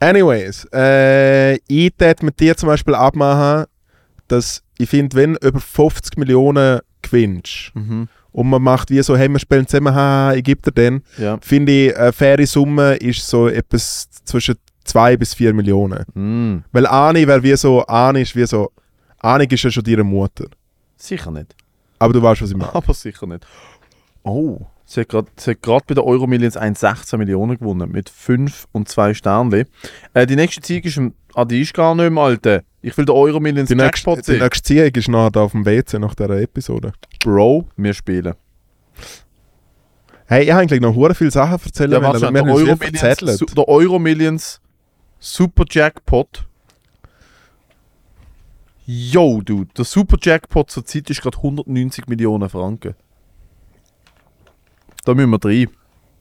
Anyways, 0.00 0.66
äh, 0.72 1.56
ich 1.66 1.92
tät 1.98 2.22
mit 2.22 2.38
dir 2.38 2.56
zum 2.56 2.68
Beispiel 2.68 2.94
abmachen, 2.94 3.66
dass 4.28 4.62
ich 4.78 4.88
finde, 4.88 5.16
wenn 5.16 5.34
über 5.36 5.60
50 5.60 6.16
Millionen 6.18 6.80
gewinnst 7.02 7.72
Mhm. 7.74 8.08
und 8.30 8.48
man 8.48 8.62
macht 8.62 8.90
wie 8.90 9.02
so, 9.02 9.16
hey, 9.16 9.28
wir 9.28 9.40
spielen 9.40 9.66
zusammen, 9.66 9.92
haha, 9.94 10.34
ich 10.34 10.44
gebe 10.44 10.62
dir 10.62 10.70
den, 10.72 11.02
Ja. 11.16 11.38
finde 11.40 11.72
ich, 11.72 11.96
eine 11.96 12.12
faire 12.12 12.46
Summe 12.46 12.94
ist 12.96 13.26
so 13.28 13.48
etwas 13.48 14.08
zwischen 14.24 14.54
2 14.88 15.16
bis 15.16 15.34
4 15.34 15.54
Millionen. 15.54 16.04
Mm. 16.14 16.64
Weil 16.72 16.86
Ani 16.86 17.26
wäre 17.26 17.42
wie 17.42 17.56
so, 17.56 17.84
Ani 17.86 18.22
ist 18.22 18.34
wie 18.34 18.46
so, 18.46 18.70
Ani 19.18 19.46
ist 19.48 19.62
ja 19.62 19.70
schon 19.70 19.84
deine 19.84 20.04
Mutter. 20.04 20.46
Sicher 20.96 21.30
nicht. 21.30 21.54
Aber 21.98 22.12
du 22.12 22.22
weißt, 22.22 22.42
was 22.42 22.50
ich 22.50 22.56
meine. 22.56 22.74
Aber 22.74 22.94
sicher 22.94 23.26
nicht. 23.26 23.46
Oh. 24.22 24.60
Sie 24.84 25.00
hat 25.02 25.08
gerade 25.10 25.84
bei 25.86 25.94
der 25.94 26.04
Euro 26.04 26.26
Millions 26.26 26.56
1,16 26.56 27.18
Millionen 27.18 27.58
gewonnen. 27.58 27.90
Mit 27.90 28.08
5 28.08 28.68
und 28.72 28.88
2 28.88 29.12
Sternen. 29.14 29.66
Äh, 30.14 30.26
die 30.26 30.36
nächste 30.36 30.62
Ziege 30.62 30.88
ist. 30.88 30.98
Ah, 31.34 31.44
die 31.44 31.60
ist 31.60 31.74
gar 31.74 31.94
nicht 31.94 32.10
mehr, 32.10 32.22
Alter. 32.22 32.62
Ich 32.80 32.96
will 32.96 33.04
der 33.04 33.14
Euro 33.14 33.38
Millions 33.38 33.68
Die 33.68 33.74
nächste, 33.74 34.08
Jackpot 34.08 34.18
die 34.26 34.32
sehen. 34.32 34.42
nächste 34.42 34.62
Ziehung 34.62 34.90
ist 34.94 35.08
nachher 35.08 35.42
auf 35.42 35.52
dem 35.52 35.66
WC 35.66 35.98
nach 35.98 36.14
dieser 36.14 36.40
Episode. 36.40 36.92
Bro, 37.22 37.66
wir 37.76 37.92
spielen. 37.92 38.34
Hey, 40.26 40.44
ich 40.44 40.50
habe 40.50 40.62
eigentlich 40.62 40.80
noch 40.80 40.94
hure 40.94 41.14
viele 41.14 41.30
Sachen 41.30 41.58
erzählen 41.64 41.92
Ja, 41.92 42.02
wollen, 42.02 42.06
aber 42.06 42.20
wir 42.20 42.30
der 42.32 42.40
haben 42.42 42.50
uns 42.50 42.68
Euro, 42.68 42.76
Millions, 42.76 43.54
der 43.54 43.68
Euro 43.68 43.98
Millions 43.98 44.60
Super 45.18 45.64
Jackpot. 45.68 46.46
Yo, 48.86 49.42
dude, 49.42 49.70
der 49.76 49.84
Super 49.84 50.16
Jackpot 50.20 50.70
zur 50.70 50.84
Zeit 50.84 51.10
ist 51.10 51.20
gerade 51.20 51.36
190 51.36 52.06
Millionen 52.08 52.48
Franken. 52.48 52.94
Da 55.04 55.14
müssen 55.14 55.30
wir 55.30 55.44
rein. 55.44 55.68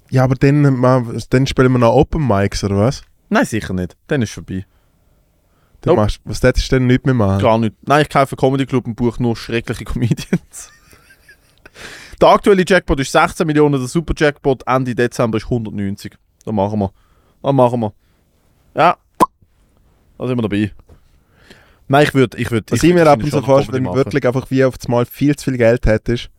Ja, 0.10 0.24
aber 0.24 0.36
dann, 0.36 0.62
ma- 0.78 1.06
dann 1.30 1.48
spielen 1.48 1.72
wir 1.72 1.80
noch 1.80 1.94
Open 1.94 2.26
Mics, 2.28 2.64
oder 2.64 2.78
was? 2.78 3.04
Nein, 3.30 3.46
sicher 3.46 3.74
nicht. 3.74 3.96
Dann 4.08 4.22
ist 4.22 4.32
vorbei. 4.34 4.66
Dann 5.82 5.92
Nope. 5.96 6.02
machst, 6.02 6.22
was 6.26 6.42
hättest 6.44 6.72
du 6.72 6.78
denn 6.78 6.88
nicht 6.88 7.06
mehr 7.06 7.14
machen? 7.14 7.42
Gar 7.42 7.58
nicht. 7.60 7.76
Nein, 7.88 8.02
ich 8.02 8.10
kaufe 8.10 8.36
Comedy 8.36 8.66
Club 8.66 8.88
und 8.88 8.96
buche 8.96 9.22
nur 9.22 9.36
schreckliche 9.36 9.86
Comedians. 9.86 10.72
der 12.22 12.28
aktuelle 12.30 12.64
Jackpot 12.68 13.00
ist 13.00 13.12
16 13.12 13.46
Millionen, 13.48 13.80
der 13.80 13.88
Super 13.88 14.14
Jackpot 14.18 14.64
Ende 14.66 14.96
Dezember 14.96 15.38
ist 15.38 15.46
190. 15.46 16.18
Da 16.46 16.52
machen 16.52 16.80
wir. 16.80 16.92
Da 17.44 17.52
machen 17.52 17.80
wir. 17.82 17.94
Ja. 18.78 18.96
Da 20.18 20.28
sind 20.28 20.38
wir 20.38 20.44
dabei. 20.44 20.72
Nein, 21.88 22.04
ich 22.04 22.14
würde. 22.14 22.38
Ich 22.38 22.52
würd, 22.52 22.72
Was 22.72 22.84
ich 22.84 22.90
ich 22.90 22.96
mir 22.96 23.08
ab 23.08 23.22
und 23.22 23.32
zu 23.32 23.42
vorstelle, 23.42 23.78
wenn 23.78 23.86
du 23.86 23.96
wirklich 23.96 24.26
einfach 24.26 24.50
wie 24.52 24.64
auf 24.64 24.78
das 24.78 24.88
Mal 24.88 25.06
viel 25.06 25.36
zu 25.36 25.46
viel 25.46 25.58
Geld 25.58 25.86
hättest, 25.86 26.30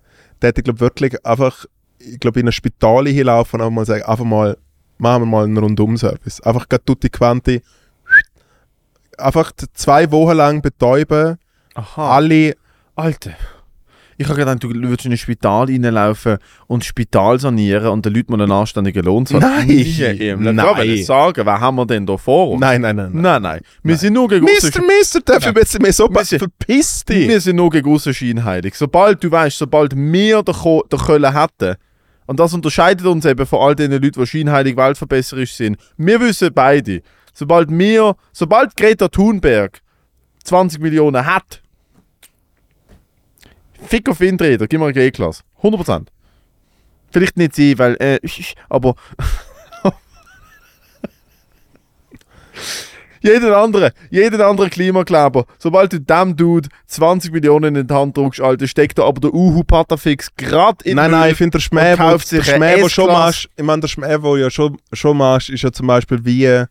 dann 0.41 0.49
hätte 0.49 0.61
ich 0.61 0.64
glaube 0.64 0.80
wirklich 0.80 1.24
einfach, 1.26 1.64
ich 1.99 2.20
glaube 2.20 2.41
in 2.41 2.47
ein 2.47 2.53
Spital 2.53 3.09
hinlaufen 3.09 3.61
und 3.61 3.66
einfach 3.66 3.74
mal 3.74 3.86
sagen, 3.86 4.05
einfach 4.05 4.24
mal, 4.24 4.57
machen 4.99 5.22
wir 5.22 5.26
mal 5.26 5.45
einen 5.45 5.59
Rundum-Service. 5.59 6.41
Einfach 6.43 6.68
gerade 6.68 6.84
tutti 6.84 7.09
quanti. 7.09 7.62
Einfach 9.16 9.51
zwei 9.74 10.11
Wochen 10.12 10.36
lang 10.36 10.62
betäuben, 10.62 11.39
Aha. 11.74 12.16
alle, 12.16 12.57
Alter. 12.95 13.32
Ich 14.21 14.27
habe 14.29 14.37
gedacht, 14.37 14.64
du 14.64 14.69
würdest 14.69 15.07
in 15.07 15.12
ein 15.12 15.16
Spital 15.16 15.66
reinlaufen 15.66 16.39
und 16.66 16.83
das 16.83 16.89
Spital 16.89 17.39
sanieren 17.39 17.87
und 17.87 18.05
den 18.05 18.14
Leuten 18.14 18.33
mal 18.33 18.43
einen 18.43 18.51
anständigen 18.51 19.05
Lohn 19.05 19.25
zahlen. 19.25 19.43
Nein. 19.43 19.69
Leben. 19.69 20.43
Nein. 20.43 20.59
Ich 20.59 20.89
will 20.89 21.05
sagen, 21.05 21.47
was 21.47 21.61
haben 21.61 21.77
wir 21.77 21.87
denn 21.87 22.05
da 22.05 22.16
vor 22.16 22.51
uns? 22.51 22.61
Nein, 22.61 22.81
nein, 22.81 22.97
nein. 22.97 23.11
nein. 23.12 23.23
Nein, 23.23 23.43
nein. 23.43 23.61
Wir 23.85 23.97
sind 23.97 24.14
nur 24.14 24.29
gegen 24.29 24.45
Mister, 24.45 24.83
Mister, 24.83 25.21
darf 25.21 25.47
ich 25.47 25.55
bisschen 25.55 25.83
mehr 25.83 25.93
so 25.93 26.11
verpiss 26.11 27.05
dich. 27.05 27.29
Wir 27.29 27.41
sind 27.41 27.55
nur 27.55 27.71
gegen 27.71 27.89
Aussenscheinheilig. 27.89 28.75
Sobald 28.75 29.23
du 29.23 29.31
weißt, 29.31 29.57
sobald 29.57 29.95
wir 29.95 30.43
den, 30.43 30.55
Ko 30.55 30.85
den 30.91 30.99
Köln 30.99 31.33
hätten, 31.33 31.77
und 32.27 32.41
das 32.41 32.53
unterscheidet 32.53 33.07
uns 33.07 33.25
eben 33.25 33.47
von 33.47 33.61
all 33.61 33.77
den 33.77 33.93
Leuten, 33.93 34.21
die 34.21 34.27
scheinheilig 34.27 34.77
weltverbesserisch 34.77 35.55
sind. 35.55 35.79
Wir 35.97 36.21
wissen 36.21 36.51
beide, 36.53 37.03
sobald 37.33 37.71
wir, 37.71 38.16
sobald 38.33 38.77
Greta 38.77 39.07
Thunberg 39.07 39.81
20 40.43 40.81
Millionen 40.81 41.25
hat, 41.25 41.62
Fick 43.87 44.09
auf 44.09 44.20
Windräder, 44.20 44.66
gib 44.66 44.81
mir 44.81 44.87
eine 44.87 44.95
G-Klasse. 44.95 45.43
100%. 45.62 46.07
Vielleicht 47.11 47.37
nicht 47.37 47.55
sie, 47.55 47.79
weil, 47.79 47.97
äh, 48.01 48.18
aber. 48.68 48.95
Jeden 53.20 53.53
andere, 53.53 53.93
jeden 54.11 54.41
andere 54.41 54.70
Klimakleber, 54.70 55.45
sobald 55.59 55.93
du 55.93 56.01
dem 56.01 56.37
Dude 56.37 56.68
20 56.87 57.33
Millionen 57.33 57.74
in 57.74 57.87
die 57.87 57.95
Hand 57.95 58.16
drückst, 58.16 58.41
Alter, 58.41 58.68
steckt 58.68 58.99
da 58.99 59.05
aber 59.05 59.20
der 59.20 59.35
Uhu 59.35 59.64
Patafix 59.64 60.29
gerade 60.37 60.85
in 60.85 60.97
Nein, 60.97 61.11
nein, 61.11 61.33
ich 61.33 61.37
finde 61.37 61.59
der 61.59 61.61
Schmäh, 61.61 61.95
wo, 61.95 61.97
kauft 61.97 62.31
der 62.31 62.43
Schmäh, 62.43 62.81
wo 62.81 62.89
schon 62.89 63.09
machst, 63.09 63.49
ich 63.57 63.64
meine, 63.64 63.81
der 63.81 63.89
Schmäh, 63.89 64.16
wo 64.20 64.37
ja 64.37 64.51
schon, 64.51 64.79
schon 64.93 65.16
machst, 65.16 65.51
ist 65.51 65.62
ja 65.62 65.72
zum 65.72 65.89
Beispiel 65.89 66.24
wie, 66.24 66.64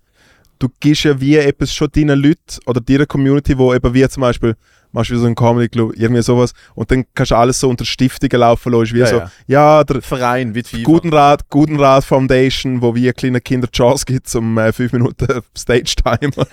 du 0.60 0.70
gibst 0.80 1.04
ja 1.04 1.20
wie 1.20 1.36
etwas 1.36 1.74
schon 1.74 1.90
deinen 1.94 2.18
Leuten 2.18 2.60
oder 2.66 2.80
deiner 2.80 3.06
Community, 3.06 3.58
wo 3.58 3.74
eben 3.74 3.94
wie 3.94 4.08
zum 4.08 4.22
Beispiel, 4.22 4.56
machst 4.92 5.12
wie 5.12 5.18
so 5.18 5.26
ein 5.26 5.36
Comedy 5.36 5.70
Club, 5.70 5.94
irgendwie 5.96 6.22
sowas, 6.22 6.54
und 6.76 6.90
dann 6.92 7.06
kannst 7.14 7.32
du 7.32 7.36
alles 7.36 7.60
so 7.60 7.70
unter 7.70 7.86
Stiftungen 7.86 8.40
laufen 8.40 8.72
lassen, 8.72 8.94
wie 8.96 9.00
Ja, 9.00 9.08
so, 9.08 9.18
ja. 9.18 9.32
ja, 9.48 9.84
der 9.84 10.02
Verein 10.02 10.56
wie 10.56 10.64
FIFA. 10.64 10.84
Gutenrat, 10.84 11.50
Gutenrat 11.50 12.04
Foundation, 12.04 12.82
wo 12.82 12.96
wie 12.96 13.12
kleine 13.12 13.42
Kinder 13.42 13.70
Chance 13.70 14.06
gibt, 14.06 14.34
um 14.36 14.58
äh, 14.58 14.72
fünf 14.72 14.94
Minuten 14.94 15.28
Stage 15.58 15.96
Time. 15.96 16.32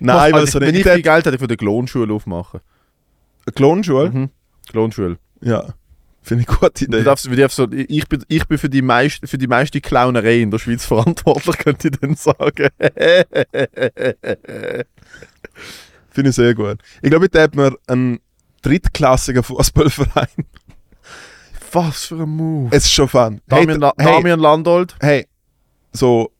Nein, 0.00 0.32
weil 0.32 0.34
also, 0.34 0.58
so 0.58 0.60
wenn 0.60 0.74
ich 0.74 0.82
viel 0.82 1.02
Geld 1.02 1.26
hätte, 1.26 1.36
ich 1.36 1.40
würde 1.40 1.52
eine 1.52 1.56
Klonschule 1.56 2.12
aufmachen. 2.12 2.60
Klonschule? 3.54 4.10
Mhm. 4.10 4.30
Klonschule. 4.68 5.18
Ja, 5.40 5.74
finde 6.22 6.42
ich 6.44 6.48
eine 6.48 6.58
gute 6.58 6.86
Du 6.86 6.96
Idee. 6.96 7.04
darfst, 7.04 7.26
du 7.26 7.34
darfst 7.36 7.58
ich, 7.58 8.08
bin, 8.08 8.24
ich 8.28 8.46
bin 8.46 8.58
für 8.58 8.70
die, 8.70 8.82
meist, 8.82 9.28
für 9.28 9.38
die 9.38 9.46
meiste 9.48 9.80
Clownerei 9.80 10.40
in 10.40 10.50
der 10.50 10.58
Schweiz 10.58 10.84
verantwortlich, 10.86 11.58
könnte 11.58 11.88
ich 11.88 11.98
dann 12.00 12.14
sagen. 12.16 12.68
Finde 16.10 16.30
ich 16.30 16.36
sehr 16.36 16.54
gut. 16.54 16.78
Ich 17.00 17.10
glaube, 17.10 17.28
da 17.28 17.42
hat 17.42 17.54
man 17.54 17.74
einen 17.86 18.20
drittklassigen 18.62 19.42
Fußballverein. 19.42 20.26
Was 21.72 22.04
für 22.06 22.16
ein 22.22 22.28
Move. 22.28 22.68
Es 22.76 22.84
ist 22.84 22.92
schon 22.92 23.08
fun. 23.08 23.40
Damian, 23.48 23.82
hey, 23.96 24.06
Damian 24.06 24.40
Landolt. 24.40 24.94
hey, 25.00 25.26
so 25.92 26.30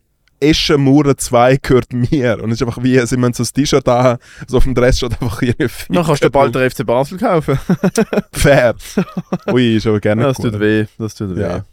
Eschen 0.42 0.82
Mauer 0.84 1.16
2 1.16 1.56
gehört 1.56 1.92
mir. 1.92 2.42
Und 2.42 2.50
es 2.50 2.60
ist 2.60 2.66
einfach 2.66 2.82
wie, 2.82 2.98
sie 3.06 3.16
haben 3.16 3.32
so 3.32 3.42
das 3.42 3.52
T-Shirt 3.52 3.86
da, 3.86 4.18
so 4.46 4.56
auf 4.58 4.64
dem 4.64 4.74
Dress 4.74 4.98
steht 4.98 5.12
einfach 5.12 5.40
ihre 5.42 5.68
Dann 5.88 6.04
kannst 6.04 6.24
du 6.24 6.30
bald 6.30 6.54
den 6.54 6.70
FC 6.70 6.84
Basel 6.84 7.18
kaufen. 7.18 7.58
Fair. 8.32 8.74
Ui, 9.52 9.76
ist 9.76 9.86
aber 9.86 10.00
gerne 10.00 10.22
das 10.24 10.36
tut 10.36 10.58
weh. 10.58 10.86
Das 10.98 11.14
tut 11.14 11.36
weh. 11.36 11.40
Ja. 11.42 11.64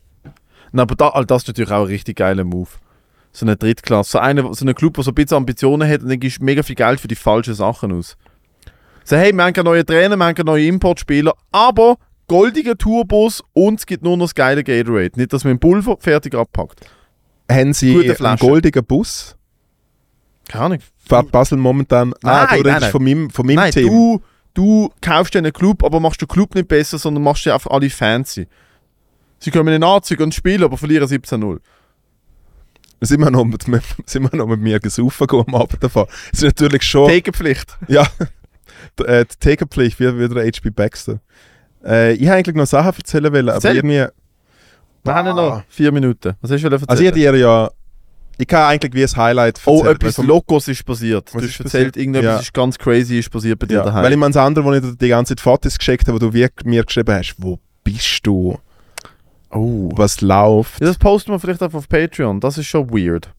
Na, 0.72 0.84
aber 0.84 0.96
da, 0.96 1.10
all 1.10 1.26
das 1.26 1.44
ist 1.44 1.48
natürlich 1.48 1.72
auch 1.72 1.82
ein 1.82 1.88
richtig 1.88 2.18
geiler 2.18 2.44
Move. 2.44 2.70
So 3.32 3.46
eine 3.46 3.56
Drittklasse. 3.56 4.12
So, 4.12 4.20
eine, 4.20 4.54
so 4.54 4.66
ein 4.66 4.76
Club, 4.76 4.96
der 4.96 5.04
so 5.04 5.12
ein 5.12 5.16
bisschen 5.16 5.38
Ambitionen 5.38 5.90
hat 5.90 6.02
und 6.02 6.10
dann 6.10 6.20
gibst 6.20 6.40
du 6.40 6.46
mega 6.46 6.64
viel 6.64 6.76
Geld 6.76 7.00
für 7.00 7.08
die 7.08 7.16
falschen 7.16 7.54
Sachen 7.54 7.92
aus. 7.92 8.18
So, 9.04 9.16
hey, 9.16 9.34
wir 9.34 9.44
haben 9.44 9.54
keine 9.54 9.70
neuen 9.70 9.86
Trainer, 9.86 10.16
wir 10.16 10.26
haben 10.26 10.46
neuen 10.46 10.68
Importspieler, 10.68 11.34
aber 11.52 11.98
goldiger 12.28 12.78
Tourbus 12.78 13.44
und 13.54 13.80
es 13.80 13.86
gibt 13.86 14.04
nur 14.04 14.16
noch 14.16 14.26
das 14.26 14.36
geile 14.36 14.64
Gatorade. 14.64 15.12
Nicht, 15.16 15.34
dass 15.34 15.44
man 15.44 15.54
den 15.54 15.60
Pulver 15.60 15.98
fertig 16.00 16.36
abpackt. 16.36 16.82
Haben 17.50 17.74
sie 17.74 18.14
einen 18.20 18.38
goldigen 18.38 18.86
Bus? 18.86 19.36
Keine 20.48 20.66
Ahnung. 20.66 20.80
Fährt 20.98 21.32
Basel 21.32 21.58
momentan... 21.58 22.14
ah, 22.24 22.46
Nein, 22.46 22.48
du 22.50 22.56
nein, 22.56 22.66
redest 22.66 22.82
nein. 22.82 22.92
von 22.92 23.04
meinem, 23.04 23.30
von 23.30 23.46
meinem 23.46 23.56
Nein, 23.56 23.72
Team. 23.72 23.88
du, 23.88 24.22
du 24.54 24.90
kaufst 25.02 25.34
dir 25.34 25.40
einen 25.40 25.54
Club, 25.54 25.84
aber 25.84 26.00
machst 26.00 26.22
den 26.22 26.28
Club 26.28 26.54
nicht 26.56 26.68
besser, 26.68 26.98
sondern 27.00 27.24
machst 27.24 27.44
sie 27.44 27.52
einfach 27.52 27.72
alle 27.72 27.90
fancy. 27.90 28.48
Sie 29.40 29.52
kommen 29.52 29.68
in 29.74 29.82
den 29.82 29.84
Anzug 29.84 30.20
und 30.20 30.34
spielen, 30.36 30.64
aber 30.64 30.78
verlieren 30.78 31.08
17-0. 31.08 31.60
Sind 33.02 33.22
wir 33.22 33.32
noch 33.32 33.46
mit, 33.46 33.64
sind 34.06 34.32
wir 34.32 34.36
noch 34.38 34.48
mit 34.48 34.60
mir 34.60 34.80
gesaufen 34.80 35.28
am 35.30 35.56
Abend 35.56 35.82
davon? 35.84 36.06
Es 36.34 36.40
ist 36.40 36.44
natürlich 36.44 36.84
schon... 36.84 37.10
Takenpflicht. 37.10 37.78
Ja, 37.88 38.06
äh, 39.06 39.26
die 39.26 39.36
Takerpflicht, 39.40 40.00
wie, 40.00 40.20
wie 40.20 40.28
der 40.28 40.46
H.P. 40.46 40.70
Baxter. 40.72 41.22
Äh, 41.84 42.14
ich 42.14 42.28
habe 42.28 42.38
eigentlich 42.38 42.56
noch 42.56 42.68
Sachen 42.68 42.94
erzählen 42.98 43.32
wollen, 43.32 43.50
aber 43.50 43.56
Erzähl. 43.56 43.78
irgendwie... 43.78 44.06
Wir 45.04 45.14
haben 45.16 45.28
ja 45.28 45.34
noch 45.34 45.64
vier 45.70 45.92
Minuten. 45.92 46.34
Was 46.42 46.52
hast 46.52 46.62
du 46.64 46.68
erzählt? 46.68 46.90
Also 46.90 47.02
ich 47.04 47.08
hätte 47.08 47.20
dir 47.20 47.36
ja... 47.36 47.70
Ich 48.38 48.48
kann 48.48 48.70
eigentlich 48.70 48.94
wie 48.94 49.04
ein 49.04 49.22
Highlight 49.22 49.60
oh, 49.66 49.80
erzählen, 49.80 49.96
etwas 49.96 50.20
weil- 50.20 50.26
Locos 50.28 50.68
ist 50.70 50.86
passiert. 50.86 51.30
Was 51.34 51.42
Du 51.42 51.48
hast 51.48 51.60
erzählt, 51.60 51.98
irgendetwas 51.98 52.36
Ja. 52.36 52.40
ist 52.40 52.54
ganz 52.54 52.78
crazy 52.78 53.20
ist 53.20 53.30
passiert 53.30 53.60
bei 53.60 53.68
dir 53.68 53.80
ja, 53.80 53.84
daheim. 53.84 54.04
Weil 54.04 54.14
ich 54.14 54.18
meine, 54.18 54.34
das 54.34 54.42
andere, 54.42 54.64
wo 54.64 54.72
ich 54.74 54.82
dir 54.82 54.96
die 54.96 55.10
ganze 55.10 55.36
Zeit 55.36 55.42
Fotos 55.42 55.78
geschickt 55.78 56.08
habe, 56.08 56.22
wo 56.22 56.30
du 56.30 56.38
mir 56.64 56.84
geschrieben 56.84 57.14
hast, 57.14 57.36
wo 57.38 57.60
bist 57.84 58.26
du? 58.26 58.58
oh. 59.52 59.90
Was 59.94 60.22
läuft? 60.22 60.80
Ja, 60.80 60.88
das 60.88 60.98
posten 60.98 61.32
wir 61.32 61.40
vielleicht 61.40 61.62
einfach 61.62 61.80
auf 61.80 61.90
Patreon. 61.90 62.40
Das 62.40 62.58
ist 62.58 62.68
schon 62.68 62.90
weird. 62.90 63.30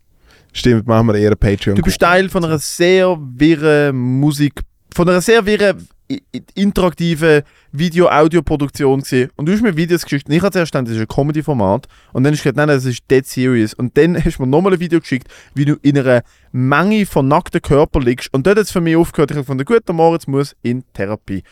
Stimmt, 0.53 0.87
machen 0.87 1.07
wir 1.07 1.15
eher 1.15 1.37
patreon 1.37 1.77
Du 1.77 1.83
bist 1.83 2.01
Teil 2.01 2.29
von 2.29 2.45
einer 2.45 2.59
sehr 2.59 3.17
wirren 3.37 3.97
Musik, 3.97 4.61
von 4.93 5.09
einer 5.09 5.21
sehr 5.21 5.47
wirren 5.47 5.89
i- 6.11 6.23
i- 6.35 6.43
interaktiven 6.55 7.43
Video-Audio-Produktion 7.73 9.01
gesehen. 9.01 9.31
Und 9.37 9.47
du 9.47 9.53
hast 9.53 9.63
mir 9.63 9.77
Videos 9.77 10.03
geschickt. 10.03 10.29
Und 10.29 10.35
ich 10.35 10.43
habe 10.43 10.53
zuerst 10.53 10.73
gedacht, 10.73 10.89
das 10.89 10.95
ist 10.97 11.01
ein 11.01 11.09
Comedy-Format. 11.09 11.87
Und 12.13 12.25
dann 12.25 12.33
hast 12.33 12.41
du 12.41 12.43
gesagt, 12.45 12.57
nein, 12.57 12.69
nein, 12.69 12.77
das 12.77 12.85
ist 12.87 13.03
dead 13.11 13.27
serious. 13.27 13.75
Und 13.75 13.97
dann 13.97 14.17
hast 14.25 14.39
du 14.39 14.43
mir 14.43 14.49
nochmal 14.49 14.73
ein 14.75 14.81
Video 14.81 15.01
geschickt, 15.01 15.29
wie 15.55 15.65
du 15.65 15.77
in 15.83 15.99
einer 15.99 16.23
Menge 16.53 17.07
von 17.07 17.29
nackten 17.29 17.63
Körpern 17.63 18.03
liegst. 18.03 18.33
Und 18.33 18.47
dort 18.47 18.59
hat 18.59 18.65
es 18.67 18.73
für 18.73 18.81
mich 18.81 18.97
aufgehört. 18.97 19.31
Ich 19.31 19.37
habe 19.37 19.45
gefunden, 19.45 19.65
gut, 19.65 19.87
der 19.87 19.95
Moritz 19.95 20.27
muss 20.27 20.57
in 20.63 20.85
Therapie. 20.93 21.43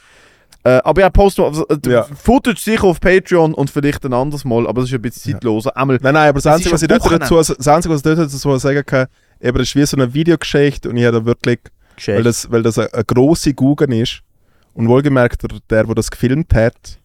Äh, 0.64 0.80
aber 0.84 1.02
ja, 1.02 1.10
posten 1.10 1.42
wir 1.42 1.46
also, 1.46 1.66
äh, 1.68 1.78
Ja. 1.88 2.02
Footage 2.02 2.60
sicher 2.60 2.84
auf 2.84 2.98
Patreon 3.00 3.54
und 3.54 3.70
vielleicht 3.70 4.04
ein 4.04 4.12
anderes 4.12 4.44
Mal, 4.44 4.66
aber 4.66 4.80
das 4.80 4.90
ist 4.90 4.94
ein 4.96 5.02
bisschen 5.02 5.30
Ja. 5.32 5.36
zeitloser. 5.36 5.76
Einmal, 5.76 5.98
Nein, 6.02 6.14
nein, 6.14 6.28
aber 6.30 6.40
das 6.40 6.46
Es 6.46 6.52
Einzige, 6.52 6.72
was 6.74 6.82
ich 6.82 6.88
dort 6.88 7.22
dazu, 7.22 7.36
das 7.36 7.68
Einzige, 7.68 7.94
was 7.94 8.00
ich 8.00 8.02
dort 8.02 8.18
dazu 8.18 8.58
sagen 8.58 8.84
kann, 8.84 9.06
eben, 9.40 9.56
das 9.56 9.68
ist 9.68 9.76
wie 9.76 9.86
so 9.86 9.96
eine 9.96 10.12
Videogeschichte 10.12 10.88
und 10.90 10.96
ich 10.96 11.04
habe 11.04 11.20
da 11.20 11.24
wirklich 11.24 11.60
weil 12.06 12.22
das, 12.22 12.50
weil 12.50 12.62
das 12.62 12.78
eine, 12.78 12.92
eine 12.92 13.04
grosse 13.04 13.54
Guggen 13.54 13.92
ist. 13.92 14.20
Und 14.78 14.86
wohlgemerkt, 14.86 15.42
der, 15.42 15.58
der, 15.68 15.84
der 15.84 15.94
das 15.96 16.08
gefilmt 16.08 16.54
hat, 16.54 17.00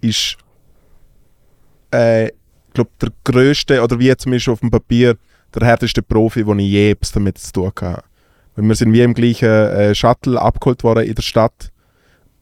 ist, 0.00 0.36
äh, 1.90 2.30
glaube, 2.72 2.90
der 3.02 3.08
grösste, 3.24 3.82
oder 3.82 3.98
wie 3.98 4.16
zumindest 4.16 4.48
auf 4.48 4.60
dem 4.60 4.70
Papier, 4.70 5.16
der 5.52 5.66
härteste 5.66 6.02
Profi, 6.02 6.44
den 6.44 6.60
ich 6.60 6.70
je 6.70 6.94
damit 7.12 7.38
zu 7.38 7.52
tun 7.52 7.72
hatte. 7.80 8.04
Weil 8.54 8.64
wir 8.64 8.74
sind 8.76 8.92
wie 8.92 9.02
im 9.02 9.12
gleichen 9.14 9.48
äh, 9.48 9.92
Shuttle 9.92 10.40
abgeholt 10.40 10.84
worden 10.84 11.04
in 11.04 11.16
der 11.16 11.22
Stadt. 11.22 11.72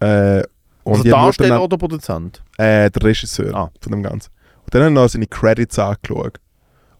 Äh, 0.01 0.43
und 0.85 0.99
also 0.99 1.05
Darsteller 1.05 1.49
danach- 1.49 1.62
oder 1.64 1.79
Produzent? 1.79 2.43
äh, 2.59 2.91
der 2.91 3.03
Regisseur 3.03 3.55
Ah. 3.55 3.71
von 3.81 3.93
dem 3.93 4.03
Ganzen. 4.03 4.31
Und 4.64 4.75
dann 4.75 4.83
habe 4.83 4.91
ich 4.91 4.95
noch 4.97 5.09
seine 5.09 5.27
Credits 5.29 5.79
angeschaut. 5.79 6.41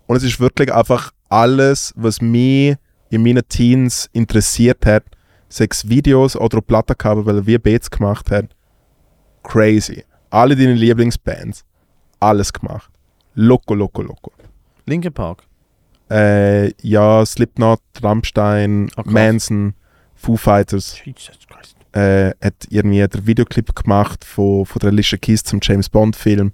Und 0.07 0.16
es 0.16 0.23
ist 0.23 0.41
wirklich 0.41 0.73
einfach 0.73 1.12
alles, 1.29 1.93
was 1.97 2.23
mich 2.23 2.77
in 3.11 3.23
meinen 3.23 3.47
Teens 3.47 4.09
interessiert 4.14 4.87
hat, 4.87 5.05
sechs 5.49 5.88
Videos 5.88 6.36
oder 6.36 6.61
Plattencover, 6.61 7.26
weil 7.26 7.36
er 7.38 7.46
wie 7.46 7.59
Beats 7.59 7.90
gemacht 7.90 8.30
hat. 8.30 8.55
Crazy. 9.42 10.05
Alle 10.30 10.55
deine 10.57 10.74
Lieblingsbands. 10.74 11.64
Alles 12.20 12.53
gemacht. 12.53 12.90
Loco, 13.34 13.74
loco, 13.74 14.03
loco. 14.03 14.32
Linkin 14.86 15.12
Park. 15.12 15.44
Äh, 16.11 16.72
ja, 16.82 17.24
Slipknot, 17.24 17.80
Rammstein, 18.03 18.88
krass. 18.88 19.07
Manson, 19.07 19.74
Foo 20.14 20.36
Fighters. 20.36 20.96
Jesus 21.05 21.38
Christ. 21.46 21.76
äh, 21.92 22.30
hat 22.42 22.66
irgendwie 22.70 23.07
den 23.07 23.26
Videoclip 23.26 23.74
gemacht 23.74 24.24
von, 24.24 24.66
von 24.66 24.80
der 24.80 24.88
Alicia 24.90 25.18
Keys 25.18 25.42
zum 25.44 25.61
James 25.62 25.88
Bond 25.88 26.16
Film. 26.16 26.53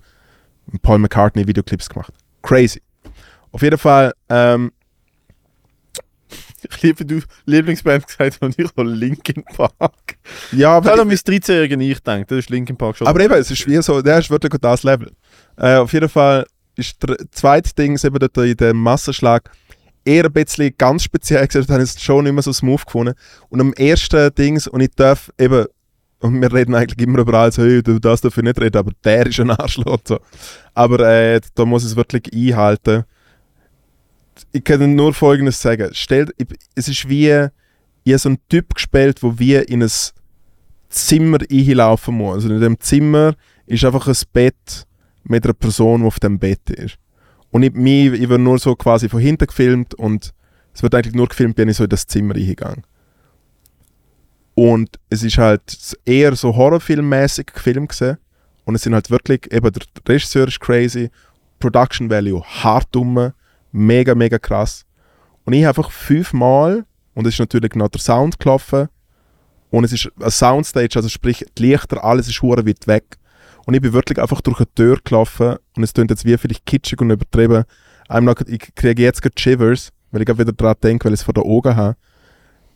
Paul 0.82 0.98
McCartney 0.98 1.46
Videoclips 1.46 1.88
gemacht. 1.88 2.12
Crazy. 2.42 2.82
Auf 3.52 3.62
jeden 3.62 3.78
Fall, 3.78 4.12
ähm, 4.28 4.72
Ich 6.28 6.30
liebe, 6.30 6.42
wie 6.42 6.44
du 6.46 6.53
Lieblingsband 7.46 8.06
gesagt 8.06 8.38
und 8.40 8.58
ich 8.58 8.66
habe 8.76 8.84
Linkin 8.84 9.44
Park. 9.44 10.16
ja, 10.52 10.58
Ich 10.58 10.64
habe 10.64 10.92
aber, 10.92 11.04
mein 11.04 11.16
13-jährigen 11.16 11.80
Ich 11.80 11.98
gedacht, 11.98 12.30
das 12.30 12.38
ist 12.38 12.50
Linkin 12.50 12.76
Park 12.76 12.96
schon. 12.96 13.06
aber 13.06 13.20
eben, 13.20 13.34
es 13.34 13.50
ist 13.50 13.66
wie 13.66 13.80
so, 13.82 14.02
der 14.02 14.18
ist 14.18 14.30
wirklich 14.30 14.60
das 14.60 14.82
Level. 14.82 15.10
Äh, 15.56 15.76
auf 15.76 15.92
jeden 15.92 16.08
Fall 16.08 16.46
ist 16.76 17.02
der 17.02 17.16
zweite 17.30 17.74
Ding 17.74 17.98
eben 18.02 18.18
dort 18.18 18.36
in 18.38 18.56
dem 18.56 18.76
Massenschlag 18.76 19.50
eher 20.04 20.24
ein 20.24 20.32
bisschen 20.32 20.74
ganz 20.76 21.04
speziell 21.04 21.46
gesagt, 21.46 21.70
habe 21.70 21.82
ich 21.82 21.94
es 21.94 22.02
schon 22.02 22.24
nicht 22.24 22.32
mehr 22.32 22.42
so 22.42 22.52
smooth 22.52 22.84
gefunden. 22.84 23.14
Und 23.48 23.60
am 23.60 23.72
ersten 23.74 24.34
Dings, 24.34 24.66
und 24.66 24.80
ich 24.80 24.90
darf 24.94 25.30
eben, 25.38 25.66
und 26.20 26.40
wir 26.40 26.52
reden 26.52 26.74
eigentlich 26.74 27.06
immer 27.06 27.20
über 27.20 27.34
alles, 27.34 27.58
hey, 27.58 27.82
du 27.82 27.98
das 27.98 28.20
darf 28.20 28.36
ich 28.36 28.42
nicht 28.42 28.60
reden, 28.60 28.76
aber 28.78 28.92
der 29.04 29.26
ist 29.26 29.40
ein 29.40 29.50
Arschloch. 29.50 29.98
So. 30.06 30.18
Aber 30.74 31.00
äh, 31.00 31.40
da 31.54 31.64
muss 31.64 31.84
ich 31.84 31.90
es 31.90 31.96
wirklich 31.96 32.24
einhalten. 32.32 33.04
Ich 34.52 34.64
kann 34.64 34.94
nur 34.94 35.14
Folgendes 35.14 35.60
sagen. 35.60 35.94
Stellt, 35.94 36.34
es 36.74 36.88
ist 36.88 37.08
wie, 37.08 37.48
ich 38.04 38.12
habe 38.12 38.18
so 38.18 38.28
einen 38.30 38.38
Typ 38.48 38.74
gespielt, 38.74 39.22
wo 39.22 39.38
wir 39.38 39.68
in 39.68 39.82
ein 39.82 39.90
Zimmer 40.88 41.38
einlaufen 41.50 42.16
muss. 42.16 42.34
Also 42.34 42.54
in 42.54 42.60
dem 42.60 42.80
Zimmer 42.80 43.34
ist 43.66 43.84
einfach 43.84 44.06
ein 44.06 44.16
Bett 44.32 44.86
mit 45.24 45.44
einer 45.44 45.54
Person, 45.54 46.02
die 46.02 46.06
auf 46.06 46.20
dem 46.20 46.38
Bett 46.38 46.70
ist. 46.70 46.96
Und 47.50 47.62
ich, 47.62 47.72
mich, 47.72 48.12
ich 48.12 48.28
werde 48.28 48.42
nur 48.42 48.58
so 48.58 48.74
quasi 48.74 49.08
von 49.08 49.20
hinten 49.20 49.46
gefilmt 49.46 49.94
und 49.94 50.32
es 50.72 50.82
wird 50.82 50.94
eigentlich 50.94 51.14
nur 51.14 51.28
gefilmt, 51.28 51.56
bin 51.56 51.68
ich 51.68 51.76
so 51.76 51.84
in 51.84 51.90
das 51.90 52.06
Zimmer 52.06 52.34
reingegangen. 52.34 52.82
Und 54.54 54.98
es 55.10 55.22
ist 55.22 55.38
halt 55.38 55.96
eher 56.04 56.34
so 56.36 56.54
horrorfilmmäßig 56.54 57.46
gefilmt 57.46 57.90
gesehen. 57.90 58.18
Und 58.64 58.74
es 58.74 58.82
sind 58.82 58.94
halt 58.94 59.10
wirklich, 59.10 59.52
eben 59.52 59.72
der 59.72 59.82
Regisseur 60.08 60.48
ist 60.48 60.60
crazy, 60.60 61.10
Production 61.58 62.10
Value 62.10 62.42
hart 62.42 62.88
dumm, 62.92 63.32
mega, 63.74 64.14
mega 64.14 64.38
krass. 64.38 64.86
Und 65.44 65.52
ich 65.52 65.64
habe 65.64 65.76
einfach 65.76 65.90
fünfmal, 65.90 66.86
und 67.14 67.26
es 67.26 67.34
ist 67.34 67.40
natürlich 67.40 67.74
noch 67.74 67.88
der 67.88 68.00
Sound 68.00 68.38
gelaufen, 68.38 68.88
und 69.70 69.84
es 69.84 69.92
ist 69.92 70.10
eine 70.20 70.30
Soundstage, 70.30 70.94
also 70.94 71.08
sprich, 71.08 71.44
die 71.58 71.66
Lichter, 71.66 72.04
alles 72.04 72.28
ist 72.28 72.40
hure 72.40 72.64
weit 72.64 72.86
weg. 72.86 73.18
Und 73.66 73.74
ich 73.74 73.80
bin 73.80 73.92
wirklich 73.92 74.20
einfach 74.20 74.40
durch 74.40 74.58
eine 74.58 74.72
Tür 74.74 74.98
gelaufen 75.02 75.56
und 75.74 75.82
es 75.82 75.92
klingt 75.92 76.10
jetzt 76.10 76.24
wie 76.24 76.36
vielleicht 76.36 76.64
kitschig 76.64 77.00
und 77.00 77.10
übertrieben. 77.10 77.64
Noch, 78.08 78.40
ich 78.46 78.74
kriege 78.74 79.02
jetzt 79.02 79.22
gerade 79.22 79.34
Shivers, 79.36 79.90
weil 80.12 80.20
ich 80.20 80.26
gerade 80.26 80.38
wieder 80.38 80.52
daran 80.52 80.76
denke, 80.82 81.06
weil 81.06 81.14
ich 81.14 81.20
es 81.20 81.24
vor 81.24 81.34
den 81.34 81.42
Augen 81.42 81.74
habe. 81.74 81.96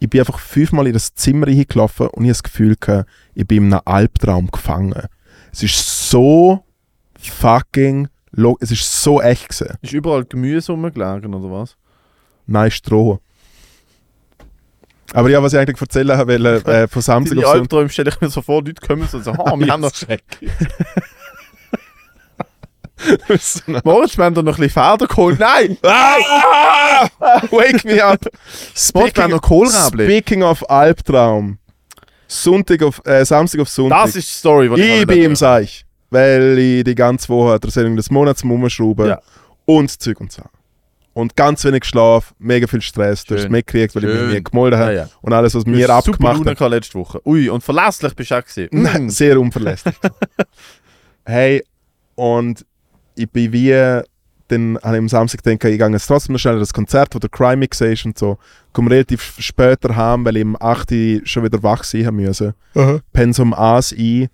Ich 0.00 0.10
bin 0.10 0.20
einfach 0.20 0.40
fünfmal 0.40 0.86
in 0.86 0.94
das 0.94 1.14
Zimmer 1.14 1.46
hingelaufen 1.46 2.08
und 2.08 2.24
ich 2.24 2.30
habe 2.30 2.40
das 2.40 2.42
Gefühl 2.42 2.76
ich 3.34 3.46
bin 3.46 3.66
in 3.66 3.72
einem 3.74 3.82
Albtraum 3.84 4.50
gefangen. 4.50 5.06
Es 5.52 5.62
ist 5.62 6.10
so 6.10 6.64
fucking 7.20 8.08
es 8.60 8.70
ist 8.70 9.02
so 9.02 9.20
echt 9.20 9.48
gewesen. 9.48 9.76
Ist 9.82 9.92
überall 9.92 10.24
Gemüse 10.24 10.72
rumgelegen 10.72 11.34
oder 11.34 11.50
was? 11.50 11.76
Nein, 12.46 12.70
Stroh. 12.70 13.20
Aber 15.12 15.30
ja, 15.30 15.42
was 15.42 15.52
ich 15.54 15.58
eigentlich 15.58 15.80
erzählen 15.80 16.18
wollte, 16.18 16.70
äh, 16.70 16.88
von 16.88 17.02
Samstag 17.02 17.38
auf 17.38 17.44
Sonntag. 17.44 17.60
Albträume 17.60 17.88
stelle 17.88 18.10
ich 18.10 18.20
mir 18.20 18.28
so 18.28 18.42
vor, 18.42 18.62
Leute 18.62 18.86
kommen 18.86 19.08
und 19.10 19.24
sagen, 19.24 19.38
oh, 19.40 19.44
wir 19.58 19.72
haben 19.72 19.80
noch... 19.80 19.92
Moritz, 23.84 24.18
wir 24.18 24.24
haben 24.24 24.34
da 24.34 24.42
noch 24.42 24.58
ein 24.58 24.62
bisschen 24.62 24.82
Feder 24.82 25.06
geholt. 25.06 25.38
Nein! 25.38 25.78
Ah! 25.82 27.08
Wake 27.50 27.84
me 27.84 28.04
up! 28.04 28.26
Speaking, 28.74 29.14
wir 29.14 29.22
haben 29.22 29.30
noch 29.30 29.42
Kohlrabi. 29.42 30.04
Speaking 30.04 30.42
of 30.42 30.68
Albtraum. 30.68 31.58
Sonntag 32.26 32.82
auf, 32.82 33.00
äh, 33.06 33.24
Samstag 33.24 33.60
auf 33.60 33.68
Sonntag. 33.68 34.06
Das 34.06 34.16
ist 34.16 34.28
die 34.28 34.34
Story, 34.34 34.68
die 34.68 34.80
ich, 34.80 35.00
ich 35.00 35.06
bin 35.06 35.22
im 35.22 35.36
Seich. 35.36 35.86
Weil 36.10 36.58
ich 36.58 36.84
die 36.84 36.94
ganze 36.94 37.28
Woche 37.28 37.60
der 37.60 37.70
Sendung 37.70 37.96
des 37.96 38.10
Monats 38.10 38.44
rumschrauben 38.44 39.08
ja. 39.08 39.20
und 39.66 39.90
Zeug 39.90 40.20
und 40.20 40.32
Sachen. 40.32 40.50
Und 41.18 41.34
ganz 41.34 41.64
wenig 41.64 41.84
Schlaf, 41.84 42.32
mega 42.38 42.68
viel 42.68 42.80
Stress. 42.80 43.24
Du 43.24 43.34
hast 43.34 43.42
es 43.42 43.48
mitgekriegt, 43.48 43.92
weil 43.94 44.02
Schön. 44.02 44.16
ich 44.16 44.22
mich 44.22 44.34
nie 44.34 44.44
gemolden 44.44 44.78
habe. 44.78 44.92
Ja, 44.92 45.02
ja. 45.02 45.08
Und 45.20 45.32
alles, 45.32 45.52
was 45.54 45.64
du 45.64 45.70
mir 45.70 45.90
abgemacht 45.90 46.46
hat. 46.46 46.70
letzte 46.70 46.96
Woche. 46.96 47.20
Ui, 47.26 47.48
und 47.48 47.62
verlässlich 47.62 48.14
bist 48.14 48.30
du 48.30 48.38
auch 48.38 48.44
gesehen. 48.44 48.68
Nein, 48.70 49.06
mm. 49.06 49.10
sehr 49.10 49.40
unverlässlich. 49.40 49.96
hey, 51.26 51.64
und 52.14 52.64
ich 53.16 53.28
bin 53.28 53.52
wie, 53.52 54.02
dann 54.48 54.78
habe 54.82 54.96
ich 54.96 55.00
am 55.00 55.08
Samstag 55.08 55.42
gedacht, 55.42 55.64
ich 55.64 55.78
gehe 55.78 55.90
jetzt 55.90 56.06
trotzdem 56.06 56.34
noch 56.34 56.40
schnell 56.40 56.58
das 56.58 56.72
Konzert, 56.72 57.14
wo 57.14 57.18
der 57.18 57.30
Crime 57.30 57.56
Mix 57.56 57.80
ist 57.80 58.04
und 58.04 58.16
so. 58.16 58.38
Komme 58.72 58.90
relativ 58.90 59.34
später 59.38 59.96
heim, 59.96 60.24
weil 60.24 60.36
ich 60.36 60.44
um 60.44 60.56
8 60.60 60.92
Uhr 60.92 61.20
schon 61.24 61.44
wieder 61.44 61.62
wach 61.62 61.84
sein 61.84 62.14
musste. 62.14 62.54
Uh 62.74 63.00
Pensum 63.12 63.52
A's 63.54 63.92
ein. 63.92 64.28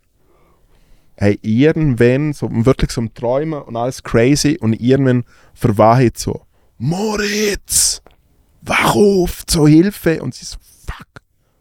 Hey, 1.17 1.39
irgendwann, 1.43 2.33
so 2.33 2.49
wirklich 2.51 2.91
so 2.91 3.01
am 3.01 3.15
Träumen 3.15 3.63
und 3.63 3.77
alles 3.77 4.03
crazy 4.03 4.59
und 4.61 4.73
irgendwann 4.81 5.25
verwache 5.55 6.05
ich 6.05 6.19
so 6.19 6.43
Moritz, 6.79 8.03
wach 8.63 8.95
auf, 8.95 9.47
zur 9.47 9.69
Hilfe. 9.69 10.23
Und 10.23 10.35
sie 10.35 10.45
so, 10.45 10.57
fuck, 10.87 11.07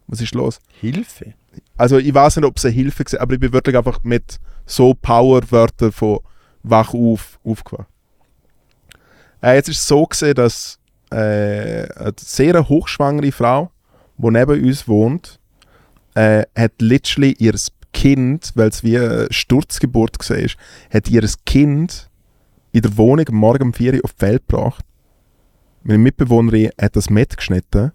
was 0.06 0.20
ist 0.20 0.34
los? 0.34 0.58
Hilfe? 0.80 1.34
Also 1.76 1.98
ich 1.98 2.12
weiß 2.12 2.36
nicht, 2.36 2.46
ob 2.46 2.56
es 2.56 2.64
eine 2.64 2.74
Hilfe 2.74 3.04
war, 3.12 3.20
aber 3.20 3.34
ich 3.34 3.40
bin 3.40 3.52
wirklich 3.52 3.76
einfach 3.76 4.02
mit 4.02 4.38
so 4.66 4.94
Powerwörtern 4.94 5.92
von 5.92 6.20
wach 6.62 6.94
auf 6.94 7.38
aufgewacht. 7.44 7.88
Äh, 9.42 9.56
jetzt 9.56 9.68
ist 9.68 9.78
es 9.78 9.86
so 9.86 10.04
gesehen, 10.06 10.34
dass 10.34 10.78
äh, 11.10 11.86
eine 11.92 12.12
sehr 12.18 12.68
hochschwangere 12.68 13.30
Frau, 13.30 13.70
die 14.16 14.30
neben 14.30 14.64
uns 14.64 14.88
wohnt, 14.88 15.38
äh, 16.14 16.44
hat 16.56 16.72
literally 16.78 17.32
ihr 17.38 17.54
Kind, 17.94 18.52
weil 18.54 18.68
es 18.68 18.82
wie 18.82 18.98
eine 18.98 19.28
Sturzgeburt 19.30 20.18
war, 20.28 20.48
hat 20.92 21.08
ihr 21.08 21.26
Kind 21.46 22.10
in 22.72 22.82
der 22.82 22.96
Wohnung 22.98 23.26
morgen 23.30 23.62
um 23.62 23.72
4 23.72 23.94
Uhr 23.94 24.00
auf 24.04 24.12
die 24.12 24.22
Welt 24.22 24.42
gebracht 24.46 24.84
meine 25.84 25.98
Mitbewohnerin 25.98 26.70
hat 26.80 26.96
das 26.96 27.10
mitgeschnitten 27.10 27.92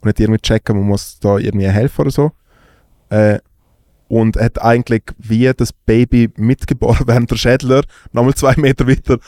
und 0.00 0.08
hat 0.08 0.20
irgendwie 0.20 0.40
checken, 0.40 0.76
man 0.76 0.86
muss 0.86 1.18
da 1.18 1.38
irgendwie 1.38 1.68
helfen 1.68 2.02
oder 2.02 2.10
so. 2.10 2.32
Äh, 3.10 3.38
und 4.08 4.36
hat 4.36 4.62
eigentlich 4.62 5.02
wie 5.18 5.52
das 5.52 5.72
Baby 5.72 6.30
mitgeboren, 6.36 7.02
während 7.08 7.30
der 7.30 7.36
Schädler 7.36 7.82
nochmal 8.12 8.34
zwei 8.34 8.54
Meter 8.56 8.86
weiter, 8.86 9.18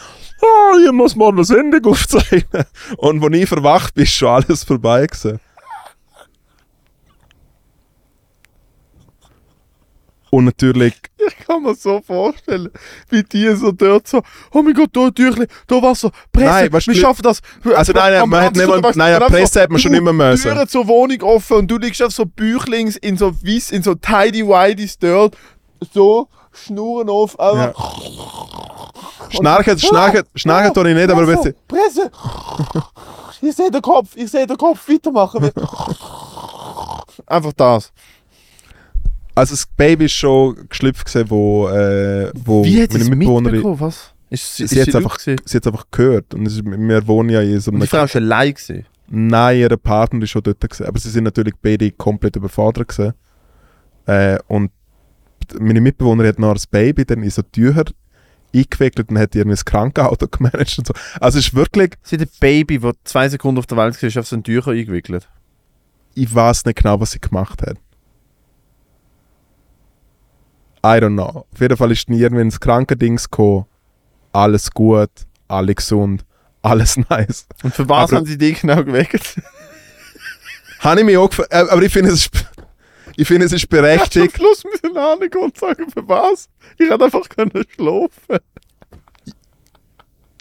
oh, 0.40 0.78
ich 0.86 0.92
muss 0.92 1.16
mal 1.16 1.30
eine 1.30 1.42
Sendung 1.42 1.84
aufzeichnen. 1.86 2.64
Und 2.98 3.24
als 3.24 3.34
ich 3.36 3.48
verwacht 3.48 3.94
bin, 3.94 4.04
ist 4.04 4.12
schon 4.12 4.28
alles 4.28 4.62
vorbei 4.62 5.06
gewesen. 5.06 5.40
Und 10.30 10.44
natürlich. 10.44 10.94
Ich 11.28 11.46
kann 11.46 11.62
mir 11.62 11.74
so 11.74 12.00
vorstellen, 12.00 12.70
wie 13.10 13.22
die 13.22 13.54
so 13.54 13.70
dort 13.70 14.08
so, 14.08 14.22
oh 14.52 14.62
mein 14.62 14.72
Gott, 14.72 14.88
da 14.92 15.10
Türchen, 15.10 15.46
da 15.66 15.82
Wasser, 15.82 16.10
Presse, 16.32 16.46
nein, 16.46 16.72
wir 16.72 16.94
schaffen 16.94 17.22
das. 17.22 17.40
Also 17.74 17.92
nein, 17.92 18.14
nein, 18.14 18.28
man 18.28 18.44
hat 18.44 18.56
nicht 18.56 18.66
mal, 18.66 18.80
nein, 18.94 19.20
Presse 19.20 19.62
hat 19.62 19.70
man 19.70 19.78
schon 19.78 19.92
immer 19.92 20.12
müssen. 20.12 20.50
Türen 20.50 20.66
zur 20.66 20.86
Wohnung 20.86 21.20
offen 21.22 21.58
und 21.58 21.70
du 21.70 21.76
liegst 21.76 22.02
auf 22.02 22.12
so 22.12 22.24
Büchlings 22.24 22.96
in 22.96 23.18
so 23.18 23.34
weiss, 23.42 23.70
in 23.70 23.82
so 23.82 23.94
tidy 23.94 24.46
whities 24.46 24.98
dort, 24.98 25.36
so, 25.92 26.28
Schnurren 26.52 27.08
auf, 27.08 27.38
aber... 27.38 27.58
Ja. 27.58 29.30
Schnarchen, 29.30 29.78
schnarchen, 29.78 30.24
schnarchen 30.34 30.74
tue 30.74 30.88
ich 30.90 30.96
nicht, 30.96 31.10
aber 31.10 31.26
bitte... 31.26 31.54
Presse! 31.66 32.10
Ich 33.40 33.54
sehe 33.54 33.70
den 33.70 33.82
Kopf, 33.82 34.16
ich 34.16 34.30
sehe 34.30 34.46
den 34.46 34.56
Kopf 34.56 34.88
weitermachen. 34.88 35.50
Einfach 37.26 37.52
das. 37.52 37.92
Also 39.38 39.52
das 39.52 39.66
Baby 39.66 40.06
ist 40.06 40.14
schon 40.14 40.68
geschlüpft 40.68 41.04
gesehen, 41.04 41.30
wo, 41.30 41.68
äh, 41.68 42.32
wo 42.34 42.64
Wie 42.64 42.82
hat 42.82 42.92
meine 42.92 43.04
Mitbewohnerin... 43.14 43.62
Was? 43.78 44.12
Ist, 44.30 44.56
sie, 44.56 44.64
ist 44.64 44.70
sie, 44.70 44.96
einfach, 44.96 45.16
sie 45.20 45.36
hat 45.36 45.66
einfach 45.66 45.84
gehört. 45.92 46.34
Und 46.34 46.46
ist, 46.46 46.64
wir 46.64 47.06
wohnen 47.06 47.30
ja 47.30 47.40
in 47.40 47.60
so 47.60 47.70
einem... 47.70 47.80
Die 47.80 47.86
Frau 47.86 47.98
war 47.98 48.08
schon 48.08 48.24
allein 48.24 48.52
gewesen? 48.52 48.84
Nein, 49.06 49.60
ihr 49.60 49.76
Partner 49.76 50.24
ist 50.24 50.30
schon 50.30 50.42
dort 50.42 50.60
gewesen. 50.60 50.86
Aber 50.86 50.98
sie 50.98 51.08
sind 51.10 51.22
natürlich 51.22 51.54
beide 51.62 51.88
komplett 51.92 52.34
überfordert 52.34 52.88
gewesen. 52.88 53.14
Äh, 54.06 54.40
und 54.48 54.72
meine 55.60 55.80
Mitbewohnerin 55.80 56.30
hat 56.30 56.40
noch 56.40 56.54
das 56.54 56.66
Baby 56.66 57.04
dann 57.04 57.22
in 57.22 57.30
so 57.30 57.42
Tücher 57.42 57.84
eingewickelt 58.52 59.08
und 59.08 59.18
hat 59.18 59.36
ihr 59.36 59.46
ein 59.46 59.54
Krankenauto 59.54 60.26
gemanagt 60.30 60.78
und 60.78 60.88
so. 60.88 60.94
Also 61.20 61.38
es 61.38 61.46
ist 61.46 61.54
wirklich... 61.54 61.92
Sie 62.02 62.16
hat 62.16 62.22
ein 62.22 62.30
Baby, 62.40 62.80
das 62.80 62.94
zwei 63.04 63.28
Sekunden 63.28 63.60
auf 63.60 63.66
der 63.66 63.78
Welt 63.78 64.02
war, 64.02 64.20
auf 64.20 64.26
so 64.26 64.34
ein 64.34 64.42
Tücher 64.42 64.72
eingewickelt? 64.72 65.28
Ich 66.16 66.34
weiß 66.34 66.64
nicht 66.64 66.82
genau, 66.82 66.98
was 66.98 67.12
sie 67.12 67.20
gemacht 67.20 67.62
hat. 67.62 67.76
I 70.88 71.00
don't 71.00 71.16
know. 71.16 71.44
Auf 71.52 71.60
jeden 71.60 71.76
Fall 71.76 71.92
ist 71.92 72.08
dann 72.08 72.16
irgendwann 72.16 72.46
ins 72.46 72.60
Krankendings 72.60 73.30
gekommen. 73.30 73.66
Alles 74.32 74.70
gut, 74.70 75.10
alle 75.46 75.74
gesund, 75.74 76.24
alles 76.62 76.96
nice. 77.10 77.46
Und 77.62 77.74
für 77.74 77.86
was 77.88 78.08
aber, 78.08 78.18
haben 78.18 78.26
sie 78.26 78.38
dich 78.38 78.62
genau 78.62 78.82
geweckt? 78.82 79.36
habe 80.80 81.00
ich 81.00 81.06
mich 81.06 81.16
auch 81.18 81.28
gefragt. 81.28 81.52
Äh, 81.52 81.66
aber 81.68 81.82
ich 81.82 81.92
finde 81.92 82.12
es, 82.12 82.30
ich 83.16 83.28
finde 83.28 83.46
es 83.46 83.52
ist 83.52 83.68
berechtigt. 83.68 84.16
Ich 84.34 84.36
Schluss 84.36 84.64
müssen 84.64 84.96
Ahnung 84.96 85.28
und 85.42 85.58
sagen, 85.58 85.90
für 85.90 86.08
was? 86.08 86.48
Ich 86.78 86.88
hätte 86.88 87.04
einfach 87.04 87.28
können 87.28 87.64
schlafen. 87.74 88.38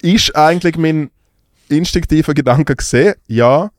Ist 0.01 0.33
eigentlich 0.33 0.77
mein 0.77 1.09
instinktiver 1.67 2.33
Gedanke 2.33 2.75
gesehen? 2.75 3.15
Ja. 3.27 3.71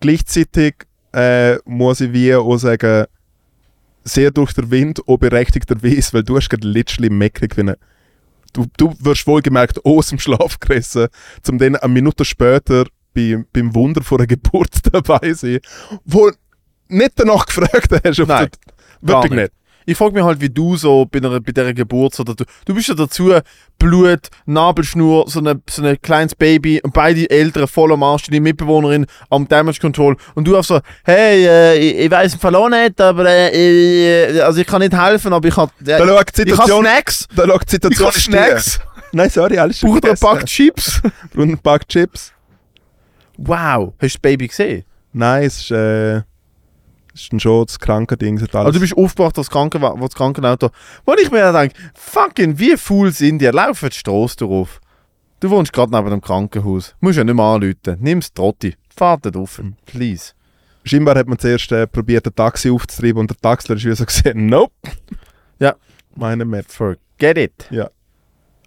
Gleichzeitig 0.00 0.74
äh, 1.12 1.58
muss 1.64 2.00
ich 2.00 2.12
wie 2.12 2.34
auch 2.34 2.56
sagen, 2.56 3.06
sehr 4.08 4.30
durch 4.30 4.52
den 4.52 4.70
Wind, 4.70 5.00
auch 5.06 5.18
berechtigterweise, 5.18 6.12
weil 6.14 6.22
du 6.22 6.36
hast 6.36 6.48
gerade 6.48 6.66
literally 6.66 7.10
meckrig 7.10 7.56
wie 7.56 7.72
Du, 8.54 8.66
du 8.78 8.94
wirst 9.00 9.26
wohlgemerkt 9.26 9.84
aus 9.84 10.08
dem 10.08 10.18
Schlaf 10.18 10.58
gerissen, 10.58 11.08
um 11.48 11.58
dann 11.58 11.76
eine 11.76 11.92
Minute 11.92 12.24
später 12.24 12.86
bei, 13.14 13.44
beim 13.52 13.74
Wunder 13.74 14.02
vor 14.02 14.18
der 14.18 14.26
Geburt 14.26 14.70
dabei 14.92 15.34
sein, 15.34 15.58
wo 16.04 16.30
nicht 16.88 17.12
danach 17.16 17.44
gefragt 17.46 17.92
hast. 18.02 18.18
Nein, 18.18 18.48
wirklich 19.02 19.32
nicht. 19.32 19.40
nicht. 19.40 19.52
Ich 19.88 19.96
frage 19.96 20.12
mich 20.12 20.22
halt, 20.22 20.38
wie 20.42 20.50
du 20.50 20.76
so 20.76 21.06
bei, 21.06 21.18
einer, 21.18 21.40
bei 21.40 21.50
dieser 21.50 21.72
Geburt, 21.72 22.20
oder 22.20 22.34
du, 22.34 22.44
du 22.66 22.74
bist 22.74 22.88
ja 22.88 22.94
dazu 22.94 23.32
Blut, 23.78 24.28
Nabelschnur, 24.44 25.30
so 25.30 25.40
ein 25.40 25.62
so 25.66 25.80
eine 25.80 25.96
kleines 25.96 26.34
Baby 26.34 26.78
und 26.82 26.92
beide 26.92 27.30
Eltern 27.30 27.66
voll 27.66 27.90
am 27.92 28.02
Arsch, 28.02 28.24
die 28.24 28.38
Mitbewohnerin 28.38 29.06
am 29.30 29.48
Damage 29.48 29.80
Control 29.80 30.14
und 30.34 30.46
du 30.46 30.56
einfach 30.56 30.68
so, 30.68 30.80
hey, 31.04 31.46
äh, 31.46 31.78
ich, 31.78 31.96
ich 32.00 32.10
weiß 32.10 32.36
auch 32.44 32.68
nicht, 32.68 33.00
aber 33.00 33.24
äh, 33.30 34.34
ich, 34.34 34.42
also 34.42 34.60
ich 34.60 34.66
kann 34.66 34.82
nicht 34.82 34.92
helfen, 34.92 35.32
aber 35.32 35.48
ich 35.48 35.56
habe 35.56 35.72
äh, 35.80 35.84
da 35.84 36.22
ich 36.22 36.58
hab 36.58 36.68
Snacks. 36.68 37.26
Da 37.34 37.46
schaut 37.46 37.70
Situation 37.70 38.12
ich 38.14 38.24
Snacks. 38.24 38.80
Nein, 39.12 39.30
sorry, 39.30 39.58
alles 39.58 39.78
schon 39.78 39.90
Braucht 39.90 40.06
ein 40.06 40.18
Pack 40.18 40.44
Chips. 40.44 41.00
Braucht 41.32 41.48
ein 41.48 41.58
Pack 41.58 41.88
Chips. 41.88 42.34
Wow, 43.38 43.94
hast 43.94 44.02
du 44.02 44.06
das 44.06 44.18
Baby 44.18 44.48
gesehen? 44.48 44.84
Nein, 45.14 45.44
es 45.44 45.62
ist, 45.62 45.70
äh, 45.70 46.20
ist 47.20 47.32
dann 47.32 47.40
schon 47.40 47.66
das 47.66 47.78
Krankending. 47.78 48.38
Also 48.52 48.72
du 48.72 48.80
bist 48.80 48.96
aufgewacht, 48.96 49.36
das, 49.38 49.50
Kranken 49.50 49.80
das 49.80 50.14
Krankenauto. 50.14 50.70
Wo 51.04 51.14
ich 51.14 51.30
mir 51.30 51.40
dann 51.40 51.54
denke, 51.54 51.76
fucking, 51.94 52.58
wie 52.58 52.76
faul 52.76 53.12
sind 53.12 53.40
die? 53.40 53.46
Laufen 53.46 53.88
die 53.90 53.96
Strasse 53.96 54.36
drauf. 54.36 54.80
Du 55.40 55.50
wohnst 55.50 55.72
gerade 55.72 55.94
neben 55.94 56.10
dem 56.10 56.20
Krankenhaus. 56.20 56.94
Musst 57.00 57.18
ja 57.18 57.24
nicht 57.24 57.34
mehr 57.34 57.44
anrufen. 57.44 57.96
Nimm 58.00 58.20
das 58.20 58.32
Trotti. 58.32 58.74
Fahr 58.94 59.18
dort 59.18 59.36
rauf. 59.36 59.62
Please. 59.86 60.32
Scheinbar 60.84 61.16
hat 61.16 61.28
man 61.28 61.38
zuerst 61.38 61.70
äh, 61.70 61.86
probiert, 61.86 62.26
ein 62.26 62.34
Taxi 62.34 62.70
aufzutreiben 62.70 63.20
und 63.20 63.30
der 63.30 63.36
Taxler 63.36 63.76
ist 63.76 63.84
wie 63.84 63.94
so 63.94 64.04
gesehen, 64.04 64.46
nope. 64.46 64.72
Ja. 65.58 65.74
Meine 66.14 66.44
mehr. 66.44 66.64
Forget 66.66 67.38
it. 67.38 67.70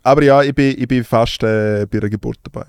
Aber 0.03 0.23
ja, 0.23 0.41
ich 0.41 0.55
bin, 0.55 0.75
ich 0.77 0.87
bin 0.87 1.03
fast 1.03 1.43
äh, 1.43 1.85
bei 1.89 1.99
einer 1.99 2.09
Geburt 2.09 2.39
dabei. 2.43 2.65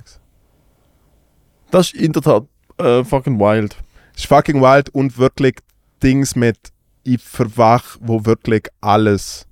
Das 1.70 1.92
ist 1.92 1.94
in 1.94 2.12
der 2.12 2.22
Tat 2.22 2.44
äh, 2.78 3.04
fucking 3.04 3.38
wild. 3.38 3.76
Es 4.14 4.22
ist 4.22 4.26
fucking 4.26 4.60
wild 4.60 4.90
und 4.90 5.16
wirklich 5.16 5.56
Dings 6.03 6.36
mit 6.36 6.59
ich 7.05 7.20
verwach, 7.22 7.96
wo 8.00 8.24
wirklich 8.24 8.68
alles 8.80 9.46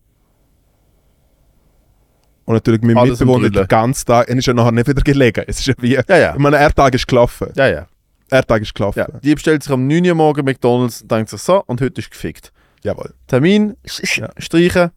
und 2.45 2.55
natürlich 2.55 2.83
mein 2.83 2.97
Alles 2.97 3.21
Mitbewohner 3.21 3.51
den 3.51 3.69
ganzen 3.69 4.07
Tag, 4.07 4.29
er 4.29 4.37
ist 4.37 4.47
ja 4.47 4.55
nachher 4.55 4.73
nicht 4.73 4.89
wieder 4.89 5.03
gelegen. 5.03 5.45
Es 5.47 5.61
ist 5.61 5.67
ja 5.67 5.75
wie, 5.79 5.93
Ja, 5.95 6.17
ja. 6.17 6.33
ich 6.33 6.39
meine, 6.39 6.57
er 6.57 6.73
Tag 6.73 6.95
ist 6.95 7.07
gelaufen. 7.07 7.49
Ja, 7.55 7.69
ja. 7.69 7.87
Er 8.29 8.45
Tag 8.45 8.63
ist 8.63 8.75
gelaufen. 8.75 8.99
ja. 8.99 9.07
Die 9.23 9.35
bestellt 9.35 9.63
sich 9.63 9.73
am 9.73 9.87
9 9.87 10.05
Uhr 10.07 10.15
morgen 10.15 10.45
McDonalds 10.45 11.03
und 11.03 11.11
denkt 11.11 11.31
sich 11.31 11.41
so, 11.41 11.63
und 11.67 11.81
heute 11.81 12.01
ist 12.01 12.11
gefickt. 12.11 12.53
Jawohl. 12.83 13.15
Termin, 13.29 13.77
Ja. 14.17 14.31
streichen. 14.39 14.91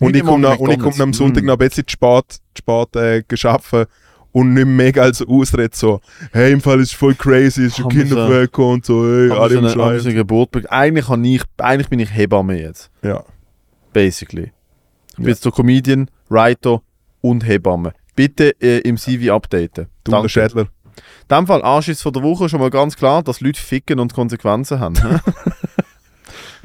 Und 0.00 0.16
ich 0.16 0.24
komme 0.24 0.40
noch- 0.42 0.58
und 0.58 0.70
ich 0.70 0.78
komme 0.78 1.02
am. 1.02 1.12
Sonntag 1.12 1.44
Mm. 1.44 1.46
noch 1.46 1.52
ein 1.54 1.58
bisschen 1.58 1.86
zu 1.86 1.92
spät, 1.92 2.24
zu 2.28 2.38
spät 2.58 2.96
äh, 2.96 3.22
geschaffen 3.26 3.86
und 4.34 4.52
nicht 4.52 4.66
mega 4.66 5.02
als 5.02 5.22
Ausrede 5.22 5.70
so, 5.74 6.00
hey, 6.32 6.52
im 6.52 6.60
Fall 6.60 6.80
ist 6.80 6.88
es 6.88 6.94
voll 6.94 7.14
crazy, 7.14 7.66
ist 7.66 7.78
ein 7.78 7.84
Haben 7.84 7.92
wir 7.94 8.00
Kind 8.00 8.10
so- 8.10 8.20
auf 8.20 8.26
die 8.28 8.32
Welt 8.34 8.52
gekommen 8.52 8.72
und 8.74 8.84
so, 8.84 9.04
hey, 9.06 9.30
alle 9.30 9.54
so 9.54 9.60
im 9.60 9.68
Scheiß. 9.70 10.02
so 10.02 10.12
Geburt 10.12 10.70
eigentlich, 10.70 11.08
ich, 11.36 11.42
eigentlich 11.58 11.88
bin 11.88 12.00
ich 12.00 12.12
Hebamme 12.14 12.60
jetzt. 12.60 12.90
Ja. 13.02 13.22
Basically. 13.92 14.52
Ich 15.10 15.16
bin 15.16 15.24
Ja. 15.26 15.30
jetzt 15.30 15.44
der 15.44 15.52
Comedian, 15.52 16.10
Writer 16.28 16.82
und 17.20 17.46
Hebamme. 17.46 17.92
Bitte 18.16 18.60
äh, 18.60 18.78
im 18.80 18.96
CV 18.98 19.32
updaten. 19.32 19.86
Du 20.02 20.10
der 20.12 20.28
Schädler. 20.28 20.62
In 20.62 21.36
dem 21.36 21.46
Fall 21.46 21.62
Anschiss 21.62 22.02
von 22.02 22.12
der 22.12 22.22
Woche 22.22 22.48
schon 22.48 22.60
mal 22.60 22.70
ganz 22.70 22.96
klar, 22.96 23.22
dass 23.22 23.40
Leute 23.40 23.60
ficken 23.60 23.98
und 24.00 24.12
Konsequenzen 24.12 24.80
haben. 24.80 24.94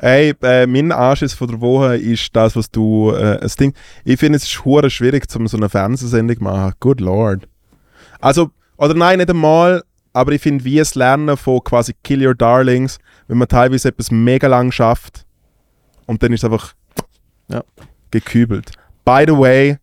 Hey, 0.01 0.34
äh, 0.43 0.65
mein 0.65 0.93
Anschiss 0.93 1.34
von 1.34 1.49
der 1.49 1.59
Woche 1.59 1.97
ist 1.97 2.34
das, 2.34 2.55
was 2.55 2.72
du, 2.72 3.11
äh, 3.11 3.38
das 3.41 3.57
Ding, 3.57 3.74
ich 4.05 4.17
finde 4.17 4.38
es 4.38 4.43
ist 4.43 4.51
schwierig, 4.51 5.26
um 5.36 5.45
so 5.47 5.57
eine 5.57 5.67
Fernsehsendung 5.67 6.38
zu 6.38 6.43
machen. 6.43 6.74
Good 6.80 7.01
Lord. 7.01 7.49
Also, 8.20 8.51
oder 8.78 8.93
nein, 8.93 9.17
nicht 9.20 9.30
einmal, 9.30 9.84
aber 10.13 10.32
ich 10.32 10.41
finde, 10.41 10.63
wie 10.65 10.80
es 10.80 10.95
Lernen 10.95 11.38
von 11.38 11.63
quasi 11.63 11.93
Kill 12.03 12.26
Your 12.26 12.36
Darlings, 12.36 12.99
wenn 13.28 13.38
man 13.38 13.47
teilweise 13.47 13.89
etwas 13.89 14.11
mega 14.11 14.47
lang 14.47 14.72
schafft 14.72 15.26
und 16.05 16.22
dann 16.24 16.34
ist 16.34 16.41
es 16.41 16.45
einfach 16.45 16.74
Ja. 17.49 17.63
gekübelt. 18.11 18.72
By 19.05 19.24
the 19.28 19.38
way, 19.38 19.78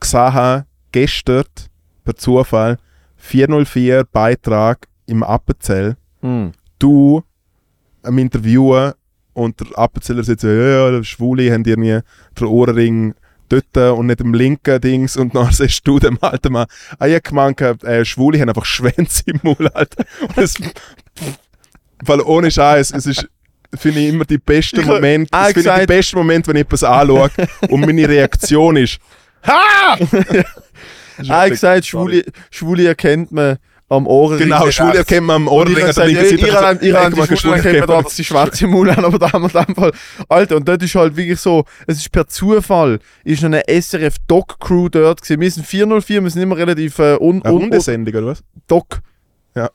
gesehen, 0.00 0.64
gestern, 0.92 1.44
per 2.04 2.16
Zufall, 2.16 2.78
404 3.16 4.04
Beitrag 4.10 4.88
im 5.06 5.22
Appenzell 5.22 5.96
Hm. 6.20 6.52
du 6.78 7.22
am 8.02 8.18
Interviewen 8.18 8.92
und 9.34 9.60
der 9.60 9.78
Appenzeller 9.78 10.24
sagt 10.24 10.40
so, 10.40 10.48
ja, 10.48 10.90
ja, 10.90 11.04
Schwule 11.04 11.52
haben 11.52 11.64
irgendwie 11.64 12.00
den 12.38 12.46
Ohrenring 12.46 13.14
dort 13.52 13.98
und 13.98 14.06
nicht 14.06 14.20
im 14.20 14.34
linken 14.34 14.80
Dings 14.80 15.16
und 15.16 15.34
dann 15.34 15.52
sagst 15.52 15.86
du 15.86 15.98
dem 15.98 16.18
alten 16.22 16.52
Mann, 16.52 16.66
ah, 16.98 17.06
ich 17.06 17.14
hab 17.14 17.24
gemeint, 17.24 17.60
äh, 17.60 18.04
Schwule 18.04 18.40
haben 18.40 18.48
einfach 18.48 18.64
Schwänze 18.66 19.22
im 19.26 19.40
Maul, 19.42 19.68
Alter. 19.74 20.04
Und 20.20 20.38
es, 20.38 20.54
weil 22.04 22.20
ohne 22.22 22.50
Scheiß, 22.50 22.92
es 22.92 23.06
ist, 23.06 23.28
finde 23.74 24.00
ich 24.00 24.08
immer 24.08 24.24
die 24.24 24.38
besten 24.38 24.80
hab- 24.80 24.86
Momente, 24.96 25.28
Ah, 25.32 25.46
finde 25.46 25.70
ich 25.74 25.80
die 25.80 25.86
besten 25.86 26.16
Momente, 26.16 26.48
wenn 26.48 26.56
ich 26.56 26.62
etwas 26.62 26.82
anschaue 26.84 27.30
und 27.68 27.80
meine 27.80 28.08
Reaktion 28.08 28.76
ist, 28.76 28.98
ha! 29.46 29.96
Hat 31.28 31.50
gesagt, 31.50 31.86
Schwule, 31.86 32.24
Schwule 32.50 32.86
erkennt 32.86 33.32
man 33.32 33.58
am 33.92 34.06
Ohrenring. 34.06 34.48
Genau, 34.48 34.70
Schwule 34.70 34.96
erkennt 34.98 35.26
man 35.26 35.36
am 35.36 35.48
Ohrenring 35.48 35.84
an 35.84 35.94
der 35.94 36.06
linken 36.06 36.38
Seite. 36.38 36.52
habt 36.52 36.62
man 36.62 36.78
die 36.78 36.90
kann 36.90 37.12
Schwule 37.12 37.36
Schwule 37.36 37.56
erkennt 37.56 37.88
man 37.88 38.04
sie 38.08 38.24
schwarze 38.24 38.66
Maul 38.66 38.90
haben, 38.94 39.04
aber 39.04 39.18
da 39.18 39.32
haben 39.32 39.42
wir 39.42 39.60
in 39.60 39.66
dem 39.66 39.74
Fall... 39.74 39.92
Alter, 40.28 40.56
und 40.56 40.68
dort 40.68 40.82
ist 40.82 40.94
halt 40.94 41.16
wirklich 41.16 41.40
so, 41.40 41.64
es 41.86 41.98
ist 41.98 42.10
per 42.10 42.26
Zufall, 42.26 42.98
ist 43.24 43.44
eine 43.44 43.62
SRF-Doc-Crew 43.68 44.88
dort 44.88 45.22
gewesen. 45.22 45.40
Wir 45.40 45.50
sind 45.50 45.66
404, 45.66 46.22
wir 46.22 46.30
sind 46.30 46.42
immer 46.42 46.56
relativ 46.56 46.98
äh, 46.98 47.16
un, 47.16 47.42
Eine 47.42 47.54
un, 47.54 47.56
un, 47.56 47.62
Hundesendung, 47.64 48.14
oder 48.14 48.26
was? 48.28 48.42
Doc. 48.66 49.00
Ja. 49.54 49.70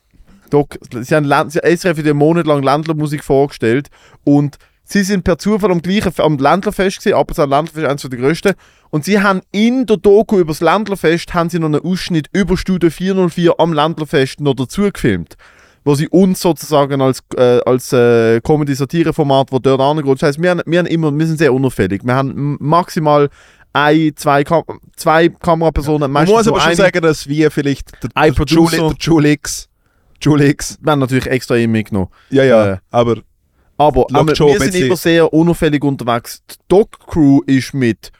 Doc. 0.50 0.78
Sie 1.00 1.14
haben 1.14 1.24
Land, 1.24 1.52
sie, 1.52 1.60
SRF 1.60 1.98
hat 1.98 2.04
einen 2.04 2.16
Monat 2.16 2.46
lang 2.46 2.62
Ländlermusik 2.62 3.24
vorgestellt 3.24 3.88
und 4.24 4.58
sie 4.88 5.02
sind 5.02 5.22
per 5.22 5.38
Zufall 5.38 5.70
am 5.70 5.82
gleichen 5.82 6.12
am 6.18 6.38
Ländlerfest 6.38 6.98
gewesen, 7.00 7.14
aber 7.14 7.34
das 7.34 7.38
Ländlerfest 7.38 7.76
ist 7.78 7.84
eines 7.88 8.02
der 8.02 8.18
grössten. 8.18 8.54
Und 8.90 9.04
sie 9.04 9.20
haben 9.20 9.42
in 9.52 9.84
der 9.86 9.98
Doku 9.98 10.38
über 10.38 10.52
das 10.52 10.60
Ländlerfest 10.60 11.34
haben 11.34 11.50
sie 11.50 11.58
noch 11.58 11.66
einen 11.66 11.80
Ausschnitt 11.80 12.28
über 12.32 12.56
Studio 12.56 12.90
404 12.90 13.54
am 13.58 13.72
Ländlerfest 13.72 14.40
noch 14.40 14.54
dazu 14.54 14.90
gefilmt. 14.90 15.36
Wo 15.84 15.94
sie 15.94 16.08
uns 16.08 16.40
sozusagen 16.40 17.00
als, 17.00 17.22
äh, 17.36 17.60
als 17.64 17.92
äh, 17.92 18.40
Comedy-Satire-Format, 18.40 19.52
wo 19.52 19.58
dort 19.58 19.80
angeht. 19.80 20.14
Das 20.14 20.22
heisst, 20.22 20.42
wir, 20.42 20.50
haben, 20.50 20.62
wir, 20.66 20.78
haben 20.80 20.86
immer, 20.86 21.16
wir 21.16 21.26
sind 21.26 21.38
sehr 21.38 21.52
unauffällig. 21.52 22.02
Wir 22.04 22.14
haben 22.14 22.56
maximal 22.60 23.28
ein, 23.72 24.12
zwei, 24.16 24.42
Kam 24.44 24.64
zwei 24.96 25.28
Kamerapersonen. 25.28 26.10
Man 26.10 26.12
meistens 26.12 26.36
muss 26.36 26.48
aber 26.48 26.60
schon 26.60 26.74
sagen, 26.74 27.00
dass 27.02 27.28
wir 27.28 27.50
vielleicht 27.50 28.02
der, 28.02 28.10
Ein 28.14 28.32
der, 28.32 28.36
Producer. 28.36 28.92
Julix, 28.98 29.68
Julix, 30.20 30.78
Wir 30.80 30.92
haben 30.92 30.98
natürlich 30.98 31.26
extra 31.26 31.56
ihn 31.56 31.70
mitgenommen. 31.70 32.08
ja, 32.30 32.42
ja, 32.42 32.72
Äh, 32.72 32.78
aber 32.90 33.18
Aber, 33.78 34.06
aber 34.12 34.34
schon 34.34 34.48
wir 34.48 34.60
sind 34.60 34.74
immer 34.74 34.96
sehr 34.96 35.32
unauffällig 35.32 35.84
unterwegs. 35.84 36.42
Die 36.50 36.56
Doc-Crew 36.66 37.42
ist 37.46 37.72
mit, 37.74 38.10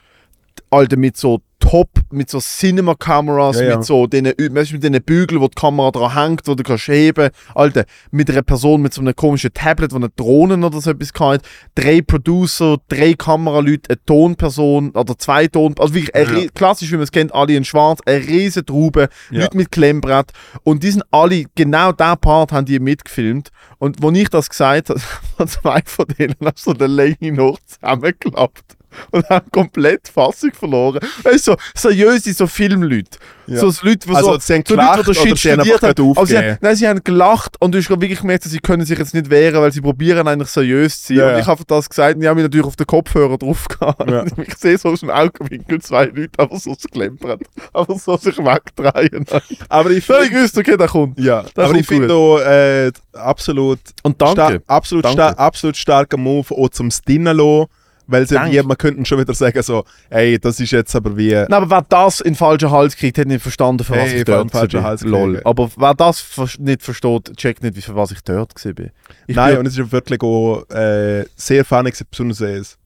Alter, 0.69 0.97
mit 0.97 1.17
so 1.17 1.41
Top, 1.59 1.89
mit 2.11 2.29
so 2.29 2.39
Cinema-Kameras, 2.39 3.57
Ja, 3.59 3.63
ja. 3.69 3.75
mit 3.77 3.85
so 3.85 4.07
den, 4.07 4.25
weißt 4.25 4.71
du, 4.71 4.75
mit 4.75 4.83
den 4.83 5.01
Bügeln, 5.03 5.41
wo 5.41 5.47
die 5.47 5.55
Kamera 5.55 5.91
dran 5.91 6.13
hängt, 6.15 6.47
wo 6.47 6.55
du 6.55 6.63
kannst 6.63 6.87
heben. 6.87 7.29
Alter, 7.53 7.85
mit 8.11 8.29
einer 8.31 8.41
Person 8.41 8.81
mit 8.81 8.93
so 8.93 9.01
einem 9.01 9.15
komischen 9.15 9.53
Tablet, 9.53 9.91
wo 9.91 9.97
eine 9.97 10.09
Drohne 10.09 10.65
oder 10.65 10.81
so 10.81 10.91
etwas 10.91 11.13
kann. 11.13 11.39
Drei 11.75 12.01
Producer, 12.01 12.77
drei 12.87 13.13
Kameraleute, 13.13 13.89
eine 13.91 14.05
Tonperson 14.05 14.91
oder 14.91 15.17
zwei 15.17 15.47
Ton, 15.47 15.75
also 15.77 15.93
wirklich 15.93 16.15
Ja. 16.15 16.49
klassisch, 16.53 16.89
wie 16.91 16.95
man 16.95 17.03
es 17.03 17.11
kennt, 17.11 17.33
alle 17.35 17.53
in 17.55 17.65
schwarz, 17.65 17.99
eine 18.05 18.25
riesen 18.25 18.65
Traube. 18.65 19.09
Leute 19.29 19.57
mit 19.57 19.71
Klemmbrett. 19.71 20.31
Und 20.63 20.81
die 20.83 20.91
sind 20.91 21.03
alle, 21.11 21.43
genau 21.55 21.91
der 21.91 22.15
Part 22.15 22.51
haben 22.51 22.65
die 22.65 22.79
mitgefilmt. 22.79 23.49
Und 23.77 24.01
wo 24.01 24.09
ich 24.11 24.29
das 24.29 24.49
gesagt 24.49 24.89
habe, 24.89 25.01
haben 25.37 25.47
zwei 25.47 25.81
von 25.85 26.05
denen 26.17 26.35
auf 26.43 26.53
so 26.55 26.73
der 26.73 26.87
Länge 26.87 27.31
noch 27.33 27.59
zusammengeklappt. 27.65 28.77
Und 29.11 29.27
haben 29.29 29.49
komplett 29.51 30.07
Fassung 30.07 30.51
verloren. 30.53 30.99
Weißt 31.23 31.47
du, 31.47 31.51
so 31.51 31.57
seriöse 31.75 32.33
so 32.33 32.47
Filmleute. 32.47 33.17
Ja. 33.47 33.57
So 33.59 33.67
Leute, 33.81 34.07
die 34.07 34.15
Also, 34.15 34.33
so, 34.33 34.39
sie 34.39 34.53
haben 34.53 34.63
so 34.67 34.75
gelacht 34.75 34.97
Leute, 34.97 35.11
die 35.11 35.17
Shit 35.29 35.39
studiert 35.39 35.81
haben. 35.81 36.11
Aber 36.15 36.25
sie 36.27 36.37
haben, 36.37 36.57
nein, 36.61 36.75
sie 36.75 36.87
haben 36.87 37.03
gelacht 37.03 37.55
und 37.59 37.73
du 37.73 37.79
hast 37.79 37.89
wirklich 37.89 38.19
gemerkt, 38.19 38.43
sie 38.43 38.59
können 38.59 38.85
sich 38.85 38.97
jetzt 38.99 39.13
nicht 39.15 39.29
wehren, 39.29 39.59
weil 39.61 39.71
sie 39.71 39.81
probieren 39.81 40.27
eigentlich 40.27 40.49
seriös 40.49 41.01
zu 41.01 41.07
sein. 41.07 41.17
Ja, 41.17 41.33
und 41.33 41.39
ich 41.39 41.47
habe 41.47 41.63
das 41.65 41.89
gesagt 41.89 42.15
und 42.15 42.21
ich 42.21 42.27
habe 42.27 42.35
mich 42.35 42.43
natürlich 42.43 42.67
auf 42.67 42.75
den 42.75 42.85
Kopfhörer 42.85 43.37
drauf 43.37 43.67
gehabt. 43.67 44.09
Ja. 44.09 44.23
Ich 44.47 44.55
sehe 44.57 44.77
so 44.77 44.89
aus 44.89 44.99
dem 44.99 45.09
Augenwinkel 45.09 45.81
zwei 45.81 46.05
Leute 46.05 46.29
einfach 46.37 46.59
so 46.59 46.75
klempern. 46.91 47.39
Einfach 47.73 47.97
so 47.99 48.17
sich 48.17 48.37
wegdrehen. 48.37 49.25
aber 49.69 49.89
ich 49.91 49.97
Ich 49.99 50.05
finde, 50.05 50.41
wusste, 50.41 50.59
okay, 50.59 50.77
der 50.77 50.87
kommt. 50.87 51.19
ja, 51.19 51.41
Das 51.41 51.51
aber 51.55 51.67
kommt 51.67 51.79
ich 51.79 51.87
finde 51.87 52.13
auch, 52.13 52.39
äh, 52.39 52.91
absolut, 53.13 53.79
Und 54.03 54.21
danke. 54.21 54.33
star 54.33 54.59
absolut, 54.67 55.05
Danke. 55.05 55.15
star 55.15 55.39
absolut 55.39 55.77
starker 55.77 56.17
Move 56.17 56.53
auch 56.55 56.69
zum 56.69 56.91
Stinnen 56.91 57.35
lassen, 57.35 57.65
weil 58.09 58.27
sie 58.27 58.35
wie, 58.35 58.61
man 58.63 58.77
könnte 58.77 59.05
schon 59.05 59.19
wieder 59.19 59.33
sagen 59.33 59.61
so, 59.61 59.83
ey, 60.09 60.39
das 60.39 60.59
ist 60.59 60.71
jetzt 60.71 60.95
aber 60.95 61.15
wie, 61.15 61.33
Nein, 61.33 61.53
aber 61.53 61.69
wer 61.69 61.85
das 61.87 62.21
in 62.21 62.31
den 62.31 62.35
falschen 62.35 62.71
Hals 62.71 62.95
kriegt, 62.95 63.17
hat 63.17 63.27
nicht 63.27 63.41
verstanden, 63.41 63.83
für 63.83 63.93
was 63.93 64.09
Hey, 64.09 64.19
ich 64.19 64.25
dort 64.25 64.53
war. 64.53 64.97
Lol. 65.01 65.41
Aber 65.43 65.69
wer 65.77 65.93
das 65.93 66.25
nicht 66.57 66.81
versteht, 66.81 67.35
checkt 67.37 67.63
nicht, 67.63 67.83
für 67.83 67.95
was 67.95 68.11
ich 68.11 68.21
dort 68.21 68.53
war. 68.55 68.85
Ich 69.27 69.35
nein, 69.35 69.51
bin- 69.51 69.59
und 69.59 69.65
es 69.67 69.77
ist 69.77 69.91
wirklich 69.91 70.21
auch 70.21 70.63
äh, 70.69 71.25
sehr 71.35 71.63
funny, 71.63 71.91
besonders 72.09 72.41
es 72.41 72.77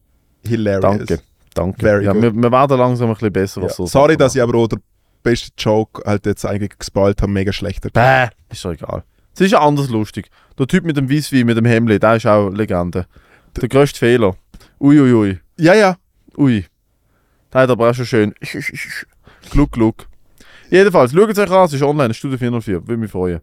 hilarious. 0.46 0.82
danke. 1.06 1.20
Danke. 1.54 1.80
Very 1.80 2.04
ja, 2.04 2.14
wir, 2.14 2.34
wir 2.34 2.52
werden 2.52 2.78
langsam 2.78 3.08
ein 3.08 3.14
bisschen 3.14 3.32
besser. 3.32 3.60
Ja. 3.60 3.68
Was 3.68 3.76
so 3.76 3.86
Sorry, 3.86 4.16
dass 4.16 4.34
ich 4.34 4.42
aber 4.42 4.58
auch 4.58 4.66
der 4.66 4.78
beste 5.22 5.50
Joke 5.56 6.02
halt 6.04 6.26
jetzt 6.26 6.44
eigentlich 6.44 6.76
gespoilt 6.78 7.22
habe, 7.22 7.30
mega 7.30 7.52
schlechter. 7.52 7.90
Bäh, 7.90 8.28
ist 8.50 8.64
doch 8.64 8.72
egal. 8.72 9.04
Es 9.34 9.40
ist 9.40 9.52
ja 9.52 9.60
anders 9.60 9.88
lustig. 9.88 10.28
Der 10.58 10.66
Typ 10.66 10.84
mit 10.84 10.96
dem 10.96 11.10
Weisswein, 11.10 11.46
mit 11.46 11.56
dem 11.56 11.64
Hemli, 11.64 11.98
der 11.98 12.16
ist 12.16 12.26
auch 12.26 12.50
Legende. 12.50 13.06
Der 13.56 13.68
grösste 13.68 13.98
Fehler. 13.98 14.36
Uiuiui. 14.84 15.12
Ui, 15.12 15.28
ui. 15.30 15.40
Ja, 15.58 15.74
ja. 15.74 15.96
Ui. 16.36 16.64
Hat 17.54 17.70
aber 17.70 17.90
auch 17.90 17.94
schon 17.94 18.04
schön. 18.06 18.34
Gluck, 19.50 19.72
gluck. 19.72 20.06
Jedenfalls, 20.70 21.12
schaut 21.12 21.30
es 21.30 21.38
euch 21.38 21.50
an, 21.50 21.64
es 21.66 21.72
ist 21.72 21.82
online, 21.82 22.12
Studio 22.14 22.36
404, 22.38 22.86
würde 22.86 22.96
mich 22.96 23.10
freuen. 23.10 23.40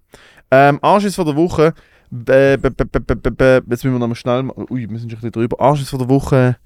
Ähm, 0.52 0.80
Anschiss 0.82 1.16
von 1.16 1.26
der 1.26 1.36
Woche. 1.36 1.74
Bä- 2.14 2.58
bä- 2.58 2.72
bä- 2.74 3.64
Jetzt 3.70 3.84
müssen 3.84 3.94
wir 3.94 4.00
nochmal 4.00 4.16
schnell. 4.16 4.50
Ui, 4.70 4.90
wir 4.90 5.00
sind 5.00 5.10
schon 5.12 5.18
ein 5.20 5.22
bisschen 5.22 5.32
drüber. 5.32 5.60
Anschiss 5.62 5.90
von 5.90 6.00
der 6.00 6.10
Woche. 6.10 6.58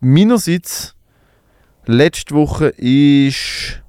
Meinerseits, 0.00 0.94
letzte 1.86 2.34
Woche 2.34 2.68
ist. 2.76 3.82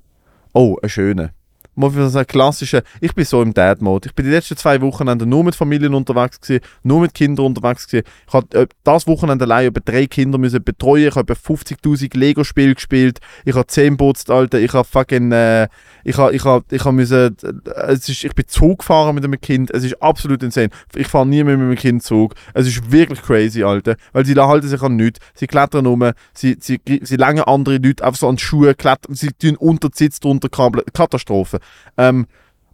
Oh, 0.53 0.77
ein 0.84 0.89
schöner. 0.89 1.31
Muss 1.80 1.95
ich 1.95 2.11
sagen, 2.11 2.27
klassische, 2.27 2.84
ich 2.99 3.15
bin 3.15 3.23
so 3.23 3.41
im 3.41 3.53
Dad-Mode. 3.53 4.10
Ich 4.10 4.15
bin 4.15 4.26
die 4.26 4.31
letzten 4.31 4.57
zwei 4.57 4.81
Wochenende 4.81 5.26
nur 5.26 5.45
mit 5.45 5.56
Familien 5.56 5.93
unterwegs 5.93 6.41
gewesen, 6.41 6.61
nur 6.84 6.99
mit 6.99 7.14
Kindern 7.14 7.45
unterwegs 7.45 7.88
gewesen. 7.88 8.06
Ich 8.27 8.34
habe 8.34 8.60
äh, 8.60 8.68
das 8.84 9.07
Wochenende 9.07 9.45
allein 9.45 9.68
über 9.68 9.80
drei 9.80 10.06
Kinder 10.06 10.38
müssen 10.38 10.61
betreuen. 10.61 11.07
Ich 11.07 11.15
habe 11.15 11.34
50'000 11.34 12.18
Lego-Spiele 12.18 12.76
gespielt. 12.76 13.19
Ich 13.45 13.56
habe 13.56 13.65
10 13.65 13.95
putzt, 13.95 14.30
Alter. 14.30 14.60
Ich 14.60 14.73
habe 14.73 14.85
fucking, 14.85 15.31
äh, 15.31 15.69
ich 16.03 16.18
habe, 16.18 16.35
ich 16.35 16.43
habe, 16.43 16.65
ich 16.69 16.84
habe 16.84 16.91
müssen, 16.91 17.38
äh, 17.43 17.72
es 17.88 18.10
ist, 18.10 18.26
ich 18.26 18.35
bin 18.35 18.45
Zug 18.47 18.80
gefahren 18.80 19.15
mit 19.15 19.23
einem 19.23 19.39
Kind. 19.39 19.72
Es 19.72 19.85
ist 19.85 20.01
absolut 20.03 20.43
insane. 20.43 20.69
Ich 20.95 21.07
fahre 21.07 21.26
nie 21.26 21.43
mehr 21.45 21.56
mit 21.56 21.68
meinem 21.68 21.77
Kind 21.77 22.03
Zug. 22.03 22.35
Es 22.53 22.68
ist 22.68 22.91
wirklich 22.91 23.22
crazy, 23.22 23.64
Alter. 23.64 23.95
Weil 24.11 24.26
sie 24.26 24.35
halten 24.35 24.68
sich 24.68 24.81
an 24.81 24.97
nichts. 24.97 25.19
Sie 25.34 25.47
klettern 25.47 25.85
rum, 25.85 26.11
sie, 26.34 26.57
sie, 26.60 26.81
sie 27.03 27.15
langen 27.15 27.43
andere 27.43 27.77
Leute 27.77 28.03
einfach 28.03 28.19
so 28.19 28.27
an 28.27 28.35
die 28.35 28.43
Schuhe, 28.43 28.76
klettern, 28.76 29.15
sie 29.15 29.31
tun 29.31 29.56
unter 29.56 29.89
Sitz 29.93 30.19
drunter. 30.19 30.49
Katastrophe. 30.49 31.60
Ähm, 31.98 32.28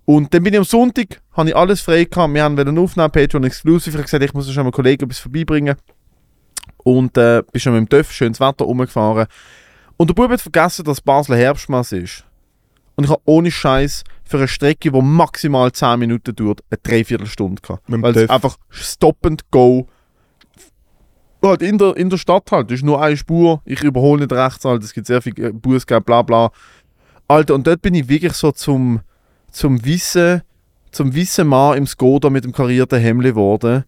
und 0.05 0.33
dann 0.33 0.43
bin 0.43 0.53
ich 0.53 0.59
am 0.59 0.65
Sonntag, 0.65 1.21
habe 1.33 1.49
ich 1.49 1.55
alles 1.55 1.81
frei 1.81 2.05
gehabt. 2.05 2.33
Wir 2.33 2.43
haben 2.43 2.57
einen 2.59 2.77
aufnehmen, 2.77 3.11
Patreon 3.11 3.43
Exclusive. 3.43 3.89
Ich 3.89 3.95
habe 3.95 4.03
gesagt, 4.03 4.23
ich 4.23 4.33
muss 4.33 4.51
schon 4.51 4.63
meinem 4.63 4.71
Kollegen 4.71 5.05
etwas 5.05 5.19
vorbeibringen. 5.19 5.75
Und 6.77 7.17
äh, 7.17 7.41
bin 7.51 7.59
schon 7.59 7.73
mit 7.73 7.81
dem 7.81 7.89
Töff, 7.89 8.11
schönes 8.11 8.39
Wetter 8.39 8.65
rumgefahren. 8.65 9.25
Und 9.97 10.09
der 10.09 10.13
Bub 10.13 10.29
hat 10.29 10.41
vergessen, 10.41 10.85
dass 10.85 11.01
Basel 11.01 11.35
Herbstmesse 11.37 11.97
ist. 11.97 12.23
Und 12.95 13.05
ich 13.05 13.09
habe 13.09 13.21
ohne 13.25 13.49
Scheiß 13.49 14.03
für 14.23 14.37
eine 14.37 14.47
Strecke, 14.47 14.91
die 14.91 15.01
maximal 15.01 15.71
10 15.71 15.99
Minuten 15.99 16.35
dauert, 16.35 16.61
eine 16.69 16.79
Dreiviertelstunde 16.81 17.61
gehabt. 17.61 17.89
Mit 17.89 18.01
Weil 18.01 18.17
es 18.17 18.29
einfach 18.29 18.57
Stop 18.69 19.25
and 19.25 19.49
Go 19.51 19.87
halt 21.45 21.61
in 21.61 21.77
der, 21.77 21.95
in 21.95 22.09
der 22.09 22.17
Stadt 22.17 22.51
halt. 22.51 22.69
Das 22.69 22.79
ist 22.79 22.85
nur 22.85 23.01
eine 23.01 23.17
Spur. 23.17 23.61
Ich 23.65 23.83
überhole 23.83 24.21
nicht 24.21 24.33
rechts 24.33 24.65
halt. 24.65 24.83
Es 24.83 24.93
gibt 24.93 25.07
sehr 25.07 25.21
viel 25.21 25.39
äh, 25.39 25.51
Bußgeld, 25.51 26.05
bla 26.05 26.21
bla. 26.21 26.51
Alter, 27.27 27.55
und 27.55 27.65
dort 27.65 27.81
bin 27.81 27.93
ich 27.95 28.07
wirklich 28.07 28.33
so 28.33 28.51
zum, 28.51 29.01
zum 29.51 29.83
Wissen, 29.83 30.41
zum 30.91 31.15
Wissen 31.15 31.47
Mann 31.47 31.77
im 31.77 31.87
Skoda 31.87 32.29
mit 32.29 32.43
dem 32.43 32.51
karierten 32.51 32.99
Hemd 32.99 33.23
geworden, 33.23 33.83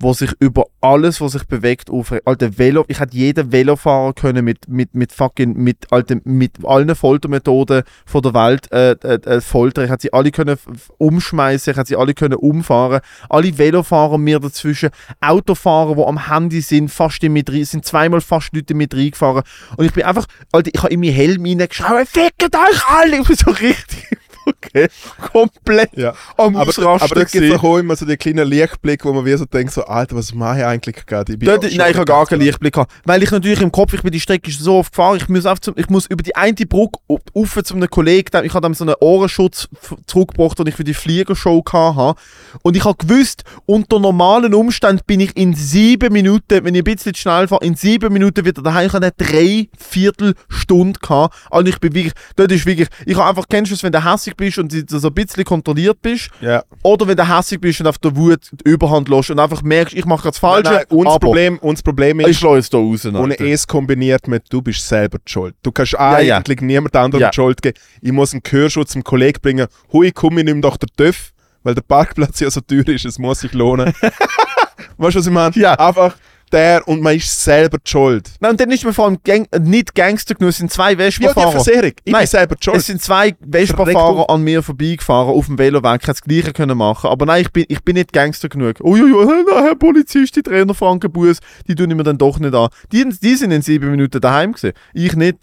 wo 0.00 0.14
sich 0.14 0.32
über 0.40 0.64
alles, 0.80 1.20
was 1.20 1.32
sich 1.32 1.44
bewegt, 1.44 1.90
aufregt. 1.90 2.26
Alter, 2.26 2.58
Velo, 2.58 2.84
ich 2.88 3.00
hätte 3.00 3.16
jeden 3.16 3.52
Velofahrer 3.52 4.14
können 4.14 4.44
mit, 4.44 4.68
mit, 4.68 4.94
mit 4.94 5.12
fucking, 5.12 5.54
mit, 5.54 5.92
Alter, 5.92 6.16
mit 6.24 6.52
allen 6.64 6.94
Foltermethoden 6.94 7.82
von 8.06 8.22
der 8.22 8.34
Welt 8.34 8.72
äh, 8.72 8.92
äh, 8.92 9.20
äh, 9.26 9.40
foltern. 9.42 9.84
Ich 9.84 9.90
hätte 9.90 10.02
sie 10.02 10.12
alle 10.12 10.30
können 10.30 10.56
umschmeißen, 10.96 11.72
ich 11.72 11.76
hätte 11.76 11.88
sie 11.88 11.96
alle 11.96 12.14
können 12.14 12.34
umfahren. 12.34 13.00
Alle 13.28 13.56
Velofahrer 13.56 14.16
mir 14.16 14.40
dazwischen, 14.40 14.90
Autofahrer, 15.20 15.94
die 15.94 16.02
am 16.02 16.28
Handy 16.28 16.62
sind, 16.62 16.90
fast 16.90 17.22
in 17.22 17.34
mit 17.34 17.50
rein, 17.50 17.64
sind 17.64 17.84
zweimal 17.84 18.22
fast 18.22 18.54
Leute 18.54 18.74
mit 18.74 18.94
reingefahren. 18.94 19.42
Und 19.76 19.84
ich 19.84 19.92
bin 19.92 20.04
einfach, 20.04 20.26
Alter, 20.50 20.70
ich 20.72 20.82
habe 20.82 20.94
in 20.94 21.00
meinen 21.00 21.12
Helm 21.12 21.44
reingeschaut, 21.44 22.08
fickt 22.08 22.56
euch 22.56 22.86
alle! 22.88 23.20
Ich 23.20 23.26
bin 23.26 23.36
so 23.36 23.50
richtig, 23.50 24.18
okay, 24.46 24.88
komplett 25.32 25.90
Ja. 25.96 26.14
am 26.36 26.56
Aber, 26.56 26.68
Ausrasten 26.68 26.86
aber 26.86 27.14
da 27.14 27.24
gibt 27.24 27.44
es 27.44 27.58
auch 27.58 27.78
immer 27.78 27.96
so 27.96 28.06
den 28.06 28.18
kleinen 28.18 28.46
Lichtblick, 28.46 29.04
wo 29.04 29.12
man 29.12 29.24
wie 29.24 29.36
so 29.36 29.44
denkt, 29.44 29.72
so, 29.72 29.84
Alter, 29.90 30.16
was 30.16 30.32
mache 30.34 30.58
ich 30.60 30.64
eigentlich 30.64 31.04
gerade? 31.06 31.32
Ich 31.32 31.38
bin 31.38 31.46
Dort, 31.48 31.62
nein, 31.64 31.90
ich 31.90 31.96
habe 31.96 32.04
gar 32.04 32.24
keinen 32.26 32.40
Lichtblick 32.42 32.74
gehabt. 32.74 32.92
Weil 33.04 33.22
ich 33.22 33.30
natürlich 33.30 33.60
im 33.60 33.72
Kopf, 33.72 33.92
ich 33.92 34.02
bin 34.02 34.12
die 34.12 34.20
Strecke 34.20 34.50
so 34.50 34.76
oft 34.78 34.92
gefahren, 34.92 35.16
ich 35.16 35.28
muss, 35.28 35.46
auf 35.46 35.60
zum, 35.60 35.74
ich 35.76 35.88
muss 35.88 36.06
über 36.06 36.22
die 36.22 36.34
eine 36.36 36.54
Brücke 36.54 36.98
auf 37.08 37.20
auf 37.34 37.58
zu 37.64 37.74
einem 37.74 37.88
Kollegen, 37.90 38.44
ich 38.44 38.54
habe 38.54 38.66
ihm 38.66 38.74
so 38.74 38.84
einen 38.84 38.94
Ohrenschutz 39.00 39.68
zurückgebracht, 40.06 40.58
den 40.58 40.66
ich 40.68 40.74
für 40.74 40.84
die 40.84 40.94
Fliegershow 40.94 41.62
hatte. 41.72 42.20
Und 42.62 42.76
ich 42.76 42.84
habe 42.84 42.96
gewusst, 42.96 43.44
unter 43.66 43.98
normalen 43.98 44.54
Umständen 44.54 45.02
bin 45.06 45.20
ich 45.20 45.36
in 45.36 45.54
sieben 45.54 46.12
Minuten, 46.12 46.64
wenn 46.64 46.74
ich 46.74 46.80
ein 46.80 46.84
bisschen 46.84 47.14
schnell 47.14 47.48
fahre, 47.48 47.64
in 47.64 47.74
sieben 47.74 48.12
Minuten 48.12 48.44
wieder 48.44 48.62
daheim. 48.62 48.86
Ich 48.86 48.92
hatte 48.92 49.12
eine 49.18 49.28
Dreiviertelstunde 49.30 51.00
gehabt. 51.00 51.34
Und 51.50 51.68
ich 51.68 51.78
bin 51.80 51.94
wirklich, 51.94 52.14
dort 52.36 52.52
ist 52.52 52.66
wirklich, 52.66 52.88
ich 53.06 53.16
habe 53.16 53.28
einfach, 53.30 53.44
kennst 53.48 53.70
du 53.70 53.74
es, 53.74 53.82
wenn 53.82 53.92
du 53.92 54.04
hässig 54.04 54.36
bist 54.36 54.58
und 54.58 54.72
so 54.90 55.08
ein 55.08 55.14
bisschen 55.14 55.44
kontrolliert 55.44 56.00
bist, 56.02 56.30
Ja. 56.40 56.62
oder 56.82 57.06
wenn 57.06 57.16
du 57.16 57.28
hässig 57.36 57.60
bist 57.60 57.80
und 57.80 57.86
auf 57.86 57.98
der 57.98 58.16
Wut 58.16 58.40
die 58.64 58.70
Überhand 58.70 59.08
lässt 59.08 59.30
und 59.30 59.38
einfach 59.38 59.62
merkst, 59.80 59.96
ich 59.96 60.04
mache 60.04 60.28
das 60.28 60.38
Falsche, 60.38 60.72
Nein, 60.72 60.84
unser, 60.88 61.10
aber 61.10 61.18
Problem, 61.20 61.58
unser 61.60 61.82
Problem 61.82 62.20
ich 62.20 62.28
ist, 62.28 62.38
schlage 62.38 62.58
es 62.58 62.70
da 62.70 62.78
raus. 62.78 63.06
Alter. 63.06 63.44
es 63.44 63.66
kombiniert 63.66 64.28
mit, 64.28 64.44
du 64.50 64.62
bist 64.62 64.86
selber 64.86 65.18
die 65.18 65.30
schuld. 65.30 65.54
Du 65.62 65.72
kannst 65.72 65.92
ja. 65.92 66.14
eigentlich 66.14 66.60
niemand 66.60 66.94
anderem 66.96 67.22
Ja. 67.22 67.30
die 67.30 67.34
Schuld 67.34 67.62
geben. 67.62 67.78
Ich 68.00 68.12
muss 68.12 68.32
einen 68.32 68.42
Gehörschutz 68.42 68.92
zum 68.92 69.04
Kollegen 69.04 69.40
bringen. 69.40 69.66
Hui, 69.92 70.12
komm, 70.12 70.38
ich 70.38 70.44
nimm 70.44 70.62
doch 70.62 70.76
den 70.76 70.88
TÜV, 70.96 71.32
weil 71.62 71.74
der 71.74 71.82
Parkplatz 71.82 72.40
ja 72.40 72.50
so 72.50 72.60
teuer 72.60 72.88
ist, 72.88 73.04
es 73.04 73.18
muss 73.18 73.40
sich 73.40 73.52
lohnen. 73.52 73.92
weißt 74.96 75.14
du, 75.14 75.18
was 75.18 75.26
ich 75.26 75.32
meine? 75.32 75.54
Ja. 75.56 75.74
Einfach 75.74 76.16
der 76.52 76.86
und 76.88 77.00
man 77.02 77.16
ist 77.16 77.42
selber 77.44 77.78
die 77.78 77.90
schuld. 77.90 78.30
Nein, 78.40 78.52
und 78.52 78.60
dann 78.60 78.70
ist 78.70 78.84
man 78.84 78.92
vor 78.92 79.06
allem 79.06 79.18
Gang 79.24 79.46
äh, 79.50 79.58
nicht 79.58 79.94
Gangster 79.94 80.34
genug, 80.34 80.50
es 80.50 80.58
sind 80.58 80.70
zwei 80.72 80.92
Ja, 80.92 80.98
Vespa-Fahrer. 80.98 81.52
Versicherung. 81.52 81.92
Ich 82.04 82.12
Nein, 82.12 82.20
bin 82.22 82.26
selber 82.26 82.56
die 82.56 82.64
schuld. 82.64 82.76
es 82.76 82.86
sind 82.86 83.02
zwei 83.02 83.34
Vespa-Fahrer 83.50 84.30
an 84.30 84.42
mir 84.42 84.62
vorbeigefahren 84.62 85.30
auf 85.34 85.46
dem 85.46 85.58
Veloweg. 85.58 86.00
Ich 86.02 86.08
hätte 86.08 86.20
das 86.20 86.22
Gleiche 86.22 86.52
können 86.52 86.76
machen 86.76 87.10
Aber 87.10 87.26
nein, 87.26 87.42
ich 87.42 87.50
bin, 87.52 87.64
ich 87.68 87.82
bin 87.82 87.94
nicht 87.94 88.12
Gangster 88.12 88.48
genug. 88.48 88.80
Uiuiui, 88.80 89.24
nein, 89.26 89.64
Herr 89.64 89.74
Polizist, 89.76 90.36
die 90.36 90.42
Trainer 90.42 90.74
Frankenbus, 90.74 91.38
die 91.68 91.74
tun 91.74 91.90
ich 91.90 91.96
mir 91.96 92.02
dann 92.04 92.18
doch 92.18 92.38
nicht 92.38 92.54
an. 92.54 92.68
Die, 92.92 93.08
die 93.08 93.34
sind 93.36 93.50
in 93.52 93.62
sieben 93.62 93.90
Minuten 93.90 94.20
daheim 94.20 94.52
gewesen. 94.52 94.72
Ich 94.92 95.14
nicht. 95.14 95.38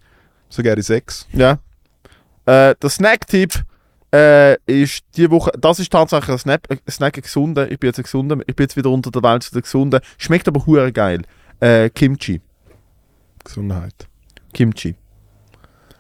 Sogar 0.49 0.75
in 0.77 0.81
sechs. 0.84 1.27
Ja. 1.34 1.59
Äh, 2.45 2.75
der 2.81 2.89
Snack-Tipp 2.89 3.63
äh, 4.18 4.57
ist 4.65 5.03
die 5.15 5.30
Woche, 5.30 5.52
das 5.60 5.80
ist 5.80 5.91
tatsächlich 5.91 6.31
ein 6.31 6.39
Snack, 6.39 6.61
ein 6.69 6.80
Snack 6.91 7.22
gesunder. 7.22 7.69
Ich 7.72 7.80
bin 7.80 7.89
jetzt 7.89 8.02
gesunder, 8.02 8.38
ich 8.48 8.56
bin 8.56 8.64
jetzt 8.64 8.76
wieder 8.76 8.89
unter 8.89 9.11
der 9.11 9.22
Welt 9.22 9.44
zu 9.44 9.52
der 9.52 9.61
gesunden. 9.61 9.99
Schmeckt 10.18 10.48
aber 10.48 10.65
hure 10.65 10.91
geil. 10.91 11.22
Äh, 11.60 11.89
Kimchi. 11.89 12.41
Gesundheit. 13.44 14.07
Kimchi. 14.53 14.95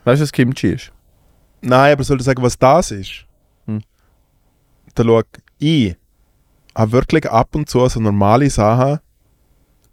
Weißt 0.03 0.19
du, 0.19 0.23
was 0.23 0.31
Kimchi 0.31 0.73
ist? 0.73 0.91
Nein, 1.61 1.93
aber 1.93 2.03
soll 2.03 2.17
ich 2.17 2.23
sagen, 2.23 2.41
was 2.41 2.57
das 2.57 2.91
ist? 2.91 3.25
Hm. 3.65 3.81
Da 4.95 5.03
schau 5.03 5.21
ich 5.59 5.95
habe 6.75 6.91
wirklich 6.91 7.29
ab 7.29 7.55
und 7.55 7.69
zu 7.69 7.87
so 7.87 7.99
normale 7.99 8.49
Sachen 8.49 8.99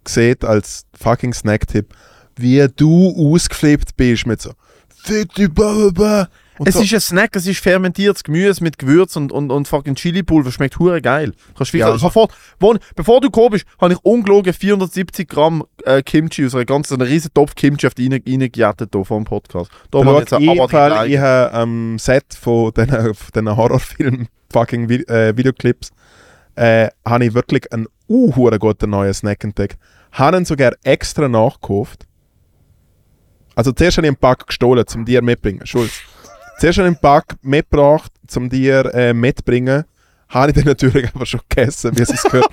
gesehen 0.05 0.37
als 0.43 0.87
fucking 0.95 1.33
Snack-Tipp, 1.33 1.95
wie 2.37 2.67
du 2.77 3.33
ausgeflippt 3.35 3.97
bist 3.97 4.27
mit 4.27 4.41
so 4.43 4.53
Fitti 4.89 5.49
Baba. 5.49 6.29
Und 6.57 6.69
Es 6.69 6.75
so. 6.75 6.83
ist 6.83 6.95
ein 6.95 7.01
Snack, 7.01 7.35
es 7.35 7.49
ist 7.49 7.59
fermentiertes 7.59 8.23
Gemüse 8.23 8.63
mit 8.63 8.79
Gewürz 8.79 9.17
und, 9.17 9.33
und, 9.33 9.51
und 9.51 9.67
fucking 9.67 9.97
Chili-Pulver. 9.97 10.53
Schmeckt 10.53 10.79
hure 10.79 11.03
geil. 11.03 11.33
Kannst 11.59 11.73
wirklich, 11.73 12.01
Ja. 12.01 12.11
vor, 12.11 12.29
wo, 12.61 12.77
bevor 12.95 13.21
du 13.21 13.29
gekommen 13.29 13.51
bist, 13.51 13.67
habe 13.81 13.95
ich 13.95 13.99
ungelogen 14.05 14.53
470 14.53 15.29
Gramm 15.29 15.65
äh, 15.85 16.01
Kimchi 16.03 16.47
aus 16.47 16.55
einer 16.55 16.65
ganzen, 16.65 16.95
einer 16.95 17.11
riesen 17.11 17.35
Topf 17.35 17.57
Kimchi 17.57 17.89
auf 17.89 17.95
die 17.95 18.07
rein- 18.07 18.23
reingejettet 18.25 18.91
hier 18.95 19.05
vor 19.05 19.19
dem 19.19 19.25
Podcast. 19.25 19.69
Da 19.91 19.99
war 19.99 20.05
schau, 20.05 20.19
jetzt 20.21 20.33
ein 20.33 20.43
ich, 20.43 20.71
Fall, 20.71 21.11
ich 21.11 21.19
habe 21.19 21.53
am 21.55 21.99
Set 21.99 22.35
von 22.41 22.73
diesen, 22.73 23.13
diesen 23.35 23.57
Horrorfilm 23.57 24.29
fucking 24.53 24.89
Vi 24.89 25.03
äh, 25.09 25.37
Videoclips 25.37 25.91
äh, 26.55 26.89
habe 27.05 27.25
ich 27.25 27.35
wirklich 27.35 27.73
einen 27.73 27.89
uh, 28.09 28.31
guten 28.61 28.91
neuen 28.91 29.13
Snack 29.13 29.43
entdeckt. 29.43 29.77
Habe 30.13 30.37
ihn 30.37 30.45
sogar 30.45 30.75
extra 30.85 31.27
nachgekauft. 31.29 32.07
Also 33.55 33.73
zuerst 33.73 33.97
habe 33.97 34.07
ich 34.07 34.11
einen 34.11 34.17
Pack 34.17 34.47
gestohlen, 34.47 34.87
zum 34.87 35.05
dir 35.05 35.23
mitbringen. 35.23 35.67
Schulz. 35.67 36.01
Zuerst 36.59 36.79
habe 36.79 36.89
ich 36.89 36.95
einen 36.95 37.01
Pack 37.01 37.37
mitgebracht, 37.43 38.13
zum 38.27 38.49
dir 38.49 38.93
äh, 38.95 39.13
mitbringen. 39.13 39.85
Habe 40.29 40.51
ich 40.51 40.57
dann 40.57 40.65
natürlich 40.65 41.09
aber 41.15 41.27
schon 41.27 41.41
gegessen, 41.49 41.97
wie 41.97 42.03
es 42.03 42.23
gehört. 42.23 42.51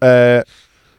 äh, 0.00 0.42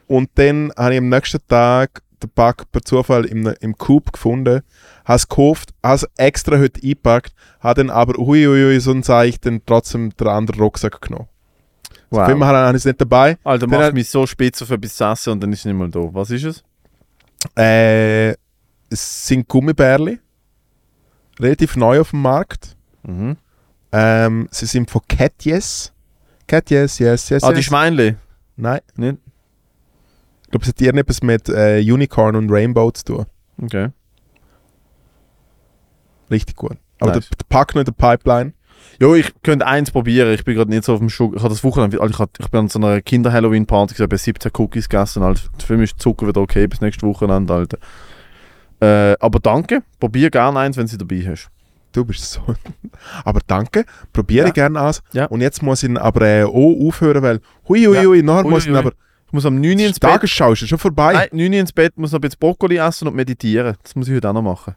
und 0.06 0.30
dann 0.34 0.72
habe 0.76 0.92
ich 0.94 0.98
am 0.98 1.08
nächsten 1.08 1.40
Tag 1.48 2.02
den 2.22 2.30
Pack 2.30 2.70
per 2.70 2.82
Zufall 2.82 3.24
im, 3.24 3.52
im 3.60 3.76
Coop 3.76 4.12
gefunden, 4.12 4.62
habe 5.04 5.16
es 5.16 5.28
gekauft, 5.28 5.74
habe 5.82 5.96
es 5.96 6.08
extra 6.16 6.58
heute 6.58 6.80
eingepackt, 6.82 7.34
habe 7.60 7.82
dann 7.82 7.90
aber, 7.90 8.14
hui, 8.14 8.44
hui, 8.44 8.80
sonst 8.80 9.08
habe 9.08 9.26
ich 9.26 9.40
dann 9.40 9.62
trotzdem 9.64 10.10
den 10.16 10.28
anderen 10.28 10.60
Rucksack 10.60 11.00
genommen. 11.00 11.28
Wow. 12.10 12.20
wow. 12.20 12.26
Film 12.26 12.44
habe 12.44 12.70
ich 12.70 12.76
es 12.76 12.84
nicht 12.84 13.00
dabei. 13.00 13.38
Alter, 13.44 13.66
mach 13.66 13.92
mich 13.92 14.08
so 14.08 14.26
spitz 14.26 14.62
auf 14.62 14.70
etwas 14.70 14.96
zu 14.96 15.04
essen 15.04 15.32
und 15.32 15.42
dann 15.42 15.52
ist 15.52 15.60
es 15.60 15.64
nicht 15.64 15.74
mal 15.74 15.90
da. 15.90 16.00
Was 16.12 16.30
ist 16.30 16.44
es? 16.44 16.64
Äh, 17.56 18.34
es 18.90 19.26
sind 19.26 19.48
Gummibärli. 19.48 20.18
Relativ 21.40 21.76
neu 21.76 22.00
auf 22.00 22.10
dem 22.10 22.22
Markt. 22.22 22.76
Mhm. 23.02 23.36
Ähm, 23.92 24.48
sie 24.50 24.66
sind 24.66 24.90
von 24.90 25.02
Cat 25.08 25.44
Yes. 25.44 25.92
Cat 26.46 26.70
Yes, 26.70 26.98
yes, 26.98 27.28
yes, 27.30 27.42
Ah, 27.42 27.50
die 27.50 27.56
yes. 27.56 27.64
Schweinli. 27.66 28.16
Nein. 28.56 28.80
Nicht? 28.96 29.18
Ich 30.44 30.50
glaube, 30.50 30.62
es 30.64 30.68
hat 30.68 30.80
irgendetwas 30.80 31.22
mit 31.22 31.48
äh, 31.48 31.80
Unicorn 31.80 32.36
und 32.36 32.50
Rainbow 32.50 32.90
zu 32.92 33.04
tun. 33.04 33.26
Okay. 33.60 33.88
Richtig 36.30 36.56
gut. 36.56 36.76
Aber 37.00 37.12
Nice. 37.14 37.28
der, 37.28 37.36
der 37.38 37.44
Pack 37.48 37.74
noch 37.74 37.80
in 37.80 37.84
der 37.86 37.92
Pipeline. 37.92 38.52
Jo, 39.00 39.14
ich 39.14 39.32
könnte 39.42 39.66
eins 39.66 39.90
probieren. 39.90 40.32
Ich 40.32 40.44
bin 40.44 40.54
gerade 40.54 40.70
nicht 40.70 40.84
so 40.84 40.92
auf 40.94 41.00
dem 41.00 41.08
Schuh. 41.10 41.32
Ich 41.34 41.40
habe 41.42 41.48
das 41.52 41.64
Wochenende, 41.64 42.00
also 42.00 42.12
ich, 42.14 42.18
hab, 42.20 42.30
ich 42.38 42.48
bin 42.48 42.60
an 42.60 42.68
so 42.68 42.78
einer 42.78 43.00
Kinder-Halloween-Party, 43.00 43.94
ich 43.94 44.00
habe 44.00 44.16
17 44.16 44.52
Cookies 44.56 44.88
gegessen. 44.88 45.22
Alter. 45.22 45.42
Für 45.64 45.76
mich 45.76 45.90
ist 45.92 46.00
Zucker 46.00 46.28
wieder 46.28 46.40
okay 46.40 46.66
bis 46.66 46.80
nächstes 46.80 47.02
Wochenende, 47.08 47.52
Alter. 47.52 47.78
Äh, 48.80 49.14
aber 49.20 49.38
danke. 49.40 49.82
Probier 50.00 50.30
gerne 50.30 50.58
eins, 50.60 50.76
wenn 50.76 50.86
sie 50.86 50.98
dabei 50.98 51.24
hast. 51.28 51.48
Du 51.92 52.04
bist 52.04 52.28
so. 52.32 52.42
aber 53.24 53.40
danke, 53.46 53.84
probiere 54.12 54.46
Ja. 54.48 54.52
gerne 54.52 54.80
aus. 54.80 55.00
Ja. 55.12 55.26
Und 55.26 55.40
jetzt 55.40 55.62
muss 55.62 55.82
ich 55.82 55.96
aber 56.00 56.22
äh, 56.26 56.42
auch 56.44 56.86
aufhören, 56.88 57.22
weil 57.22 57.40
hui, 57.68 57.84
hui, 57.84 57.94
Ja. 57.96 58.02
hui, 58.04 58.22
nachher 58.22 58.44
Hui, 58.44 58.50
muss 58.50 58.66
ich 58.66 58.74
aber. 58.74 58.92
Ich 59.26 59.32
muss 59.32 59.46
am 59.46 59.56
9 59.60 59.70
Uhr 59.70 59.76
Die 59.76 59.84
ins 59.84 60.00
Bett. 60.00 60.10
Tagesschau 60.10 60.52
ist 60.52 60.68
schon 60.68 60.78
vorbei. 60.78 61.12
Nein, 61.12 61.28
9 61.32 61.52
Uhr 61.52 61.60
ins 61.60 61.72
Bett, 61.72 61.96
muss 61.96 62.12
noch 62.12 62.18
ein 62.18 62.22
bisschen 62.22 62.38
Brokkoli 62.40 62.76
essen 62.78 63.08
und 63.08 63.14
meditieren. 63.16 63.76
Das 63.82 63.94
muss 63.96 64.08
ich 64.08 64.14
heute 64.14 64.28
auch 64.28 64.32
noch 64.34 64.42
machen. 64.42 64.74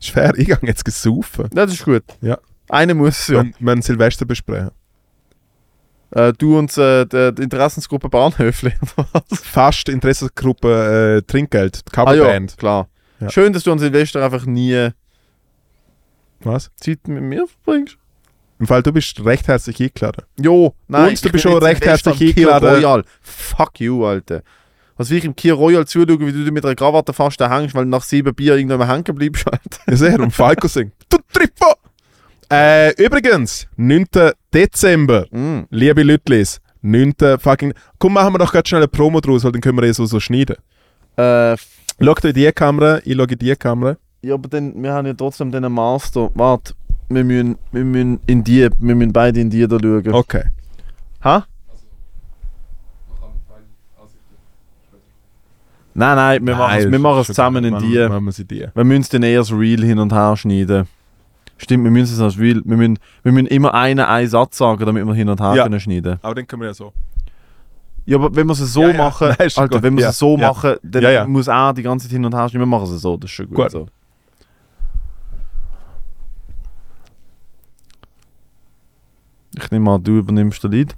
Fair, 0.00 0.32
ich 0.36 0.46
gehe 0.46 0.58
jetzt 0.62 0.84
gesaufen. 0.84 1.48
Das 1.52 1.72
ist 1.72 1.84
gut. 1.84 2.02
Ja. 2.20 2.38
Eine 2.68 2.94
muss 2.94 3.18
es 3.20 3.28
ja. 3.28 3.42
Wir 3.44 3.52
müssen 3.58 3.82
Silvester 3.82 4.24
besprechen. 4.26 4.70
Äh, 6.10 6.32
du 6.32 6.58
und 6.58 6.76
äh, 6.78 7.04
die, 7.06 7.42
Interessensgruppe 7.42 8.08
was? 9.12 9.40
Fast 9.42 9.88
Interessensgruppe 9.88 11.18
äh, 11.18 11.22
Trinkgeld, 11.30 11.82
ah 11.92 12.14
ja, 12.14 12.22
Coverband. 12.22 12.56
klar. 12.56 12.88
Ja. 13.20 13.30
Schön, 13.30 13.52
dass 13.52 13.64
du 13.64 13.72
an 13.72 13.78
Silvester 13.78 14.24
einfach 14.24 14.46
nie 14.46 14.90
Was? 16.40 16.70
Zeit 16.76 17.06
mit 17.08 17.22
mir 17.22 17.46
verbringst. 17.46 17.98
Im 18.60 18.66
Fall, 18.66 18.82
du 18.82 18.92
bist 18.92 19.24
recht 19.24 19.46
herzlich 19.46 19.80
eingeladen. 19.80 20.24
Jo, 20.40 20.74
nein. 20.88 21.10
Und 21.10 21.24
du 21.24 21.30
bist 21.30 21.42
schon 21.42 21.62
recht 21.62 21.84
herzlich 21.84 22.20
eingeladen. 22.20 22.68
Royal. 22.68 23.04
Fuck 23.20 23.80
you, 23.80 24.04
Alter. 24.04 24.42
Was 24.96 25.10
will 25.10 25.18
ich 25.18 25.24
im 25.24 25.36
Kia 25.36 25.54
Royal 25.54 25.86
zuschauen, 25.86 26.18
wie 26.26 26.32
du 26.32 26.50
mit 26.50 26.64
einer 26.64 26.74
Krawatte 26.74 27.12
fast 27.12 27.40
da 27.40 27.48
hängst, 27.48 27.74
weil 27.74 27.84
du 27.84 27.90
nach 27.90 28.02
sieben 28.02 28.34
Bier 28.34 28.56
irgendwann 28.56 28.88
hängen 28.88 29.14
bleibst, 29.14 29.46
Alter. 29.46 29.80
Ja, 29.88 29.96
sehr, 29.96 30.18
und 30.18 30.32
Falco 30.32 30.66
singt. 30.66 30.92
Du 31.08 31.18
Trippo! 31.32 31.74
Äh, 32.50 32.94
übrigens, 33.02 33.68
9. 33.76 34.06
Dezember, 34.54 35.26
Mm. 35.30 35.66
liebe 35.70 36.02
Lütlis, 36.02 36.60
9. 36.80 37.38
fucking. 37.38 37.74
Komm, 37.98 38.14
machen 38.14 38.32
wir 38.34 38.38
doch 38.38 38.52
gerade 38.52 38.66
schnell 38.68 38.80
eine 38.80 38.88
Promo 38.88 39.20
draus, 39.20 39.44
weil 39.44 39.52
dann 39.52 39.60
können 39.60 39.76
wir 39.78 39.84
eh 39.84 39.92
so, 39.92 40.06
so 40.06 40.18
schneiden. 40.18 40.56
Äh, 41.16 41.56
Schau 42.00 42.14
du 42.14 42.28
in 42.28 42.34
die 42.34 42.50
Kamera, 42.52 43.00
ich 43.04 43.16
schaue 43.16 43.26
in 43.26 43.38
die 43.38 43.54
Kamera. 43.56 43.96
ja, 44.22 44.34
aber 44.34 44.48
dann, 44.48 44.80
wir 44.82 44.92
haben 44.92 45.06
ja 45.06 45.14
trotzdem 45.14 45.50
den 45.50 45.70
Master. 45.70 46.30
Warte, 46.34 46.74
wir 47.08 47.24
müssen, 47.24 47.58
wir 47.72 47.84
müssen 47.84 48.20
in 48.26 48.44
die, 48.44 48.68
wir 48.78 48.94
müssen 48.94 49.12
beide 49.12 49.40
in 49.40 49.50
die 49.50 49.66
da 49.66 49.78
schauen. 49.78 50.12
Okay. 50.14 50.44
Ha? 51.24 51.44
Nein, 55.94 56.16
nein, 56.16 56.46
wir 56.46 56.54
machen 56.54 56.78
es, 56.78 56.90
wir 56.92 56.98
machen 57.00 57.20
es 57.22 57.26
zusammen 57.26 57.64
in 57.64 57.78
die. 57.80 57.94
Wir 57.94 58.22
es 58.28 58.38
in 58.38 58.46
die. 58.46 58.66
Wir 58.72 58.84
müssen 58.84 59.00
es 59.02 59.08
dann 59.08 59.24
eher 59.24 59.40
das 59.40 59.50
Reel 59.50 59.84
hin 59.84 59.98
und 59.98 60.12
her 60.12 60.36
schneiden. 60.36 60.86
Stimmt, 61.58 61.84
wir 61.84 61.90
müssen 61.90 62.14
es 62.14 62.20
als 62.20 62.38
Reel. 62.38 62.62
Wir 62.64 62.76
müssen, 62.76 62.98
wir 63.24 63.32
müssen 63.32 63.46
immer 63.48 63.74
einen, 63.74 64.00
einen 64.00 64.28
Satz 64.28 64.56
sagen, 64.58 64.84
damit 64.86 65.04
wir 65.04 65.14
hin 65.14 65.28
und 65.28 65.40
her 65.40 65.54
Ja. 65.56 65.64
können 65.64 65.80
schneiden. 65.80 66.18
Aber 66.22 66.34
dann 66.34 66.46
können 66.46 66.62
wir 66.62 66.68
ja 66.68 66.74
so. 66.74 66.92
Ja, 68.06 68.16
aber 68.16 68.34
wenn 68.34 68.46
wir 68.46 68.52
es 68.52 68.72
so 68.72 68.82
Ja, 68.82 68.88
ja. 68.90 68.96
machen, 68.96 69.32
schon 69.50 69.62
Alter, 69.64 69.68
gut. 69.76 69.82
wenn 69.82 69.96
wir 69.96 70.04
Ja, 70.04 70.10
es 70.10 70.18
so 70.18 70.36
ja. 70.38 70.48
machen, 70.48 70.76
dann 70.82 71.02
Ja, 71.02 71.10
ja. 71.10 71.26
muss 71.26 71.48
er 71.48 71.74
die 71.74 71.82
ganze 71.82 72.06
Zeit 72.06 72.12
hin 72.12 72.24
und 72.24 72.34
her 72.34 72.48
schneiden. 72.48 72.60
Wir 72.60 72.66
machen 72.78 72.84
es 72.94 73.02
so, 73.02 73.16
das 73.16 73.28
ist 73.30 73.34
schon 73.34 73.46
gut. 73.48 73.56
Gut. 73.56 73.70
So. 73.72 73.86
Ich 79.56 79.70
nehme 79.70 79.90
an, 79.90 80.02
du 80.04 80.18
übernimmst 80.18 80.62
den 80.62 80.72
Lied. 80.72 80.96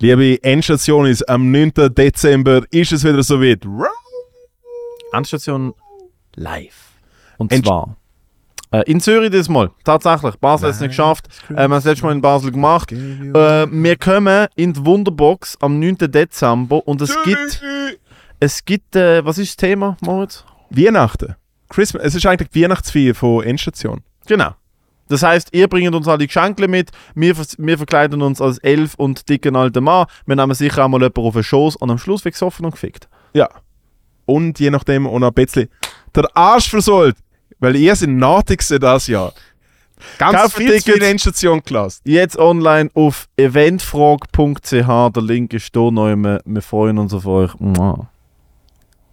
Liebe 0.00 0.42
Endstation 0.42 1.06
ist 1.06 1.28
am 1.28 1.50
9. 1.50 1.72
Dezember 1.94 2.62
ist 2.70 2.92
es 2.92 3.04
wieder 3.04 3.22
so 3.22 3.40
weit. 3.40 3.64
Endstation 5.12 5.72
live. 6.34 6.92
Und 7.38 7.52
End- 7.52 7.64
zwar 7.64 7.96
in 8.82 9.00
Zürich 9.00 9.30
diesmal. 9.30 9.70
Tatsächlich. 9.84 10.36
Basel 10.36 10.68
hat 10.68 10.74
es 10.74 10.80
nicht 10.80 10.90
geschafft. 10.90 11.28
Äh, 11.48 11.54
wir 11.54 11.62
haben 11.62 11.72
es 11.72 11.84
letztes 11.84 12.02
Mal 12.02 12.12
in 12.12 12.20
Basel 12.20 12.52
gemacht. 12.52 12.92
Äh, 12.92 12.96
wir 13.70 13.96
kommen 13.96 14.46
in 14.56 14.72
die 14.72 14.84
Wunderbox 14.84 15.56
am 15.60 15.78
9. 15.78 15.98
Dezember 15.98 16.86
und 16.86 17.00
es 17.00 17.16
gibt, 17.24 17.62
es 18.40 18.64
gibt, 18.64 18.96
äh, 18.96 19.24
was 19.24 19.38
ist 19.38 19.50
das 19.50 19.56
Thema, 19.56 19.96
Moritz? 20.00 20.44
Weihnachten. 20.70 21.36
Christmas. 21.68 22.02
Es 22.04 22.14
ist 22.14 22.26
eigentlich 22.26 22.50
die 22.50 22.62
Weihnachtsfeier 22.62 23.14
von 23.14 23.42
Endstation. 23.44 24.02
Genau. 24.26 24.54
Das 25.08 25.22
heißt, 25.22 25.50
ihr 25.52 25.68
bringt 25.68 25.94
uns 25.94 26.08
alle 26.08 26.26
Geschenke 26.26 26.66
mit, 26.66 26.90
wir, 27.14 27.36
wir 27.36 27.76
verkleiden 27.76 28.22
uns 28.22 28.40
als 28.40 28.58
Elf 28.58 28.94
und 28.94 29.28
dicken 29.28 29.54
alter 29.54 29.80
Mann, 29.80 30.06
wir 30.24 30.36
nehmen 30.36 30.54
sicher 30.54 30.84
auch 30.84 30.88
mal 30.88 31.00
jemanden 31.00 31.20
auf 31.20 31.34
den 31.34 31.42
Schoß 31.42 31.76
und 31.76 31.90
am 31.90 31.98
Schluss 31.98 32.24
wird 32.24 32.34
gesoffen 32.34 32.64
und 32.64 32.72
gefickt. 32.72 33.08
Ja. 33.34 33.48
Und 34.24 34.58
je 34.58 34.70
nachdem 34.70 35.06
auch 35.06 35.18
noch 35.18 35.28
ein 35.28 35.34
bisschen 35.34 35.68
der 36.14 36.34
Arsch 36.34 36.70
versohlt. 36.70 37.16
Weil 37.64 37.76
ihr 37.76 37.96
seid 37.96 38.10
Natigste 38.10 38.78
das 38.78 39.06
Jahr. 39.06 39.32
Ganz 40.18 40.36
Kauft 40.36 40.56
viel 40.58 40.78
Tickets. 40.78 41.02
Endstation 41.02 41.62
gelassen. 41.64 42.02
Jetzt 42.04 42.36
online 42.36 42.90
auf 42.92 43.26
eventfrage.ch, 43.38 44.70
der 44.70 45.22
Link 45.22 45.54
ist 45.54 45.74
da 45.74 45.90
noch. 45.90 46.14
Wir, 46.14 46.42
wir 46.44 46.62
freuen 46.62 46.98
uns 46.98 47.14
auf 47.14 47.24
euch. 47.24 47.58
Mua. 47.58 48.10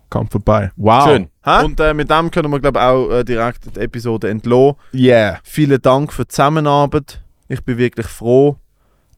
Kommt 0.09 0.33
vorbei. 0.33 0.69
Wow. 0.75 1.05
Schön. 1.05 1.29
Ha? 1.45 1.61
Und 1.61 1.79
äh, 1.79 1.93
mit 1.93 2.09
dem 2.09 2.29
können 2.29 2.51
wir, 2.51 2.59
glaube 2.59 2.79
ich, 2.79 2.83
auch 2.83 3.09
äh, 3.11 3.23
direkt 3.23 3.73
die 3.73 3.79
Episode 3.79 4.29
entlassen. 4.29 4.75
Yeah. 4.93 5.39
Vielen 5.43 5.81
Dank 5.81 6.11
für 6.11 6.23
die 6.23 6.27
Zusammenarbeit. 6.27 7.21
Ich 7.47 7.63
bin 7.63 7.77
wirklich 7.77 8.07
froh 8.07 8.57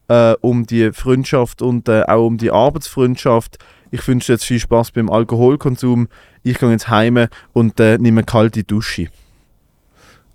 äh, 0.06 0.34
um 0.42 0.64
die 0.64 0.92
Freundschaft 0.92 1.60
und 1.60 1.88
äh, 1.88 2.04
auch 2.04 2.24
um 2.24 2.38
die 2.38 2.52
Arbeitsfreundschaft. 2.52 3.58
Ich 3.90 4.06
wünsche 4.06 4.32
jetzt 4.32 4.44
viel 4.44 4.60
Spaß 4.60 4.92
beim 4.92 5.10
Alkoholkonsum. 5.10 6.06
Ich 6.44 6.58
gehe 6.58 6.70
jetzt 6.70 6.88
heim 6.88 7.26
und 7.52 7.80
äh, 7.80 7.98
nehme 7.98 8.20
eine 8.20 8.26
kalte 8.26 8.62
Dusche. 8.62 9.08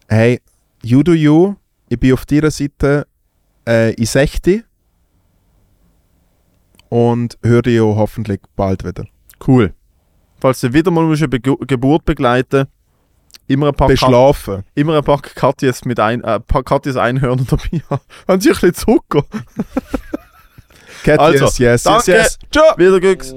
Hey, 0.09 0.41
you 0.81 1.03
do 1.03 1.13
you. 1.13 1.55
Ich 1.87 1.99
bin 1.99 2.13
auf 2.13 2.25
deiner 2.25 2.49
Seite 2.49 3.05
äh, 3.67 3.93
in 3.93 4.05
60. 4.05 4.63
Und 6.89 7.37
höre 7.43 7.61
dich 7.61 7.79
auch 7.79 7.95
hoffentlich 7.95 8.39
bald 8.55 8.83
wieder. 8.83 9.05
Cool. 9.45 9.73
Falls 10.41 10.61
du 10.61 10.73
wieder 10.73 10.89
mal 10.89 11.05
eine 11.05 11.27
Begu 11.27 11.55
Geburt 11.57 12.05
begleiten 12.05 12.65
immer 13.45 13.67
ein 13.67 13.73
paar, 13.73 13.87
Kat 13.87 13.99
Beschlafen. 13.99 14.63
immer 14.75 14.97
ein 14.97 15.03
paar 15.03 15.21
Katjes 15.21 15.85
mit 15.85 15.99
ein, 15.99 16.23
äh, 16.23 16.39
paar 16.39 16.63
Katjes 16.63 16.95
Einhörner 16.95 17.43
dabei 17.47 17.81
haben. 17.89 18.01
Haben 18.27 18.41
sie 18.41 18.49
ein 18.49 18.53
bisschen 18.53 18.73
Zucker? 18.73 19.23
Cat, 21.03 21.19
Also, 21.19 21.45
yes, 21.45 21.57
yes, 21.57 21.59
yes, 21.59 21.83
danke. 21.83 22.11
yes. 22.11 22.39
Ciao. 22.51 22.77
Wieder 22.77 22.99
Glücks. 22.99 23.33